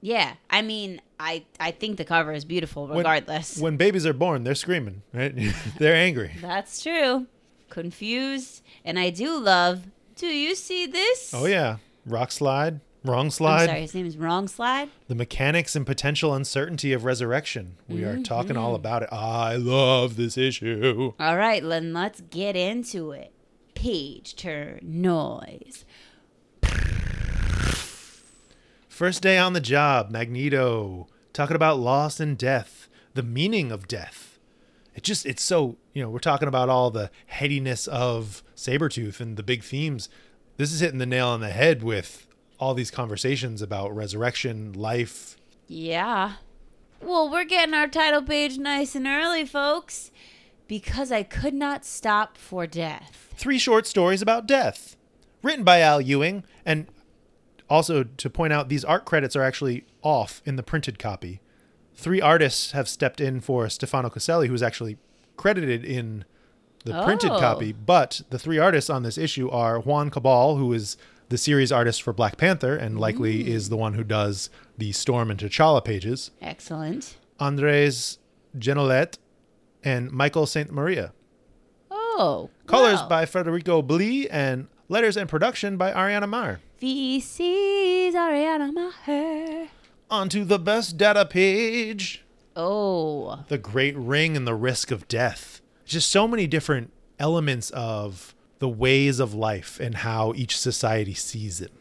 Yeah. 0.00 0.34
I 0.50 0.62
mean, 0.62 1.00
I 1.20 1.44
I 1.60 1.70
think 1.70 1.98
the 1.98 2.04
cover 2.06 2.32
is 2.32 2.44
beautiful 2.46 2.86
When- 2.86 2.96
regardless. 2.98 3.58
When 3.58 3.76
babies 3.76 4.06
are 4.06 4.14
born, 4.14 4.42
they're 4.44 4.54
screaming, 4.54 5.02
right? 5.12 5.34
they're 5.78 5.94
angry. 5.94 6.32
That's 6.40 6.82
true. 6.82 7.26
Confused, 7.68 8.62
and 8.84 8.98
I 8.98 9.10
do 9.10 9.38
love. 9.38 9.86
Do 10.16 10.26
you 10.26 10.54
see 10.54 10.86
this? 10.86 11.32
Oh 11.34 11.46
yeah. 11.46 11.76
Rock 12.06 12.32
slide, 12.32 12.80
wrong 13.04 13.26
I'm 13.26 13.30
slide. 13.30 13.66
sorry, 13.66 13.80
his 13.82 13.94
name 13.94 14.06
is 14.06 14.16
Wrong 14.16 14.46
Slide. 14.48 14.88
The 15.08 15.14
mechanics 15.14 15.74
and 15.76 15.84
potential 15.86 16.34
uncertainty 16.34 16.92
of 16.92 17.04
resurrection. 17.04 17.76
We 17.88 18.04
are 18.04 18.18
talking 18.20 18.50
Mm-hmm. 18.54 18.58
all 18.64 18.74
about 18.74 19.02
it. 19.02 19.08
I 19.12 19.56
love 19.56 20.16
this 20.16 20.36
issue. 20.38 21.12
All 21.18 21.36
right, 21.36 21.62
then 21.62 21.92
let's 21.92 22.20
get 22.22 22.56
into 22.56 23.10
it. 23.12 23.32
Page 23.74 24.36
turn 24.36 24.78
noise. 24.82 25.84
First 28.88 29.22
day 29.22 29.38
on 29.38 29.52
the 29.52 29.60
job, 29.60 30.10
Magneto 30.10 31.08
talking 31.32 31.56
about 31.56 31.78
loss 31.80 32.20
and 32.20 32.36
death, 32.38 32.88
the 33.14 33.22
meaning 33.22 33.72
of 33.72 33.88
death. 33.88 34.38
It 34.94 35.02
just 35.02 35.24
it's 35.24 35.42
so, 35.42 35.76
you 35.94 36.02
know, 36.02 36.10
we're 36.10 36.18
talking 36.18 36.46
about 36.48 36.68
all 36.68 36.90
the 36.90 37.10
headiness 37.26 37.86
of 37.88 38.42
Sabretooth 38.54 39.18
and 39.20 39.36
the 39.36 39.42
big 39.42 39.64
themes. 39.64 40.08
This 40.58 40.70
is 40.72 40.80
hitting 40.80 40.98
the 40.98 41.06
nail 41.06 41.28
on 41.28 41.40
the 41.40 41.48
head 41.48 41.82
with 41.82 42.26
all 42.62 42.74
these 42.74 42.92
conversations 42.92 43.60
about 43.60 43.94
resurrection, 43.94 44.72
life. 44.72 45.36
Yeah. 45.66 46.34
Well, 47.00 47.28
we're 47.28 47.44
getting 47.44 47.74
our 47.74 47.88
title 47.88 48.22
page 48.22 48.56
nice 48.56 48.94
and 48.94 49.04
early, 49.08 49.44
folks, 49.44 50.12
because 50.68 51.10
I 51.10 51.24
could 51.24 51.54
not 51.54 51.84
stop 51.84 52.38
for 52.38 52.68
death. 52.68 53.34
Three 53.36 53.58
short 53.58 53.88
stories 53.88 54.22
about 54.22 54.46
death. 54.46 54.96
Written 55.42 55.64
by 55.64 55.80
Al 55.80 56.00
Ewing 56.00 56.44
and 56.64 56.86
also 57.68 58.04
to 58.04 58.30
point 58.30 58.52
out 58.52 58.68
these 58.68 58.84
art 58.84 59.04
credits 59.04 59.34
are 59.34 59.42
actually 59.42 59.84
off 60.02 60.40
in 60.46 60.54
the 60.54 60.62
printed 60.62 61.00
copy. 61.00 61.40
Three 61.96 62.20
artists 62.20 62.70
have 62.72 62.88
stepped 62.88 63.20
in 63.20 63.40
for 63.40 63.68
Stefano 63.68 64.08
Caselli, 64.08 64.46
who 64.46 64.54
is 64.54 64.62
actually 64.62 64.98
credited 65.36 65.84
in 65.84 66.24
the 66.84 67.02
printed 67.02 67.30
Oh. 67.32 67.40
copy. 67.40 67.72
But 67.72 68.22
the 68.30 68.38
three 68.38 68.58
artists 68.58 68.88
on 68.88 69.02
this 69.02 69.18
issue 69.18 69.50
are 69.50 69.80
Juan 69.80 70.10
Cabal, 70.10 70.56
who 70.56 70.72
is 70.72 70.96
the 71.32 71.38
series 71.38 71.72
artist 71.72 72.02
for 72.02 72.12
Black 72.12 72.36
Panther 72.36 72.76
and 72.76 73.00
likely 73.00 73.42
mm. 73.42 73.46
is 73.46 73.70
the 73.70 73.76
one 73.76 73.94
who 73.94 74.04
does 74.04 74.50
the 74.76 74.92
Storm 74.92 75.30
and 75.30 75.40
T'Challa 75.40 75.82
pages, 75.82 76.30
Excellent. 76.42 77.16
Andres 77.40 78.18
Genolet, 78.58 79.16
and 79.82 80.12
Michael 80.12 80.44
St. 80.44 80.70
Maria. 80.70 81.14
Oh. 81.90 82.50
Colors 82.66 83.00
wow. 83.00 83.08
by 83.08 83.24
Federico 83.24 83.80
Blee 83.80 84.28
and 84.28 84.68
letters 84.90 85.16
and 85.16 85.26
production 85.26 85.78
by 85.78 85.90
Ariana 85.90 86.28
Maher. 86.28 86.60
VC's 86.82 88.14
Ariana 88.14 88.70
Maher. 88.70 89.68
Onto 90.10 90.44
the 90.44 90.58
best 90.58 90.98
data 90.98 91.24
page. 91.24 92.26
Oh. 92.54 93.42
The 93.48 93.56
Great 93.56 93.96
Ring 93.96 94.36
and 94.36 94.46
the 94.46 94.54
Risk 94.54 94.90
of 94.90 95.08
Death. 95.08 95.62
Just 95.86 96.10
so 96.10 96.28
many 96.28 96.46
different 96.46 96.92
elements 97.18 97.70
of 97.70 98.34
the 98.62 98.68
ways 98.68 99.18
of 99.18 99.34
life 99.34 99.80
and 99.80 99.96
how 99.96 100.32
each 100.36 100.56
society 100.56 101.14
sees 101.14 101.60
it. 101.60 101.72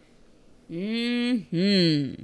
Hmm. 0.68 2.24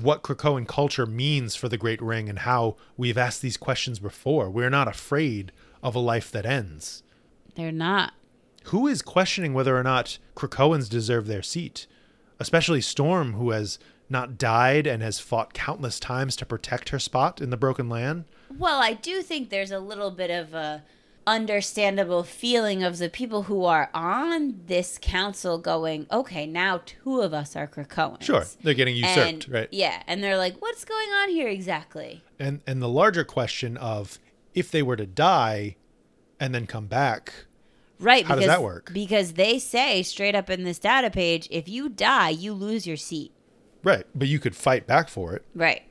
What 0.00 0.22
Krakoan 0.22 0.66
culture 0.66 1.04
means 1.04 1.54
for 1.54 1.68
the 1.68 1.76
Great 1.76 2.00
Ring 2.00 2.30
and 2.30 2.38
how 2.38 2.76
we've 2.96 3.18
asked 3.18 3.42
these 3.42 3.58
questions 3.58 3.98
before. 3.98 4.48
We're 4.48 4.70
not 4.70 4.88
afraid 4.88 5.52
of 5.82 5.94
a 5.94 5.98
life 5.98 6.30
that 6.30 6.46
ends. 6.46 7.02
They're 7.54 7.70
not. 7.70 8.14
Who 8.68 8.86
is 8.86 9.02
questioning 9.02 9.52
whether 9.52 9.76
or 9.76 9.82
not 9.82 10.16
Krakoans 10.34 10.88
deserve 10.88 11.26
their 11.26 11.42
seat? 11.42 11.86
Especially 12.40 12.80
Storm, 12.80 13.34
who 13.34 13.50
has 13.50 13.78
not 14.08 14.38
died 14.38 14.86
and 14.86 15.02
has 15.02 15.20
fought 15.20 15.52
countless 15.52 16.00
times 16.00 16.34
to 16.36 16.46
protect 16.46 16.88
her 16.88 16.98
spot 16.98 17.42
in 17.42 17.50
the 17.50 17.58
Broken 17.58 17.90
Land. 17.90 18.24
Well, 18.56 18.80
I 18.80 18.94
do 18.94 19.20
think 19.20 19.50
there's 19.50 19.70
a 19.70 19.78
little 19.78 20.10
bit 20.10 20.30
of 20.30 20.54
a 20.54 20.82
understandable 21.28 22.22
feeling 22.24 22.82
of 22.82 22.98
the 22.98 23.08
people 23.08 23.44
who 23.44 23.64
are 23.64 23.90
on 23.94 24.60
this 24.66 24.98
council 25.00 25.58
going, 25.58 26.06
okay, 26.10 26.46
now 26.46 26.80
two 26.84 27.20
of 27.20 27.32
us 27.34 27.54
are 27.56 27.66
Krakoans. 27.66 28.22
Sure, 28.22 28.44
they're 28.62 28.74
getting 28.74 28.96
usurped, 28.96 29.44
And- 29.44 29.48
right? 29.48 29.68
Yeah, 29.70 30.02
and 30.06 30.22
they're 30.22 30.36
like, 30.38 30.56
what's 30.60 30.84
going 30.84 31.08
on 31.10 31.28
here 31.30 31.48
exactly? 31.48 32.22
And 32.38 32.60
and 32.66 32.80
the 32.82 32.88
larger 32.88 33.24
question 33.24 33.76
of 33.76 34.18
if 34.54 34.70
they 34.70 34.82
were 34.82 34.96
to 34.96 35.06
die 35.06 35.76
and 36.40 36.54
then 36.54 36.66
come 36.66 36.86
back, 36.86 37.32
Right. 38.00 38.24
How 38.24 38.36
does 38.36 38.44
because, 38.44 38.56
that 38.58 38.62
work? 38.62 38.90
Because 38.94 39.32
they 39.32 39.58
say 39.58 40.04
straight 40.04 40.36
up 40.36 40.48
in 40.48 40.62
this 40.62 40.78
data 40.78 41.10
page, 41.10 41.48
if 41.50 41.68
you 41.68 41.88
die, 41.88 42.28
you 42.30 42.52
lose 42.52 42.86
your 42.86 42.96
seat. 42.96 43.32
right? 43.82 44.04
But 44.14 44.28
you 44.28 44.38
could 44.38 44.54
fight 44.54 44.86
back 44.86 45.08
for 45.08 45.34
it, 45.34 45.44
Right. 45.54 45.82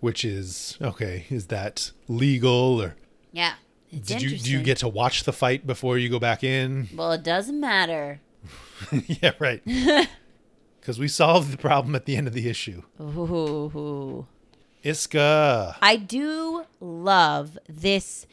which 0.00 0.24
is 0.24 0.76
okay. 0.80 1.24
Is 1.30 1.46
that 1.48 1.92
legal 2.08 2.82
or 2.82 2.96
Yeah. 3.32 3.54
It's 3.92 4.08
did 4.08 4.22
you 4.22 4.38
do 4.38 4.50
you 4.50 4.62
get 4.62 4.78
to 4.78 4.88
watch 4.88 5.24
the 5.24 5.32
fight 5.32 5.66
before 5.66 5.98
you 5.98 6.08
go 6.08 6.18
back 6.18 6.42
in? 6.42 6.88
Well, 6.96 7.12
it 7.12 7.22
doesn't 7.22 7.60
matter. 7.60 8.20
yeah, 9.06 9.32
right. 9.38 9.62
Because 10.80 10.98
we 10.98 11.06
solved 11.06 11.52
the 11.52 11.58
problem 11.58 11.94
at 11.94 12.06
the 12.06 12.16
end 12.16 12.26
of 12.26 12.32
the 12.32 12.48
issue. 12.48 12.82
Ooh. 13.00 14.26
Isca. 14.82 15.76
I 15.80 15.94
do 15.94 16.64
love 16.80 17.56
this, 17.68 18.26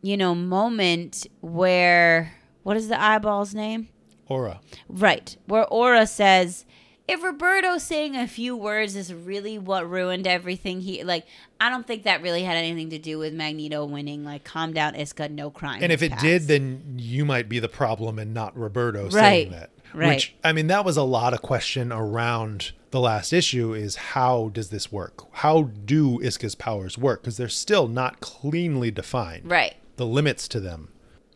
you 0.00 0.16
know, 0.16 0.34
moment 0.34 1.26
where 1.42 2.32
what 2.62 2.78
is 2.78 2.88
the 2.88 2.98
eyeball's 2.98 3.54
name? 3.54 3.88
Aura. 4.28 4.60
Right, 4.88 5.36
where 5.44 5.66
Aura 5.66 6.06
says, 6.06 6.64
"If 7.06 7.22
Roberto 7.22 7.78
saying 7.78 8.16
a 8.16 8.26
few 8.26 8.56
words 8.56 8.96
is 8.96 9.12
really 9.12 9.58
what 9.58 9.88
ruined 9.88 10.26
everything, 10.26 10.80
he 10.80 11.02
like 11.04 11.26
I 11.60 11.68
don't 11.70 11.86
think 11.86 12.04
that 12.04 12.22
really 12.22 12.42
had 12.44 12.56
anything 12.56 12.90
to 12.90 12.98
do 12.98 13.18
with 13.18 13.32
Magneto 13.34 13.84
winning. 13.84 14.24
Like, 14.24 14.44
calm 14.44 14.72
down, 14.72 14.94
Isca, 14.94 15.28
no 15.28 15.50
crime. 15.50 15.82
And 15.82 15.92
if 15.92 16.02
it 16.02 16.18
did, 16.18 16.42
then 16.42 16.96
you 16.98 17.24
might 17.24 17.48
be 17.48 17.58
the 17.58 17.68
problem 17.68 18.18
and 18.18 18.32
not 18.34 18.56
Roberto 18.56 19.04
Right, 19.04 19.12
saying 19.12 19.50
that. 19.52 19.70
right. 19.92 20.08
Which 20.08 20.34
I 20.42 20.52
mean, 20.52 20.66
that 20.68 20.84
was 20.84 20.96
a 20.96 21.02
lot 21.02 21.34
of 21.34 21.42
question 21.42 21.92
around 21.92 22.72
the 22.90 23.00
last 23.00 23.32
issue 23.32 23.72
is 23.74 23.96
how 23.96 24.50
does 24.52 24.70
this 24.70 24.92
work? 24.92 25.24
How 25.38 25.62
do 25.84 26.18
Isca's 26.20 26.54
powers 26.54 26.96
work? 26.96 27.22
Because 27.22 27.36
they're 27.36 27.48
still 27.48 27.88
not 27.88 28.20
cleanly 28.20 28.90
defined. 28.90 29.50
Right. 29.50 29.74
The 29.96 30.06
limits 30.06 30.46
to 30.48 30.60
them. 30.60 30.88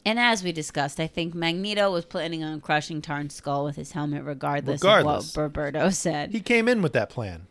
And 0.08 0.18
as 0.18 0.42
we 0.42 0.52
discussed, 0.52 0.98
I 1.00 1.06
think 1.06 1.34
Magneto 1.34 1.92
was 1.92 2.04
planning 2.06 2.42
on 2.42 2.60
crushing 2.62 3.02
Tarn's 3.02 3.34
skull 3.34 3.64
with 3.64 3.76
his 3.76 3.92
helmet, 3.92 4.24
regardless, 4.24 4.80
Regardless. 4.82 5.30
of 5.30 5.36
what 5.36 5.42
Roberto 5.42 5.90
said. 6.04 6.30
He 6.32 6.40
came 6.40 6.66
in 6.66 6.80
with 6.80 6.94
that 6.94 7.10
plan. 7.10 7.46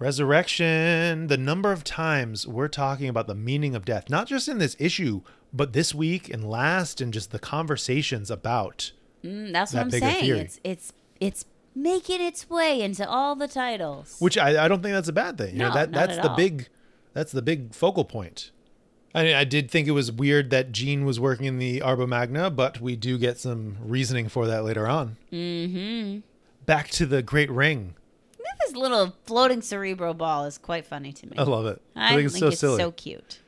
Resurrection, 0.00 1.26
the 1.26 1.36
number 1.36 1.72
of 1.72 1.84
times 1.84 2.46
we're 2.46 2.68
talking 2.68 3.08
about 3.08 3.26
the 3.26 3.34
meaning 3.34 3.74
of 3.74 3.84
death, 3.84 4.08
not 4.08 4.26
just 4.26 4.48
in 4.48 4.58
this 4.58 4.76
issue, 4.78 5.22
but 5.52 5.72
this 5.72 5.94
week 5.94 6.28
and 6.28 6.48
last, 6.48 7.00
and 7.00 7.12
just 7.12 7.30
the 7.32 7.38
conversations 7.38 8.30
about. 8.30 8.92
Mm, 9.24 9.52
that's 9.52 9.72
what 9.72 9.78
that 9.78 9.82
I'm 9.84 9.90
bigger 9.90 10.06
saying. 10.06 10.20
theory. 10.24 10.40
It's 10.40 10.60
it's 10.64 10.92
it's 11.20 11.44
making 11.74 12.20
its 12.20 12.48
way 12.48 12.80
into 12.82 13.08
all 13.08 13.34
the 13.36 13.48
titles. 13.48 14.16
Which 14.20 14.38
I, 14.38 14.64
I 14.64 14.68
don't 14.68 14.82
think 14.82 14.94
that's 14.94 15.08
a 15.08 15.12
bad 15.12 15.38
thing. 15.38 15.54
You 15.54 15.58
know, 15.60 15.68
No, 15.68 15.74
that 15.74 15.90
not 15.90 16.06
that's 16.06 16.18
at 16.18 16.22
the 16.22 16.30
all. 16.30 16.36
big 16.36 16.68
that's 17.12 17.32
the 17.32 17.42
big 17.42 17.74
focal 17.74 18.04
point. 18.04 18.51
I 19.14 19.24
mean, 19.24 19.34
I 19.34 19.44
did 19.44 19.70
think 19.70 19.88
it 19.88 19.92
was 19.92 20.10
weird 20.10 20.50
that 20.50 20.72
Jean 20.72 21.04
was 21.04 21.20
working 21.20 21.46
in 21.46 21.58
the 21.58 21.82
Arbor 21.82 22.06
Magna, 22.06 22.50
but 22.50 22.80
we 22.80 22.96
do 22.96 23.18
get 23.18 23.38
some 23.38 23.76
reasoning 23.82 24.28
for 24.28 24.46
that 24.46 24.64
later 24.64 24.86
on. 24.86 25.16
mm-hmm. 25.32 26.20
Back 26.64 26.88
to 26.90 27.06
the 27.06 27.22
Great 27.22 27.50
Ring. 27.50 27.94
This 28.64 28.76
little 28.76 29.16
floating 29.24 29.60
cerebro 29.60 30.14
ball 30.14 30.44
is 30.44 30.56
quite 30.56 30.86
funny 30.86 31.12
to 31.12 31.26
me. 31.26 31.36
I 31.36 31.42
love 31.42 31.66
it. 31.66 31.82
I, 31.96 32.14
think 32.14 32.26
it's 32.26 32.38
so 32.38 32.50
silly. 32.50 32.78
so 32.78 32.92
cute. 32.92 33.40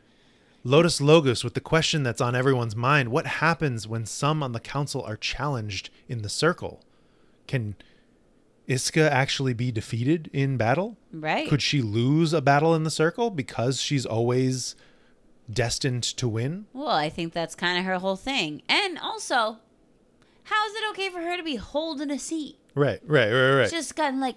Lotus 0.65 1.01
Logos 1.01 1.45
with 1.45 1.55
the 1.55 1.61
question 1.61 2.03
that's 2.03 2.21
on 2.21 2.35
everyone's 2.35 2.75
mind 2.75 3.11
what 3.11 3.27
happens 3.27 3.87
when 3.87 4.07
some 4.07 4.43
on 4.43 4.53
the 4.53 4.61
council 4.61 5.03
are 5.03 5.17
challenged 5.17 5.91
in 6.09 6.23
the 6.23 6.29
circle? 6.29 6.81
Can 7.47 7.77
Isca 8.67 9.13
actually 9.13 9.53
be 9.53 9.71
defeated 9.71 10.31
in 10.33 10.57
battle? 10.57 10.97
Right. 11.13 11.49
Could 11.49 11.63
she 11.63 11.83
lose 11.83 12.33
a 12.33 12.41
battle 12.41 12.75
in 12.75 12.85
the 12.85 12.91
circle 12.91 13.31
because 13.31 13.81
she's 13.81 14.07
always 14.07 14.75
destined 15.51 16.03
to 16.03 16.29
win? 16.29 16.67
Well, 16.73 16.89
I 16.89 17.09
think 17.09 17.33
that's 17.33 17.55
kind 17.55 17.79
of 17.79 17.85
her 17.85 17.99
whole 17.99 18.17
thing. 18.17 18.63
And 18.69 18.99
also, 18.99 19.59
how 20.45 20.67
is 20.67 20.75
it 20.75 20.91
okay 20.91 21.09
for 21.11 21.21
her 21.21 21.37
to 21.37 21.43
be 21.43 21.57
holding 21.57 22.11
a 22.11 22.19
seat? 22.19 22.59
Right, 22.75 23.01
right, 23.07 23.31
right, 23.31 23.55
right. 23.57 23.71
Just 23.71 23.95
gotten 23.97 24.21
like 24.21 24.37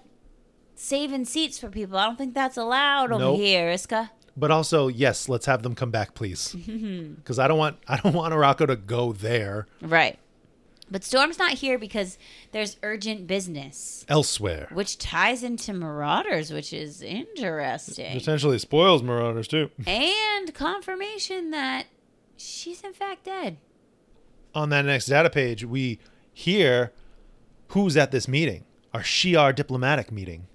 saving 0.74 1.24
seats 1.24 1.58
for 1.58 1.68
people. 1.68 1.98
I 1.98 2.04
don't 2.06 2.16
think 2.18 2.34
that's 2.34 2.56
allowed 2.56 3.12
over 3.12 3.18
Nope. 3.22 3.38
here, 3.38 3.68
Isca. 3.70 4.10
But 4.36 4.52
also, 4.52 4.86
yes, 4.86 5.28
let's 5.28 5.46
have 5.46 5.64
them 5.64 5.74
come 5.74 5.90
back, 5.90 6.14
please, 6.14 6.54
because 7.16 7.38
I 7.40 7.48
don't 7.48 7.58
want 7.58 7.78
I 7.88 7.96
don't 7.96 8.14
want 8.14 8.32
Arakko 8.32 8.68
to 8.68 8.76
go 8.76 9.12
there 9.12 9.66
Right. 9.82 10.18
But 10.90 11.04
Storm's 11.04 11.38
not 11.38 11.52
here 11.52 11.78
because 11.78 12.16
there's 12.52 12.76
urgent 12.82 13.26
business, 13.26 14.06
elsewhere. 14.08 14.68
which 14.72 14.96
ties 14.98 15.42
into 15.42 15.72
Marauders, 15.74 16.50
which 16.52 16.72
is 16.72 17.02
interesting. 17.02 18.12
Potentially 18.18 18.58
spoils 18.58 19.02
Marauders 19.02 19.48
too. 19.48 19.70
and 19.86 20.54
confirmation 20.54 21.50
that 21.50 21.86
she's 22.36 22.82
in 22.82 22.94
fact 22.94 23.24
dead. 23.24 23.58
On 24.54 24.70
that 24.70 24.86
next 24.86 25.06
data 25.06 25.28
page, 25.28 25.64
we 25.64 25.98
hear 26.32 26.92
who's 27.68 27.96
at 27.96 28.10
this 28.10 28.26
meeting, 28.26 28.64
our 28.94 29.02
Shi'ar 29.02 29.54
diplomatic 29.54 30.10
meeting, 30.10 30.46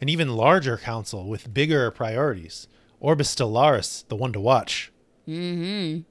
an 0.00 0.08
even 0.08 0.36
larger 0.36 0.76
council 0.76 1.26
with 1.28 1.52
bigger 1.52 1.90
priorities. 1.90 2.68
Orbis 3.00 3.34
Stellaris, 3.34 4.06
the 4.06 4.14
one 4.16 4.32
to 4.32 4.38
watch, 4.40 4.92
Mm-hmm. 5.28 6.02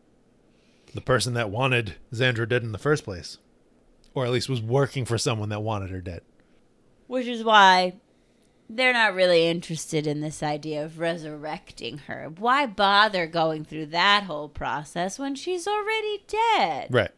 the 0.93 1.01
person 1.01 1.33
that 1.35 1.49
wanted 1.49 1.95
Xandra 2.13 2.47
dead 2.47 2.63
in 2.63 2.71
the 2.73 2.77
first 2.77 3.03
place, 3.05 3.37
or 4.13 4.25
at 4.25 4.31
least 4.31 4.49
was 4.49 4.61
working 4.61 5.05
for 5.05 5.17
someone 5.17 5.49
that 5.49 5.61
wanted 5.61 5.89
her 5.89 6.01
dead. 6.01 6.21
Which 7.07 7.27
is 7.27 7.43
why 7.43 7.95
they're 8.69 8.93
not 8.93 9.13
really 9.13 9.47
interested 9.47 10.07
in 10.07 10.21
this 10.21 10.41
idea 10.41 10.83
of 10.83 10.99
resurrecting 10.99 11.99
her. 11.99 12.31
Why 12.37 12.65
bother 12.65 13.27
going 13.27 13.65
through 13.65 13.87
that 13.87 14.23
whole 14.23 14.49
process 14.49 15.19
when 15.19 15.35
she's 15.35 15.67
already 15.67 16.23
dead? 16.27 16.87
Right. 16.89 17.11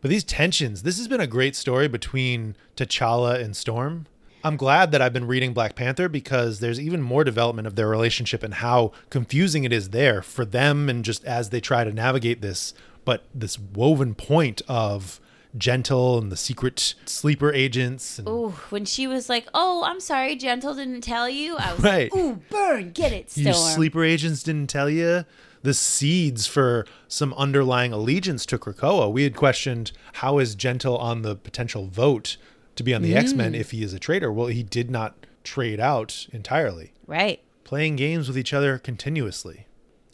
But 0.00 0.10
these 0.10 0.24
tensions, 0.24 0.82
this 0.82 0.98
has 0.98 1.08
been 1.08 1.20
a 1.20 1.26
great 1.26 1.56
story 1.56 1.88
between 1.88 2.54
T'Challa 2.76 3.42
and 3.42 3.56
Storm. 3.56 4.06
I'm 4.44 4.56
glad 4.56 4.92
that 4.92 5.02
I've 5.02 5.12
been 5.12 5.26
reading 5.26 5.52
Black 5.52 5.74
Panther 5.74 6.08
because 6.08 6.60
there's 6.60 6.78
even 6.78 7.02
more 7.02 7.24
development 7.24 7.66
of 7.66 7.74
their 7.74 7.88
relationship 7.88 8.44
and 8.44 8.54
how 8.54 8.92
confusing 9.10 9.64
it 9.64 9.72
is 9.72 9.88
there 9.88 10.22
for 10.22 10.44
them 10.44 10.88
and 10.88 11.04
just 11.04 11.24
as 11.24 11.50
they 11.50 11.60
try 11.60 11.82
to 11.82 11.90
navigate 11.90 12.42
this, 12.42 12.72
but 13.04 13.24
this 13.34 13.58
woven 13.58 14.14
point 14.14 14.62
of 14.68 15.20
gentle 15.58 16.18
and 16.18 16.30
the 16.30 16.36
secret 16.36 16.94
sleeper 17.04 17.52
agents 17.52 18.18
and 18.18 18.28
Ooh, 18.28 18.50
when 18.70 18.84
she 18.84 19.06
was 19.06 19.28
like, 19.28 19.46
"Oh, 19.54 19.84
I'm 19.84 20.00
sorry, 20.00 20.36
Gentle 20.36 20.74
didn't 20.74 21.00
tell 21.02 21.28
you," 21.28 21.56
I 21.56 21.72
was 21.72 21.82
Right. 21.82 22.12
like, 22.12 22.22
"Ooh, 22.22 22.40
burn, 22.50 22.90
get 22.92 23.12
it, 23.12 23.30
Storm." 23.30 23.46
you 23.46 23.52
sleeper 23.54 24.04
agents 24.04 24.42
didn't 24.42 24.68
tell 24.68 24.90
you 24.90 25.24
the 25.62 25.74
seeds 25.74 26.46
for 26.46 26.86
some 27.08 27.34
underlying 27.34 27.92
allegiance 27.92 28.46
to 28.46 28.58
Krakoa. 28.58 29.10
We 29.10 29.24
had 29.24 29.34
questioned 29.34 29.92
how 30.14 30.38
is 30.38 30.54
Gentle 30.54 30.96
on 30.98 31.22
the 31.22 31.34
potential 31.34 31.88
vote 31.88 32.36
to 32.76 32.82
be 32.84 32.94
on 32.94 33.02
the 33.02 33.16
X-Men 33.16 33.52
mm. 33.52 33.58
if 33.58 33.70
he 33.72 33.82
is 33.82 33.92
a 33.92 33.98
traitor. 33.98 34.30
Well, 34.30 34.46
he 34.48 34.62
did 34.62 34.90
not 34.90 35.14
trade 35.42 35.80
out 35.80 36.26
entirely. 36.32 36.92
right. 37.06 37.40
Playing 37.64 37.96
games 37.96 38.28
with 38.28 38.38
each 38.38 38.52
other 38.52 38.78
continuously. 38.78 39.66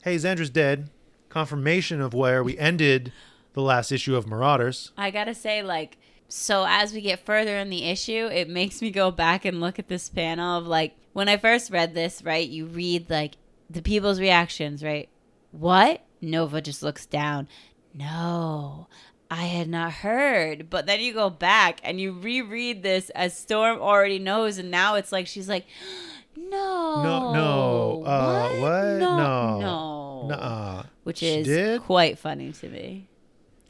Hey, 0.05 0.17
Xandra's 0.17 0.49
dead. 0.49 0.89
Confirmation 1.29 2.01
of 2.01 2.15
where 2.15 2.43
we 2.43 2.57
ended 2.57 3.13
the 3.55 3.63
last 3.63 3.93
issue 3.93 4.17
of 4.17 4.27
Marauders. 4.27 4.93
I 4.97 5.11
gotta 5.11 5.35
say, 5.35 5.63
like, 5.63 5.99
so 6.29 6.65
as 6.67 6.93
we 6.93 7.01
get 7.03 7.25
further 7.27 7.57
in 7.59 7.69
the 7.71 7.85
issue, 7.85 8.29
it 8.33 8.49
makes 8.49 8.81
me 8.81 8.91
go 8.91 9.11
back 9.11 9.45
and 9.45 9.61
look 9.61 9.79
at 9.79 9.89
this 9.89 10.09
panel 10.09 10.59
of 10.59 10.67
like 10.67 10.95
when 11.13 11.29
I 11.29 11.37
first 11.37 11.71
read 11.71 11.95
this, 11.95 12.23
right? 12.25 12.49
You 12.49 12.67
read 12.67 13.11
like 13.11 13.35
the 13.69 13.83
people's 13.83 14.19
reactions, 14.21 14.83
right? 14.83 15.09
What? 15.51 16.03
Nova 16.23 16.61
just 16.63 16.83
looks 16.83 17.05
down. 17.05 17.49
No, 17.95 18.89
I 19.31 19.45
had 19.45 19.69
not 19.69 19.93
heard. 19.93 20.71
But 20.71 20.87
then 20.87 21.01
you 21.01 21.13
go 21.13 21.29
back 21.29 21.81
and 21.85 22.01
you 22.01 22.13
reread 22.13 22.83
this 22.83 23.11
as 23.11 23.37
Storm 23.37 23.79
already 23.81 24.19
knows, 24.19 24.57
and 24.59 24.71
now 24.71 24.95
it's 24.95 25.13
like 25.13 25.27
she's 25.27 25.49
like, 25.49 25.67
no, 26.37 27.03
No, 27.03 27.33
no, 27.35 28.05
uh, 28.07 28.49
what? 28.57 28.85
No, 28.99 29.17
No. 29.19 29.59
no, 29.61 30.27
Nuh-uh. 30.29 30.83
which 31.05 31.19
She 31.19 31.29
is 31.29 31.47
did? 31.47 31.83
quite 31.83 32.19
funny 32.19 32.53
to 32.53 32.69
me. 32.69 33.09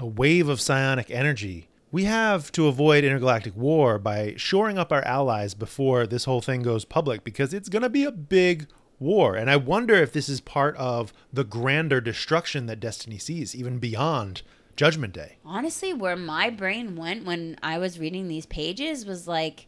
A 0.02 0.06
wave 0.06 0.48
of 0.48 0.60
psionic 0.60 1.10
energy. 1.10 1.68
We 1.92 2.04
have 2.04 2.50
to 2.52 2.66
avoid 2.66 3.04
intergalactic 3.04 3.56
war 3.56 3.98
by 3.98 4.34
shoring 4.36 4.76
up 4.76 4.90
our 4.92 5.02
allies 5.02 5.54
before 5.54 6.06
this 6.08 6.24
whole 6.24 6.40
thing 6.40 6.62
goes 6.62 6.84
public 6.84 7.22
because 7.22 7.54
it's 7.54 7.68
going 7.68 7.82
to 7.82 7.88
be 7.88 8.02
a 8.04 8.10
big 8.10 8.66
war. 8.98 9.36
And 9.36 9.48
I 9.48 9.56
wonder 9.56 9.94
if 9.94 10.12
this 10.12 10.28
is 10.28 10.40
part 10.40 10.76
of 10.76 11.12
the 11.32 11.44
grander 11.44 12.00
destruction 12.00 12.66
that 12.66 12.80
Destiny 12.80 13.18
sees, 13.18 13.54
even 13.54 13.78
beyond 13.78 14.42
Judgment 14.74 15.12
Day. 15.12 15.36
honestly 15.44 15.92
where 15.92 16.16
my 16.16 16.48
brain 16.48 16.96
went 16.96 17.26
when 17.26 17.58
i 17.62 17.76
was 17.76 17.98
reading 18.00 18.26
these 18.26 18.46
pages 18.46 19.04
was 19.04 19.28
like 19.28 19.66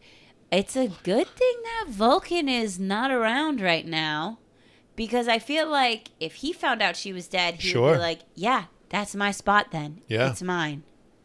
it's 0.51 0.77
a 0.77 0.89
good 1.03 1.27
thing 1.29 1.55
that 1.63 1.91
vulcan 1.91 2.49
is 2.49 2.81
not 2.81 3.11
around 3.11 3.61
right 3.61 3.87
now 3.87 4.39
because 4.97 5.29
i 5.29 5.39
feel 5.39 5.69
like 5.69 6.09
if 6.21 6.37
he 6.37 6.55
found 6.55 6.81
out 6.81 6.97
she 6.97 7.13
was 7.13 7.29
dead 7.29 7.57
he 7.57 7.69
would 7.79 7.93
be 7.93 7.99
like 7.99 8.21
yeah 8.35 8.65
that's 8.89 9.15
my 9.15 9.31
spot 9.31 9.67
then 9.71 10.01
Yeah. 10.09 10.31
it's 10.31 10.43
mine 10.43 10.83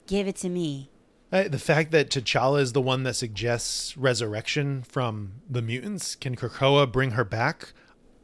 give 0.07 0.27
it 0.27 0.35
to 0.37 0.49
me 0.49 0.89
Uh, 1.31 1.47
The 1.47 1.59
fact 1.59 1.91
that 1.91 2.09
T'Challa 2.09 2.59
is 2.59 2.73
the 2.73 2.81
one 2.81 3.03
that 3.03 3.15
suggests 3.15 3.95
resurrection 3.95 4.81
from 4.81 5.33
the 5.47 5.61
mutants, 5.61 6.15
can 6.15 6.35
Krakoa 6.35 6.91
bring 6.91 7.11
her 7.11 7.23
back? 7.23 7.73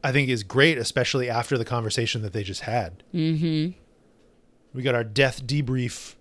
I 0.02 0.10
think 0.12 0.28
is 0.28 0.42
great, 0.42 0.76
especially 0.78 1.30
after 1.30 1.56
the 1.56 1.64
conversation 1.64 2.22
that 2.22 2.32
they 2.32 2.42
just 2.42 2.62
had. 2.62 3.04
mm-hmm 3.14 3.78
We 4.74 4.82
got 4.82 4.94
our 4.96 5.04
death 5.04 5.46
debrief. 5.46 6.16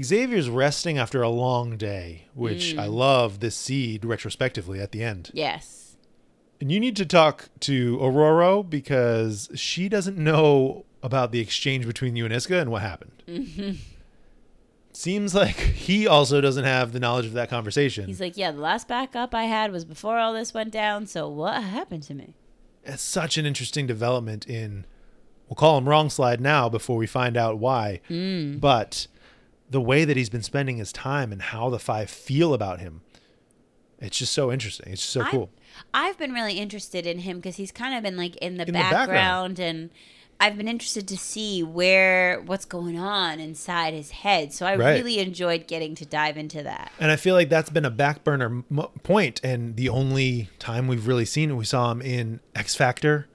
Xavier's 0.00 0.48
resting 0.50 0.96
after 0.98 1.22
a 1.22 1.28
long 1.28 1.76
day, 1.76 2.26
which 2.34 2.76
I 2.76 2.86
love 2.86 3.40
this 3.40 3.56
seed 3.56 4.04
retrospectively 4.04 4.78
at 4.80 4.92
the 4.92 5.02
end. 5.02 5.30
yes 5.34 5.96
And 6.60 6.70
you 6.70 6.78
need 6.80 6.96
to 6.96 7.06
talk 7.06 7.48
to 7.60 7.98
Aurora 8.00 8.62
because 8.62 9.48
she 9.54 9.88
doesn't 9.88 10.18
know 10.18 10.84
about 11.06 11.32
the 11.32 11.40
exchange 11.40 11.86
between 11.86 12.16
you 12.16 12.24
and 12.26 12.34
Isca 12.34 12.58
and 12.60 12.70
what 12.70 12.82
happened. 12.82 13.22
Seems 14.92 15.34
like 15.34 15.56
he 15.56 16.06
also 16.06 16.40
doesn't 16.40 16.64
have 16.64 16.92
the 16.92 17.00
knowledge 17.00 17.26
of 17.26 17.34
that 17.34 17.50
conversation. 17.50 18.06
he's 18.06 18.20
like 18.20 18.36
yeah 18.38 18.50
the 18.50 18.60
last 18.60 18.88
backup 18.88 19.34
i 19.34 19.44
had 19.44 19.70
was 19.70 19.84
before 19.84 20.18
all 20.18 20.32
this 20.32 20.54
went 20.54 20.70
down 20.70 21.06
so 21.06 21.28
what 21.28 21.62
happened 21.62 22.02
to 22.02 22.14
me 22.14 22.32
it's 22.82 23.02
such 23.02 23.36
an 23.36 23.44
interesting 23.44 23.86
development 23.86 24.46
in 24.46 24.86
we'll 25.50 25.54
call 25.56 25.76
him 25.76 25.86
wrong 25.86 26.08
slide 26.08 26.40
now 26.40 26.70
before 26.70 26.96
we 26.96 27.06
find 27.06 27.36
out 27.36 27.58
why 27.58 28.00
Mm. 28.08 28.58
but 28.58 29.06
the 29.68 29.82
way 29.82 30.06
that 30.06 30.16
he's 30.16 30.30
been 30.30 30.42
spending 30.42 30.78
his 30.78 30.92
time 30.94 31.30
and 31.30 31.42
how 31.42 31.68
the 31.68 31.78
five 31.78 32.08
feel 32.08 32.54
about 32.54 32.80
him 32.80 33.02
it's 34.00 34.16
just 34.16 34.32
so 34.32 34.50
interesting 34.50 34.94
it's 34.94 35.02
just 35.02 35.12
so 35.12 35.20
I- 35.20 35.30
cool 35.30 35.50
I've 35.92 36.16
been 36.16 36.32
really 36.32 36.54
interested 36.58 37.06
in 37.06 37.18
him 37.18 37.36
because 37.36 37.56
he's 37.56 37.70
kind 37.70 37.94
of 37.94 38.02
been 38.02 38.16
like 38.16 38.34
in 38.36 38.56
the, 38.56 38.62
In 38.62 38.68
the 38.68 38.72
background. 38.72 39.08
background, 39.56 39.58
and 39.58 39.90
I've 40.38 40.56
been 40.56 40.68
interested 40.68 41.08
to 41.08 41.16
see 41.16 41.62
where 41.62 42.40
what's 42.42 42.66
going 42.66 42.98
on 42.98 43.40
inside 43.40 43.94
his 43.94 44.10
head. 44.10 44.52
So 44.52 44.66
I 44.66 44.76
Right. 44.76 44.92
really 44.94 45.18
enjoyed 45.18 45.66
getting 45.66 45.94
to 45.94 46.04
dive 46.04 46.36
into 46.36 46.62
that. 46.62 46.92
And 47.00 47.10
I 47.10 47.16
feel 47.16 47.34
like 47.34 47.48
that's 47.48 47.70
been 47.70 47.86
a 47.86 47.90
back 47.90 48.22
burner 48.22 48.46
m- 48.70 48.88
And 49.42 49.76
the 49.76 49.88
only 49.88 50.50
time 50.58 50.88
we've 50.88 51.06
really 51.06 51.24
seen 51.24 51.50
it, 51.50 51.54
we 51.54 51.64
saw 51.64 51.90
him 51.90 52.02
in 52.02 52.40
X 52.54 52.74
Factor 52.74 53.28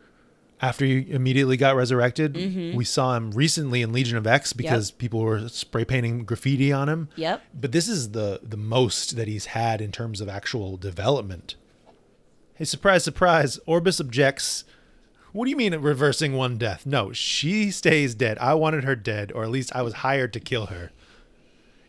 after 0.62 0.86
he 0.86 1.08
immediately 1.12 1.58
got 1.58 1.76
resurrected. 1.76 2.36
Mm-hmm. 2.36 2.78
We 2.78 2.86
saw 2.86 3.16
him 3.18 3.32
recently 3.32 3.82
in 3.82 3.92
Legion 3.92 4.16
of 4.18 4.28
X 4.28 4.54
because 4.54 4.92
people 4.92 5.22
were 5.22 5.50
spray 5.50 5.84
painting 5.86 6.24
graffiti 6.24 6.72
on 6.72 6.88
him. 6.88 7.10
Yep. 7.16 7.42
But 7.60 7.72
this 7.72 7.88
is 7.88 8.12
the 8.12 8.42
the 8.44 8.58
most 8.58 9.16
that 9.16 9.28
he's 9.28 9.48
had 9.48 9.82
in 9.82 9.92
terms 9.92 10.22
of 10.22 10.30
actual 10.30 10.78
development. 10.78 11.56
Hey, 12.54 12.66
surprise, 12.66 13.04
surprise! 13.04 13.60
Orbis 13.66 14.00
objects. 14.00 14.66
What 15.34 15.46
do 15.46 15.52
you 15.52 15.58
mean 15.58 15.74
reversing 15.76 16.34
one 16.34 16.58
death? 16.58 16.86
No, 16.86 17.14
she 17.14 17.72
stays 17.72 18.16
dead. 18.16 18.38
I 18.40 18.54
wanted 18.54 18.84
her 18.84 18.96
dead, 18.96 19.32
or 19.34 19.44
at 19.44 19.50
least 19.50 19.76
I 19.76 19.82
was 19.82 19.96
hired 19.96 20.34
to 20.34 20.40
kill 20.40 20.68
her. 20.68 20.92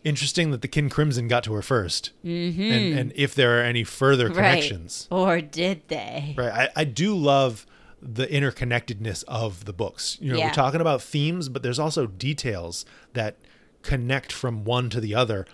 Interesting 0.03 0.51
that 0.51 0.61
the 0.61 0.67
Kin 0.67 0.89
Crimson 0.89 1.27
got 1.27 1.43
to 1.45 1.53
her 1.53 1.61
1st 1.61 2.09
mm-hmm. 2.25 2.61
and, 2.61 2.99
and 2.99 3.13
if 3.15 3.33
there 3.33 3.57
are 3.57 3.63
any 3.63 3.83
further 3.85 4.29
connections. 4.29 5.07
Right. 5.09 5.17
Or 5.17 5.41
did 5.41 5.87
they? 5.87 6.35
Right. 6.37 6.51
I, 6.51 6.81
I 6.81 6.83
do 6.83 7.15
love 7.15 7.65
the 8.01 8.27
interconnectedness 8.27 9.23
of 9.29 9.63
the 9.63 9.71
books. 9.71 10.17
You 10.19 10.33
know, 10.33 10.37
Yeah. 10.37 10.47
we're 10.47 10.53
talking 10.53 10.81
about 10.81 11.01
themes, 11.01 11.47
but 11.47 11.63
there's 11.63 11.79
also 11.79 12.05
details 12.05 12.85
that 13.13 13.37
connect 13.81 14.31
from 14.33 14.65
one 14.65 14.89
to 14.89 14.99
the 14.99 15.15
other 15.15 15.45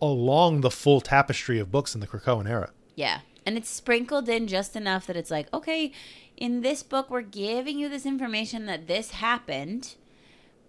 along 0.00 0.60
the 0.60 0.70
full 0.70 1.00
tapestry 1.00 1.58
of 1.58 1.72
books 1.72 1.94
in 1.94 2.00
the 2.00 2.06
Krakoan 2.06 2.48
era. 2.48 2.70
Yeah. 2.94 3.20
And 3.44 3.56
it's 3.56 3.68
sprinkled 3.68 4.28
in 4.28 4.46
just 4.46 4.76
enough 4.76 5.06
that 5.06 5.16
it's 5.16 5.30
like, 5.30 5.52
okay, 5.52 5.92
in 6.36 6.60
this 6.62 6.82
book, 6.82 7.10
we're 7.10 7.22
giving 7.22 7.78
you 7.78 7.88
this 7.88 8.06
information 8.06 8.66
that 8.66 8.86
this 8.86 9.12
happened. 9.12 9.94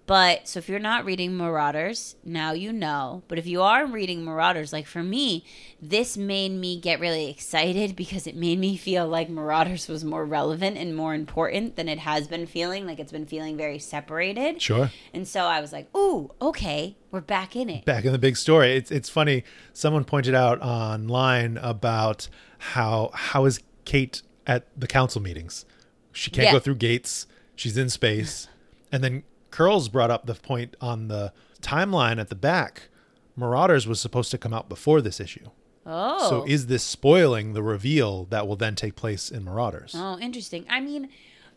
But 0.05 0.49
so 0.49 0.59
if 0.59 0.67
you're 0.67 0.80
not 0.80 1.05
reading 1.05 1.38
Marauders, 1.38 2.17
now 2.25 2.51
you 2.51 2.73
know. 2.73 3.23
But 3.30 3.39
if 3.39 3.47
you 3.47 3.61
are 3.61 3.85
reading 3.85 4.25
Marauders, 4.25 4.73
like 4.73 4.85
for 4.85 5.01
me, 5.01 5.45
this 5.81 6.17
made 6.17 6.51
me 6.51 6.77
get 6.77 6.99
really 6.99 7.30
excited 7.30 7.95
because 7.95 8.27
it 8.27 8.35
made 8.35 8.59
me 8.59 8.75
feel 8.75 9.07
like 9.07 9.30
Marauders 9.30 9.88
was 9.88 10.03
more 10.03 10.25
relevant 10.25 10.77
and 10.77 10.93
more 10.95 11.13
important 11.15 11.77
than 11.77 11.88
it 11.88 11.99
has 11.99 12.27
been 12.27 12.45
feeling. 12.45 12.85
Like 12.85 12.99
it's 12.99 13.13
been 13.13 13.25
feeling 13.25 13.55
very 13.55 13.80
separated. 13.80 14.61
Sure. 14.61 14.91
And 15.13 15.25
so 15.25 15.45
I 15.45 15.61
was 15.61 15.71
like, 15.71 15.88
ooh, 15.95 16.31
okay, 16.41 16.97
we're 17.11 17.21
back 17.21 17.55
in 17.55 17.69
it. 17.69 17.85
Back 17.85 18.03
in 18.03 18.11
the 18.11 18.19
big 18.19 18.35
story. 18.35 18.73
It's 18.75 18.91
it's 18.91 19.09
funny. 19.09 19.45
Someone 19.71 20.03
pointed 20.03 20.35
out 20.35 20.61
online 20.61 21.57
about 21.57 22.27
how 22.57 23.09
how 23.13 23.45
is 23.45 23.61
Kate 23.85 24.21
at 24.45 24.67
the 24.77 24.88
council 24.88 25.21
meetings? 25.21 25.65
She 26.11 26.30
can't 26.30 26.47
Yeah. 26.47 26.51
go 26.51 26.59
through 26.59 26.75
gates. 26.75 27.25
She's 27.55 27.77
in 27.77 27.89
space. 27.89 28.49
And 28.93 29.03
then 29.03 29.23
Curls 29.53 29.88
brought 29.88 30.09
up 30.09 30.25
the 30.25 30.34
point 30.34 30.75
on 30.81 31.09
the 31.09 31.31
timeline 31.61 32.19
at 32.19 32.30
the 32.30 32.35
back. 32.35 32.89
Marauders 33.35 33.85
was 33.85 33.99
supposed 33.99 34.31
to 34.31 34.39
come 34.39 34.51
out 34.51 34.67
before 34.67 34.99
this 34.99 35.19
issue. 35.19 35.47
Oh. 35.85 36.27
So 36.27 36.43
is 36.47 36.65
this 36.65 36.81
spoiling 36.81 37.53
the 37.53 37.61
reveal 37.61 38.25
that 38.31 38.47
will 38.47 38.55
then 38.55 38.73
take 38.73 38.95
place 38.95 39.30
in 39.30 39.43
Marauders? 39.43 39.93
Oh, 39.95 40.17
interesting. 40.17 40.65
I 40.71 40.80
mean, 40.80 41.07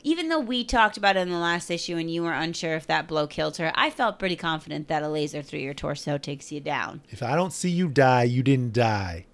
even 0.03 0.29
though 0.29 0.41
we 0.41 0.63
talked 0.63 0.99
about 0.99 1.17
it 1.17 1.21
in 1.21 1.31
the 1.31 1.39
last 1.39 1.71
issue 1.71 1.97
and 1.97 2.11
you 2.11 2.23
were 2.23 2.35
unsure 2.35 2.75
if 2.75 2.87
that 2.87 3.09
blow 3.09 3.27
killed 3.27 3.57
her, 3.57 3.73
I 3.75 3.89
felt 3.89 4.19
pretty 4.19 4.37
confident 4.37 4.89
that 4.89 5.03
a 5.03 5.09
laser 5.09 5.41
through 5.41 5.61
your 5.61 5.73
torso 5.73 6.19
takes 6.19 6.53
you 6.53 6.61
down. 6.61 7.01
If 7.09 7.23
I 7.23 7.35
don't 7.35 7.53
see 7.53 7.71
you 7.71 7.89
die, 7.89 8.25
you 8.25 8.43
didn't 8.43 8.75
die. 8.75 9.25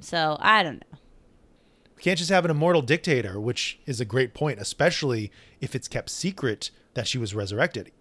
So 0.00 0.36
I 0.40 0.64
don't 0.64 0.82
know. 0.90 0.98
We 1.96 2.02
can't 2.02 2.18
just 2.18 2.30
have 2.30 2.44
an 2.44 2.50
immortal 2.50 2.82
dictator, 2.82 3.38
which 3.38 3.78
is 3.86 4.00
a 4.00 4.04
great 4.04 4.34
point, 4.34 4.58
especially 4.58 5.30
if 5.60 5.76
it's 5.76 5.86
kept 5.86 6.10
secret 6.10 6.72
that 6.96 7.06
she 7.06 7.18
was 7.18 7.34
resurrected. 7.34 7.92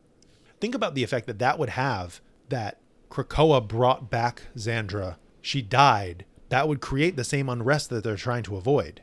Think 0.60 0.74
about 0.74 0.96
the 0.96 1.04
effect 1.04 1.28
that 1.28 1.38
that 1.40 1.60
would 1.60 1.72
have 1.72 2.22
that 2.50 2.80
Krakoa 3.12 3.66
brought 3.68 4.10
back 4.10 4.44
Xandra. 4.58 5.18
She 5.42 5.62
died. 5.62 6.26
That 6.50 6.68
would 6.68 6.80
create 6.80 7.16
the 7.16 7.24
same 7.24 7.50
unrest 7.50 7.90
that 7.90 8.04
they're 8.04 8.16
trying 8.16 8.44
to 8.44 8.56
avoid. 8.56 9.02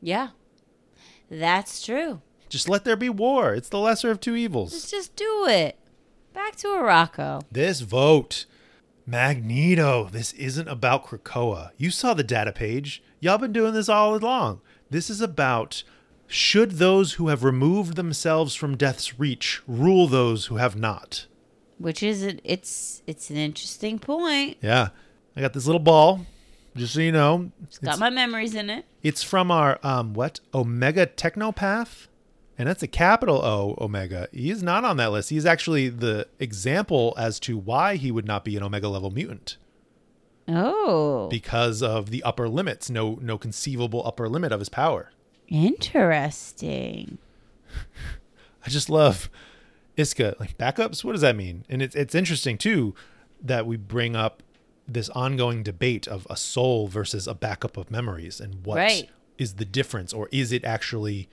Yeah, 0.00 0.30
that's 1.30 1.84
true. 1.84 2.22
Just 2.48 2.68
let 2.68 2.84
there 2.84 2.96
be 2.96 3.08
war. 3.08 3.54
It's 3.54 3.68
the 3.68 3.80
lesser 3.80 4.10
of 4.10 4.20
two 4.20 4.36
evils. 4.36 4.72
Let's 4.72 4.90
just 4.90 5.16
do 5.16 5.46
it. 5.48 5.78
Back 6.32 6.56
to 6.56 6.68
Arakko. 6.68 7.42
This 7.50 7.80
vote. 7.80 8.46
Magneto, 9.06 10.08
this 10.10 10.32
isn't 10.34 10.68
about 10.68 11.06
Krakoa. 11.06 11.70
You 11.76 11.90
saw 11.90 12.14
the 12.14 12.22
data 12.22 12.52
page. 12.52 13.02
Y'all 13.20 13.36
been 13.36 13.52
doing 13.52 13.74
this 13.74 13.88
all 13.88 14.14
along. 14.14 14.60
This 14.88 15.10
is 15.10 15.20
about 15.20 15.82
should 16.26 16.72
those 16.72 17.14
who 17.14 17.28
have 17.28 17.44
removed 17.44 17.96
themselves 17.96 18.54
from 18.54 18.76
death's 18.76 19.18
reach 19.18 19.62
rule 19.66 20.06
those 20.06 20.46
who 20.46 20.56
have 20.56 20.76
not. 20.76 21.26
Which 21.78 22.02
is 22.02 22.22
it? 22.22 22.40
It's 22.44 23.02
it's 23.06 23.30
an 23.30 23.36
interesting 23.36 23.98
point. 23.98 24.56
Yeah. 24.60 24.88
I 25.36 25.40
got 25.40 25.52
this 25.52 25.66
little 25.66 25.80
ball, 25.80 26.24
just 26.76 26.94
so 26.94 27.00
you 27.00 27.12
know. 27.12 27.50
It's 27.64 27.78
got 27.78 27.98
my 27.98 28.10
memories 28.10 28.54
in 28.54 28.70
it. 28.70 28.84
It's 29.02 29.22
from 29.22 29.50
our 29.50 29.78
um 29.82 30.14
what? 30.14 30.40
Omega 30.54 31.06
Technopath? 31.06 32.06
And 32.56 32.68
that's 32.68 32.84
a 32.84 32.88
capital 32.88 33.44
O 33.44 33.76
Omega. 33.80 34.28
He 34.32 34.50
is 34.50 34.62
not 34.62 34.84
on 34.84 34.96
that 34.98 35.10
list. 35.10 35.30
He's 35.30 35.44
actually 35.44 35.88
the 35.88 36.28
example 36.38 37.14
as 37.18 37.40
to 37.40 37.58
why 37.58 37.96
he 37.96 38.12
would 38.12 38.26
not 38.26 38.44
be 38.44 38.56
an 38.56 38.62
Omega 38.62 38.88
level 38.88 39.10
mutant. 39.10 39.56
Oh, 40.46 41.28
because 41.30 41.82
of 41.82 42.10
the 42.10 42.22
upper 42.22 42.48
limits 42.50 42.90
no 42.90 43.18
no 43.22 43.38
conceivable 43.38 44.06
upper 44.06 44.28
limit 44.28 44.52
of 44.52 44.60
his 44.60 44.68
power 44.68 45.10
interesting. 45.48 47.18
i 48.66 48.68
just 48.70 48.88
love 48.88 49.28
isca 49.96 50.34
like 50.40 50.56
backups 50.58 51.04
what 51.04 51.12
does 51.12 51.20
that 51.20 51.36
mean 51.36 51.64
and 51.68 51.82
it's 51.82 51.94
it's 51.94 52.14
interesting 52.14 52.56
too 52.58 52.94
that 53.42 53.66
we 53.66 53.76
bring 53.76 54.16
up 54.16 54.42
this 54.86 55.08
ongoing 55.10 55.62
debate 55.62 56.06
of 56.08 56.26
a 56.30 56.36
soul 56.36 56.86
versus 56.88 57.26
a 57.26 57.34
backup 57.34 57.76
of 57.76 57.90
memories 57.90 58.40
and 58.40 58.64
what 58.66 58.78
is 58.78 59.02
Right. 59.50 59.58
the 59.58 59.64
difference 59.64 60.12
or 60.12 60.28
is 60.30 60.52
it 60.52 60.64
actually 60.64 61.28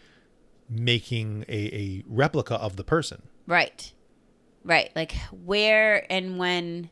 making 0.69 1.43
a, 1.47 1.65
a 1.75 2.03
replica 2.07 2.55
of 2.55 2.75
the 2.75 2.83
person 2.83 3.23
Right. 3.47 3.91
Right. 4.63 4.91
Like 4.95 5.13
where 5.43 6.05
and 6.11 6.37
when 6.37 6.89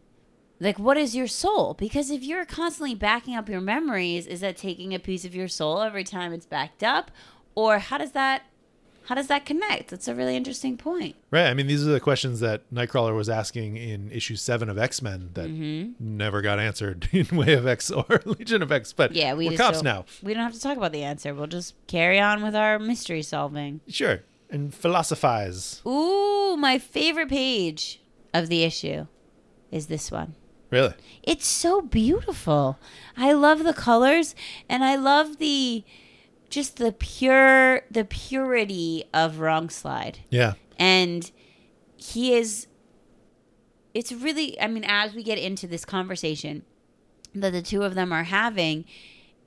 like 0.60 0.78
what 0.80 0.98
is 0.98 1.16
your 1.16 1.28
soul? 1.28 1.74
Because 1.74 2.10
if 2.10 2.24
you're 2.24 2.46
constantly 2.46 2.96
backing 2.96 3.36
up 3.36 3.48
your 3.50 3.62
memories, 3.62 4.28
is 4.28 4.42
that 4.42 4.58
taking 4.58 4.94
a 4.94 5.00
piece 5.00 5.26
of 5.26 5.34
your 5.36 5.48
soul 5.48 5.82
every 5.82 6.04
time 6.04 6.34
it's 6.34 6.46
backed 6.46 6.84
up? 6.84 7.12
Or 7.56 7.80
how 7.80 7.98
does 7.98 8.12
that 8.12 8.44
how 9.06 9.16
does 9.16 9.26
that 9.28 9.44
connect? 9.44 9.90
That's 9.90 10.08
a 10.08 10.14
really 10.14 10.36
interesting 10.36 10.78
point. 10.78 11.16
right 11.32 11.48
i 11.48 11.54
mean 11.56 11.66
these 11.66 11.88
are 11.88 11.92
the 11.92 12.00
questions 12.00 12.42
that 12.42 12.70
nightcrawler 12.72 13.16
was 13.16 13.28
asking 13.28 13.76
in 13.76 14.12
issue 14.12 14.36
7 14.36 14.70
of 14.70 14.78
x-men 14.78 15.32
that 15.34 15.48
Mm-hmm. 15.50 15.94
never 16.18 16.42
got 16.44 16.60
answered 16.60 17.10
in 17.12 17.26
way 17.36 17.54
of 17.54 17.66
x 17.66 17.90
or 17.90 18.06
legion 18.26 18.62
of 18.62 18.72
x 18.72 18.94
but 18.94 19.14
Yeah, 19.14 19.34
we 19.34 19.50
we're 19.50 19.58
cops 19.58 19.82
now 19.82 20.06
We 20.22 20.34
don't 20.36 20.44
have 20.44 20.54
to 20.54 20.60
talk 20.62 20.78
about 20.78 20.92
the 20.92 21.02
answer. 21.04 21.34
We'll 21.34 21.48
just 21.48 21.74
carry 21.88 22.20
on 22.20 22.44
with 22.44 22.56
our 22.56 22.78
mystery 22.78 23.24
solving. 23.24 23.80
Sure. 23.88 24.22
And 24.52 24.74
philosophize. 24.74 25.82
Ooh, 25.88 26.56
my 26.58 26.78
favorite 26.78 27.30
page 27.30 28.02
of 28.34 28.48
the 28.48 28.64
issue 28.64 29.08
is 29.72 29.88
this 29.88 30.12
one. 30.12 30.36
Really? 30.70 30.94
It's 31.24 31.48
so 31.48 31.82
beautiful. 31.82 32.78
I 33.18 33.34
love 33.34 33.64
the 33.64 33.74
colors 33.74 34.36
and 34.68 34.84
I 34.84 34.96
love 34.96 35.38
the 35.38 35.84
just 36.50 36.78
the 36.78 36.92
pure 36.92 37.82
the 37.92 38.06
purity 38.06 39.06
of 39.14 39.40
Wrong 39.40 39.70
Slide. 39.70 40.20
Yeah. 40.30 40.54
And 40.78 41.32
he 41.98 42.36
is 42.36 42.68
it's 43.94 44.12
really 44.12 44.60
I 44.62 44.68
mean 44.68 44.86
as 44.86 45.14
we 45.14 45.24
get 45.24 45.38
into 45.38 45.68
this 45.68 45.86
conversation 45.86 46.64
that 47.34 47.52
the 47.52 47.62
two 47.62 47.84
of 47.84 47.96
them 47.96 48.12
are 48.12 48.24
having, 48.24 48.86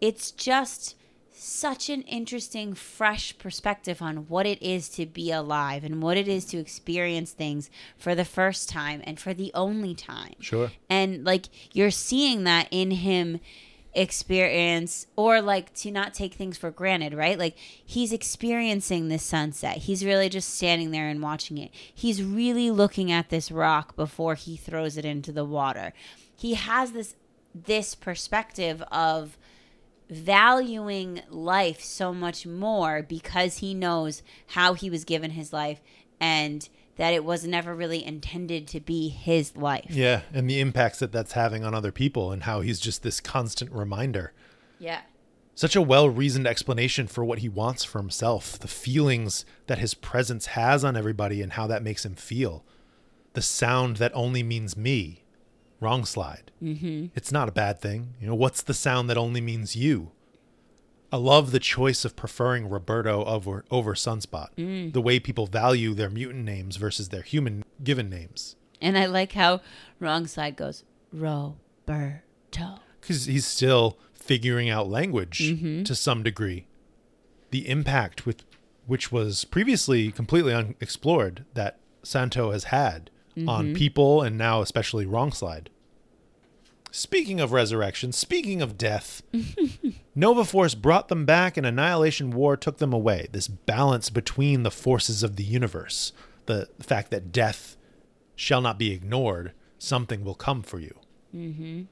it's 0.00 0.30
just 0.30 0.96
such 1.42 1.90
an 1.90 2.02
interesting 2.02 2.72
fresh 2.74 3.36
perspective 3.38 4.00
on 4.00 4.28
what 4.28 4.46
it 4.46 4.62
is 4.62 4.88
to 4.88 5.06
be 5.06 5.30
alive 5.30 5.82
and 5.82 6.02
what 6.02 6.16
it 6.16 6.28
is 6.28 6.44
to 6.44 6.58
experience 6.58 7.32
things 7.32 7.68
for 7.96 8.14
the 8.14 8.24
first 8.24 8.68
time 8.68 9.02
and 9.04 9.18
for 9.18 9.34
the 9.34 9.50
only 9.54 9.94
time. 9.94 10.34
Sure. 10.40 10.70
and 10.88 11.24
like 11.24 11.46
you're 11.72 11.90
seeing 11.90 12.44
that 12.44 12.68
in 12.70 12.90
him 12.92 13.40
experience 13.94 15.06
or 15.16 15.42
like 15.42 15.74
to 15.74 15.90
not 15.90 16.14
take 16.14 16.34
things 16.34 16.56
for 16.56 16.70
granted 16.70 17.12
right? 17.12 17.38
Like 17.38 17.56
he's 17.84 18.12
experiencing 18.12 19.08
this 19.08 19.22
sunset. 19.22 19.78
He's 19.78 20.04
really 20.04 20.28
just 20.28 20.54
standing 20.54 20.92
there 20.92 21.08
and 21.08 21.20
watching 21.20 21.58
it. 21.58 21.70
He's 21.74 22.22
really 22.22 22.70
looking 22.70 23.10
at 23.12 23.28
this 23.28 23.50
rock 23.50 23.96
before 23.96 24.34
he 24.34 24.56
throws 24.56 24.96
it 24.96 25.04
into 25.04 25.32
the 25.32 25.44
water. 25.44 25.92
He 26.34 26.54
has 26.54 26.92
this 26.92 27.16
this 27.54 27.94
perspective 27.94 28.82
of 28.90 29.36
valuing 30.12 31.22
life 31.30 31.82
so 31.82 32.12
much 32.12 32.46
more 32.46 33.02
because 33.02 33.58
he 33.58 33.74
knows 33.74 34.22
how 34.48 34.74
he 34.74 34.90
was 34.90 35.04
given 35.04 35.32
his 35.32 35.52
life 35.52 35.80
and 36.20 36.68
that 36.96 37.14
it 37.14 37.24
was 37.24 37.46
never 37.46 37.74
really 37.74 38.04
intended 38.04 38.66
to 38.68 38.78
be 38.80 39.08
his 39.08 39.56
life 39.56 39.86
Yeah. 39.90 40.22
And 40.32 40.48
the 40.48 40.60
impacts 40.60 40.98
that 40.98 41.12
that's 41.12 41.32
having 41.32 41.64
on 41.64 41.74
other 41.74 41.92
people 41.92 42.30
and 42.30 42.42
how 42.42 42.60
he's 42.60 42.78
just 42.78 43.02
this 43.02 43.20
constant 43.20 43.72
reminder. 43.72 44.32
Yeah. 44.78 45.00
Such 45.54 45.76
a 45.76 45.82
well 45.82 46.08
reasoned 46.08 46.46
explanation 46.46 47.06
for 47.06 47.24
what 47.24 47.40
he 47.40 47.48
wants 47.48 47.84
for 47.84 47.98
himself, 47.98 48.58
the 48.58 48.68
feelings 48.68 49.44
that 49.66 49.78
his 49.78 49.94
presence 49.94 50.46
has 50.46 50.84
on 50.84 50.96
everybody 50.96 51.42
and 51.42 51.52
how 51.52 51.66
that 51.66 51.82
makes 51.82 52.04
him 52.04 52.14
feel. 52.14 52.64
The 53.34 53.42
sound 53.42 53.96
that 53.96 54.12
only 54.14 54.42
means 54.42 54.76
me. 54.76 55.21
Wrong 55.82 56.04
slide. 56.04 56.52
Mm-hmm. 56.62 57.06
It's 57.14 57.32
not 57.32 57.48
a 57.48 57.52
bad 57.52 57.80
thing. 57.80 58.14
You 58.20 58.28
know, 58.28 58.34
what's 58.34 58.62
the 58.62 58.74
sound 58.74 59.10
that 59.10 59.18
only 59.18 59.40
means 59.40 59.76
you? 59.76 60.12
I 61.12 61.16
love 61.16 61.50
the 61.50 61.60
choice 61.60 62.06
of 62.06 62.16
preferring 62.16 62.70
Roberto 62.70 63.24
over 63.24 63.64
over 63.70 63.94
Sunspot. 63.94 64.48
Mm. 64.56 64.94
The 64.94 65.02
way 65.02 65.20
people 65.20 65.46
value 65.46 65.92
their 65.92 66.08
mutant 66.08 66.44
names 66.44 66.76
versus 66.76 67.10
their 67.10 67.22
human 67.22 67.64
given 67.84 68.08
names. 68.08 68.56
And 68.80 68.96
I 68.96 69.06
like 69.06 69.32
how 69.32 69.60
wrong 70.00 70.26
side 70.26 70.56
goes 70.56 70.84
Roberto. 71.12 72.78
Because 73.00 73.26
he's 73.26 73.46
still 73.46 73.98
figuring 74.14 74.70
out 74.70 74.88
language 74.88 75.40
mm-hmm. 75.40 75.82
to 75.82 75.94
some 75.94 76.22
degree. 76.22 76.66
The 77.50 77.68
impact 77.68 78.24
with 78.24 78.44
which 78.86 79.12
was 79.12 79.44
previously 79.44 80.10
completely 80.10 80.54
unexplored 80.54 81.44
that 81.54 81.78
Santo 82.02 82.52
has 82.52 82.64
had 82.64 83.10
on 83.36 83.66
mm-hmm. 83.66 83.74
people 83.74 84.22
and 84.22 84.36
now 84.36 84.60
especially 84.62 85.06
Wrong 85.06 85.32
Slide. 85.32 85.70
Speaking 86.94 87.40
of 87.40 87.52
resurrection, 87.52 88.12
speaking 88.12 88.60
of 88.60 88.76
death, 88.76 89.22
Nova 90.14 90.44
Force 90.44 90.74
brought 90.74 91.08
them 91.08 91.24
back 91.24 91.56
and 91.56 91.66
Annihilation 91.66 92.30
War 92.30 92.54
took 92.54 92.76
them 92.76 92.92
away. 92.92 93.28
This 93.32 93.48
balance 93.48 94.10
between 94.10 94.62
the 94.62 94.70
forces 94.70 95.22
of 95.22 95.36
the 95.36 95.42
universe, 95.42 96.12
the 96.44 96.68
fact 96.80 97.10
that 97.10 97.32
death 97.32 97.78
shall 98.36 98.60
not 98.60 98.78
be 98.78 98.92
ignored, 98.92 99.52
something 99.78 100.22
will 100.22 100.34
come 100.34 100.60
for 100.60 100.78
you. 100.78 100.98
Mm-hmm. 101.34 101.84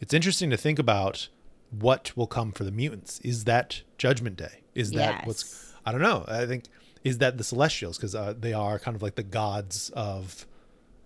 It's 0.00 0.14
interesting 0.14 0.48
to 0.48 0.56
think 0.56 0.78
about 0.78 1.28
what 1.70 2.16
will 2.16 2.26
come 2.26 2.50
for 2.50 2.64
the 2.64 2.72
mutants. 2.72 3.20
Is 3.20 3.44
that 3.44 3.82
Judgment 3.98 4.36
Day? 4.36 4.62
Is 4.74 4.92
that 4.92 5.26
what's. 5.26 5.74
I 5.84 5.92
don't 5.92 6.00
know. 6.00 6.24
I 6.26 6.46
think. 6.46 6.64
Is 7.04 7.18
that 7.18 7.36
the 7.36 7.44
Celestials? 7.44 7.98
Because 7.98 8.14
uh, 8.14 8.32
they 8.38 8.54
are 8.54 8.78
kind 8.78 8.94
of 8.94 9.02
like 9.02 9.16
the 9.16 9.22
gods 9.22 9.90
of 9.90 10.46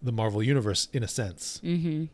the 0.00 0.12
Marvel 0.12 0.40
Universe 0.40 0.86
in 0.92 1.02
a 1.02 1.08
sense. 1.08 1.60
Mm-hmm. 1.64 2.04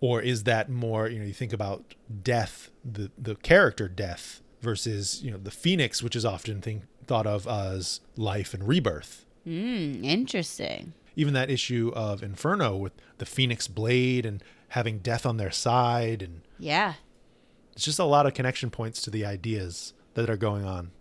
Or 0.00 0.20
is 0.22 0.44
that 0.44 0.68
more, 0.70 1.08
you 1.08 1.18
know, 1.18 1.26
you 1.26 1.32
think 1.34 1.52
about 1.52 1.94
death, 2.22 2.70
the, 2.84 3.10
the 3.18 3.34
character 3.36 3.86
death 3.88 4.40
versus, 4.62 5.22
you 5.22 5.30
know, 5.30 5.36
the 5.38 5.50
Phoenix, 5.50 6.02
which 6.02 6.16
is 6.16 6.24
often 6.24 6.60
think, 6.60 6.84
thought 7.06 7.26
of 7.26 7.46
as 7.46 8.00
life 8.16 8.54
and 8.54 8.66
rebirth. 8.66 9.26
Mm, 9.46 10.04
interesting. 10.04 10.92
even 11.16 11.34
that 11.34 11.50
issue 11.50 11.90
of 11.94 12.22
Inferno 12.22 12.76
with 12.76 12.92
the 13.18 13.26
Phoenix 13.26 13.66
Blade 13.68 14.24
and 14.24 14.42
having 14.68 14.98
death 15.00 15.26
on 15.26 15.36
their 15.38 15.50
side 15.50 16.22
and 16.22 16.42
Yeah. 16.58 16.94
it's 17.72 17.84
just 17.84 17.98
a 17.98 18.04
lot 18.04 18.26
of 18.26 18.32
connection 18.34 18.70
points 18.70 19.02
to 19.02 19.10
the 19.10 19.24
ideas 19.26 19.92
that 20.14 20.30
are 20.30 20.36
going 20.36 20.64
on. 20.64 20.92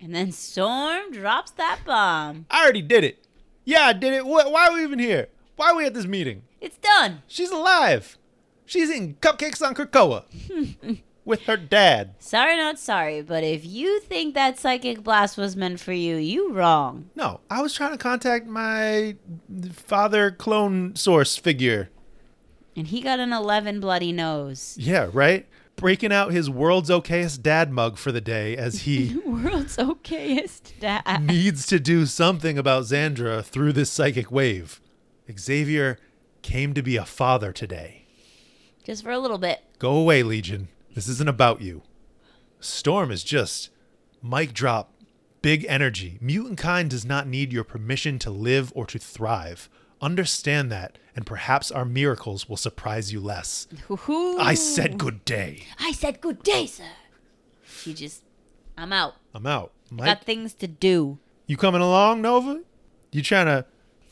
And 0.00 0.14
then 0.14 0.32
Storm 0.32 1.12
drops 1.12 1.50
that 1.52 1.80
bomb. 1.84 2.46
I 2.50 2.62
already 2.62 2.82
did 2.82 3.04
it. 3.04 3.24
Yeah, 3.64 3.82
I 3.82 3.92
did 3.92 4.14
it. 4.14 4.22
Wh- 4.22 4.50
Why 4.50 4.68
are 4.68 4.72
we 4.74 4.82
even 4.82 4.98
here? 4.98 5.28
Why 5.56 5.70
are 5.70 5.76
we 5.76 5.84
at 5.84 5.92
this 5.94 6.06
meeting? 6.06 6.42
It's 6.60 6.78
done. 6.78 7.22
She's 7.26 7.50
alive. 7.50 8.18
She's 8.66 8.90
eating 8.90 9.14
cupcakes 9.20 9.64
on 9.66 9.74
Krakoa 9.74 10.24
with 11.24 11.42
her 11.42 11.56
dad. 11.56 12.14
Sorry, 12.18 12.56
not 12.56 12.78
sorry, 12.78 13.22
but 13.22 13.44
if 13.44 13.64
you 13.64 14.00
think 14.00 14.34
that 14.34 14.58
psychic 14.58 15.02
blast 15.02 15.38
was 15.38 15.56
meant 15.56 15.80
for 15.80 15.92
you, 15.92 16.16
you 16.16 16.52
wrong. 16.52 17.10
No, 17.14 17.40
I 17.50 17.62
was 17.62 17.72
trying 17.74 17.92
to 17.92 17.98
contact 17.98 18.46
my 18.46 19.16
father 19.72 20.30
clone 20.30 20.96
source 20.96 21.36
figure. 21.36 21.88
And 22.76 22.86
he 22.88 23.00
got 23.00 23.20
an 23.20 23.32
11 23.32 23.80
bloody 23.80 24.12
nose. 24.12 24.76
Yeah, 24.78 25.08
right? 25.12 25.46
Breaking 25.76 26.12
out 26.12 26.32
his 26.32 26.50
world's 26.50 26.90
okayest 26.90 27.40
dad 27.42 27.70
mug 27.72 27.98
for 27.98 28.12
the 28.12 28.20
day 28.20 28.56
as 28.56 28.82
he 28.82 29.16
World's 29.24 29.76
okayest 29.76 30.78
dad. 30.80 31.22
needs 31.22 31.66
to 31.66 31.78
do 31.80 32.04
something 32.04 32.58
about 32.58 32.84
Xandra 32.84 33.44
through 33.44 33.72
this 33.72 33.90
psychic 33.90 34.30
wave. 34.30 34.80
Xavier 35.38 35.98
came 36.48 36.72
to 36.72 36.82
be 36.82 36.96
a 36.96 37.04
father 37.04 37.52
today. 37.52 38.06
Just 38.82 39.02
for 39.02 39.10
a 39.10 39.18
little 39.18 39.36
bit. 39.36 39.60
Go 39.78 39.94
away, 39.94 40.22
Legion. 40.22 40.68
This 40.94 41.06
isn't 41.06 41.28
about 41.28 41.60
you. 41.60 41.82
Storm 42.58 43.10
is 43.10 43.22
just 43.22 43.68
mic 44.22 44.54
drop, 44.54 44.90
big 45.42 45.66
energy. 45.68 46.16
Mutant 46.22 46.58
kind 46.58 46.88
does 46.88 47.04
not 47.04 47.26
need 47.28 47.52
your 47.52 47.64
permission 47.64 48.18
to 48.20 48.30
live 48.30 48.72
or 48.74 48.86
to 48.86 48.98
thrive. 48.98 49.68
Understand 50.00 50.72
that, 50.72 50.96
and 51.14 51.26
perhaps 51.26 51.70
our 51.70 51.84
miracles 51.84 52.48
will 52.48 52.56
surprise 52.56 53.12
you 53.12 53.20
less. 53.20 53.66
Hoo-hoo. 53.88 54.38
I 54.38 54.54
said 54.54 54.96
good 54.96 55.26
day. 55.26 55.64
I 55.78 55.92
said 55.92 56.22
good 56.22 56.42
day, 56.42 56.64
sir. 56.64 56.84
She 57.82 57.92
just, 57.92 58.22
I'm 58.76 58.92
out. 58.94 59.16
I'm 59.34 59.46
out. 59.46 59.72
Mike, 59.90 60.06
Got 60.06 60.24
things 60.24 60.54
to 60.54 60.66
do. 60.66 61.18
you 61.46 61.58
coming 61.58 61.82
along, 61.82 62.22
Nova? 62.22 62.62
You 63.12 63.22
trying 63.22 63.46
to 63.46 63.66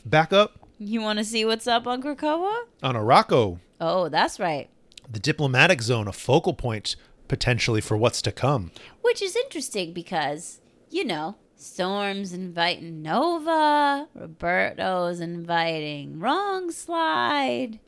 back 0.05 0.31
up 0.31 0.66
You 0.79 1.01
want 1.01 1.19
to 1.19 1.25
see 1.25 1.43
what's 1.43 1.67
up 1.67 1.87
on 1.87 2.03
Krakoa? 2.03 2.65
on 2.83 2.95
Arakko? 2.95 3.59
Oh, 3.81 4.09
that's 4.09 4.39
right. 4.39 4.69
the 5.09 5.19
diplomatic 5.19 5.81
zone 5.81 6.07
a 6.07 6.13
focal 6.13 6.53
point 6.53 6.95
potentially 7.27 7.81
for 7.81 7.97
what's 7.97 8.21
to 8.23 8.31
come. 8.31 8.71
Which 9.01 9.21
is 9.21 9.35
interesting 9.35 9.93
because, 9.93 10.59
you 10.89 11.05
know, 11.05 11.35
Storm's 11.55 12.33
inviting 12.33 13.01
Nova, 13.01 14.07
Roberto's 14.13 15.19
inviting 15.19 16.19
Wrong 16.19 16.71
Slide. 16.71 17.79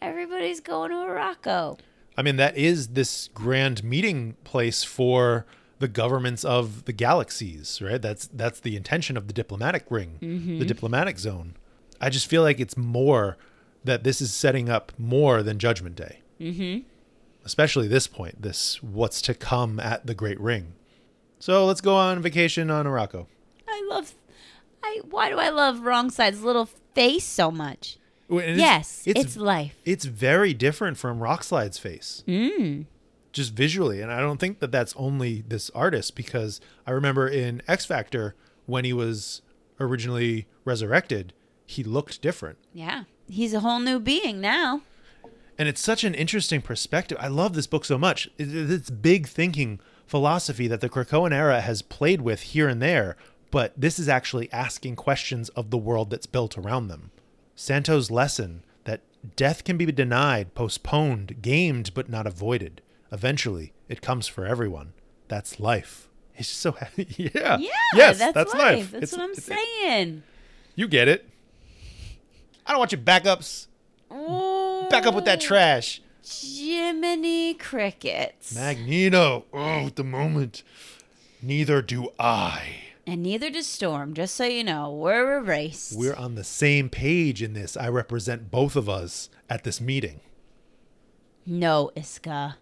Everybody's 0.00 0.60
going 0.60 0.90
to 0.90 0.96
Morocco. 0.96 1.78
I 2.16 2.22
mean, 2.22 2.36
that 2.36 2.56
is 2.56 2.88
this 2.88 3.28
grand 3.32 3.84
meeting 3.84 4.34
place 4.44 4.82
for 4.82 5.46
the 5.78 5.88
governments 5.88 6.44
of 6.44 6.84
the 6.84 6.92
galaxies, 6.92 7.80
right? 7.80 8.02
That's 8.02 8.28
that's 8.32 8.60
the 8.60 8.76
intention 8.76 9.16
of 9.16 9.28
the 9.28 9.32
diplomatic 9.32 9.84
ring, 9.88 10.18
the 10.20 10.26
mm-hmm. 10.26 10.66
diplomatic 10.66 11.18
zone. 11.18 11.54
I 12.02 12.10
just 12.10 12.26
feel 12.26 12.42
like 12.42 12.60
it's 12.60 12.76
more 12.76 13.38
that 13.84 14.04
this 14.04 14.20
is 14.20 14.34
setting 14.34 14.68
up 14.68 14.92
more 14.98 15.42
than 15.42 15.58
Judgment 15.58 15.96
Day. 15.96 16.20
Mm-hmm. 16.40 16.80
Especially 17.44 17.88
this 17.88 18.06
point, 18.06 18.42
this 18.42 18.82
what's 18.82 19.22
to 19.22 19.34
come 19.34 19.80
at 19.80 20.06
the 20.06 20.14
Great 20.14 20.38
Ring. 20.40 20.74
So 21.38 21.64
let's 21.66 21.80
go 21.80 21.94
on 21.96 22.20
vacation 22.20 22.70
on 22.70 22.84
Morocco. 22.86 23.26
I 23.66 23.86
love. 23.88 24.14
I 24.84 25.00
why 25.08 25.30
do 25.30 25.38
I 25.38 25.48
love 25.48 25.80
Wrong 25.80 26.10
Slide's 26.10 26.42
little 26.42 26.68
face 26.94 27.24
so 27.24 27.50
much? 27.50 27.98
It's- 28.30 28.58
yes, 28.58 29.02
it's, 29.04 29.36
life. 29.36 29.74
it's 29.84 30.04
very 30.06 30.54
different 30.54 30.96
from 30.96 31.18
Rockslide's 31.20 31.78
face. 31.78 32.24
Mm. 32.26 32.86
just 33.32 33.52
visually 33.54 34.00
and 34.02 34.10
i 34.12 34.20
don't 34.20 34.38
think 34.38 34.58
that 34.60 34.70
that's 34.72 34.94
only 34.96 35.42
this 35.48 35.70
artist 35.70 36.14
because 36.14 36.60
i 36.86 36.90
remember 36.90 37.26
in 37.26 37.62
x 37.66 37.84
factor 37.86 38.34
when 38.66 38.84
he 38.84 38.92
was 38.92 39.40
originally 39.80 40.46
resurrected 40.66 41.32
he 41.66 41.82
looked 41.84 42.20
different. 42.22 42.58
Yeah, 42.72 43.04
he's 43.28 43.54
a 43.54 43.60
whole 43.60 43.78
new 43.80 43.98
being 44.00 44.40
now. 44.40 44.82
and 45.58 45.68
it's 45.68 45.80
such 45.80 46.02
an 46.02 46.14
interesting 46.14 46.60
perspective. 46.62 47.18
I 47.20 47.28
love 47.28 47.54
this 47.54 47.66
book 47.66 47.84
so 47.84 47.98
much. 47.98 48.26
It- 48.38 48.70
it's 48.70 48.90
big 48.90 49.26
thinking 49.28 49.80
philosophy 50.06 50.66
that 50.68 50.80
the 50.80 50.88
krakoan 50.88 51.32
era 51.32 51.60
has 51.60 51.80
played 51.82 52.20
with 52.22 52.40
here 52.42 52.68
and 52.68 52.82
there 52.82 53.16
but 53.50 53.72
this 53.76 53.98
is 53.98 54.08
actually 54.08 54.50
asking 54.52 54.96
questions 54.96 55.48
of 55.50 55.70
the 55.70 55.76
world 55.78 56.08
that's 56.10 56.24
built 56.26 56.56
around 56.56 56.88
them. 56.88 57.10
Santo's 57.54 58.10
lesson 58.10 58.62
that 58.84 59.02
death 59.36 59.62
can 59.62 59.76
be 59.76 59.84
denied 59.86 60.54
postponed 60.54 61.42
gamed 61.42 61.92
but 61.94 62.08
not 62.08 62.26
avoided. 62.26 62.80
Eventually 63.12 63.72
it 63.90 64.00
comes 64.00 64.26
for 64.26 64.46
everyone. 64.46 64.94
That's 65.28 65.60
life. 65.60 66.08
It's 66.34 66.48
just 66.48 66.60
so 66.60 66.72
happy. 66.80 67.06
Yeah. 67.18 67.58
Yeah, 67.58 67.68
yes 67.94 68.18
that's, 68.18 68.34
that's, 68.34 68.54
life. 68.54 68.60
life. 68.62 68.90
That's 68.92 69.12
It's- 69.12 69.18
what 69.18 69.22
I'm 69.22 69.34
saying. 69.34 70.22
you 70.74 70.88
get 70.88 71.08
it 71.08 71.28
i 72.66 72.70
don't 72.70 72.78
want 72.78 72.92
your 72.92 73.00
backups 73.00 73.66
back 74.90 75.06
up 75.06 75.14
with 75.14 75.24
that 75.24 75.40
trash 75.40 76.00
Jiminy 76.24 77.54
crickets. 77.54 78.54
Magneto. 78.54 79.44
Oh, 79.52 79.86
at 79.86 79.96
the 79.96 80.04
moment. 80.04 80.62
Neither 81.42 81.82
do 81.82 82.10
I. 82.16 82.76
and 83.04 83.24
neither 83.24 83.50
does 83.50 83.66
Storm. 83.66 84.14
Just 84.14 84.36
so 84.36 84.44
you 84.44 84.62
know, 84.62 84.92
we're 84.92 85.38
erased. 85.38 85.98
We're 85.98 86.14
on 86.14 86.36
the 86.36 86.44
same 86.44 86.88
page 86.88 87.42
in 87.42 87.54
this. 87.54 87.76
I 87.76 87.88
represent 87.88 88.52
both 88.52 88.76
of 88.76 88.88
us 88.88 89.30
at 89.50 89.64
this 89.64 89.80
meeting. 89.80 90.20
no 91.44 91.90
Isca. 91.96 92.56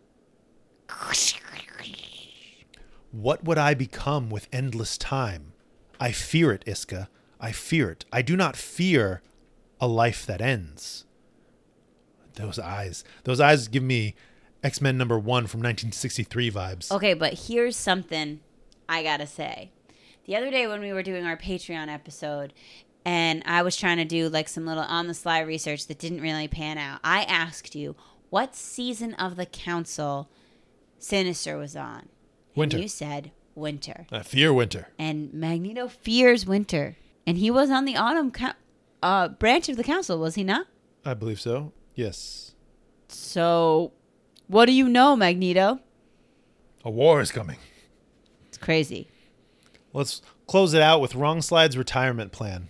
What 3.12 3.44
would 3.44 3.58
I 3.58 3.74
become 3.74 4.30
with 4.30 4.48
endless 4.52 4.96
time? 4.96 5.52
I 6.00 6.12
fear 6.12 6.52
it, 6.52 6.64
Isca. 6.66 7.10
I 7.38 7.52
fear 7.52 7.90
it. 7.90 8.04
I 8.12 8.22
do 8.22 8.36
not 8.36 8.56
fear 8.56 9.20
a 9.80 9.86
life 9.86 10.26
that 10.26 10.40
ends. 10.40 11.04
Those 12.34 12.58
eyes. 12.58 13.04
Those 13.24 13.40
eyes 13.40 13.68
give 13.68 13.82
me 13.82 14.14
X 14.62 14.80
Men 14.80 14.96
number 14.96 15.18
one 15.18 15.46
from 15.46 15.60
1963 15.60 16.50
vibes. 16.50 16.92
Okay, 16.92 17.14
but 17.14 17.34
here's 17.34 17.76
something 17.76 18.40
I 18.88 19.02
gotta 19.02 19.26
say. 19.26 19.72
The 20.26 20.36
other 20.36 20.50
day 20.50 20.66
when 20.66 20.80
we 20.80 20.92
were 20.92 21.02
doing 21.02 21.24
our 21.24 21.36
Patreon 21.36 21.88
episode, 21.88 22.52
and 23.04 23.42
I 23.46 23.62
was 23.62 23.76
trying 23.76 23.96
to 23.96 24.04
do 24.04 24.28
like 24.28 24.48
some 24.48 24.66
little 24.66 24.82
on 24.84 25.06
the 25.06 25.14
sly 25.14 25.40
research 25.40 25.86
that 25.86 25.98
didn't 25.98 26.20
really 26.20 26.48
pan 26.48 26.78
out, 26.78 27.00
I 27.02 27.22
asked 27.24 27.74
you 27.74 27.96
what 28.28 28.54
season 28.54 29.14
of 29.14 29.36
the 29.36 29.46
council 29.46 30.28
Sinister 30.98 31.56
was 31.56 31.74
on. 31.74 32.08
Winter. 32.54 32.76
And 32.76 32.82
you 32.82 32.88
said 32.88 33.32
winter. 33.54 34.06
I 34.12 34.22
fear 34.22 34.52
winter. 34.52 34.88
And 34.98 35.32
Magneto 35.32 35.88
fears 35.88 36.46
winter. 36.46 36.96
And 37.26 37.38
he 37.38 37.50
was 37.50 37.70
on 37.70 37.84
the 37.84 37.96
autumn 37.96 38.30
co- 38.30 38.52
uh, 39.02 39.28
branch 39.28 39.68
of 39.68 39.76
the 39.76 39.84
council, 39.84 40.18
was 40.18 40.34
he 40.34 40.44
not? 40.44 40.66
I 41.04 41.14
believe 41.14 41.40
so. 41.40 41.72
Yes. 41.94 42.54
So, 43.08 43.92
what 44.46 44.66
do 44.66 44.72
you 44.72 44.88
know, 44.88 45.16
Magneto? 45.16 45.80
A 46.84 46.90
war 46.90 47.20
is 47.20 47.30
coming. 47.32 47.56
It's 48.48 48.58
crazy. 48.58 49.08
Let's 49.92 50.22
close 50.46 50.74
it 50.74 50.82
out 50.82 51.00
with 51.00 51.14
Wrong 51.14 51.42
Slide's 51.42 51.76
retirement 51.76 52.32
plan. 52.32 52.68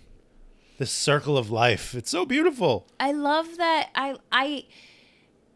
This 0.77 0.91
circle 0.91 1.37
of 1.37 1.51
life. 1.51 1.93
It's 1.93 2.09
so 2.09 2.25
beautiful. 2.25 2.87
I 2.99 3.11
love 3.11 3.57
that. 3.57 3.89
I 3.93 4.15
I 4.31 4.65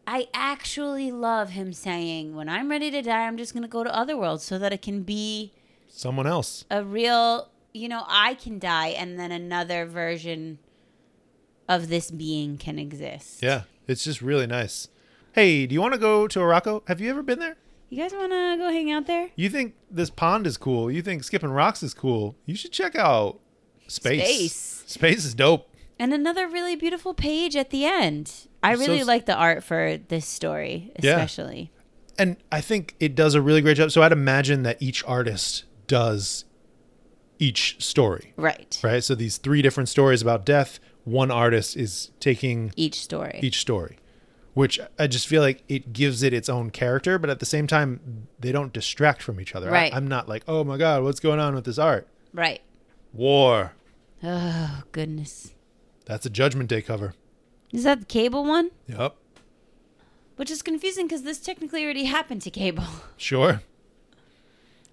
I 0.06 0.28
actually 0.32 1.10
love 1.10 1.50
him 1.50 1.72
saying, 1.72 2.36
"When 2.36 2.48
I'm 2.48 2.70
ready 2.70 2.92
to 2.92 3.02
die, 3.02 3.26
I'm 3.26 3.36
just 3.36 3.52
going 3.52 3.64
to 3.64 3.68
go 3.68 3.82
to 3.82 3.92
other 3.94 4.16
worlds 4.16 4.44
so 4.44 4.56
that 4.60 4.72
it 4.72 4.82
can 4.82 5.02
be 5.02 5.52
Someone 5.88 6.28
else. 6.28 6.64
a 6.70 6.84
real, 6.84 7.50
you 7.74 7.88
know, 7.88 8.04
I 8.06 8.34
can 8.34 8.60
die 8.60 8.88
and 8.88 9.18
then 9.18 9.32
another 9.32 9.84
version 9.84 10.58
of 11.68 11.88
this 11.88 12.10
being 12.10 12.56
can 12.58 12.78
exist." 12.78 13.42
Yeah. 13.42 13.62
It's 13.86 14.04
just 14.04 14.20
really 14.22 14.46
nice. 14.46 14.88
Hey, 15.32 15.66
do 15.66 15.74
you 15.74 15.80
want 15.80 15.94
to 15.94 16.00
go 16.00 16.26
to 16.28 16.38
Arakko? 16.40 16.82
Have 16.88 17.00
you 17.00 17.10
ever 17.10 17.22
been 17.22 17.38
there? 17.38 17.56
You 17.88 18.02
guys 18.02 18.12
want 18.12 18.32
to 18.32 18.56
go 18.58 18.70
hang 18.70 18.90
out 18.90 19.06
there? 19.06 19.30
You 19.36 19.48
think 19.48 19.74
this 19.90 20.10
pond 20.10 20.46
is 20.46 20.56
cool. 20.56 20.90
You 20.90 21.02
think 21.02 21.22
skipping 21.22 21.50
rocks 21.50 21.82
is 21.84 21.94
cool. 21.94 22.34
You 22.46 22.56
should 22.56 22.72
check 22.72 22.96
out 22.96 23.38
space. 23.86 24.24
Space. 24.24 24.84
Space 24.86 25.24
is 25.24 25.34
dope. 25.34 25.68
And 25.98 26.12
another 26.12 26.48
really 26.48 26.74
beautiful 26.74 27.14
page 27.14 27.54
at 27.54 27.70
the 27.70 27.84
end. 27.84 28.32
I 28.62 28.72
really 28.72 29.00
s- 29.00 29.06
like 29.06 29.26
the 29.26 29.36
art 29.36 29.62
for 29.62 29.98
this 30.08 30.26
story, 30.26 30.90
especially. 30.96 31.08
Yeah. 31.08 31.14
especially. 31.16 31.70
And 32.18 32.36
I 32.50 32.60
think 32.60 32.96
it 32.98 33.14
does 33.14 33.34
a 33.34 33.40
really 33.42 33.60
great 33.60 33.76
job. 33.76 33.92
So 33.92 34.02
I'd 34.02 34.10
imagine 34.12 34.62
that 34.64 34.80
each 34.82 35.04
artist 35.04 35.64
does 35.86 36.44
each 37.38 37.76
story, 37.82 38.32
Right. 38.36 38.80
right? 38.82 39.04
So 39.04 39.14
these 39.14 39.36
three 39.36 39.62
different 39.62 39.88
stories 39.88 40.22
about 40.22 40.44
death, 40.46 40.80
one 41.06 41.30
artist 41.30 41.76
is 41.76 42.10
taking 42.20 42.72
Each 42.76 43.00
story. 43.00 43.40
each 43.42 43.60
story, 43.60 43.96
which 44.54 44.78
I 44.98 45.06
just 45.06 45.26
feel 45.26 45.40
like 45.40 45.62
it 45.68 45.92
gives 45.94 46.22
it 46.22 46.34
its 46.34 46.48
own 46.48 46.70
character, 46.70 47.18
but 47.18 47.30
at 47.30 47.38
the 47.40 47.46
same 47.46 47.66
time, 47.66 48.26
they 48.38 48.52
don't 48.52 48.72
distract 48.72 49.22
from 49.22 49.40
each 49.40 49.54
other. 49.54 49.70
Right. 49.70 49.92
I, 49.92 49.96
I'm 49.96 50.08
not 50.08 50.28
like, 50.28 50.42
oh 50.48 50.64
my 50.64 50.76
God, 50.76 51.02
what's 51.04 51.20
going 51.20 51.40
on 51.40 51.54
with 51.54 51.64
this 51.64 51.78
art? 51.78 52.06
right. 52.34 52.60
War. 53.14 53.72
Oh, 54.22 54.82
goodness. 54.92 55.52
That's 56.04 56.26
a 56.26 56.30
Judgment 56.30 56.68
Day 56.68 56.82
cover. 56.82 57.14
Is 57.72 57.84
that 57.84 58.00
the 58.00 58.04
cable 58.06 58.44
one? 58.44 58.70
Yep. 58.88 59.14
Which 60.36 60.50
is 60.50 60.60
confusing 60.60 61.06
because 61.06 61.22
this 61.22 61.38
technically 61.38 61.82
already 61.84 62.04
happened 62.04 62.42
to 62.42 62.50
Cable. 62.50 62.84
Sure. 63.16 63.62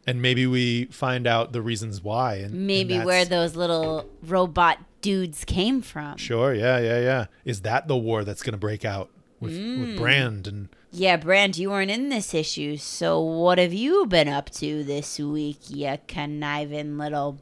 And 0.07 0.21
maybe 0.21 0.45
we 0.47 0.85
find 0.85 1.25
out 1.27 1.51
the 1.53 1.61
reasons 1.61 2.01
why. 2.03 2.35
And 2.35 2.53
and 2.53 2.67
Maybe 2.67 2.93
that's- 2.93 3.05
where 3.05 3.25
those 3.25 3.55
little 3.55 4.09
robot 4.21 4.77
dudes 5.03 5.45
came 5.45 5.81
from. 5.83 6.17
Sure. 6.17 6.51
Yeah. 6.55 6.79
Yeah. 6.79 6.99
Yeah. 6.99 7.25
Is 7.45 7.61
that 7.61 7.87
the 7.87 7.95
war 7.95 8.23
that's 8.23 8.41
going 8.41 8.53
to 8.53 8.57
break 8.57 8.83
out 8.83 9.11
with, 9.39 9.53
Mm. 9.53 9.79
with 9.81 9.97
Brand 9.97 10.47
and 10.47 10.69
Yeah, 10.91 11.17
Brand, 11.17 11.57
you 11.57 11.69
weren't 11.69 11.91
in 11.91 12.09
this 12.09 12.33
issue, 12.33 12.77
so 12.77 13.19
what 13.19 13.57
have 13.57 13.73
you 13.73 14.05
been 14.07 14.27
up 14.29 14.49
to 14.51 14.83
this 14.83 15.19
week, 15.19 15.57
you 15.69 15.97
conniving 16.07 16.97
little 16.97 17.39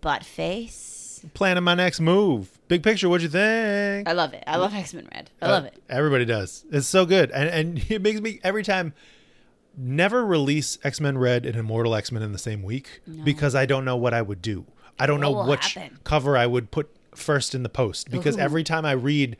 butt 0.00 0.24
face? 0.24 1.24
planning 1.34 1.64
my 1.64 1.74
next 1.74 1.98
move? 1.98 2.58
Big 2.68 2.82
picture. 2.82 3.08
What'd 3.08 3.22
you 3.24 3.28
think? 3.28 4.08
I 4.08 4.12
love 4.12 4.32
it. 4.32 4.44
I 4.46 4.56
love 4.58 4.72
X 4.74 4.94
Men 4.94 5.08
Red. 5.12 5.30
I 5.42 5.46
Uh, 5.46 5.50
love 5.50 5.64
it. 5.64 5.74
Everybody 5.88 6.24
does. 6.24 6.64
It's 6.70 6.86
so 6.86 7.04
good, 7.04 7.30
and 7.32 7.48
and 7.48 7.84
it 7.90 8.00
makes 8.02 8.20
me 8.20 8.38
every 8.44 8.62
time. 8.62 8.94
Never 9.78 10.24
release 10.24 10.78
X 10.84 11.00
Men 11.02 11.18
Red 11.18 11.44
and 11.44 11.54
Immortal 11.56 11.94
X 11.94 12.10
Men 12.10 12.22
in 12.22 12.32
the 12.32 12.38
same 12.38 12.62
week 12.62 13.02
because 13.24 13.54
I 13.54 13.66
don't 13.66 13.84
know 13.84 13.96
what 13.96 14.14
I 14.14 14.22
would 14.22 14.40
do. 14.40 14.64
I 14.98 15.06
don't 15.06 15.20
What 15.20 15.30
know 15.44 15.50
which 15.50 15.74
happen? 15.74 15.98
cover 16.04 16.36
I 16.36 16.46
would 16.46 16.70
put 16.70 16.88
first 17.14 17.54
in 17.54 17.62
the 17.62 17.68
post 17.68 18.10
because 18.10 18.36
Ooh. 18.36 18.40
every 18.40 18.64
time 18.64 18.84
I 18.84 18.92
read 18.92 19.36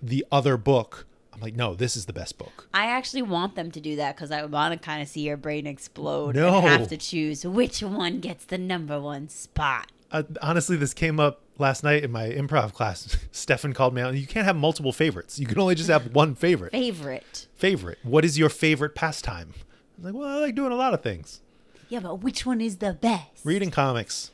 the 0.00 0.24
other 0.32 0.56
book, 0.56 1.06
I'm 1.32 1.40
like, 1.40 1.54
no, 1.56 1.74
this 1.74 1.96
is 1.96 2.06
the 2.06 2.12
best 2.12 2.36
book. 2.38 2.68
I 2.74 2.86
actually 2.86 3.22
want 3.22 3.54
them 3.54 3.70
to 3.70 3.80
do 3.80 3.96
that 3.96 4.16
because 4.16 4.30
I 4.30 4.44
want 4.44 4.72
to 4.72 4.78
kind 4.84 5.00
of 5.02 5.08
see 5.08 5.22
your 5.22 5.36
brain 5.36 5.66
explode 5.66 6.34
No. 6.36 6.56
and 6.58 6.66
have 6.66 6.88
to 6.88 6.96
choose 6.96 7.44
which 7.44 7.82
one 7.82 8.20
gets 8.20 8.44
the 8.44 8.58
number 8.58 9.00
one 9.00 9.28
spot. 9.28 9.90
Uh, 10.10 10.24
honestly, 10.42 10.76
this 10.76 10.92
came 10.92 11.18
up 11.18 11.40
last 11.58 11.82
night 11.82 12.04
in 12.04 12.12
my 12.12 12.28
improv 12.28 12.74
class. 12.74 13.16
Stefan 13.32 13.72
called 13.72 13.94
me 13.94 14.02
out. 14.02 14.14
You 14.14 14.26
can't 14.26 14.44
have 14.44 14.56
multiple 14.56 14.92
favorites. 14.92 15.38
You 15.38 15.46
can 15.46 15.58
only 15.58 15.74
just 15.74 15.88
have 15.88 16.14
one 16.14 16.34
favorite. 16.34 16.72
Favorite. 16.72 17.46
Favorite. 17.54 17.98
What 18.02 18.24
is 18.24 18.38
your 18.38 18.50
favorite 18.50 18.94
pastime? 18.94 19.54
I'm 19.96 20.04
like, 20.04 20.14
well, 20.14 20.28
I 20.28 20.36
like 20.40 20.54
doing 20.54 20.70
a 20.72 20.76
lot 20.76 20.92
of 20.92 21.02
things. 21.02 21.40
Yeah, 21.88 22.00
but 22.00 22.16
which 22.16 22.44
one 22.44 22.60
is 22.60 22.76
the 22.78 22.92
best? 22.92 23.44
Reading 23.44 23.70
comics. 23.70 24.31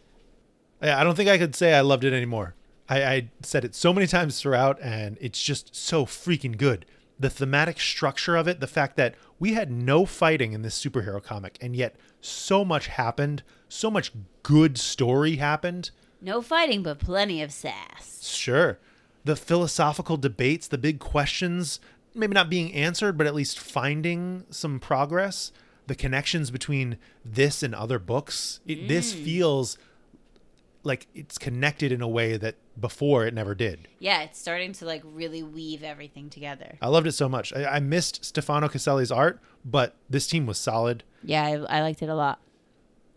I 0.80 0.92
I 0.92 1.04
don't 1.04 1.14
think 1.14 1.28
I 1.28 1.38
could 1.38 1.54
say 1.54 1.74
I 1.74 1.80
loved 1.80 2.04
it 2.04 2.12
anymore. 2.12 2.54
I, 2.88 3.04
I 3.04 3.30
said 3.42 3.64
it 3.64 3.74
so 3.74 3.92
many 3.92 4.06
times 4.06 4.40
throughout, 4.40 4.80
and 4.80 5.18
it's 5.20 5.42
just 5.42 5.76
so 5.76 6.06
freaking 6.06 6.56
good. 6.56 6.86
The 7.20 7.28
thematic 7.28 7.80
structure 7.80 8.36
of 8.36 8.48
it, 8.48 8.60
the 8.60 8.66
fact 8.66 8.96
that 8.96 9.14
we 9.38 9.52
had 9.54 9.70
no 9.70 10.06
fighting 10.06 10.52
in 10.52 10.62
this 10.62 10.82
superhero 10.82 11.22
comic, 11.22 11.58
and 11.60 11.76
yet 11.76 11.96
so 12.20 12.64
much 12.64 12.86
happened, 12.86 13.42
so 13.68 13.90
much 13.90 14.12
good 14.42 14.78
story 14.78 15.36
happened. 15.36 15.90
No 16.20 16.40
fighting, 16.40 16.82
but 16.82 16.98
plenty 16.98 17.42
of 17.42 17.52
sass. 17.52 18.24
Sure. 18.26 18.78
The 19.24 19.36
philosophical 19.36 20.16
debates, 20.16 20.66
the 20.66 20.78
big 20.78 20.98
questions, 20.98 21.80
maybe 22.14 22.34
not 22.34 22.50
being 22.50 22.72
answered, 22.72 23.18
but 23.18 23.26
at 23.26 23.34
least 23.34 23.58
finding 23.58 24.44
some 24.50 24.80
progress. 24.80 25.52
The 25.86 25.94
connections 25.94 26.50
between 26.50 26.98
this 27.24 27.62
and 27.62 27.74
other 27.74 27.98
books. 27.98 28.60
It, 28.66 28.88
This 28.88 29.14
mm. 29.14 29.24
feels 29.24 29.78
like 30.88 31.06
it's 31.14 31.38
connected 31.38 31.92
in 31.92 32.02
a 32.02 32.08
way 32.08 32.36
that 32.36 32.56
before 32.80 33.26
it 33.26 33.34
never 33.34 33.54
did. 33.54 33.86
Yeah, 34.00 34.22
it's 34.22 34.40
starting 34.40 34.72
to 34.72 34.84
like 34.84 35.02
really 35.04 35.42
weave 35.44 35.84
everything 35.84 36.30
together. 36.30 36.78
I 36.82 36.88
loved 36.88 37.06
it 37.06 37.12
so 37.12 37.28
much. 37.28 37.52
I, 37.52 37.64
I 37.76 37.78
missed 37.80 38.24
Stefano 38.24 38.68
Caselli's 38.68 39.12
art, 39.12 39.40
but 39.64 39.94
this 40.10 40.26
team 40.26 40.46
was 40.46 40.58
solid. 40.58 41.04
Yeah, 41.22 41.44
I, 41.44 41.78
I 41.78 41.80
liked 41.82 42.02
it 42.02 42.08
a 42.08 42.14
lot. 42.16 42.40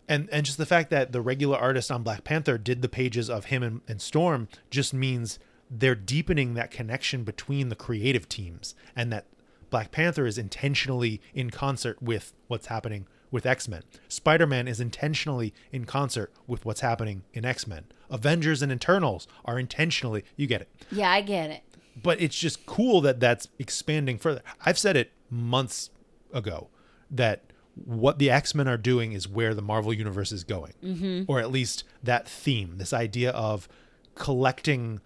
and 0.08 0.28
and 0.30 0.46
just 0.46 0.58
the 0.58 0.66
fact 0.66 0.90
that 0.90 1.10
the 1.12 1.20
regular 1.20 1.56
artist 1.56 1.90
on 1.90 2.02
Black 2.04 2.22
Panther 2.22 2.58
did 2.58 2.82
the 2.82 2.88
pages 2.88 3.28
of 3.30 3.46
him 3.46 3.62
and, 3.62 3.80
and 3.88 4.00
Storm 4.00 4.46
just 4.70 4.94
means 4.94 5.38
they're 5.70 5.94
deepening 5.94 6.54
that 6.54 6.70
connection 6.70 7.24
between 7.24 7.68
the 7.70 7.76
creative 7.76 8.28
teams 8.28 8.74
and 8.94 9.12
that 9.12 9.26
Black 9.70 9.90
Panther 9.90 10.26
is 10.26 10.36
intentionally 10.36 11.20
in 11.32 11.48
concert 11.48 12.02
with 12.02 12.34
what's 12.46 12.66
happening 12.66 13.06
with 13.32 13.44
X-Men. 13.46 13.82
Spider-Man 14.06 14.68
is 14.68 14.78
intentionally 14.78 15.52
in 15.72 15.84
concert 15.86 16.32
with 16.46 16.64
what's 16.64 16.82
happening 16.82 17.24
in 17.32 17.44
X-Men. 17.44 17.86
Avengers 18.08 18.62
and 18.62 18.70
Eternals 18.70 19.26
are 19.44 19.58
intentionally, 19.58 20.22
you 20.36 20.46
get 20.46 20.60
it. 20.60 20.68
Yeah, 20.92 21.10
I 21.10 21.22
get 21.22 21.50
it. 21.50 21.62
But 22.00 22.20
it's 22.20 22.38
just 22.38 22.64
cool 22.66 23.00
that 23.00 23.18
that's 23.18 23.48
expanding 23.58 24.18
further. 24.18 24.42
I've 24.64 24.78
said 24.78 24.96
it 24.96 25.10
months 25.28 25.90
ago 26.32 26.68
that 27.10 27.42
what 27.74 28.18
the 28.18 28.30
X 28.30 28.54
Men 28.54 28.68
are 28.68 28.76
doing 28.76 29.12
is 29.12 29.26
where 29.26 29.54
the 29.54 29.62
Marvel 29.62 29.92
Universe 29.92 30.30
is 30.30 30.44
going, 30.44 30.74
mm-hmm. 30.84 31.22
or 31.26 31.40
at 31.40 31.50
least 31.50 31.84
that 32.02 32.28
theme, 32.28 32.76
this 32.76 32.92
idea 32.92 33.30
of 33.30 33.66
collecting 34.14 35.00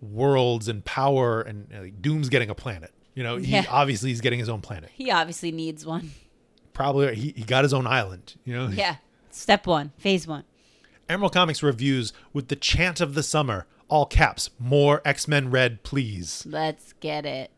worlds 0.00 0.68
and 0.68 0.84
power, 0.84 1.40
and 1.42 1.68
like, 1.72 2.00
Doom's 2.00 2.28
getting 2.28 2.48
a 2.48 2.54
planet. 2.54 2.92
You 3.14 3.22
know, 3.24 3.36
he 3.36 3.52
Yeah. 3.52 3.64
obviously 3.68 4.10
he's 4.10 4.20
getting 4.20 4.38
his 4.38 4.48
own 4.48 4.60
planet. 4.60 4.90
He 4.94 5.10
obviously 5.10 5.50
needs 5.52 5.84
one. 5.84 6.12
Probably 6.72 7.14
he, 7.14 7.32
he 7.36 7.42
got 7.44 7.64
his 7.64 7.72
own 7.74 7.86
island. 7.86 8.34
You 8.44 8.54
know, 8.56 8.66
Yeah. 8.68 8.96
Step 9.30 9.66
one, 9.66 9.92
phase 9.96 10.26
one. 10.26 10.44
Emerald 11.08 11.32
Comics 11.32 11.62
reviews 11.62 12.12
with 12.32 12.48
the 12.48 12.56
chant 12.56 13.00
of 13.00 13.14
the 13.14 13.22
summer, 13.22 13.66
all 13.88 14.06
caps, 14.06 14.50
more 14.58 15.00
X 15.04 15.26
Men 15.28 15.50
Red, 15.50 15.82
please. 15.82 16.44
Let's 16.46 16.92
get 17.00 17.24
it. 17.26 17.50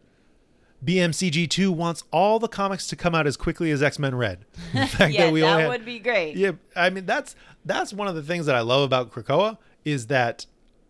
BMCG2 0.85 1.71
wants 1.71 2.05
all 2.11 2.39
the 2.39 2.49
comics 2.49 2.87
to 2.89 2.97
come 2.97 3.15
out 3.15 3.27
as 3.27 3.37
quickly 3.37 3.71
as 3.71 3.83
X-Men 3.83 4.15
Red. 4.17 4.45
Yeah, 4.75 5.31
we 5.31 5.41
that 5.41 5.61
had- 5.61 5.69
would 5.69 5.85
be 5.85 5.99
great. 5.99 6.37
Yeah, 6.37 6.53
I 6.77 6.91
mean 6.91 7.07
that's 7.07 7.35
that's 7.65 7.93
one 7.93 8.07
of 8.09 8.15
the 8.15 8.23
things 8.23 8.47
that 8.47 8.55
I 8.55 8.61
love 8.61 8.83
about 8.83 9.11
Krakoa 9.11 9.57
is 9.85 10.09
that 10.09 10.47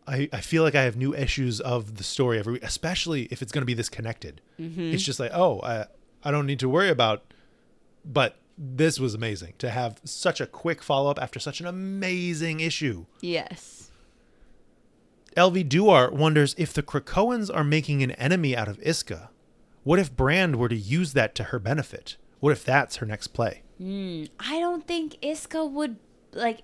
I, 0.06 0.28
I 0.32 0.40
feel 0.40 0.62
like 0.64 0.74
I 0.74 0.82
have 0.82 0.96
new 0.96 1.14
issues 1.14 1.60
of 1.60 1.96
the 1.96 2.04
story 2.04 2.38
every 2.38 2.54
week, 2.54 2.64
especially 2.64 3.22
if 3.30 3.40
it's 3.40 3.52
going 3.52 3.62
to 3.62 3.66
be 3.66 3.74
this 3.74 3.88
connected. 3.88 4.40
Mm-hmm. 4.60 4.92
It's 4.92 5.02
just 5.02 5.18
like, 5.20 5.30
oh, 5.32 5.60
I, 5.62 5.86
I 6.24 6.30
don't 6.30 6.46
need 6.46 6.58
to 6.60 6.68
worry 6.68 6.88
about. 6.90 7.22
But 8.04 8.36
this 8.56 9.00
was 9.00 9.14
amazing 9.14 9.54
to 9.58 9.70
have 9.70 10.00
such 10.04 10.40
a 10.40 10.46
quick 10.46 10.82
follow 10.82 11.10
up 11.10 11.20
after 11.20 11.40
such 11.40 11.60
an 11.60 11.66
amazing 11.66 12.60
issue. 12.60 13.06
Yes. 13.20 13.90
LV 15.36 15.68
Duart 15.68 16.12
wonders 16.12 16.54
if 16.56 16.72
the 16.72 16.82
Krakoans 16.82 17.50
are 17.52 17.64
making 17.64 18.02
an 18.02 18.12
enemy 18.12 18.56
out 18.56 18.68
of 18.68 18.80
Isca. 18.80 19.30
What 19.82 19.98
if 19.98 20.14
Brand 20.14 20.56
were 20.56 20.68
to 20.68 20.76
use 20.76 21.12
that 21.12 21.34
to 21.36 21.44
her 21.44 21.58
benefit? 21.58 22.16
What 22.40 22.52
if 22.52 22.64
that's 22.64 22.96
her 22.96 23.06
next 23.06 23.28
play? 23.28 23.62
Hmm, 23.78 24.24
I 24.38 24.60
don't 24.60 24.86
think 24.86 25.16
Isca 25.22 25.64
would 25.64 25.96
like 26.32 26.60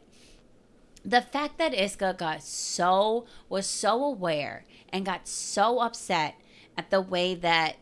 the 1.04 1.22
fact 1.22 1.58
that 1.58 1.74
Isca 1.74 2.14
got 2.18 2.42
so 2.42 3.26
was 3.48 3.66
so 3.66 4.04
aware 4.04 4.64
and 4.92 5.04
got 5.04 5.26
so 5.26 5.80
upset 5.80 6.34
at 6.76 6.90
the 6.90 7.00
way 7.00 7.34
that 7.34 7.76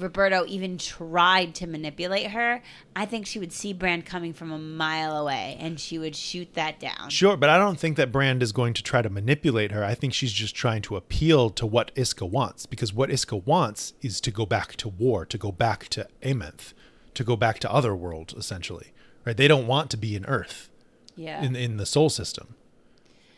Roberto 0.00 0.44
even 0.46 0.78
tried 0.78 1.54
to 1.56 1.66
manipulate 1.66 2.30
her, 2.30 2.62
I 2.96 3.06
think 3.06 3.26
she 3.26 3.38
would 3.38 3.52
see 3.52 3.72
Brand 3.72 4.06
coming 4.06 4.32
from 4.32 4.50
a 4.50 4.58
mile 4.58 5.16
away 5.16 5.56
and 5.60 5.78
she 5.78 5.98
would 5.98 6.16
shoot 6.16 6.54
that 6.54 6.80
down. 6.80 7.10
Sure, 7.10 7.36
but 7.36 7.48
I 7.50 7.58
don't 7.58 7.78
think 7.78 7.96
that 7.96 8.10
Brand 8.12 8.42
is 8.42 8.52
going 8.52 8.74
to 8.74 8.82
try 8.82 9.02
to 9.02 9.10
manipulate 9.10 9.72
her. 9.72 9.84
I 9.84 9.94
think 9.94 10.12
she's 10.14 10.32
just 10.32 10.54
trying 10.54 10.82
to 10.82 10.96
appeal 10.96 11.50
to 11.50 11.66
what 11.66 11.90
Isca 11.94 12.24
wants 12.26 12.66
because 12.66 12.92
what 12.92 13.10
Isca 13.10 13.36
wants 13.36 13.94
is 14.00 14.20
to 14.22 14.30
go 14.30 14.46
back 14.46 14.76
to 14.76 14.88
war, 14.88 15.24
to 15.26 15.38
go 15.38 15.52
back 15.52 15.88
to 15.88 16.06
Amenth, 16.22 16.72
to 17.14 17.24
go 17.24 17.36
back 17.36 17.58
to 17.60 17.70
Otherworld 17.72 18.34
essentially. 18.36 18.92
Right? 19.24 19.36
They 19.36 19.48
don't 19.48 19.66
want 19.66 19.90
to 19.90 19.96
be 19.96 20.16
in 20.16 20.24
Earth 20.26 20.70
Yeah. 21.16 21.42
in 21.42 21.54
in 21.54 21.76
the 21.76 21.86
soul 21.86 22.08
system. 22.08 22.54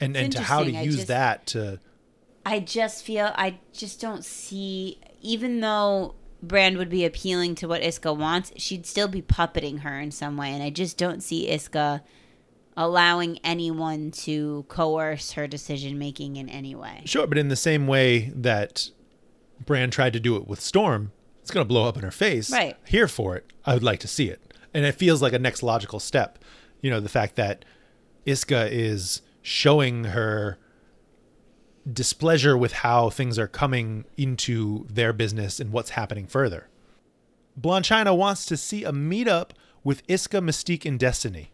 And 0.01 0.16
It's 0.16 0.24
and 0.24 0.32
to 0.34 0.43
how 0.43 0.62
to 0.64 0.70
use 0.70 0.97
just- 0.97 1.09
that 1.09 1.47
to 1.48 1.80
I 2.44 2.59
just 2.59 3.05
feel 3.05 3.32
I 3.36 3.59
just 3.72 4.01
don't 4.01 4.24
see 4.24 4.98
even 5.20 5.60
though 5.60 6.14
Brand 6.43 6.77
would 6.77 6.90
be 6.90 7.05
appealing 7.05 7.55
to 7.56 7.69
what 7.69 7.82
Isca 7.82 8.12
wants, 8.12 8.52
she'd 8.56 8.85
still 8.85 9.09
be 9.09 9.23
puppeting 9.23 9.81
her 9.81 10.01
in 10.01 10.10
some 10.10 10.36
way 10.36 10.51
and 10.51 10.62
I 10.62 10.70
just 10.70 10.98
don't 10.98 11.23
see 11.23 11.48
Isca 11.48 12.02
allowing 12.77 13.39
anyone 13.44 14.10
to 14.10 14.64
coerce 14.69 15.32
her 15.32 15.47
decision 15.47 15.98
making 15.98 16.36
in 16.36 16.48
any 16.48 16.74
way. 16.74 17.02
Sure, 17.05 17.27
but 17.27 17.39
in 17.39 17.48
the 17.48 17.56
same 17.56 17.86
way 17.86 18.32
that 18.35 18.90
Brand 19.64 19.93
tried 19.93 20.14
to 20.14 20.20
do 20.20 20.36
it 20.36 20.48
with 20.48 20.60
Storm, 20.60 21.12
it's 21.43 21.51
going 21.51 21.64
to 21.64 21.69
blow 21.69 21.86
up 21.86 21.97
in 21.97 22.02
her 22.02 22.10
face. 22.10 22.51
Right. 22.51 22.77
Here 22.86 23.09
for 23.09 23.36
it. 23.36 23.47
I 23.64 23.74
would 23.74 23.82
like 23.82 24.01
to 24.01 24.09
see 24.09 24.28
it. 24.28 24.40
And 24.73 24.85
it 24.85 24.93
feels 24.93 25.20
like 25.20 25.32
a 25.32 25.39
next 25.39 25.62
logical 25.62 26.01
step. 26.01 26.39
You 26.81 26.90
know, 26.90 27.01
the 27.01 27.09
fact 27.09 27.36
that 27.36 27.64
Isca 28.24 28.69
is 28.73 29.23
showing 29.43 30.05
her 30.05 30.59
displeasure 31.90 32.56
with 32.56 32.72
how 32.72 33.10
things 33.10 33.38
are 33.38 33.48
coming 33.48 34.04
into 34.16 34.86
their 34.88 35.12
business 35.12 35.59
and 35.60 35.72
what's 35.72 35.90
happening 35.90 36.26
further. 36.26 36.68
Blanchina 37.60 38.16
wants 38.16 38.46
to 38.46 38.56
see 38.56 38.84
a 38.84 38.92
meetup 38.92 39.50
with 39.84 40.02
Isca, 40.09 40.38
Mystique, 40.38 40.86
and 40.86 40.98
Destiny. 40.98 41.50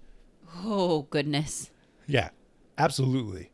Oh 0.65 1.07
goodness. 1.11 1.71
Yeah, 2.07 2.31
absolutely. 2.77 3.51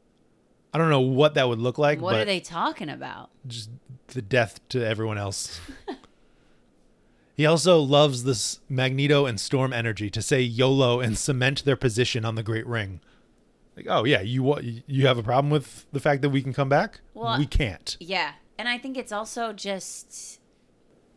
I 0.73 0.79
don't 0.79 0.91
know 0.91 1.01
what 1.01 1.35
that 1.35 1.49
would 1.49 1.61
look 1.61 1.79
like, 1.79 2.01
What 2.01 2.17
are 2.17 2.25
they 2.25 2.41
talking 2.41 2.89
about? 2.89 3.31
just 3.47 3.71
the 4.09 4.23
death 4.23 4.61
to 4.71 4.85
everyone 4.85 5.19
else. 5.19 5.61
he 7.37 7.47
also 7.47 7.79
loves 7.79 8.25
this 8.25 8.61
Magneto 8.69 9.27
and 9.27 9.39
Storm 9.41 9.73
energy 9.73 10.11
to 10.11 10.21
say 10.21 10.41
YOLO 10.41 11.01
and 11.01 11.17
cement 11.17 11.65
their 11.65 11.77
position 11.77 12.25
on 12.25 12.35
the 12.35 12.43
Great 12.43 12.67
Ring. 12.67 13.01
Like, 13.77 13.87
oh 13.89 14.05
yeah, 14.05 14.21
you 14.21 14.83
you 14.87 15.07
have 15.07 15.19
a 15.19 15.23
problem 15.23 15.51
with 15.51 15.87
the 15.93 16.01
fact 16.01 16.23
that 16.23 16.31
we 16.31 16.43
can 16.43 16.53
come 16.53 16.69
back? 16.69 17.01
Well, 17.13 17.39
we 17.39 17.47
can't. 17.47 17.97
Yeah. 18.01 18.33
And 18.57 18.69
I 18.69 18.79
think 18.79 18.97
it's 18.97 19.13
also 19.13 19.53
just 19.53 20.41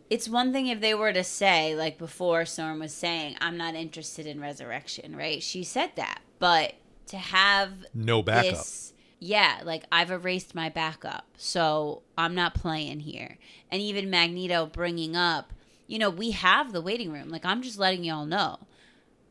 it's 0.09 0.29
one 0.29 0.53
thing 0.53 0.67
if 0.67 0.81
they 0.81 0.93
were 0.93 1.13
to 1.13 1.23
say, 1.23 1.75
like 1.75 1.97
before 1.97 2.45
Storm 2.45 2.79
was 2.79 2.93
saying, 2.93 3.35
I'm 3.41 3.57
not 3.57 3.75
interested 3.75 4.25
in 4.25 4.39
resurrection, 4.39 5.15
right? 5.15 5.43
She 5.43 5.63
said 5.63 5.91
that. 5.95 6.21
But 6.39 6.73
to 7.07 7.17
have 7.17 7.71
No 7.93 8.21
backup. 8.21 8.51
this 8.51 8.93
yeah, 9.19 9.61
like 9.63 9.83
I've 9.91 10.11
erased 10.11 10.53
my 10.53 10.69
backup, 10.69 11.25
so 11.37 12.03
I'm 12.17 12.35
not 12.35 12.53
playing 12.53 12.99
here. 12.99 13.37
And 13.71 13.81
even 13.81 14.09
Magneto 14.09 14.67
bringing 14.67 15.15
up, 15.15 15.53
you 15.87 15.97
know, 15.97 16.09
we 16.09 16.31
have 16.31 16.71
the 16.71 16.81
waiting 16.81 17.11
room. 17.11 17.29
Like 17.29 17.45
I'm 17.45 17.61
just 17.61 17.79
letting 17.79 18.03
y'all 18.03 18.25
know. 18.25 18.59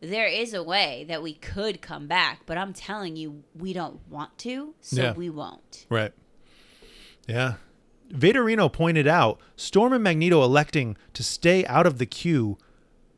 There 0.00 0.26
is 0.26 0.52
a 0.54 0.62
way 0.62 1.04
that 1.08 1.22
we 1.22 1.34
could 1.34 1.80
come 1.80 2.06
back, 2.06 2.40
but 2.46 2.58
I'm 2.58 2.72
telling 2.72 3.16
you, 3.16 3.42
we 3.54 3.72
don't 3.72 4.00
want 4.08 4.36
to, 4.38 4.74
so 4.80 5.02
Yeah. 5.02 5.12
we 5.14 5.30
won't. 5.30 5.86
Right. 5.88 6.12
Yeah. 7.26 7.54
Vaderino 8.12 8.72
pointed 8.72 9.06
out 9.08 9.40
Storm 9.56 9.92
and 9.92 10.04
Magneto 10.04 10.42
electing 10.44 10.96
to 11.14 11.22
stay 11.24 11.64
out 11.66 11.86
of 11.86 11.98
the 11.98 12.06
queue 12.06 12.56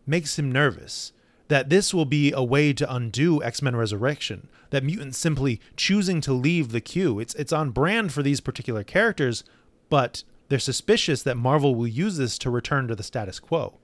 makes 0.07 0.39
him 0.39 0.51
nervous. 0.51 1.13
That 1.49 1.69
this 1.71 1.93
will 1.95 2.05
be 2.05 2.31
a 2.33 2.43
way 2.43 2.73
to 2.75 2.95
undo 2.95 3.43
X 3.43 3.61
Men 3.63 3.75
Resurrection. 3.77 4.49
That 4.71 4.85
mutants 4.85 5.19
simply 5.19 5.61
choosing 5.77 6.21
to 6.23 6.33
leave 6.33 6.73
the 6.73 6.81
queue. 6.81 7.19
It's 7.19 7.35
it's 7.35 7.53
on 7.53 7.71
brand 7.71 8.13
for 8.13 8.23
these 8.23 8.41
particular 8.41 8.85
characters, 8.85 9.45
but 9.89 10.25
they're 10.49 10.59
suspicious 10.59 11.23
that 11.23 11.37
Marvel 11.39 11.75
will 11.75 11.87
use 11.87 12.19
this 12.19 12.37
to 12.39 12.51
return 12.51 12.87
to 12.89 12.95
the 12.95 13.03
status 13.03 13.41
quo. 13.41 13.79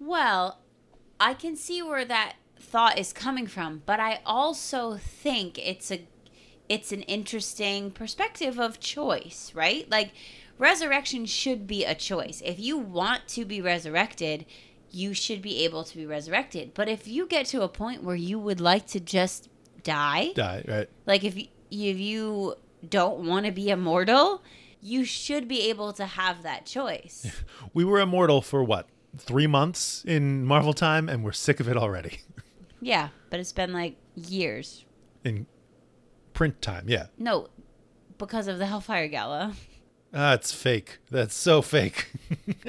Well, 0.00 0.58
I 1.24 1.32
can 1.32 1.56
see 1.56 1.80
where 1.80 2.04
that 2.04 2.34
thought 2.60 2.98
is 2.98 3.14
coming 3.14 3.46
from, 3.46 3.80
but 3.86 3.98
I 3.98 4.20
also 4.26 4.98
think 4.98 5.58
it's 5.58 5.90
a 5.90 6.06
it's 6.68 6.92
an 6.92 7.00
interesting 7.02 7.90
perspective 7.90 8.60
of 8.60 8.78
choice, 8.78 9.50
right? 9.54 9.90
Like 9.90 10.12
resurrection 10.58 11.24
should 11.24 11.66
be 11.66 11.82
a 11.82 11.94
choice. 11.94 12.42
If 12.44 12.60
you 12.60 12.76
want 12.76 13.26
to 13.28 13.46
be 13.46 13.62
resurrected, 13.62 14.44
you 14.90 15.14
should 15.14 15.40
be 15.40 15.64
able 15.64 15.82
to 15.84 15.96
be 15.96 16.04
resurrected. 16.04 16.72
But 16.74 16.90
if 16.90 17.08
you 17.08 17.26
get 17.26 17.46
to 17.46 17.62
a 17.62 17.68
point 17.68 18.02
where 18.02 18.16
you 18.16 18.38
would 18.38 18.60
like 18.60 18.86
to 18.88 19.00
just 19.00 19.48
die, 19.82 20.32
Die, 20.34 20.64
right? 20.68 20.88
like 21.06 21.24
if 21.24 21.38
you, 21.38 21.46
if 21.70 21.98
you 21.98 22.54
don't 22.86 23.26
want 23.26 23.46
to 23.46 23.52
be 23.52 23.70
immortal, 23.70 24.42
you 24.82 25.06
should 25.06 25.48
be 25.48 25.70
able 25.70 25.94
to 25.94 26.04
have 26.04 26.42
that 26.42 26.66
choice. 26.66 27.26
We 27.74 27.84
were 27.84 27.98
immortal 27.98 28.42
for 28.42 28.62
what? 28.62 28.88
Three 29.18 29.46
months 29.46 30.04
in 30.06 30.44
Marvel 30.44 30.72
time, 30.72 31.08
and 31.08 31.24
we're 31.24 31.32
sick 31.32 31.60
of 31.60 31.68
it 31.68 31.76
already. 31.76 32.20
yeah, 32.80 33.08
but 33.30 33.40
it's 33.40 33.52
been 33.52 33.72
like 33.72 33.96
years. 34.14 34.84
In 35.24 35.46
print 36.32 36.60
time, 36.60 36.88
yeah. 36.88 37.06
No, 37.18 37.48
because 38.18 38.48
of 38.48 38.58
the 38.58 38.66
Hellfire 38.66 39.08
Gala. 39.08 39.54
Ah, 40.12 40.34
it's 40.34 40.52
fake. 40.52 40.98
That's 41.10 41.34
so 41.34 41.62
fake. 41.62 42.12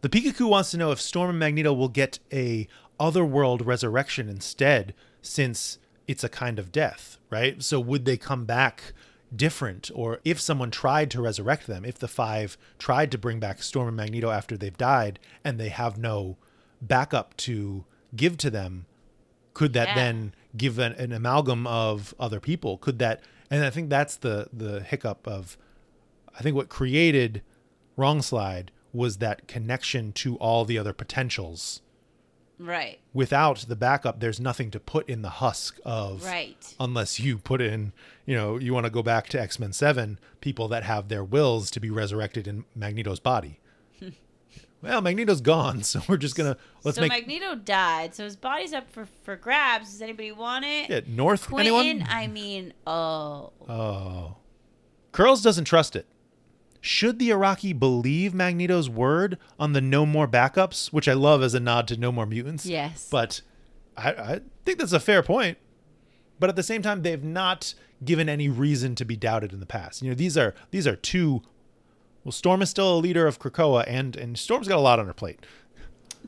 the 0.00 0.08
Pikachu 0.08 0.48
wants 0.48 0.70
to 0.70 0.76
know 0.76 0.90
if 0.90 1.00
Storm 1.00 1.30
and 1.30 1.38
Magneto 1.38 1.72
will 1.72 1.88
get 1.88 2.18
a 2.32 2.66
otherworld 2.98 3.66
resurrection 3.66 4.28
instead, 4.28 4.94
since 5.20 5.78
it's 6.06 6.24
a 6.24 6.28
kind 6.28 6.58
of 6.58 6.72
death, 6.72 7.18
right? 7.30 7.62
So 7.62 7.78
would 7.78 8.04
they 8.04 8.16
come 8.16 8.44
back 8.46 8.94
different, 9.34 9.90
or 9.94 10.20
if 10.24 10.40
someone 10.40 10.70
tried 10.70 11.10
to 11.10 11.20
resurrect 11.22 11.66
them, 11.66 11.84
if 11.84 11.98
the 11.98 12.08
five 12.08 12.56
tried 12.78 13.10
to 13.12 13.18
bring 13.18 13.40
back 13.40 13.62
Storm 13.62 13.88
and 13.88 13.96
Magneto 13.96 14.30
after 14.30 14.56
they've 14.56 14.76
died, 14.76 15.18
and 15.44 15.58
they 15.58 15.68
have 15.68 15.98
no 15.98 16.36
backup 16.80 17.36
to 17.38 17.84
give 18.16 18.36
to 18.38 18.50
them, 18.50 18.86
could 19.54 19.72
that 19.72 19.88
Yeah. 19.88 19.94
then 19.94 20.34
give 20.56 20.78
an, 20.78 20.92
an 20.92 21.12
amalgam 21.12 21.66
of 21.66 22.14
other 22.18 22.40
people? 22.40 22.78
Could 22.78 22.98
that? 23.00 23.20
And 23.50 23.64
I 23.64 23.70
think 23.70 23.90
that's 23.90 24.16
the 24.16 24.48
the 24.52 24.80
hiccup 24.82 25.26
of 25.26 25.56
I 26.38 26.42
think 26.42 26.54
what 26.54 26.68
created 26.68 27.42
Wrong 27.96 28.22
Slide 28.22 28.70
was 28.92 29.18
that 29.18 29.48
connection 29.48 30.12
to 30.12 30.36
all 30.36 30.64
the 30.64 30.78
other 30.78 30.92
potentials. 30.92 31.82
Right. 32.58 32.98
Without 33.12 33.58
the 33.68 33.76
backup, 33.76 34.20
there's 34.20 34.40
nothing 34.40 34.70
to 34.72 34.80
put 34.80 35.08
in 35.08 35.22
the 35.22 35.28
husk 35.30 35.78
of. 35.84 36.24
Right. 36.24 36.74
Unless 36.80 37.20
you 37.20 37.38
put 37.38 37.60
in, 37.60 37.92
you 38.26 38.34
know, 38.34 38.56
you 38.56 38.74
want 38.74 38.84
to 38.84 38.90
go 38.90 39.02
back 39.02 39.28
to 39.28 39.40
X 39.40 39.58
Men 39.58 39.72
7, 39.72 40.18
people 40.40 40.68
that 40.68 40.82
have 40.82 41.08
their 41.08 41.22
wills 41.22 41.70
to 41.72 41.80
be 41.80 41.90
resurrected 41.90 42.48
in 42.48 42.64
Magneto's 42.74 43.20
body. 43.20 43.60
well, 44.82 45.00
Magneto's 45.00 45.40
gone, 45.40 45.82
so 45.82 46.00
we're 46.08 46.16
just 46.16 46.34
going 46.34 46.52
to. 46.52 46.60
Let's 46.82 46.96
so 46.96 47.02
make. 47.02 47.12
Magneto 47.12 47.54
died, 47.54 48.14
so 48.14 48.24
his 48.24 48.36
body's 48.36 48.72
up 48.72 48.90
for, 48.90 49.06
for 49.22 49.36
grabs. 49.36 49.92
Does 49.92 50.02
anybody 50.02 50.32
want 50.32 50.64
it? 50.64 50.90
yeah, 50.90 51.00
North, 51.06 51.46
Quentin, 51.48 51.74
anyone? 51.74 52.08
I 52.08 52.26
mean, 52.26 52.74
oh. 52.86 53.52
Oh. 53.68 54.36
Curls 55.12 55.42
doesn't 55.42 55.64
trust 55.64 55.96
it. 55.96 56.06
Should 56.80 57.18
the 57.18 57.30
Iraqi 57.30 57.72
believe 57.72 58.34
Magneto's 58.34 58.88
word 58.88 59.38
on 59.58 59.72
the 59.72 59.80
no 59.80 60.06
more 60.06 60.28
backups, 60.28 60.92
which 60.92 61.08
I 61.08 61.12
love 61.12 61.42
as 61.42 61.54
a 61.54 61.60
nod 61.60 61.88
to 61.88 61.96
no 61.96 62.12
more 62.12 62.26
mutants? 62.26 62.66
Yes. 62.66 63.08
But 63.10 63.40
I, 63.96 64.10
I 64.10 64.40
think 64.64 64.78
that's 64.78 64.92
a 64.92 65.00
fair 65.00 65.22
point. 65.22 65.58
But 66.38 66.48
at 66.48 66.56
the 66.56 66.62
same 66.62 66.82
time, 66.82 67.02
they've 67.02 67.22
not 67.22 67.74
given 68.04 68.28
any 68.28 68.48
reason 68.48 68.94
to 68.94 69.04
be 69.04 69.16
doubted 69.16 69.52
in 69.52 69.60
the 69.60 69.66
past. 69.66 70.02
You 70.02 70.10
know, 70.10 70.14
these 70.14 70.38
are 70.38 70.54
these 70.70 70.86
are 70.86 70.96
two. 70.96 71.42
Well, 72.22 72.32
Storm 72.32 72.62
is 72.62 72.70
still 72.70 72.96
a 72.96 72.98
leader 72.98 73.26
of 73.26 73.40
Krakoa, 73.40 73.84
and 73.86 74.16
and 74.16 74.38
Storm's 74.38 74.68
got 74.68 74.78
a 74.78 74.80
lot 74.80 75.00
on 75.00 75.06
her 75.06 75.12
plate. 75.12 75.44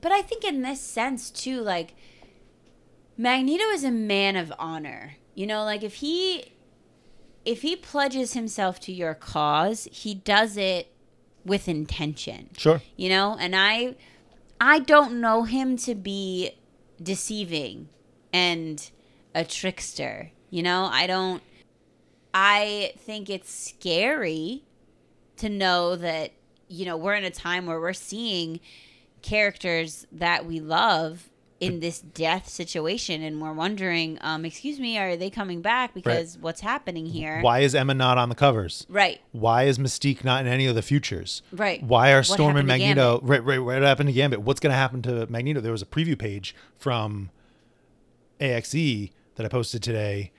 But 0.00 0.12
I 0.12 0.22
think 0.22 0.44
in 0.44 0.62
this 0.62 0.80
sense 0.80 1.30
too, 1.30 1.60
like 1.60 1.94
Magneto 3.16 3.64
is 3.64 3.84
a 3.84 3.90
man 3.90 4.34
of 4.34 4.52
honor. 4.58 5.16
You 5.34 5.46
know, 5.46 5.64
like 5.64 5.84
if 5.84 5.94
he 5.94 6.52
if 7.44 7.62
he 7.62 7.76
pledges 7.76 8.34
himself 8.34 8.80
to 8.80 8.92
your 8.92 9.14
cause, 9.14 9.88
he 9.90 10.14
does 10.14 10.56
it 10.56 10.92
with 11.44 11.68
intention. 11.68 12.50
Sure. 12.56 12.82
You 12.96 13.08
know, 13.08 13.36
and 13.38 13.56
I 13.56 13.96
I 14.60 14.80
don't 14.80 15.20
know 15.20 15.44
him 15.44 15.76
to 15.78 15.94
be 15.94 16.52
deceiving 17.02 17.88
and 18.32 18.90
a 19.34 19.44
trickster. 19.44 20.32
You 20.50 20.62
know, 20.62 20.88
I 20.92 21.06
don't 21.06 21.42
I 22.34 22.92
think 22.98 23.30
it's 23.30 23.52
scary 23.52 24.64
to 25.38 25.48
know 25.48 25.96
that 25.96 26.32
you 26.70 26.86
know, 26.86 26.96
we're 26.96 27.14
in 27.14 27.24
a 27.24 27.30
time 27.30 27.66
where 27.66 27.80
we're 27.80 27.92
seeing 27.92 28.60
characters 29.22 30.06
that 30.12 30.46
we 30.46 30.60
love 30.60 31.28
in 31.60 31.80
this 31.80 32.00
death 32.00 32.48
situation, 32.48 33.22
and 33.22 33.40
we're 33.40 33.52
wondering, 33.52 34.18
um, 34.22 34.46
excuse 34.46 34.80
me, 34.80 34.96
are 34.98 35.14
they 35.14 35.28
coming 35.28 35.60
back? 35.60 35.92
Because 35.92 36.38
what's 36.40 36.62
happening 36.62 37.04
here? 37.04 37.40
Why 37.42 37.60
is 37.60 37.74
Emma 37.74 37.92
not 37.92 38.16
on 38.16 38.30
the 38.30 38.34
covers? 38.34 38.86
Right, 38.88 39.20
Why 39.32 39.64
is 39.64 39.78
Mystique 39.78 40.24
not 40.24 40.40
in 40.40 40.50
any 40.50 40.66
of 40.66 40.74
the 40.74 40.82
futures? 40.82 41.42
right. 41.52 41.82
Why 41.82 42.12
are 42.12 42.22
Storm 42.22 42.56
and 42.56 42.66
Magneto? 42.66 43.20
Right, 43.22 43.44
right. 43.44 43.58
What 43.58 43.82
happened 43.82 44.08
to 44.08 44.12
Gambit? 44.14 44.40
What's 44.40 44.58
going 44.58 44.72
to 44.72 44.76
happen 44.76 45.02
to 45.02 45.26
Magneto? 45.26 45.60
There 45.60 45.72
was 45.72 45.82
a 45.82 45.86
preview 45.86 46.18
page 46.18 46.54
from 46.78 47.30
AXE 48.40 49.10
that 49.34 49.44
I 49.44 49.48
posted 49.48 49.82
today, 49.82 50.32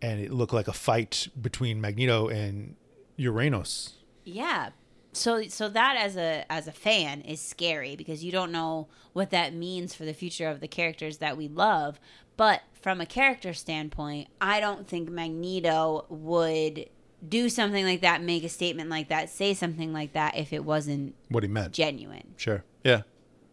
and 0.00 0.20
it 0.20 0.32
looked 0.32 0.52
like 0.52 0.68
a 0.68 0.72
fight 0.72 1.28
between 1.40 1.80
Magneto 1.80 2.28
and 2.28 2.76
Uranos. 3.18 3.94
Yeah. 4.24 4.70
So 5.14 5.42
so 5.48 5.68
that 5.68 5.96
as 5.96 6.16
a 6.16 6.44
as 6.50 6.66
a 6.68 6.72
fan 6.72 7.20
is 7.22 7.40
scary 7.40 7.96
because 7.96 8.24
you 8.24 8.32
don't 8.32 8.52
know 8.52 8.88
what 9.12 9.30
that 9.30 9.54
means 9.54 9.94
for 9.94 10.04
the 10.04 10.12
future 10.14 10.48
of 10.48 10.60
the 10.60 10.68
characters 10.68 11.18
that 11.18 11.36
we 11.36 11.48
love. 11.48 11.98
But 12.36 12.62
from 12.72 13.00
a 13.00 13.06
character 13.06 13.54
standpoint, 13.54 14.28
I 14.40 14.58
don't 14.60 14.88
think 14.88 15.08
Magneto 15.08 16.04
would 16.08 16.90
do 17.26 17.48
something 17.48 17.84
like 17.84 18.00
that, 18.02 18.22
make 18.22 18.44
a 18.44 18.48
statement 18.48 18.90
like 18.90 19.08
that, 19.08 19.30
say 19.30 19.54
something 19.54 19.92
like 19.92 20.12
that 20.12 20.36
if 20.36 20.52
it 20.52 20.64
wasn't 20.64 21.14
What 21.28 21.42
he 21.44 21.48
meant. 21.48 21.72
genuine. 21.72 22.34
Sure. 22.36 22.64
Yeah, 22.82 23.02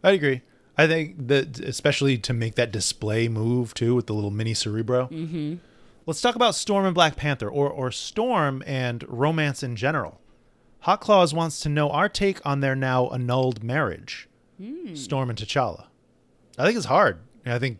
I 0.02 0.10
agree. 0.10 0.42
I 0.76 0.86
think 0.86 1.28
that 1.28 1.60
especially 1.60 2.18
to 2.18 2.32
make 2.32 2.56
that 2.56 2.72
display 2.72 3.28
move 3.28 3.72
too 3.72 3.94
with 3.94 4.06
the 4.08 4.14
little 4.14 4.30
mini 4.30 4.52
Cerebro. 4.54 5.06
Mm-hmm. 5.12 5.54
Let's 6.06 6.20
talk 6.20 6.34
about 6.34 6.56
Storm 6.56 6.84
and 6.84 6.94
Black 6.94 7.14
Panther, 7.14 7.48
or 7.48 7.70
or 7.70 7.92
Storm 7.92 8.62
and 8.66 9.04
romance 9.06 9.62
in 9.62 9.76
general. 9.76 10.18
Hot 10.82 11.00
Claws 11.00 11.32
wants 11.32 11.60
to 11.60 11.68
know 11.68 11.90
our 11.90 12.08
take 12.08 12.44
on 12.44 12.60
their 12.60 12.74
now 12.74 13.08
annulled 13.08 13.62
marriage, 13.62 14.28
hmm. 14.58 14.94
Storm 14.94 15.30
and 15.30 15.38
T'Challa. 15.38 15.86
I 16.58 16.64
think 16.64 16.76
it's 16.76 16.86
hard. 16.86 17.20
I 17.46 17.58
think 17.58 17.78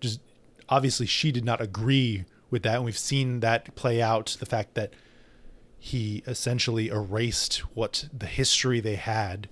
just 0.00 0.20
obviously 0.68 1.06
she 1.06 1.32
did 1.32 1.44
not 1.44 1.60
agree 1.60 2.24
with 2.50 2.62
that, 2.64 2.76
and 2.76 2.84
we've 2.84 2.98
seen 2.98 3.40
that 3.40 3.74
play 3.76 4.02
out. 4.02 4.36
The 4.40 4.46
fact 4.46 4.74
that 4.74 4.92
he 5.78 6.22
essentially 6.26 6.88
erased 6.88 7.58
what 7.74 8.08
the 8.12 8.26
history 8.26 8.80
they 8.80 8.96
had 8.96 9.48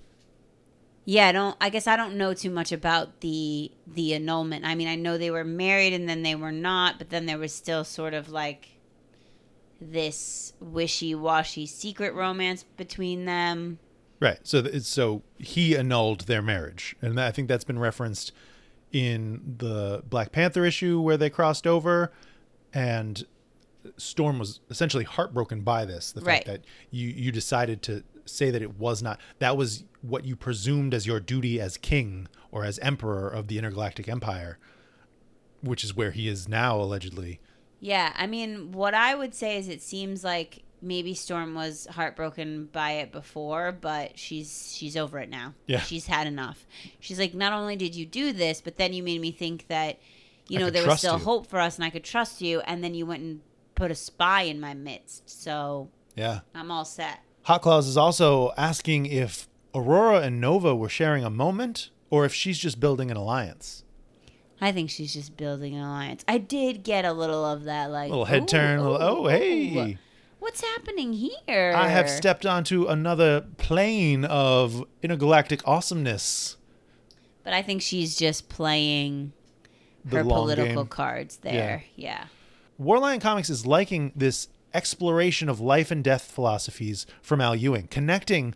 Yeah, 1.05 1.29
I 1.29 1.31
don't 1.31 1.57
I 1.59 1.69
guess 1.69 1.87
I 1.87 1.95
don't 1.95 2.17
know 2.17 2.33
too 2.33 2.51
much 2.51 2.71
about 2.71 3.21
the 3.21 3.71
the 3.87 4.13
annulment. 4.13 4.63
I 4.63 4.75
mean, 4.75 4.87
I 4.87 4.95
know 4.95 5.17
they 5.17 5.31
were 5.31 5.43
married 5.43 5.93
and 5.93 6.07
then 6.07 6.21
they 6.21 6.35
were 6.35 6.51
not, 6.51 6.99
but 6.99 7.09
then 7.09 7.25
there 7.25 7.39
was 7.39 7.53
still 7.53 7.83
sort 7.83 8.13
of 8.13 8.29
like 8.29 8.78
this 9.81 10.53
wishy-washy 10.59 11.65
secret 11.65 12.13
romance 12.13 12.63
between 12.77 13.25
them. 13.25 13.79
Right. 14.19 14.39
So 14.43 14.61
th- 14.61 14.83
so 14.83 15.23
he 15.37 15.77
annulled 15.77 16.21
their 16.21 16.41
marriage, 16.41 16.95
and 17.01 17.19
I 17.19 17.31
think 17.31 17.47
that's 17.47 17.63
been 17.63 17.79
referenced 17.79 18.31
in 18.91 19.55
the 19.59 20.03
Black 20.09 20.31
Panther 20.31 20.65
issue 20.65 20.99
where 20.99 21.15
they 21.15 21.29
crossed 21.29 21.65
over, 21.65 22.11
and 22.73 23.25
Storm 23.95 24.39
was 24.39 24.59
essentially 24.69 25.05
heartbroken 25.05 25.61
by 25.61 25.85
this. 25.85 26.11
The 26.11 26.19
Right. 26.21 26.43
fact 26.43 26.47
that 26.47 26.65
you 26.91 27.07
you 27.09 27.31
decided 27.31 27.81
to 27.83 28.03
say 28.25 28.51
that 28.51 28.61
it 28.61 28.77
was 28.77 29.01
not 29.01 29.19
that 29.39 29.55
was 29.55 29.85
what 30.01 30.25
you 30.25 30.35
presumed 30.35 30.93
as 30.93 31.07
your 31.07 31.19
duty 31.21 31.61
as 31.61 31.77
king 31.77 32.27
or 32.51 32.65
as 32.65 32.77
emperor 32.79 33.29
of 33.29 33.47
the 33.47 33.57
intergalactic 33.57 34.09
empire, 34.09 34.59
which 35.61 35.83
is 35.85 35.95
where 35.95 36.11
he 36.11 36.27
is 36.27 36.47
now 36.49 36.79
allegedly. 36.79 37.39
Yeah, 37.79 38.11
I 38.15 38.27
mean, 38.27 38.71
what 38.71 38.93
I 38.93 39.15
would 39.15 39.33
say 39.33 39.57
is 39.57 39.67
it 39.69 39.81
seems 39.81 40.23
like 40.23 40.63
maybe 40.81 41.13
Storm 41.13 41.55
was 41.55 41.87
heartbroken 41.91 42.65
by 42.71 42.91
it 42.93 43.11
before, 43.11 43.71
but 43.71 44.17
she's 44.17 44.73
she's 44.75 44.95
over 44.97 45.19
it 45.19 45.29
now. 45.29 45.53
Yeah. 45.67 45.79
She's 45.81 46.07
had 46.07 46.27
enough. 46.27 46.65
She's 46.99 47.19
like, 47.19 47.33
not 47.33 47.53
only 47.53 47.75
did 47.75 47.95
you 47.95 48.05
do 48.05 48.33
this, 48.33 48.61
but 48.61 48.77
then 48.77 48.93
you 48.93 49.03
made 49.03 49.21
me 49.21 49.31
think 49.31 49.67
that, 49.67 49.99
you 50.47 50.57
I 50.57 50.61
know, 50.63 50.69
there 50.69 50.85
was 50.87 50.99
still 50.99 51.17
you. 51.17 51.23
hope 51.23 51.47
for 51.47 51.59
us 51.59 51.75
and 51.77 51.85
I 51.85 51.89
could 51.89 52.03
trust 52.03 52.41
you, 52.41 52.59
and 52.61 52.83
then 52.83 52.93
you 52.95 53.05
went 53.05 53.23
and 53.23 53.41
put 53.75 53.91
a 53.91 53.95
spy 53.95 54.43
in 54.43 54.59
my 54.59 54.73
midst. 54.73 55.29
So 55.29 55.89
Yeah. 56.15 56.41
I'm 56.53 56.71
all 56.71 56.85
set. 56.85 57.19
Hot 57.43 57.61
Claus 57.61 57.87
is 57.87 57.95
also 57.97 58.51
asking 58.57 59.05
if 59.05 59.47
Aurora 59.73 60.19
and 60.21 60.41
Nova 60.41 60.75
were 60.75 60.89
sharing 60.89 61.23
a 61.23 61.29
moment 61.29 61.89
or 62.09 62.25
if 62.25 62.33
she's 62.33 62.59
just 62.59 62.79
building 62.79 63.09
an 63.11 63.17
alliance. 63.17 63.83
I 64.61 64.71
think 64.71 64.89
she's 64.89 65.13
just 65.13 65.37
building 65.37 65.75
an 65.75 65.81
alliance. 65.81 66.23
I 66.27 66.37
did 66.37 66.83
get 66.83 67.05
a 67.05 67.13
little 67.13 67.45
of 67.45 67.63
that, 67.63 67.89
like 67.91 68.09
Little 68.09 68.25
head 68.25 68.47
turn, 68.47 68.79
little, 68.81 68.97
oh, 69.01 69.27
hey. 69.27 69.97
what's 70.39 70.61
happening 70.61 71.13
here? 71.13 71.73
I 71.75 71.87
have 71.87 72.09
stepped 72.09 72.45
onto 72.45 72.85
another 72.87 73.41
plane 73.57 74.25
of 74.25 74.83
intergalactic 75.01 75.65
awesomeness. 75.67 76.57
but 77.43 77.53
I 77.53 77.61
think 77.61 77.81
she's 77.81 78.15
just 78.17 78.49
playing 78.49 79.31
The 80.03 80.17
her 80.17 80.23
political 80.23 80.83
game. 80.83 80.87
cards 80.87 81.37
there. 81.37 81.85
Yeah. 81.95 82.25
Warlion 82.81 83.21
Comics 83.21 83.49
is 83.49 83.65
liking 83.65 84.11
this 84.15 84.49
exploration 84.73 85.49
of 85.49 85.59
life 85.59 85.89
and 85.89 86.03
death 86.03 86.23
philosophies 86.23 87.05
from 87.21 87.41
Al 87.41 87.55
Ewing, 87.55 87.87
connecting 87.87 88.53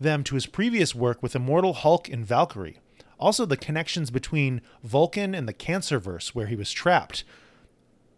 them 0.00 0.22
to 0.24 0.34
his 0.34 0.46
previous 0.46 0.94
work 0.94 1.22
with 1.22 1.34
Immortal 1.34 1.72
Hulk 1.72 2.08
and 2.08 2.26
Valkyrie. 2.26 2.78
Also, 3.18 3.46
the 3.46 3.56
connections 3.56 4.10
between 4.10 4.60
Vulcan 4.82 5.34
and 5.34 5.48
the 5.48 5.54
Cancerverse, 5.54 6.28
where 6.28 6.46
he 6.46 6.56
was 6.56 6.72
trapped. 6.72 7.24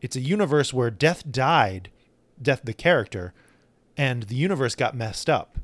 It's 0.00 0.16
a 0.16 0.20
universe 0.20 0.72
where 0.72 0.90
Death 0.90 1.30
died, 1.30 1.90
Death 2.40 2.62
the 2.64 2.72
character, 2.72 3.32
and 3.96 4.24
the 4.24 4.34
universe 4.34 4.74
got 4.74 4.96
messed 4.96 5.28
up. 5.28 5.58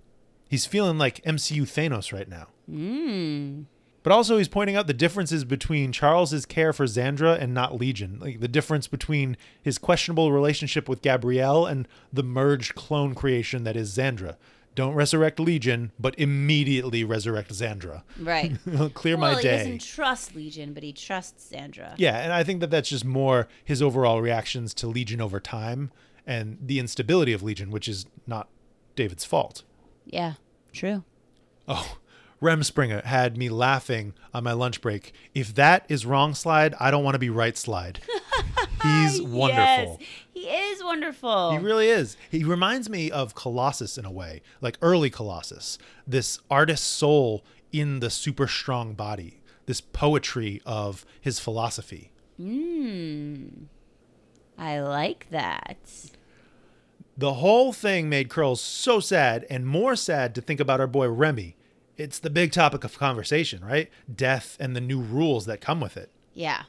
He's 0.48 0.66
feeling 0.66 0.98
like 0.98 1.23
MCU 1.24 1.62
Thanos 1.62 2.12
right 2.12 2.28
now. 2.28 2.48
Mm. 2.70 3.66
But 4.05 4.12
also, 4.12 4.36
he's 4.36 4.48
pointing 4.48 4.77
out 4.77 4.86
the 4.86 4.93
differences 4.93 5.44
between 5.44 5.90
Charles's 5.90 6.44
care 6.44 6.73
for 6.74 6.85
Xandra 6.85 7.40
and 7.40 7.55
not 7.55 7.77
Legion, 7.77 8.19
like 8.20 8.40
the 8.40 8.48
difference 8.48 8.86
between 8.86 9.36
his 9.62 9.78
questionable 9.78 10.31
relationship 10.31 10.89
with 10.89 11.01
Gabrielle 11.01 11.65
and 11.65 11.89
the 12.12 12.23
merged 12.23 12.74
clone 12.74 13.15
creation 13.15 13.65
that 13.65 13.77
is 13.77 13.97
Xandra. 13.97 14.36
Don't 14.74 14.94
resurrect 14.94 15.38
Legion, 15.38 15.92
but 15.98 16.18
immediately 16.18 17.05
resurrect 17.05 17.52
Xandra. 17.52 18.02
Right. 18.18 18.56
Clear 18.94 19.16
well, 19.16 19.34
my 19.34 19.40
day. 19.40 19.51
he 19.52 19.56
doesn't 19.56 19.84
trust 19.84 20.34
Legion, 20.34 20.72
but 20.74 20.82
he 20.82 20.92
trusts 20.92 21.52
Xandra. 21.52 21.94
Yeah, 21.96 22.18
and 22.18 22.32
I 22.32 22.42
think 22.42 22.60
that 22.60 22.70
that's 22.70 22.88
just 22.88 23.05
more 23.05 23.46
his 23.64 23.80
overall 23.80 24.20
reactions 24.20 24.74
to 24.74 24.88
Legion 24.88 25.20
over 25.20 25.38
time 25.38 25.92
and 26.26 26.59
the 26.60 26.78
instability 26.78 27.32
of 27.32 27.42
Legion, 27.42 27.70
which 27.70 27.88
is 27.88 28.06
not 28.26 28.48
David's 28.96 29.24
fault. 29.24 29.62
Yeah. 30.06 30.34
True. 30.72 31.05
Oh, 31.68 31.98
Rem 32.44 32.62
Springer 32.62 33.00
had 33.06 33.38
me 33.38 33.48
laughing 33.48 34.12
on 34.34 34.44
my 34.44 34.52
lunch 34.52 34.82
break. 34.82 35.14
If 35.34 35.54
that 35.54 35.86
is 35.88 36.04
wrong 36.04 36.34
slide, 36.34 36.74
I 36.78 36.90
don't 36.90 37.02
want 37.02 37.14
to 37.14 37.18
be 37.18 37.30
right 37.30 37.56
slide. 37.56 38.00
He's 38.82 39.22
wonderful. 39.22 39.98
Yes, 39.98 40.08
he 40.34 40.40
is 40.42 40.84
wonderful. 40.84 41.52
He 41.52 41.58
really 41.58 41.88
is. 41.88 42.18
He 42.30 42.44
reminds 42.44 42.90
me 42.90 43.10
of 43.10 43.34
Colossus 43.34 43.96
in 43.96 44.04
a 44.04 44.10
way, 44.10 44.42
like 44.60 44.76
early 44.82 45.08
Colossus. 45.08 45.78
This 46.06 46.38
artist 46.50 46.84
soul 46.84 47.46
in 47.72 48.00
the 48.00 48.10
super 48.10 48.46
strong 48.46 48.92
body, 48.92 49.40
this 49.64 49.80
poetry 49.80 50.60
of 50.66 51.06
his 51.18 51.40
philosophy. 51.40 52.12
mm. 52.38 53.68
I 54.58 54.80
like 54.80 55.28
that. 55.30 55.78
The 57.16 57.34
whole 57.34 57.72
thing 57.72 58.10
made 58.10 58.28
Curls 58.28 58.60
so 58.60 59.00
sad 59.00 59.46
and 59.48 59.66
more 59.66 59.96
sad 59.96 60.34
to 60.34 60.42
think 60.42 60.60
about 60.60 60.80
our 60.80 60.86
boy 60.86 61.08
Remy. 61.08 61.56
It's 61.96 62.18
the 62.18 62.30
big 62.30 62.52
topic 62.52 62.84
of 62.84 62.98
conversation, 62.98 63.64
right? 63.64 63.90
Death 64.12 64.56
and 64.58 64.74
the 64.74 64.80
new 64.80 65.00
rules 65.00 65.46
that 65.46 65.60
come 65.60 65.80
with 65.80 65.96
it. 65.96 66.10
Yeah. 66.32 66.64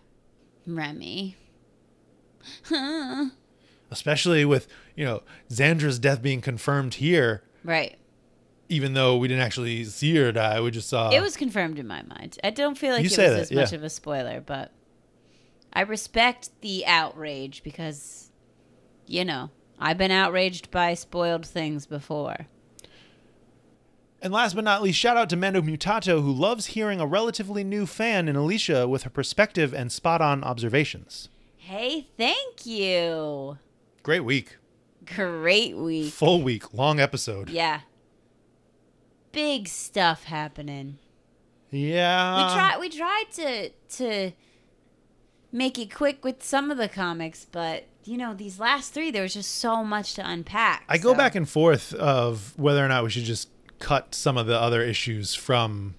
Remy. 0.67 1.35
Especially 3.91 4.45
with, 4.45 4.67
you 4.95 5.05
know, 5.05 5.23
Xandra's 5.49 5.99
death 5.99 6.21
being 6.21 6.41
confirmed 6.41 6.95
here, 6.95 7.43
right. 7.63 7.97
even 8.69 8.93
though 8.93 9.17
we 9.17 9.27
didn't 9.27 9.43
actually 9.43 9.83
see 9.85 10.15
her 10.15 10.31
die. 10.31 10.61
We 10.61 10.71
just 10.71 10.89
saw 10.89 11.09
it 11.11 11.21
was 11.21 11.37
confirmed 11.37 11.79
in 11.79 11.87
my 11.87 12.03
mind. 12.03 12.37
I 12.43 12.49
don't 12.51 12.77
feel 12.77 12.93
like 12.93 13.03
You 13.03 13.07
it 13.07 13.09
was 13.09 13.17
that, 13.17 13.39
as 13.39 13.51
much 13.51 13.73
of 13.73 13.83
a 13.83 13.89
spoiler, 13.89 14.41
but 14.41 14.71
I 15.73 15.81
respect 15.81 16.49
the 16.61 16.85
outrage 16.85 17.63
because, 17.63 18.31
you 19.07 19.25
know, 19.25 19.49
I've 19.79 19.97
been 19.97 20.11
outraged 20.11 20.71
by 20.71 20.93
spoiled 20.93 21.45
things 21.45 21.85
before. 21.85 22.47
And 24.25 24.33
last 24.33 24.55
but 24.55 24.63
not 24.63 24.81
least, 24.81 24.97
shout 24.97 25.17
out 25.17 25.29
to 25.29 25.35
Mando 25.35 25.61
Mutato, 25.61 26.19
who 26.19 26.31
loves 26.31 26.65
hearing 26.65 26.99
a 26.99 27.05
relatively 27.05 27.63
new 27.63 27.85
fan 27.85 28.27
in 28.27 28.35
Alicia 28.35 28.87
with 28.87 29.03
her 29.03 29.09
perspective 29.11 29.71
and 29.71 29.91
spot 29.91 30.19
on 30.19 30.43
observations. 30.43 31.29
Hey, 31.57 32.07
thank 32.17 32.65
you. 32.65 33.59
Great 34.01 34.21
week. 34.21 34.57
Great 35.05 35.77
week. 35.77 36.11
Full 36.11 36.41
week. 36.41 36.73
Long 36.73 36.99
episode. 36.99 37.51
Yeah. 37.51 37.81
Big 39.31 39.67
stuff 39.67 40.23
happening. 40.23 40.97
Yeah. 41.69 42.47
we 42.47 42.53
tried 42.55 42.79
we 42.79 42.89
tried 42.89 43.25
to 43.33 43.69
to 43.97 44.31
make 45.51 45.77
it 45.77 45.93
quick 45.93 46.25
with 46.25 46.41
some 46.41 46.71
of 46.71 46.79
the 46.79 46.89
comics, 46.89 47.45
but 47.45 47.83
you 48.03 48.17
know, 48.17 48.33
these 48.33 48.59
last 48.59 48.91
three 48.91 49.11
there 49.11 49.21
was 49.21 49.35
just 49.35 49.55
so 49.55 49.83
much 49.83 50.15
to 50.15 50.27
unpack. 50.27 50.83
I 50.89 50.97
go 50.97 51.13
back 51.13 51.35
and 51.35 51.47
forth 51.47 51.93
of 51.93 52.57
whether 52.57 52.83
or 52.83 52.87
not 52.87 53.03
we 53.03 53.11
should 53.11 53.23
just 53.23 53.49
cut 53.79 54.15
some 54.15 54.37
of 54.37 54.47
the 54.47 54.59
other 54.59 54.81
issues 54.81 55.35
from 55.35 55.95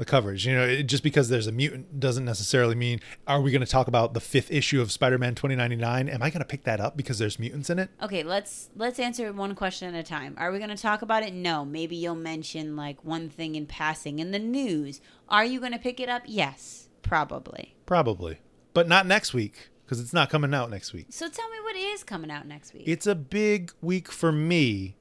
the 0.00 0.06
coverage. 0.06 0.46
You 0.46 0.54
know, 0.54 0.66
it, 0.66 0.84
just 0.84 1.02
because 1.02 1.28
there's 1.28 1.46
a 1.46 1.52
mutant 1.52 2.00
doesn't 2.00 2.24
necessarily 2.24 2.74
mean 2.74 3.00
are 3.26 3.40
we 3.40 3.50
going 3.50 3.60
to 3.60 3.66
talk 3.66 3.86
about 3.86 4.14
the 4.14 4.20
fifth 4.20 4.50
issue 4.50 4.80
of 4.80 4.90
Spider-Man 4.90 5.34
2099? 5.34 6.08
Am 6.08 6.22
I 6.22 6.30
going 6.30 6.40
to 6.40 6.46
pick 6.46 6.64
that 6.64 6.80
up 6.80 6.96
because 6.96 7.18
there's 7.18 7.38
mutants 7.38 7.68
in 7.68 7.78
it? 7.78 7.90
Okay, 8.02 8.22
let's 8.22 8.70
let's 8.74 8.98
answer 8.98 9.30
one 9.32 9.54
question 9.54 9.94
at 9.94 10.00
a 10.00 10.02
time. 10.02 10.34
Are 10.38 10.50
we 10.50 10.58
going 10.58 10.70
to 10.70 10.76
talk 10.76 11.02
about 11.02 11.22
it? 11.22 11.34
No. 11.34 11.66
Maybe 11.66 11.96
you'll 11.96 12.14
mention 12.14 12.76
like 12.76 13.04
one 13.04 13.28
thing 13.28 13.54
in 13.56 13.66
passing 13.66 14.20
in 14.20 14.30
the 14.30 14.38
news. 14.38 15.02
Are 15.28 15.44
you 15.44 15.60
going 15.60 15.72
to 15.72 15.78
pick 15.78 16.00
it 16.00 16.08
up? 16.08 16.22
Yes, 16.24 16.88
probably. 17.02 17.74
Probably, 17.84 18.38
but 18.72 18.88
not 18.88 19.06
next 19.06 19.34
week 19.34 19.68
because 19.84 20.00
it's 20.00 20.14
not 20.14 20.30
coming 20.30 20.54
out 20.54 20.70
next 20.70 20.94
week. 20.94 21.08
So 21.10 21.28
tell 21.28 21.50
me 21.50 21.58
what 21.62 21.76
is 21.76 22.04
coming 22.04 22.30
out 22.30 22.46
next 22.46 22.72
week. 22.72 22.84
It's 22.86 23.06
a 23.06 23.14
big 23.14 23.72
week 23.82 24.10
for 24.10 24.32
me. 24.32 24.96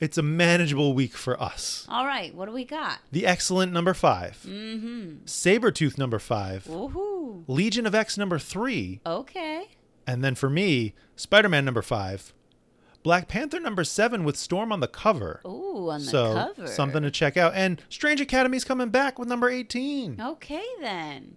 It's 0.00 0.16
a 0.18 0.22
manageable 0.22 0.94
week 0.94 1.14
for 1.14 1.40
us. 1.42 1.84
All 1.88 2.06
right, 2.06 2.34
what 2.34 2.46
do 2.46 2.52
we 2.52 2.64
got? 2.64 2.98
The 3.10 3.26
X-Cellent 3.26 3.72
number 3.72 3.94
5 3.94 4.44
Mm-hmm. 4.48 5.24
Sabretooth 5.24 5.98
number 5.98 6.18
five, 6.18 6.64
Woohoo. 6.64 7.44
Legion 7.48 7.84
of 7.86 7.94
X 7.94 8.16
number 8.16 8.38
three, 8.38 9.00
Okay. 9.04 9.66
and 10.06 10.22
then 10.24 10.34
for 10.34 10.48
me, 10.48 10.94
Spider 11.16 11.48
Man 11.48 11.64
number 11.64 11.82
five, 11.82 12.32
Black 13.02 13.26
Panther 13.28 13.58
number 13.60 13.82
seven 13.84 14.22
with 14.24 14.36
Storm 14.36 14.70
on 14.72 14.80
the 14.80 14.88
cover. 14.88 15.40
Ooh, 15.46 15.88
on 15.90 16.00
the 16.00 16.06
so 16.06 16.32
cover. 16.54 16.66
something 16.68 17.02
to 17.02 17.10
check 17.10 17.36
out. 17.36 17.54
And 17.54 17.80
Strange 17.88 18.20
Academy's 18.20 18.64
coming 18.64 18.90
back 18.90 19.18
with 19.18 19.28
number 19.28 19.48
18. 19.48 20.20
Okay 20.20 20.64
then. 20.80 21.36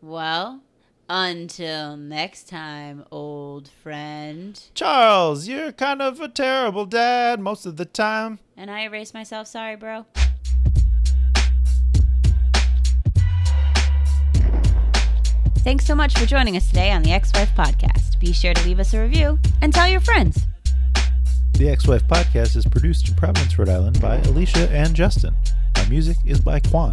Well, 0.00 0.62
until 1.08 1.96
next 1.96 2.48
time, 2.48 3.04
old 3.10 3.68
friend. 3.82 4.62
Charles, 4.74 5.48
you're 5.48 5.72
kind 5.72 6.02
of 6.02 6.20
a 6.20 6.28
terrible 6.28 6.86
dad 6.86 7.40
most 7.40 7.66
of 7.66 7.76
the 7.76 7.84
time. 7.84 8.38
And 8.56 8.70
I 8.70 8.82
erase 8.82 9.14
myself. 9.14 9.46
Sorry, 9.46 9.76
bro. 9.76 10.06
Thanks 15.58 15.84
so 15.84 15.94
much 15.94 16.16
for 16.18 16.24
joining 16.24 16.56
us 16.56 16.68
today 16.68 16.90
on 16.92 17.02
the 17.02 17.12
X-Wife 17.12 17.50
Podcast. 17.56 18.18
Be 18.20 18.32
sure 18.32 18.54
to 18.54 18.64
leave 18.64 18.80
us 18.80 18.94
a 18.94 19.00
review 19.02 19.38
and 19.60 19.74
tell 19.74 19.88
your 19.88 20.00
friends. 20.00 20.46
The 21.54 21.68
X-Wife 21.68 22.06
podcast 22.06 22.56
is 22.56 22.64
produced 22.64 23.08
in 23.08 23.16
Providence, 23.16 23.58
Rhode 23.58 23.68
Island 23.68 24.00
by 24.00 24.18
Alicia 24.18 24.70
and 24.70 24.94
Justin. 24.94 25.34
Our 25.76 25.86
music 25.86 26.16
is 26.24 26.40
by 26.40 26.60
Quan. 26.60 26.92